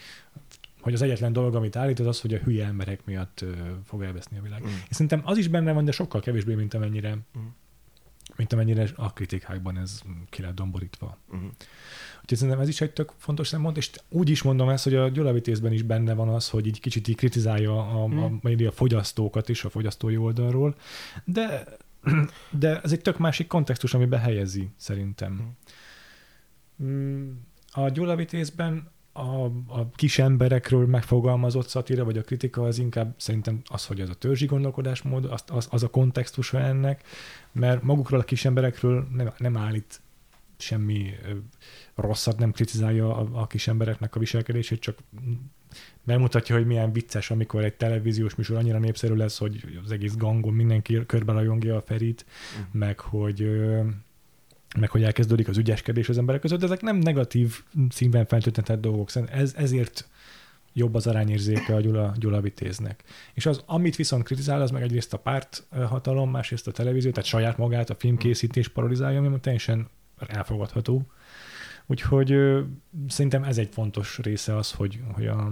hogy 0.82 0.95
az 0.95 1.02
egyetlen 1.02 1.34
dolog, 1.34 1.56
amit 1.56 1.76
állít, 1.76 1.99
az 1.99 2.06
az, 2.06 2.22
hogy 2.22 2.34
a 2.34 2.38
hülye 2.38 2.65
emberek 2.65 3.06
miatt 3.06 3.45
fog 3.84 4.03
elveszni 4.03 4.38
a 4.38 4.41
világ. 4.41 4.61
Mm. 4.61 4.65
És 4.65 4.95
szerintem 4.95 5.22
az 5.24 5.38
is 5.38 5.48
benne 5.48 5.72
van, 5.72 5.86
de 5.86 5.91
sokkal 5.91 6.22
kevésbé, 6.22 6.53
mint 6.53 6.74
amennyire 6.74 7.14
mm. 7.14 7.41
Mint 8.38 8.53
amennyire 8.53 8.88
a 8.95 9.14
kritikákban 9.14 9.77
ez 9.77 10.01
ki 10.30 10.41
lett 10.41 10.55
domborítva. 10.55 11.18
Uh-huh. 11.27 11.49
Úgyhogy 12.22 12.38
szerintem 12.38 12.59
ez 12.59 12.68
is 12.68 12.81
egy 12.81 12.91
tök 12.91 13.14
fontos 13.18 13.47
szempont, 13.47 13.77
és 13.77 13.89
úgy 14.09 14.30
is 14.30 14.41
mondom 14.41 14.69
ezt, 14.69 14.84
hogy 14.84 14.95
a 14.95 15.09
gyulavitészben 15.09 15.73
is 15.73 15.81
benne 15.81 16.14
van 16.14 16.30
az, 16.30 16.49
hogy 16.49 16.68
így 16.68 16.80
kicsit 16.80 17.07
így 17.07 17.15
kritizálja 17.15 17.72
a, 17.72 18.03
a, 18.03 18.31
a, 18.43 18.65
a 18.68 18.72
fogyasztókat 18.72 19.49
is 19.49 19.64
a 19.64 19.69
fogyasztói 19.69 20.18
oldalról, 20.18 20.76
de, 21.23 21.64
de 22.59 22.81
ez 22.81 22.91
egy 22.91 23.01
tök 23.01 23.18
másik 23.18 23.47
kontextus, 23.47 23.93
ami 23.93 24.05
behelyezi 24.05 24.69
szerintem. 24.76 25.51
Mm, 26.84 27.31
A 27.72 27.89
gyulavitészben 27.89 28.91
a, 29.18 29.45
a 29.68 29.89
kis 29.95 30.19
emberekről 30.19 30.85
megfogalmazott 30.85 31.68
szatíra, 31.68 32.03
vagy 32.03 32.18
a 32.18 32.22
kritika 32.22 32.61
az 32.64 32.80
inkább 32.80 33.14
szerintem 33.18 33.61
az, 33.65 33.85
hogy 33.85 33.99
ez 34.02 34.10
a 34.10 34.14
törzsi 34.14 34.45
gondolkodásmód, 34.45 35.26
az, 35.26 35.44
az, 35.48 35.68
az 35.72 35.84
a 35.84 35.88
kontextusa 35.88 36.60
ennek, 36.60 37.03
mert 37.52 37.84
magukról 37.84 38.19
a 38.19 38.23
kis 38.23 38.45
emberekről 38.45 39.07
nem, 39.11 39.34
nem 39.38 39.57
állít 39.57 40.02
semmi 40.57 41.14
rosszat, 41.95 42.38
nem 42.38 42.52
kritizálja 42.52 43.15
a, 43.18 43.30
a 43.31 43.48
kis 43.48 43.68
embereknek 43.68 44.15
a 44.15 44.19
viselkedését, 44.19 44.80
csak 44.80 44.98
bemutatja, 46.03 46.56
hogy 46.56 46.65
milyen 46.65 46.91
vicces, 46.91 47.31
amikor 47.31 47.64
egy 47.64 47.73
televíziós 47.73 48.35
műsor 48.35 48.57
annyira 48.57 48.80
népszerű 48.80 49.14
lesz, 49.14 49.38
hogy 49.38 49.80
az 49.84 49.91
egész 49.91 50.15
gangon 50.15 50.53
mindenki 50.53 51.06
körbe 51.06 51.31
rajongja 51.31 51.76
a 51.76 51.81
Ferit, 51.81 52.26
Mhm. 52.60 52.77
meg 52.77 52.99
hogy 52.99 53.49
meg 54.80 54.89
hogy 54.89 55.03
elkezdődik 55.03 55.48
az 55.48 55.57
ügyeskedés 55.57 56.10
az 56.10 56.18
emberek 56.18 56.41
között, 56.41 56.60
de 56.60 56.65
ezek 56.65 56.81
nem 56.81 56.98
negatív 56.98 57.64
színben 57.89 58.26
feltöltetett 58.26 58.81
dolgok. 58.81 59.10
Szerintem 59.10 59.39
Ez, 59.39 59.53
ezért 59.57 60.07
jobb 60.73 60.95
az 60.95 61.07
arányérzéke 61.07 61.76
a 61.76 61.80
Gyula, 61.81 62.14
Gyula 62.18 62.41
Vitéznek. 62.41 63.03
És 63.34 63.45
az, 63.45 63.64
amit 63.65 63.95
viszont 63.95 64.23
kritizál, 64.23 64.61
az 64.61 64.72
meg 64.72 64.81
egyrészt 64.81 65.14
a 65.14 65.18
párt 65.18 65.64
ö, 65.72 65.84
hatalom, 65.84 66.31
másrészt 66.31 66.68
a 66.68 66.72
televízió, 66.72 67.11
tehát 67.11 67.30
saját 67.30 67.57
magát, 67.57 67.89
a 67.89 67.95
filmkészítés 67.95 68.68
parodizálja, 68.68 69.19
ami 69.19 69.39
teljesen 69.39 69.88
elfogadható. 70.27 71.06
Úgyhogy 71.85 72.31
ö, 72.31 72.61
szerintem 73.07 73.44
ez 73.44 73.57
egy 73.57 73.69
fontos 73.72 74.18
része 74.18 74.56
az, 74.56 74.72
hogy, 74.72 74.99
hogy 75.11 75.27
a, 75.27 75.52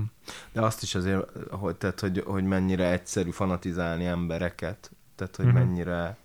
De 0.52 0.62
azt 0.62 0.84
is 0.84 0.96
azért, 0.96 1.30
hogy, 1.50 1.76
tehát, 1.76 2.00
hogy, 2.00 2.24
hogy 2.26 2.44
mennyire 2.44 2.92
egyszerű 2.92 3.30
fanatizálni 3.30 4.06
embereket, 4.06 4.92
tehát 5.16 5.36
hogy 5.36 5.46
Mhm. 5.46 5.56
mennyire 5.56 6.18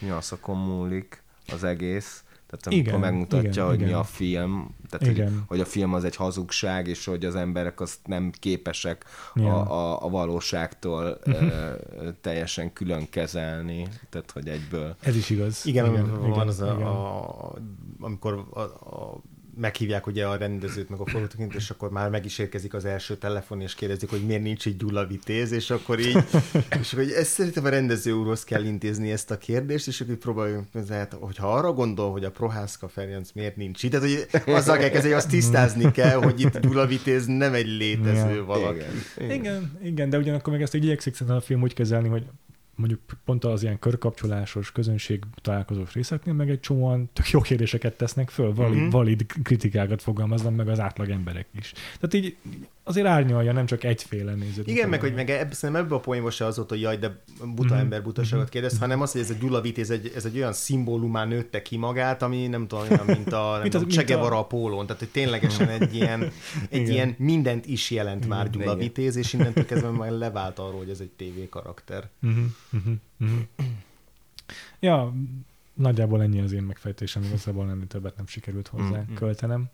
nyaszakon 0.00 0.58
múlik 0.58 1.22
az 1.52 1.64
egész. 1.64 2.24
Tehát 2.52 2.66
amikor 2.66 2.86
Igen, 2.86 3.00
megmutatja, 3.12 3.50
igen, 3.50 3.66
hogy 3.66 3.78
mi 3.78 3.84
igen. 3.84 3.98
a 3.98 4.04
film, 4.04 4.74
tehát 4.90 5.06
hogy, 5.06 5.16
Igen. 5.16 5.44
hogy 5.46 5.60
a 5.60 5.64
film 5.64 5.94
az 5.94 6.04
egy 6.04 6.16
hazugság, 6.16 6.88
és 6.88 7.04
hogy 7.04 7.24
az 7.24 7.34
emberek 7.34 7.80
azt 7.80 7.98
nem 8.06 8.30
képesek 8.30 9.04
a, 9.34 9.40
Ja. 9.40 9.62
a, 9.62 10.04
a 10.04 10.08
valóságtól 10.08 11.18
ö, 11.24 11.72
teljesen 12.20 12.72
külön 12.72 13.10
kezelni, 13.10 13.88
tehát 14.10 14.30
hogy 14.30 14.48
egyből. 14.48 14.96
ez 15.00 15.16
is 15.16 15.30
igaz. 15.30 15.66
Igen, 15.66 15.86
igen, 15.92 16.20
van 16.20 16.30
igen, 16.30 16.48
az 16.48 16.60
a, 16.60 16.74
igen. 16.74 16.86
a, 16.86 17.52
amikor 18.00 18.46
a, 18.50 18.60
a, 18.60 19.20
meghívják 19.56 20.06
ugye 20.06 20.26
a 20.26 20.36
rendezőt, 20.36 20.88
meg 20.88 21.00
a 21.00 21.06
forgatókönyvet, 21.06 21.56
és 21.56 21.70
akkor 21.70 21.90
már 21.90 22.10
meg 22.10 22.24
is 22.24 22.38
érkezik 22.38 22.74
az 22.74 22.84
első 22.84 23.16
telefon, 23.16 23.60
és 23.60 23.74
kérdezik, 23.74 24.10
hogy 24.10 24.26
miért 24.26 24.42
nincs 24.42 24.66
egy 24.66 24.76
Gyula 24.76 25.06
Vitéz, 25.06 25.52
és 25.52 25.70
akkor 25.70 25.98
így, 25.98 26.16
és 26.80 26.92
akkor 26.92 27.04
így, 27.04 27.10
ezt 27.10 27.30
szerintem 27.30 27.64
a 27.64 27.68
rendező 27.68 28.12
úrhoz 28.12 28.44
kell 28.44 28.64
intézni 28.64 29.10
ezt 29.10 29.30
a 29.30 29.38
kérdést, 29.38 29.86
és 29.86 30.00
akkor 30.00 30.12
így 30.12 30.20
próbáljunk, 30.20 30.66
tehát, 30.86 31.16
hogyha 31.20 31.52
arra 31.52 31.72
gondol, 31.72 32.10
hogy 32.12 32.24
a 32.24 32.30
Prohászka 32.30 32.88
Ferenc 32.88 33.30
miért 33.34 33.56
nincs 33.56 33.82
itt, 33.82 33.90
tehát 33.90 34.08
hogy 34.44 34.54
azzal 34.54 34.76
kell 34.76 34.88
kezdeni, 34.88 35.12
hogy 35.12 35.22
azt 35.22 35.30
tisztázni 35.30 35.90
kell, 35.90 36.16
hogy 36.22 36.40
itt 36.40 36.58
Gyula 36.58 36.86
Vitéz 36.86 37.26
nem 37.26 37.54
egy 37.54 37.66
létező 37.66 38.34
Ja. 38.34 38.44
valaki. 38.44 38.84
Igen. 39.16 39.30
Igen, 39.30 39.78
igen, 39.82 40.10
de 40.10 40.18
ugyanakkor 40.18 40.52
meg 40.52 40.62
ezt 40.62 40.74
így 40.74 40.84
igyekszik 40.84 41.12
szerintem 41.12 41.36
a 41.36 41.40
film 41.40 41.62
úgy 41.62 41.74
kezelni, 41.74 42.08
hogy 42.08 42.24
mondjuk 42.74 43.00
pont 43.24 43.44
az 43.44 43.62
ilyen 43.62 43.78
körkapcsolásos, 43.78 44.72
közönség 44.72 45.22
találkozós 45.40 45.92
részeknél 45.92 46.34
meg 46.34 46.50
egy 46.50 46.60
csomóan 46.60 47.10
tök 47.12 47.30
jó 47.30 47.40
kérdéseket 47.40 47.96
tesznek 47.96 48.30
föl, 48.30 48.54
valid, 48.54 48.78
mm-hmm. 48.78 48.88
valid 48.88 49.26
kritikákat 49.42 50.02
fogalmaznak 50.02 50.56
meg 50.56 50.68
az 50.68 50.80
átlag 50.80 51.10
emberek 51.10 51.46
is. 51.58 51.72
Tehát 51.72 52.14
így 52.14 52.36
azért 52.84 53.06
árnyalja, 53.06 53.52
nem 53.52 53.66
csak 53.66 53.84
egyféle 53.84 54.34
nézőt. 54.34 54.66
Igen, 54.68 54.88
meg 54.88 55.00
hogy 55.00 55.14
meg 55.14 55.30
ebb, 55.30 55.52
szerintem 55.52 55.84
ebbe 55.84 55.94
a 55.94 56.00
poénba 56.00 56.30
se 56.30 56.44
az 56.46 56.56
volt, 56.56 56.68
hogy 56.68 56.80
jaj, 56.80 56.96
de 56.96 57.22
buta 57.54 57.74
Mhm. 57.74 57.82
ember 57.82 58.02
butaságot 58.02 58.48
kérdez, 58.48 58.78
hanem 58.78 59.00
az, 59.00 59.12
hogy 59.12 59.20
ez 59.20 59.30
a 59.30 59.34
Gyula 59.40 59.60
Vitéz 59.60 59.90
egy, 59.90 60.12
ez 60.16 60.24
egy 60.24 60.36
olyan 60.36 60.52
szimbólumán 60.52 61.28
nőtte 61.28 61.62
ki 61.62 61.76
magát, 61.76 62.22
ami 62.22 62.46
nem 62.46 62.66
tudom, 62.66 62.84
olyan, 62.90 63.04
mint 63.06 63.32
a, 63.32 63.58
nem 63.58 63.70
tudom, 63.70 63.86
mint 63.96 64.10
a- 64.10 64.38
a 64.38 64.44
pólón, 64.46 64.86
tehát 64.86 65.02
hogy 65.02 65.10
ténylegesen 65.10 65.68
egy 65.68 65.94
ilyen, 65.94 66.22
egy 66.70 66.80
Igen. 66.80 66.92
ilyen 66.92 67.14
mindent 67.18 67.66
is 67.66 67.90
jelent 67.90 68.28
már 68.28 68.50
Gyula 68.50 68.64
Igen. 68.64 68.78
Vitéz, 68.78 69.16
és 69.16 69.32
innentől 69.32 69.64
kezdve 69.64 69.88
már 69.90 70.10
levált 70.10 70.58
arról, 70.58 70.78
hogy 70.78 70.90
ez 70.90 71.00
egy 71.00 71.10
tévé 71.10 71.48
karakter. 71.48 72.08
Uh-huh, 72.22 72.44
uh-huh. 73.20 73.38
Ja, 74.80 75.12
nagyjából 75.74 76.22
ennyi 76.22 76.40
az 76.40 76.52
én 76.52 76.62
megfejtésem, 76.62 77.22
igazából 77.22 77.64
nem 77.64 77.86
többet 77.86 78.16
nem 78.16 78.26
sikerült 78.26 78.68
hozzá 78.68 79.00
Mhm. 79.00 79.14
költenem. 79.14 79.64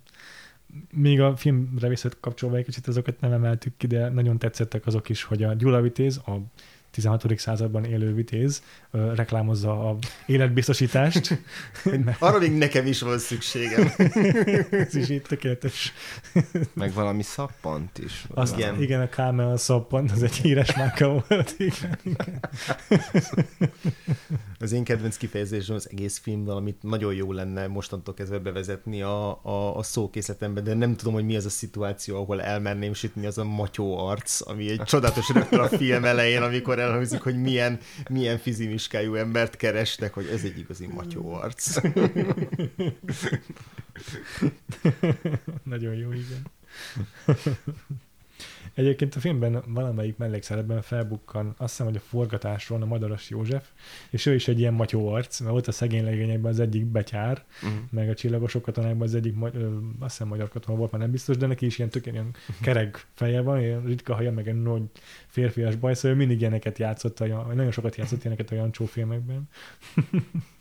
Még 0.93 1.21
a 1.21 1.37
filmre 1.37 1.89
visszakapcsolva 1.89 2.57
egy 2.57 2.65
kicsit 2.65 2.87
azokat 2.87 3.21
nem 3.21 3.33
emeltük 3.33 3.77
ki, 3.77 3.87
de 3.87 4.09
nagyon 4.09 4.39
tetszettek 4.39 4.87
azok 4.87 5.09
is, 5.09 5.23
hogy 5.23 5.43
a 5.43 5.55
Gyula 5.55 5.81
Vitéz, 5.81 6.17
a 6.17 6.41
16. 6.91 7.39
században 7.39 7.85
élő 7.85 8.15
vitéz 8.15 8.63
ö, 8.91 9.15
reklámozza 9.15 9.89
a 9.89 9.97
életbiztosítást. 10.27 11.43
Arra 12.19 12.39
még 12.39 12.53
nekem 12.53 12.87
is 12.87 13.01
van 13.01 13.19
szükségem. 13.19 13.93
Ez 14.71 14.95
is 14.95 15.09
így 15.09 15.23
tökéletes. 15.23 15.93
Meg 16.75 16.93
valami 16.93 17.23
szappant 17.23 17.99
is. 17.99 18.25
Azt, 18.35 18.57
Igen. 18.57 18.83
igen. 18.83 19.01
a 19.01 19.09
Kámel 19.09 19.57
szappant, 19.57 20.11
az 20.11 20.23
egy 20.23 20.37
híres 20.37 20.77
márka 20.77 21.09
volt. 21.09 21.55
Igen, 21.59 21.99
igen. 22.03 22.41
Az 24.61 24.73
én 24.73 24.85
kedvenc 24.85 25.17
kifejezésem 25.17 25.77
az 25.77 25.89
egész 25.91 26.19
filmben, 26.19 26.57
amit 26.57 26.83
nagyon 26.83 27.15
jó 27.15 27.33
lenne 27.33 27.67
mostantól 27.67 28.15
kezdve 28.15 28.39
bevezetni 28.39 29.03
a, 29.03 29.45
a, 29.45 29.77
a 29.77 29.83
szókészletembe, 29.83 30.61
de 30.61 30.75
nem 30.75 30.97
tudom, 30.97 31.13
hogy 31.13 31.25
mi 31.25 31.37
az 31.37 31.45
a 31.45 31.51
szituáció, 31.51 32.17
ahol 32.17 32.43
elmerném 32.43 32.93
sütni 32.93 33.27
az 33.27 33.39
a 33.39 33.45
matyó 33.45 34.07
arc, 34.07 34.49
ami 34.49 34.71
egy 34.71 34.83
csodálatos 34.83 35.29
rögtön 35.29 35.61
a 35.61 35.69
film 35.69 36.05
elején, 36.05 36.43
amikor 36.43 36.78
elhangzik, 36.79 37.21
hogy 37.21 37.41
milyen, 37.41 37.79
milyen 38.11 38.39
fizimiskájú 38.39 39.15
embert 39.15 39.57
keresnek, 39.57 40.13
hogy 40.13 40.27
ez 40.27 40.45
egy 40.45 40.59
igazi 40.59 40.87
matyó 40.87 41.33
arc. 41.33 41.81
Nagyon 45.63 45.95
jó, 45.95 46.13
igen. 46.13 46.47
Egyébként 48.79 49.15
a 49.15 49.21
filmben 49.21 49.63
valamelyik 49.67 50.17
mellékszerepben 50.17 50.83
felbukkan, 50.83 51.47
azt 51.57 51.71
hiszem, 51.71 51.87
hogy 51.87 51.97
a 51.97 52.01
forgatásról 52.09 52.83
a 52.83 52.87
Madaras 52.87 53.31
József, 53.31 53.69
és 54.11 54.27
ő 54.27 54.35
is 54.35 54.49
egy 54.49 54.59
ilyen 54.59 54.73
matyó 54.75 55.09
arc, 55.13 55.41
mert 55.41 55.55
ott 55.55 55.67
a 55.67 55.73
szegény 55.73 56.05
legényekben 56.05 56.53
az 56.53 56.61
egyik 56.61 56.85
betyár, 56.85 57.45
Mhm. 57.63 57.73
meg 57.91 58.09
a 58.09 58.15
csillagosok 58.15 58.63
katonákban 58.63 59.07
az 59.07 59.15
egyik, 59.15 59.35
ö, 59.53 59.77
azt 59.99 60.11
hiszem 60.11 60.29
magyar 60.29 60.49
katona 60.49 60.79
volt, 60.79 60.91
már 60.93 61.01
nem 61.01 61.11
biztos, 61.11 61.37
de 61.37 61.47
neki 61.47 61.67
is 61.67 61.79
ilyen 61.79 61.91
tök 61.91 62.07
ilyen 62.07 62.35
kereg 62.63 63.05
feje 63.15 63.41
van, 63.41 63.61
ilyen 63.61 63.85
ritka 63.85 64.15
haja, 64.15 64.33
meg 64.33 64.49
egy 64.49 64.63
nagy 64.63 64.83
férfias 65.27 65.77
baj, 65.77 65.95
szóval 65.95 66.11
ő 66.11 66.15
mindig 66.15 66.41
ilyeneket 66.41 66.79
játszott, 66.79 67.19
nagyon 67.55 67.71
sokat 67.71 67.97
játszott 67.97 68.21
ilyeneket 68.21 68.51
a 68.51 68.55
Jancsó 68.55 68.85
filmekben. 68.85 69.49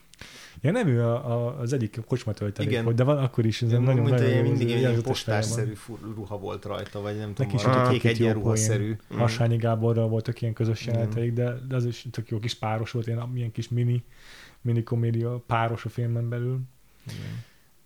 Ja, 0.61 0.71
nem 0.71 0.88
ő 0.88 1.03
a, 1.03 1.31
a, 1.31 1.59
az 1.59 1.73
egyik 1.73 1.99
kocsmatöltelék 2.07 2.71
Igen. 2.71 2.84
volt, 2.84 2.95
de 2.95 3.03
van, 3.03 3.17
akkor 3.17 3.45
is 3.45 3.61
ez 3.61 3.69
nagyon, 3.69 3.95
Mint 3.95 4.09
nagyon 4.09 4.41
mindig 4.41 4.69
ilyen 4.69 5.01
postásszerű 5.01 5.73
ruha 6.15 6.38
volt 6.38 6.65
rajta, 6.65 7.01
vagy 7.01 7.17
nem 7.17 7.34
tudom, 7.34 7.51
valami 7.63 7.91
kék 7.91 8.03
egy 8.03 8.19
jó 8.19 8.25
egyenruhaszerű. 8.25 8.95
Mm. 9.13 9.17
Hassányi 9.17 9.57
Gáborral 9.57 10.07
voltak 10.07 10.41
ilyen 10.41 10.53
közös 10.53 10.81
Igen. 10.81 10.93
jeleneteik, 10.93 11.34
de, 11.34 11.53
de 11.67 11.75
az 11.75 11.85
is 11.85 12.05
tök 12.11 12.29
jó 12.29 12.39
kis 12.39 12.53
páros 12.53 12.91
volt, 12.91 13.07
ilyen, 13.07 13.31
ilyen 13.35 13.51
kis 13.51 13.69
mini, 13.69 14.03
mini 14.61 14.84
komédia 14.84 15.43
páros 15.47 15.85
a 15.85 15.89
filmen 15.89 16.29
belül. 16.29 16.59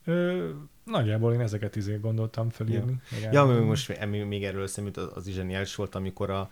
Ö, 0.06 0.50
nagyjából 0.84 1.34
én 1.34 1.42
ezeket 1.42 1.76
izé 1.76 1.98
gondoltam 2.02 2.50
felírni. 2.50 3.02
Ja, 3.32 3.46
még 3.46 3.62
most 3.62 4.00
még, 4.28 4.44
erről 4.44 4.64
eszemült, 4.64 4.98
az, 4.98 5.12
az 5.14 5.28
is 5.28 5.34
zseniális 5.34 5.76
volt, 5.76 5.96
amikor 5.96 6.30
a 6.30 6.50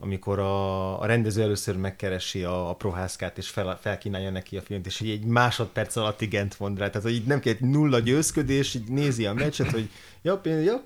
amikor 0.00 0.38
a, 0.38 1.00
a 1.00 1.06
rendező 1.06 1.42
először 1.42 1.76
megkeresi 1.76 2.42
a, 2.42 2.68
a 2.70 2.74
prohászkát, 2.74 3.38
és 3.38 3.48
fel, 3.48 3.78
felkínálja 3.80 4.30
neki 4.30 4.56
a 4.56 4.60
filmet, 4.60 4.86
és 4.86 5.00
így 5.00 5.10
egy 5.10 5.24
másodperc 5.24 5.96
alatt 5.96 6.20
igent 6.20 6.58
mond 6.58 6.78
rá. 6.78 6.86
Tehát, 6.86 7.02
hogy 7.02 7.14
így 7.14 7.26
nem 7.26 7.40
kell 7.40 7.54
nulla 7.58 7.98
győzködés, 7.98 8.74
így 8.74 8.88
nézi 8.88 9.26
a 9.26 9.34
meccset, 9.34 9.70
hogy 9.70 9.88
ja, 10.22 10.38
pénz, 10.38 10.64
ja, 10.64 10.82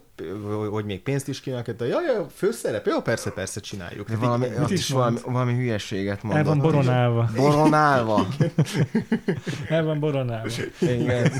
hogy 0.70 0.84
még 0.84 1.02
pénzt 1.02 1.28
is 1.28 1.40
kínálnak, 1.40 1.76
de 1.76 1.86
ja, 1.86 2.00
ja, 2.00 2.26
főszerep, 2.34 2.86
ja, 2.86 3.00
persze, 3.00 3.30
persze 3.30 3.60
csináljuk. 3.60 4.06
Tehát 4.06 4.22
így- 4.22 4.28
valami, 4.28 4.46
ott 4.62 4.70
is 4.70 4.88
valami, 4.88 5.18
valami 5.24 5.54
hülyeséget 5.54 6.22
mondott. 6.22 6.46
El 6.46 6.48
van 6.48 6.58
boronálva. 6.58 7.30
Boronálva. 7.36 8.26
El 9.68 9.84
van 9.84 10.00
boronálva. 10.00 10.48
Igen. 10.80 11.32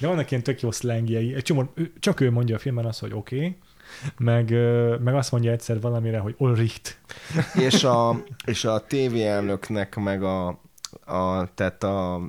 De 0.00 0.06
vannak 0.06 0.30
ilyen 0.30 0.42
tök 0.42 0.60
jó 0.60 0.70
szlengjei. 0.70 1.34
Egy 1.34 1.42
csomó, 1.42 1.74
csak 1.98 2.20
ő 2.20 2.30
mondja 2.30 2.56
a 2.56 2.58
filmben 2.58 2.84
azt, 2.84 3.00
hogy 3.00 3.12
oké, 3.12 3.36
okay, 3.36 3.56
meg, 4.18 4.50
meg 5.00 5.14
azt 5.14 5.32
mondja 5.32 5.52
egyszer 5.52 5.80
valamire, 5.80 6.18
hogy 6.18 6.34
Ulricht. 6.38 6.98
és, 7.54 7.84
a, 7.84 8.22
és 8.46 8.64
a 8.64 8.84
TV 8.86 9.16
elnöknek 9.16 9.96
meg 9.96 10.22
a, 10.22 10.46
a 11.06 11.48
tehát 11.54 11.82
a 11.82 12.20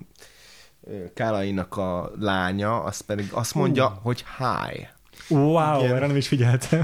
Kálainak 1.14 1.77
a 1.77 2.11
lánya, 2.19 2.84
az 2.84 2.99
pedig 3.02 3.27
azt 3.31 3.56
mondja, 3.56 3.88
Hú. 3.88 3.99
hogy 4.02 4.26
hi. 4.38 4.88
Wow, 5.30 5.80
Igen. 5.84 5.95
erre 5.95 6.07
nem 6.07 6.15
is 6.15 6.27
figyeltem. 6.27 6.84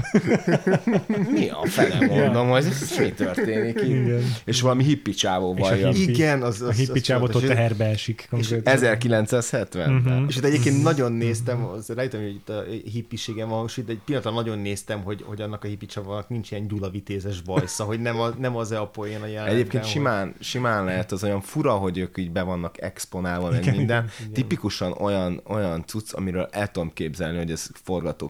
Mi 1.32 1.48
a 1.48 1.66
fele 1.66 2.06
mondom, 2.06 2.48
hogy 2.48 2.64
ez 2.64 2.98
mi 2.98 3.10
történik 3.12 3.76
itt? 3.76 3.82
Igen. 3.82 4.22
És 4.44 4.60
valami 4.60 4.84
hippi 4.84 5.10
csávó 5.10 5.54
vallja. 5.54 5.88
hippi- 5.90 6.12
Igen, 6.12 6.42
az, 6.42 6.60
az, 6.60 6.68
A 6.68 6.72
hippi 6.72 6.98
az 6.98 7.04
csávot 7.04 7.34
ott 7.34 7.44
teherbe 7.46 7.84
esik. 7.84 8.26
konkrétan. 8.30 8.74
1970 8.74 9.90
Mhm. 9.92 10.24
És 10.28 10.36
itt 10.36 10.44
egyébként 10.44 10.82
nagyon 10.82 11.12
néztem, 11.12 11.64
az 11.64 11.88
rájöttem, 11.88 12.20
hogy 12.20 12.34
itt 12.34 12.48
a 12.48 12.62
hippiségem 12.92 13.48
van, 13.48 13.64
és 13.66 13.76
itt 13.76 13.88
egy 13.88 14.00
pillanatra 14.04 14.32
nagyon 14.32 14.58
néztem, 14.58 15.02
hogy, 15.02 15.22
hogy 15.26 15.40
annak 15.40 15.64
a 15.64 15.66
hippi 15.66 15.86
csavarnak 15.86 16.28
nincs 16.28 16.50
ilyen 16.50 16.66
gyulavitézes 16.68 17.40
bajsza, 17.40 17.84
hogy 17.84 18.00
nem, 18.00 18.20
a, 18.20 18.28
nem 18.38 18.56
az-e 18.56 18.80
a 18.80 18.86
poén 18.86 19.20
a 19.22 19.26
jelenetben. 19.26 19.54
Egyébként 19.54 19.82
hogy- 19.82 19.92
simán, 19.92 20.34
simán 20.40 20.84
lehet 20.84 21.12
az 21.12 21.24
olyan 21.24 21.40
fura, 21.40 21.72
hogy 21.72 21.98
ők 21.98 22.18
így 22.18 22.30
be 22.30 22.42
vannak 22.42 22.82
exponálva, 22.82 23.50
meg 23.50 23.64
minden. 23.76 24.08
igen. 24.20 24.32
Tipikusan 24.32 24.92
olyan, 24.92 25.40
olyan 25.48 25.84
cucc, 25.86 26.12
amiről 26.12 26.48
el 26.50 26.70
tudom 26.70 26.92
képzelni, 26.92 27.36
hogy 27.36 27.50
ez 27.50 27.66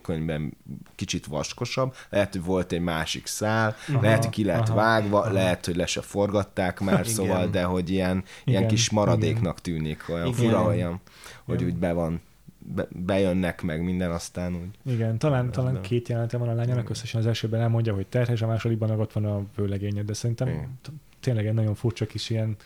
forgatókönyvben 0.02 0.56
kicsit 0.94 1.26
vaskosabb. 1.26 1.94
Lehet, 2.10 2.32
hogy 2.32 2.44
volt 2.44 2.72
egy 2.72 2.80
másik 2.80 3.26
szál, 3.26 3.76
Aha, 3.88 4.00
lehet, 4.00 4.24
hogy 4.24 4.32
ki 4.32 4.44
lett 4.44 4.68
aha, 4.68 4.74
vágva, 4.74 5.20
aha. 5.20 5.32
lehet, 5.32 5.66
hogy 5.66 5.76
le 5.76 5.86
se 5.86 6.00
forgatták 6.00 6.80
már, 6.80 7.00
Igen. 7.00 7.12
szóval, 7.12 7.46
de 7.46 7.62
hogy 7.62 7.90
ilyen, 7.90 8.24
ilyen 8.44 8.62
Igen, 8.62 8.68
kis 8.74 8.90
maradéknak 8.90 9.60
tűnik, 9.60 10.04
olyan 10.08 10.26
Igen. 10.26 10.38
fura, 10.38 10.64
olyan, 10.64 11.00
hogy 11.44 11.60
Igen. 11.60 11.72
úgy 11.72 11.78
be 11.78 11.92
van, 11.92 12.20
be, 12.58 12.86
bejönnek 12.90 13.62
meg 13.62 13.82
minden, 13.82 14.10
aztán 14.10 14.54
úgy. 14.54 14.94
Igen, 14.94 15.18
talán, 15.18 15.50
talán 15.50 15.72
nem. 15.72 15.82
két 15.82 16.08
jelenete 16.08 16.36
van 16.36 16.48
a 16.48 16.54
lányának, 16.54 16.90
összesen 16.90 17.20
az 17.20 17.26
elsőben 17.26 17.60
elmondja, 17.60 17.94
hogy 17.94 18.06
terhes, 18.06 18.42
a 18.42 18.46
másodikban 18.46 18.88
meg 18.88 18.98
ott 18.98 19.12
van 19.12 19.24
a 19.24 19.42
vőlegénye, 19.56 20.02
de 20.02 20.12
szerintem 20.12 20.48
Igen. 20.48 20.78
tényleg 21.20 21.46
egy 21.46 21.54
nagyon 21.54 21.74
furcsa 21.74 22.06
kis 22.06 22.30
ilyen 22.30 22.56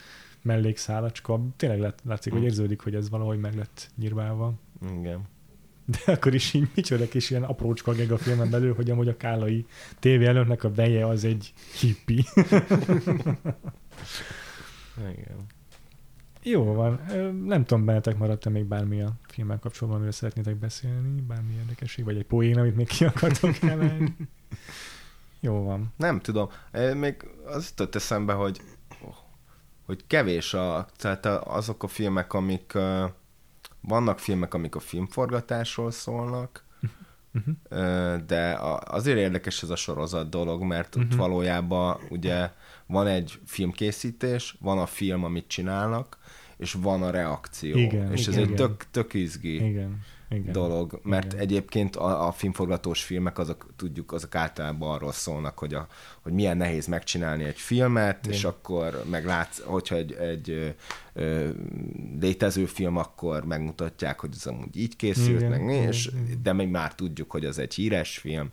mellékszálacska. 0.42 1.40
Tényleg 1.56 1.80
lát, 1.80 1.98
látszik, 2.04 2.32
hogy 2.32 2.40
Mm. 2.40 2.44
érződik, 2.44 2.80
hogy 2.80 2.94
ez 2.94 3.10
valahogy 3.10 3.38
meg 3.38 3.54
lett 3.54 3.90
nyírválva. 3.96 4.52
Igen. 4.98 5.20
De 5.86 6.12
akkor 6.12 6.34
is 6.34 6.54
így 6.54 6.68
micsoda 6.74 7.08
kis 7.08 7.30
ilyen 7.30 7.42
aprócska 7.42 7.92
geg 7.92 8.12
a 8.12 8.18
filmen 8.18 8.50
belül, 8.50 8.74
hogy 8.74 8.90
amúgy 8.90 9.08
a 9.08 9.16
kálai 9.16 9.66
tévé 9.98 10.26
előttnek 10.26 10.64
a 10.64 10.72
veje 10.72 11.06
az 11.06 11.24
egy 11.24 11.52
hippi. 11.80 12.24
Igen. 14.98 15.46
Jó 16.42 16.64
van. 16.64 17.00
Nem 17.44 17.64
tudom, 17.64 17.84
bennetek 17.84 18.18
maradt-e 18.18 18.50
még 18.50 18.64
bármi 18.64 19.00
a 19.00 19.12
filmmel 19.28 19.58
kapcsolatban, 19.58 19.94
amiről 19.94 20.12
szeretnétek 20.12 20.56
beszélni, 20.56 21.20
bármi 21.20 21.54
érdekesség, 21.54 22.04
vagy 22.04 22.16
egy 22.16 22.26
poén, 22.26 22.58
amit 22.58 22.76
még 22.76 22.86
ki 22.86 23.04
akartok 23.04 23.62
emelni. 23.62 24.16
Jó 25.40 25.62
van. 25.62 25.92
Nem 25.96 26.20
tudom. 26.20 26.48
Még 26.94 27.28
az 27.44 27.68
jutott 27.68 27.94
eszembe, 27.94 28.32
hogy 28.32 28.60
hogy 29.86 30.06
kevés 30.06 30.54
a, 30.54 30.86
tehát 30.96 31.26
azok 31.26 31.82
a 31.82 31.86
filmek, 31.86 32.32
amik 32.32 32.72
uh, 32.74 33.10
vannak 33.86 34.18
filmek, 34.18 34.54
amik 34.54 34.74
a 34.74 34.80
filmforgatásról 34.80 35.90
szólnak, 35.90 36.64
Uh-huh. 37.36 38.16
de 38.26 38.58
azért 38.84 39.18
érdekes 39.18 39.62
ez 39.62 39.70
a 39.70 39.76
sorozat 39.76 40.28
dolog, 40.30 40.62
mert 40.62 40.96
ott 40.96 41.08
Mhm. 41.08 41.16
valójában 41.16 41.96
ugye 42.08 42.50
van 42.86 43.06
egy 43.06 43.38
filmkészítés, 43.46 44.56
van 44.60 44.78
a 44.78 44.86
film, 44.86 45.24
amit 45.24 45.48
csinálnak, 45.48 46.18
és 46.56 46.72
van 46.72 47.02
a 47.02 47.10
reakció. 47.10 47.76
Igen, 47.76 48.12
és 48.12 48.26
ez 48.26 48.32
igen, 48.36 48.38
egy 48.48 48.50
igen. 48.52 48.66
tök, 48.68 48.84
tök 48.90 49.14
izgi 49.14 49.54
Igen. 49.68 50.00
Igen. 50.28 50.52
dolog, 50.52 51.00
mert 51.02 51.24
Igen. 51.32 51.38
egyébként 51.38 51.96
a, 51.96 52.26
a 52.26 52.32
filmforgatós 52.32 53.02
filmek, 53.04 53.38
azok 53.38 53.66
tudjuk, 53.76 54.12
azok 54.12 54.34
általában 54.34 54.94
arról 54.94 55.12
szólnak, 55.12 55.58
hogy, 55.58 55.74
a, 55.74 55.86
hogy 56.22 56.32
milyen 56.32 56.56
nehéz 56.56 56.86
megcsinálni 56.86 57.44
egy 57.44 57.58
filmet, 57.58 58.18
Igen. 58.24 58.36
és 58.36 58.44
akkor 58.44 59.02
meglátsz, 59.10 59.62
hogyha 59.64 59.94
egy, 59.94 60.12
egy 60.12 60.50
ö, 60.50 60.68
ö, 61.12 61.48
létező 62.20 62.66
film, 62.66 62.96
akkor 62.96 63.44
megmutatják, 63.44 64.20
hogy 64.20 64.30
ez 64.34 64.46
amúgy 64.46 64.76
így 64.76 64.96
készült, 64.96 65.38
Igen, 65.40 65.50
meg 65.50 65.64
mi, 65.64 65.74
és, 65.74 66.06
igen. 66.06 66.42
de 66.42 66.52
még 66.52 66.68
már 66.68 66.94
tudjuk, 66.94 67.30
hogy 67.30 67.44
az 67.44 67.58
egy 67.58 67.74
híres 67.74 68.18
film, 68.18 68.48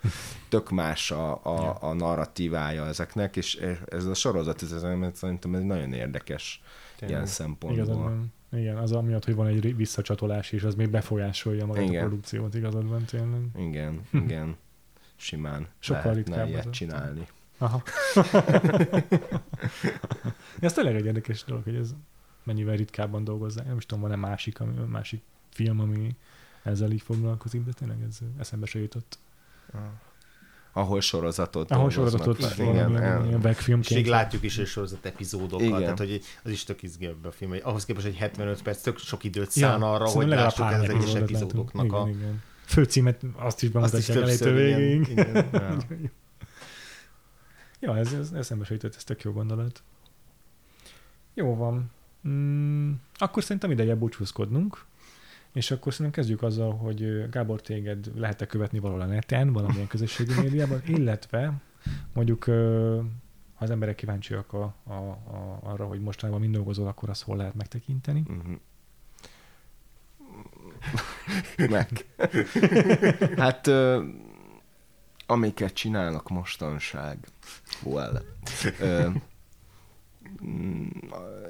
tök 0.49 0.69
más 0.69 1.11
a, 1.11 1.43
a, 1.43 1.77
a 1.81 1.93
narratívája 1.93 2.85
ezeknek, 2.85 3.35
és 3.35 3.59
ez 3.85 4.05
a 4.05 4.13
sorozat, 4.13 4.61
ez, 4.61 4.75
szerintem 5.13 5.55
ez 5.55 5.63
nagyon 5.63 5.93
érdekes 5.93 6.61
Tényleg. 6.97 7.17
ilyen 7.17 7.27
szempontból. 7.27 7.95
van. 7.95 8.33
Igen, 8.53 8.77
az 8.77 8.91
amiatt, 8.91 9.25
hogy 9.25 9.35
van 9.35 9.47
egy 9.47 9.75
visszacsatolás, 9.75 10.51
és 10.51 10.63
az 10.63 10.75
még 10.75 10.89
befolyásolja 10.89 11.65
magát 11.65 11.83
Igen. 11.83 12.03
a 12.03 12.07
produkciót, 12.07 12.55
igazad 12.55 12.87
van 12.87 13.05
tényleg. 13.05 13.41
Igen, 13.57 14.01
igen. 14.11 14.55
Simán 15.15 15.67
Sokkal 15.79 16.11
lehetne 16.11 16.47
ilyet 16.47 16.69
csinálni. 16.69 17.27
Aha. 17.57 17.83
ez 20.59 20.73
tényleg 20.73 20.95
egy 20.95 21.05
érdekes 21.05 21.43
dolog, 21.43 21.63
hogy 21.63 21.75
ez 21.75 21.95
mennyivel 22.43 22.75
ritkábban 22.75 23.23
dolgozzák. 23.23 23.65
Nem 23.65 23.77
is 23.77 23.85
tudom, 23.85 24.03
van-e 24.03 24.15
másik, 24.15 24.59
ami, 24.59 24.73
másik 24.87 25.21
film, 25.49 25.79
ami 25.79 26.15
ezzel 26.63 26.91
így 26.91 27.01
foglalkozik, 27.01 27.63
de 27.63 27.71
tényleg 27.71 28.01
ez 28.07 28.19
eszembe 28.37 28.65
se 28.65 28.79
jutott. 28.79 29.19
Ahol 30.75 31.01
sorozatot 31.01 31.71
Ahol 31.71 31.89
sorozatot 31.89 32.45
fel. 32.45 32.67
Igen, 32.67 32.91
igen. 32.91 33.27
És 33.27 33.35
webfilmként. 33.43 34.01
még 34.01 34.07
látjuk 34.07 34.43
is 34.43 34.57
egy 34.57 34.65
sorozat 34.67 35.05
epizódokkal, 35.05 35.67
Igen. 35.67 35.81
tehát 35.81 35.97
hogy 35.97 36.21
az 36.43 36.51
is 36.51 36.63
tök 36.63 36.83
izgi 36.83 37.05
ebbe 37.05 37.27
a 37.27 37.31
film. 37.31 37.49
hogy 37.49 37.61
Ahhoz 37.63 37.85
képest, 37.85 38.05
hogy 38.05 38.15
75 38.15 38.61
perc 38.61 38.81
tök 38.81 38.97
sok 38.97 39.23
időt 39.23 39.53
Ja, 39.55 39.67
szán 39.67 39.81
arra, 39.81 40.05
szerintem 40.07 40.37
hogy 40.37 40.45
lássuk 40.45 40.65
hány 40.65 40.79
az 40.79 40.89
egyes 40.89 41.13
epizódoknak 41.13 41.93
a... 41.93 42.07
Igen, 42.07 42.19
igen. 42.19 42.41
Főcímet 42.65 43.21
azt 43.35 43.63
is 43.63 43.69
bemutatják 43.69 44.17
elejétől 44.17 44.55
többször, 44.55 44.79
igen, 44.79 45.27
igen. 45.31 45.49
Ja. 45.51 45.77
Ja, 47.79 47.97
ez, 47.97 48.13
ez 48.13 48.31
eszembe 48.31 48.65
se 48.65 48.73
jutott, 48.73 48.95
ez 48.95 49.03
tök 49.03 49.21
jó 49.21 49.31
gondolat. 49.31 49.83
Jó 51.33 51.55
van. 51.55 51.91
Mm, 52.27 52.91
akkor 53.13 53.43
szerintem 53.43 53.71
ideje 53.71 53.95
búcsúzkodnunk, 53.95 54.85
és 55.53 55.71
akkor 55.71 55.93
szerintem 55.93 56.21
kezdjük 56.21 56.41
azzal, 56.41 56.75
hogy 56.75 57.29
Gábor 57.29 57.61
téged 57.61 58.11
lehet-e 58.15 58.45
követni 58.45 58.79
valahol 58.79 59.01
a 59.01 59.05
neten, 59.05 59.53
valamilyen 59.53 59.87
közösségi 59.87 60.33
médiában, 60.41 60.81
illetve 60.97 61.53
mondjuk 62.13 62.43
ha 63.53 63.63
az 63.63 63.69
emberek 63.69 63.95
kíváncsiak 63.95 64.53
a, 64.53 64.75
a, 64.83 64.93
a, 64.93 65.59
arra, 65.63 65.85
hogy 65.85 66.01
mostanában 66.01 66.41
mind 66.41 66.53
dolgozol, 66.53 66.87
akkor 66.87 67.09
azt 67.09 67.23
hol 67.23 67.37
lehet 67.37 67.55
megtekinteni. 67.55 68.23
Mhm. 68.27 68.53
Meg. 71.75 72.05
hát, 73.37 73.67
ö, 73.67 74.03
amiket 75.25 75.73
csinálnak 75.73 76.29
mostanság, 76.29 77.17
well, 77.83 78.21
ö, 78.79 79.09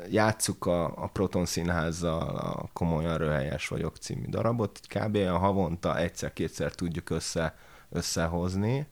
játsszuk 0.10 0.66
a, 0.66 1.04
a 1.04 1.08
Proton 1.08 1.46
Színházzal 1.46 2.36
a 2.36 2.70
Komolyan 2.74 3.18
Röhelyes 3.18 3.68
vagyok 3.68 3.98
című 3.98 4.26
darabot, 4.28 4.80
kb. 4.88 5.16
a 5.16 5.38
havonta 5.38 5.98
egyszer-kétszer 5.98 6.76
tudjuk 6.76 7.10
össze, 7.10 7.58
összehozni. 7.90 8.88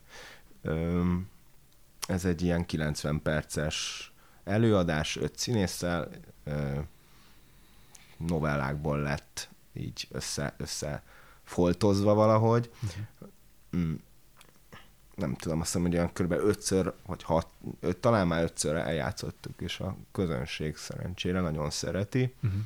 Ez 2.08 2.26
egy 2.26 2.42
ilyen 2.42 2.66
90 2.66 3.22
perces 3.22 4.06
előadás, 4.44 5.16
öt 5.16 5.38
színésszel, 5.38 6.10
novellákból 8.18 9.00
lett 9.00 9.50
így 9.74 10.08
össze, 10.12 10.54
össze 10.58 11.04
foltozva 11.44 12.14
valahogy. 12.14 12.72
Mm. 13.78 13.94
Nem 15.16 15.36
tudom, 15.36 15.60
azt 15.60 15.68
hiszem, 15.68 15.82
hogy 15.82 15.96
olyan 15.96 16.14
kb. 16.14 16.32
ötször, 16.32 16.94
vagy 17.06 17.24
hat, 17.24 17.48
öt, 17.80 17.98
talán 17.98 18.28
már 18.28 18.44
ötször 18.44 18.76
eljátszottuk, 18.76 19.62
és 19.62 19.80
a 19.80 19.98
közönség 20.12 20.76
szerencsére 20.76 21.40
nagyon 21.40 21.70
szereti. 21.70 22.34
Uh-huh. 22.44 22.62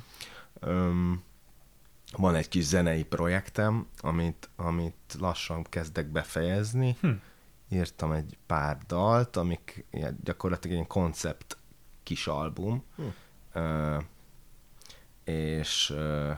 Öm, 0.60 1.22
van 2.12 2.34
egy 2.34 2.48
kis 2.48 2.64
zenei 2.64 3.04
projektem, 3.04 3.86
amit, 3.98 4.48
amit 4.56 5.16
lassan 5.18 5.62
kezdek 5.62 6.06
befejezni. 6.06 6.96
Hm. 7.00 7.10
Írtam 7.68 8.12
egy 8.12 8.38
pár 8.46 8.78
dalt, 8.86 9.36
amik 9.36 9.84
ilyen, 9.90 10.18
gyakorlatilag 10.24 10.78
egy 10.78 10.86
koncept 10.86 11.56
kis 12.02 12.26
album. 12.26 12.84
Hm. 12.96 13.02
Ö, 13.52 13.98
és 15.24 15.90
ö, 15.90 16.32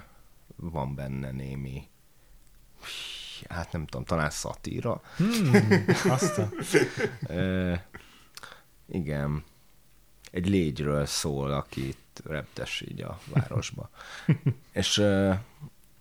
van 0.56 0.94
benne 0.94 1.30
némi 1.30 1.88
hát 3.48 3.72
nem 3.72 3.86
tudom, 3.86 4.04
talán 4.04 4.30
szatíra. 4.30 5.00
Hmm, 5.16 5.84
azt 6.08 6.38
a... 6.38 6.48
Ö, 7.32 7.74
igen. 8.88 9.44
Egy 10.30 10.48
légyről 10.48 11.06
szól, 11.06 11.50
aki 11.50 11.88
itt 11.88 12.22
reptes 12.24 12.80
így 12.80 13.00
a 13.00 13.18
városba. 13.32 13.90
és, 14.72 15.02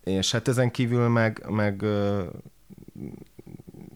és 0.04 0.32
hát 0.32 0.48
ezen 0.48 0.70
kívül 0.70 1.08
meg, 1.08 1.44
meg 1.48 1.84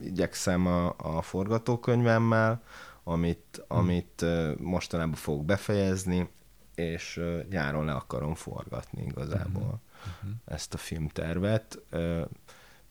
igyekszem 0.02 0.66
a, 0.66 0.94
a 0.97 1.23
forgatókönyvemmel, 1.23 2.62
amit, 3.05 3.64
amit 3.69 4.23
ö, 4.23 4.52
mostanában 4.60 5.14
fogok 5.14 5.44
befejezni, 5.44 6.28
és 6.74 7.20
nyáron 7.51 7.85
le 7.85 7.93
akarom 7.93 8.35
forgatni 8.35 9.02
igazából 9.02 9.81
Mhm. 10.23 10.32
ezt 10.44 10.74
a 10.74 10.77
filmtervet. 10.77 11.78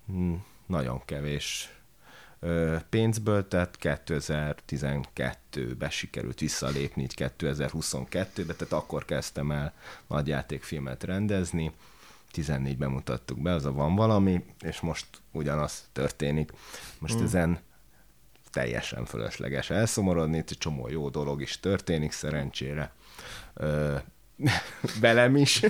Ö, 0.10 0.14
mm, 0.14 0.36
nagyon 0.66 1.02
kevés 1.06 1.76
pénzből, 2.90 3.48
tehát 3.48 3.78
2012-be 3.82 5.90
sikerült 5.90 6.40
visszalépni, 6.40 7.02
így 7.02 7.14
2022-be, 7.18 8.54
tehát 8.54 8.74
akkor 8.74 9.06
kezdtem 9.06 9.52
el 9.52 9.74
nagyjátékfilmet 10.08 11.04
rendezni, 11.04 11.72
14-ben 12.34 12.90
mutattuk 12.90 13.42
be, 13.42 13.54
az 13.54 13.66
a 13.66 13.72
van 13.72 13.96
valami, 13.96 14.46
és 14.60 14.80
most 14.80 15.08
ugyanaz 15.32 15.88
történik. 15.92 16.52
Most 17.00 17.20
Mm. 17.20 17.24
ezen 17.24 17.60
teljesen 18.52 19.06
fölösleges 19.06 19.70
elszomorodni, 19.70 20.38
itt 20.38 20.50
csomó 20.50 20.88
jó 20.88 21.10
dolog 21.10 21.42
is 21.42 21.60
történik 21.60 22.12
szerencsére. 22.12 22.92
Velem 25.02 25.36
is. 25.36 25.62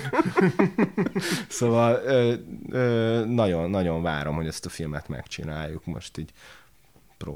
szóval 1.49 2.01
ö, 2.05 2.33
ö, 2.69 3.25
nagyon, 3.25 3.69
nagyon 3.69 4.01
várom, 4.01 4.35
hogy 4.35 4.47
ezt 4.47 4.65
a 4.65 4.69
filmet 4.69 5.07
megcsináljuk. 5.07 5.85
Most 5.85 6.17
így 6.17 6.31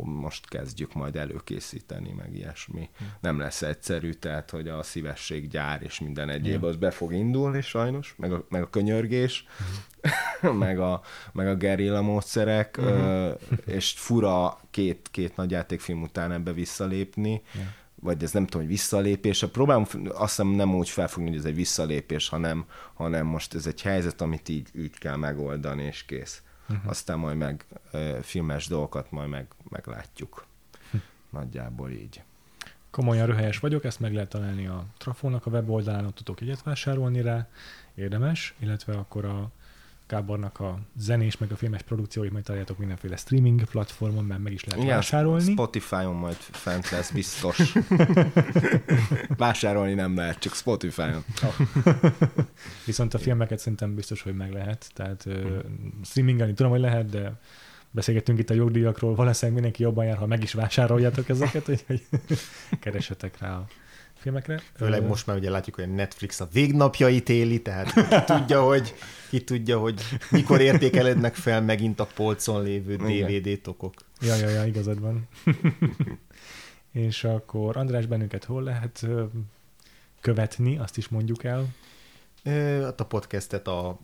most 0.04 0.50
kezdjük 0.50 0.94
majd 0.94 1.16
előkészíteni, 1.16 2.12
meg 2.12 2.36
ilyesmi. 2.36 2.90
Nem 3.20 3.40
lesz 3.40 3.62
egyszerű, 3.62 4.12
tehát, 4.12 4.50
hogy 4.50 4.68
a 4.68 4.84
szívesség 4.84 5.48
gyár 5.50 5.82
és 5.82 6.00
minden 6.00 6.30
egyéb 6.30 6.62
Ja. 6.62 6.68
az 6.68 6.76
be 6.76 6.92
fog 6.92 7.14
indulni 7.14 7.62
sajnos, 7.62 8.14
meg 8.18 8.34
a, 8.34 8.46
meg 8.50 8.62
a 8.62 8.70
könyörgés, 8.70 9.46
meg, 10.66 10.80
a, 10.80 11.02
meg 11.34 11.48
a 11.48 11.56
gerilla 11.56 12.02
módszerek, 12.02 12.78
ö, 12.78 13.32
és 13.66 13.92
fura 13.92 14.60
két, 14.72 15.08
két 15.12 15.36
nagy 15.36 15.52
játékfilm 15.52 16.02
után 16.02 16.32
ebbe 16.32 16.54
visszalépni, 16.54 17.42
Ja. 17.54 17.62
Vagy 18.06 18.24
ez 18.24 18.32
nem 18.32 18.46
tudom, 18.46 18.62
hogy 18.62 18.72
visszalépés. 18.72 19.44
A 19.44 19.50
próbálom 19.50 19.86
azt 20.08 20.36
hiszem 20.36 20.48
nem 20.48 20.76
úgy 20.76 20.90
felfogni, 20.90 21.30
hogy 21.30 21.38
ez 21.38 21.46
egy 21.46 21.56
visszalépés, 21.56 22.30
hanem, 22.30 22.66
hanem 22.94 23.26
most 23.26 23.54
ez 23.54 23.68
egy 23.68 23.82
helyzet, 23.82 24.22
amit 24.22 24.50
így, 24.50 24.70
így 24.76 24.98
kell 24.98 25.16
megoldani, 25.16 25.84
és 25.84 26.06
kész. 26.06 26.42
Uh-huh. 26.70 26.90
Aztán 26.90 27.20
majd 27.20 27.38
meg 27.38 27.66
ö, 27.92 28.18
filmes 28.22 28.68
dolgokat 28.68 29.12
majd 29.12 29.30
meg, 29.30 29.48
meglátjuk. 29.70 30.46
Nagyjából 31.30 31.92
így. 31.92 32.24
Komolyan 32.92 33.26
röhelyes 33.26 33.60
vagyok, 33.60 33.84
ezt 33.84 34.00
meg 34.00 34.14
lehet 34.14 34.30
találni 34.30 34.68
a 34.68 34.86
Trafónak 34.98 35.46
a 35.46 35.50
weboldalán, 35.50 36.06
ott 36.06 36.16
tudok 36.16 36.42
egyet 36.42 36.64
vásárolni 36.64 37.22
rá, 37.22 37.48
érdemes, 37.96 38.56
illetve 38.60 38.94
akkor 38.94 39.26
a 39.26 39.52
Gábornak 40.08 40.60
a 40.60 40.80
zenés, 40.98 41.38
meg 41.38 41.52
a 41.52 41.56
filmes 41.56 41.82
produkcióit 41.82 42.32
majd 42.32 42.44
találjátok 42.44 42.78
mindenféle 42.78 43.16
streaming 43.16 43.64
platformon, 43.64 44.26
mert 44.26 44.42
meg 44.42 44.54
is 44.54 44.64
lehet 44.64 44.84
Igen, 44.84 44.96
vásárolni. 44.96 45.52
Spotify-on 45.52 46.16
majd 46.16 46.36
fent 46.36 46.90
lesz, 46.90 47.12
biztos. 47.12 47.74
Vásárolni 49.38 49.94
nem 49.94 50.16
lehet, 50.16 50.40
csak 50.40 50.54
Spotify-on. 50.54 51.24
Viszont 52.86 53.14
a 53.14 53.18
filmeket 53.18 53.60
szerintem 53.60 53.96
biztos, 53.96 54.22
hogy 54.22 54.36
meg 54.36 54.52
lehet. 54.52 54.90
Tehát 54.94 55.26
uh, 55.26 55.60
streamingelni 56.04 56.54
tudom, 56.54 56.72
hogy 56.72 56.82
lehet, 56.82 57.10
de 57.10 57.40
beszélgettünk 57.92 58.40
itt 58.40 58.50
a 58.50 58.54
jogdíjakról, 58.54 59.16
valószínűleg 59.16 59.54
mindenki 59.54 59.84
jobban 59.84 60.06
jár, 60.06 60.18
ha 60.18 60.26
meg 60.26 60.44
is 60.44 60.54
vásároljátok 60.54 61.30
ezeket, 61.30 61.68
úgyhogy 61.70 62.02
keresetek 62.80 63.40
rá 63.40 63.56
a 63.56 63.68
filmekre. 64.26 64.62
Főleg 64.76 65.02
Ö, 65.04 65.08
most 65.08 65.28
már 65.28 65.38
ugye 65.38 65.50
látjuk, 65.50 65.76
hogy 65.76 65.84
a 65.84 65.88
Netflix 65.88 66.40
a 66.40 66.48
végnapjait 66.52 67.30
éli, 67.30 67.62
tehát 67.62 67.94
ki 67.94 68.24
tudja, 68.34 68.64
hogy, 68.64 68.94
ki 69.30 69.44
tudja, 69.44 69.80
hogy 69.80 70.02
mikor 70.32 70.62
értékelődnek 70.62 71.36
fel 71.36 71.62
megint 71.62 72.00
a 72.00 72.08
polcon 72.16 72.64
lévő 72.64 72.94
Igen. 72.94 73.42
DVD 73.42 73.62
tokok. 73.62 73.94
Ja, 74.22 74.36
ja, 74.36 74.50
ja, 74.50 74.66
igazad 74.66 75.00
van. 75.00 75.28
És 76.92 77.24
akkor 77.24 77.78
András, 77.78 78.06
bennünket 78.06 78.44
hol 78.44 78.64
lehet 78.64 79.08
követni, 80.22 80.78
azt 80.78 80.98
is 80.98 81.08
mondjuk 81.08 81.44
el. 81.44 81.68
Hát 82.84 83.00
a 83.00 83.06
podcastet 83.06 83.68
a, 83.68 83.98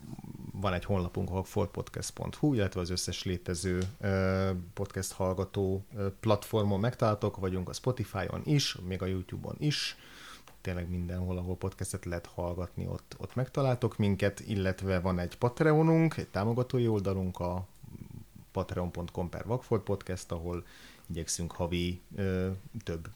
van 0.53 0.73
egy 0.73 0.85
honlapunk, 0.85 1.30
ahol 1.30 1.43
forpodcast.hu, 1.43 2.53
illetve 2.53 2.80
az 2.81 2.89
összes 2.89 3.23
létező 3.23 3.80
podcast 4.73 5.11
hallgató 5.11 5.85
platformon 6.19 6.80
megtaláltok, 6.80 7.38
vagyunk 7.38 7.69
a 7.69 7.73
Spotify-on 7.73 8.41
is, 8.43 8.76
még 8.88 9.02
a 9.02 9.06
YouTube-on 9.06 9.56
is, 9.60 9.95
tényleg 10.61 10.89
mindenhol, 10.89 11.38
ahol 11.38 11.57
podcastet 11.57 12.05
lehet 12.05 12.25
hallgatni, 12.25 12.88
ott, 12.88 13.15
ott 13.17 13.35
megtaláltok 13.35 13.97
minket, 13.97 14.39
illetve 14.39 14.99
van 14.99 15.19
egy 15.19 15.38
Patreonunk, 15.38 16.17
egy 16.17 16.27
támogatói 16.27 16.88
oldalunk, 16.88 17.39
a 17.39 17.67
patreon.com 18.51 19.29
per 19.29 19.45
Vagfolt 19.45 19.83
Podcast, 19.83 20.31
ahol 20.31 20.65
igyekszünk 21.09 21.51
havi 21.51 22.01
ö, 22.15 22.49
több 22.83 23.09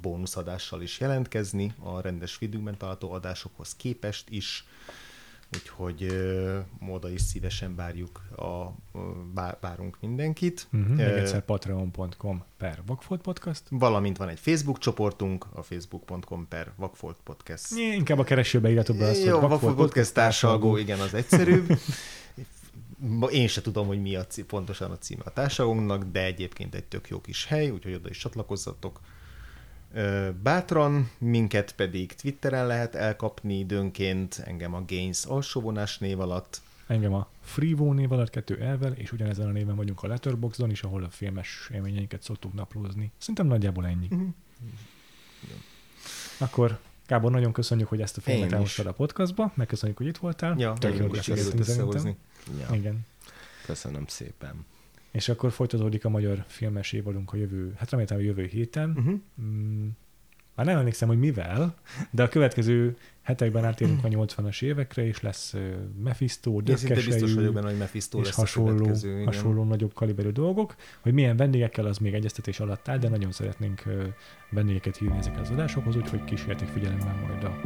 bónuszadással 0.00 0.82
is 0.82 1.00
jelentkezni, 1.00 1.74
a 1.78 2.00
rendes 2.00 2.38
videóban 2.38 2.78
található 2.78 3.12
adásokhoz 3.12 3.76
képest 3.76 4.28
is, 4.28 4.66
úgyhogy 5.54 6.02
ö, 6.02 6.58
oda 6.88 7.10
is 7.10 7.20
szívesen 7.20 7.74
várjuk 7.74 8.22
a, 8.36 8.72
bár, 9.34 9.56
várunk 9.60 9.96
mindenkit. 10.00 10.68
Uh-huh. 10.72 10.96
Még 10.96 11.06
egyszer 11.06 11.44
patreon.com 11.44 12.44
per 12.56 12.82
Vagfolt 12.86 13.20
Podcast. 13.20 13.62
Valamint 13.70 14.16
van 14.16 14.28
egy 14.28 14.38
Facebook 14.38 14.78
csoportunk, 14.78 15.46
a 15.52 15.62
facebook.com 15.62 16.48
per 16.48 16.72
Vagfolt 16.76 17.16
Podcast. 17.24 17.74
Nyilván 17.74 17.96
Inkább 17.96 18.18
a 18.18 18.24
keresőbe 18.24 18.68
írjátok 18.68 18.96
be 18.96 19.06
azt, 19.06 19.24
Jó, 19.24 19.38
hogy 19.38 19.48
Vagfolt 19.48 19.76
Podcast 19.76 20.14
társalgó, 20.14 20.76
igen, 20.76 21.00
az 21.00 21.14
egyszerűbb. 21.14 21.66
Én 23.30 23.48
se 23.48 23.60
tudom, 23.60 23.86
hogy 23.86 24.00
mi 24.00 24.16
a 24.16 24.26
cí- 24.26 24.44
pontosan 24.44 24.90
a 24.90 24.98
címe 24.98 25.22
a 25.24 25.32
társaságunknak, 25.32 26.04
de 26.04 26.24
egyébként 26.24 26.74
egy 26.74 26.84
tök 26.84 27.08
jó 27.08 27.20
kis 27.20 27.46
hely, 27.46 27.70
úgyhogy 27.70 27.94
oda 27.94 28.08
is 28.08 28.18
csatlakozzatok. 28.18 29.00
Bátran, 30.42 31.10
minket 31.18 31.74
pedig 31.74 32.12
Twitteren 32.12 32.66
lehet 32.66 32.94
elkapni 32.94 33.58
időnként, 33.58 34.42
engem 34.44 34.74
a 34.74 34.84
Gains 34.86 35.24
alsóvonás 35.24 35.98
név 35.98 36.20
alatt. 36.20 36.60
Engem 36.86 37.14
a 37.14 37.28
Freevo 37.40 37.92
név 37.92 38.12
alatt 38.12 38.30
kettő 38.30 38.60
elvel, 38.60 38.92
és 38.92 39.12
ugyanezen 39.12 39.46
a 39.46 39.50
néven 39.50 39.76
vagyunk 39.76 40.02
a 40.02 40.06
Letterboxdon 40.06 40.70
is, 40.70 40.82
ahol 40.82 41.04
a 41.04 41.10
filmes 41.10 41.70
élményeinket 41.74 42.22
szoktuk 42.22 42.52
naplózni. 42.54 43.10
Szerintem 43.18 43.46
nagyjából 43.46 43.86
ennyi. 43.86 44.06
Mhm. 44.10 44.26
Akkor 46.38 46.78
Gábor, 47.06 47.30
nagyon 47.30 47.52
köszönjük, 47.52 47.88
hogy 47.88 48.00
ezt 48.00 48.16
a 48.16 48.20
filmet 48.20 48.52
elhoztad 48.52 48.86
a 48.86 48.92
podcastba, 48.92 49.52
megköszönjük, 49.54 49.98
hogy 49.98 50.06
itt 50.06 50.16
voltál. 50.16 50.58
Ja, 50.58 50.72
Tök 50.72 50.96
jó 50.98 51.14
is 51.14 51.22
sikerült 51.22 51.58
összehozni. 51.58 52.16
Ja, 52.58 52.74
Igen. 52.74 53.06
köszönöm 53.64 54.04
szépen. 54.06 54.64
És 55.18 55.28
akkor 55.28 55.52
folytatódik 55.52 56.04
a 56.04 56.08
magyar 56.08 56.44
filmes 56.46 56.92
évadunk 56.92 57.32
a 57.32 57.36
jövő, 57.36 57.72
hát 57.76 57.90
remélem 57.90 58.18
a 58.18 58.20
jövő 58.20 58.44
héten. 58.44 58.90
Uh-huh. 58.90 59.20
Mm, 59.42 59.88
már 60.54 60.66
nem 60.66 60.78
emlékszem, 60.78 61.08
hogy 61.08 61.18
mivel, 61.18 61.74
de 62.10 62.22
a 62.22 62.28
következő 62.28 62.96
hetekben 63.22 63.64
átérünk 63.64 64.04
a 64.04 64.08
80-as 64.08 64.62
évekre, 64.62 65.06
és 65.06 65.20
lesz 65.20 65.54
Mephisto, 66.02 66.52
biztos 66.52 66.88
Dökkesejű, 66.88 67.34
vagyok 67.34 67.54
benne, 67.54 67.68
hogy 67.68 67.78
Mephisto 67.78 68.18
és 68.18 68.26
lesz 68.26 68.36
hasonló, 68.36 68.90
hasonló 69.24 69.64
nagyobb 69.64 69.94
kaliberű 69.94 70.30
dolgok. 70.30 70.74
Hogy 71.00 71.12
milyen 71.12 71.36
vendégekkel, 71.36 71.84
az 71.84 71.98
még 71.98 72.14
egyeztetés 72.14 72.60
alatt 72.60 72.88
áll, 72.88 72.98
de 72.98 73.08
nagyon 73.08 73.32
szeretnénk 73.32 73.82
vendégeket 74.50 74.96
hívni 74.96 75.18
ezekhez 75.18 75.40
az 75.40 75.50
adásokhoz, 75.50 75.96
úgyhogy 75.96 76.24
kísérletek 76.24 76.68
figyelemmel 76.68 77.26
majd 77.28 77.44
a 77.44 77.60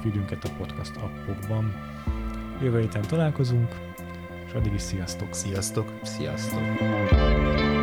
feedünket 0.00 0.44
a 0.44 0.50
podcast 0.58 0.96
appokban. 0.96 1.72
Jövő 2.62 2.80
héten 2.80 3.02
találkozunk, 3.02 3.68
és 4.52 4.58
addig 4.58 4.72
is 4.72 4.82
sziasztok! 4.82 5.34
Sziasztok! 5.34 5.92
Sziasztok! 6.02 7.81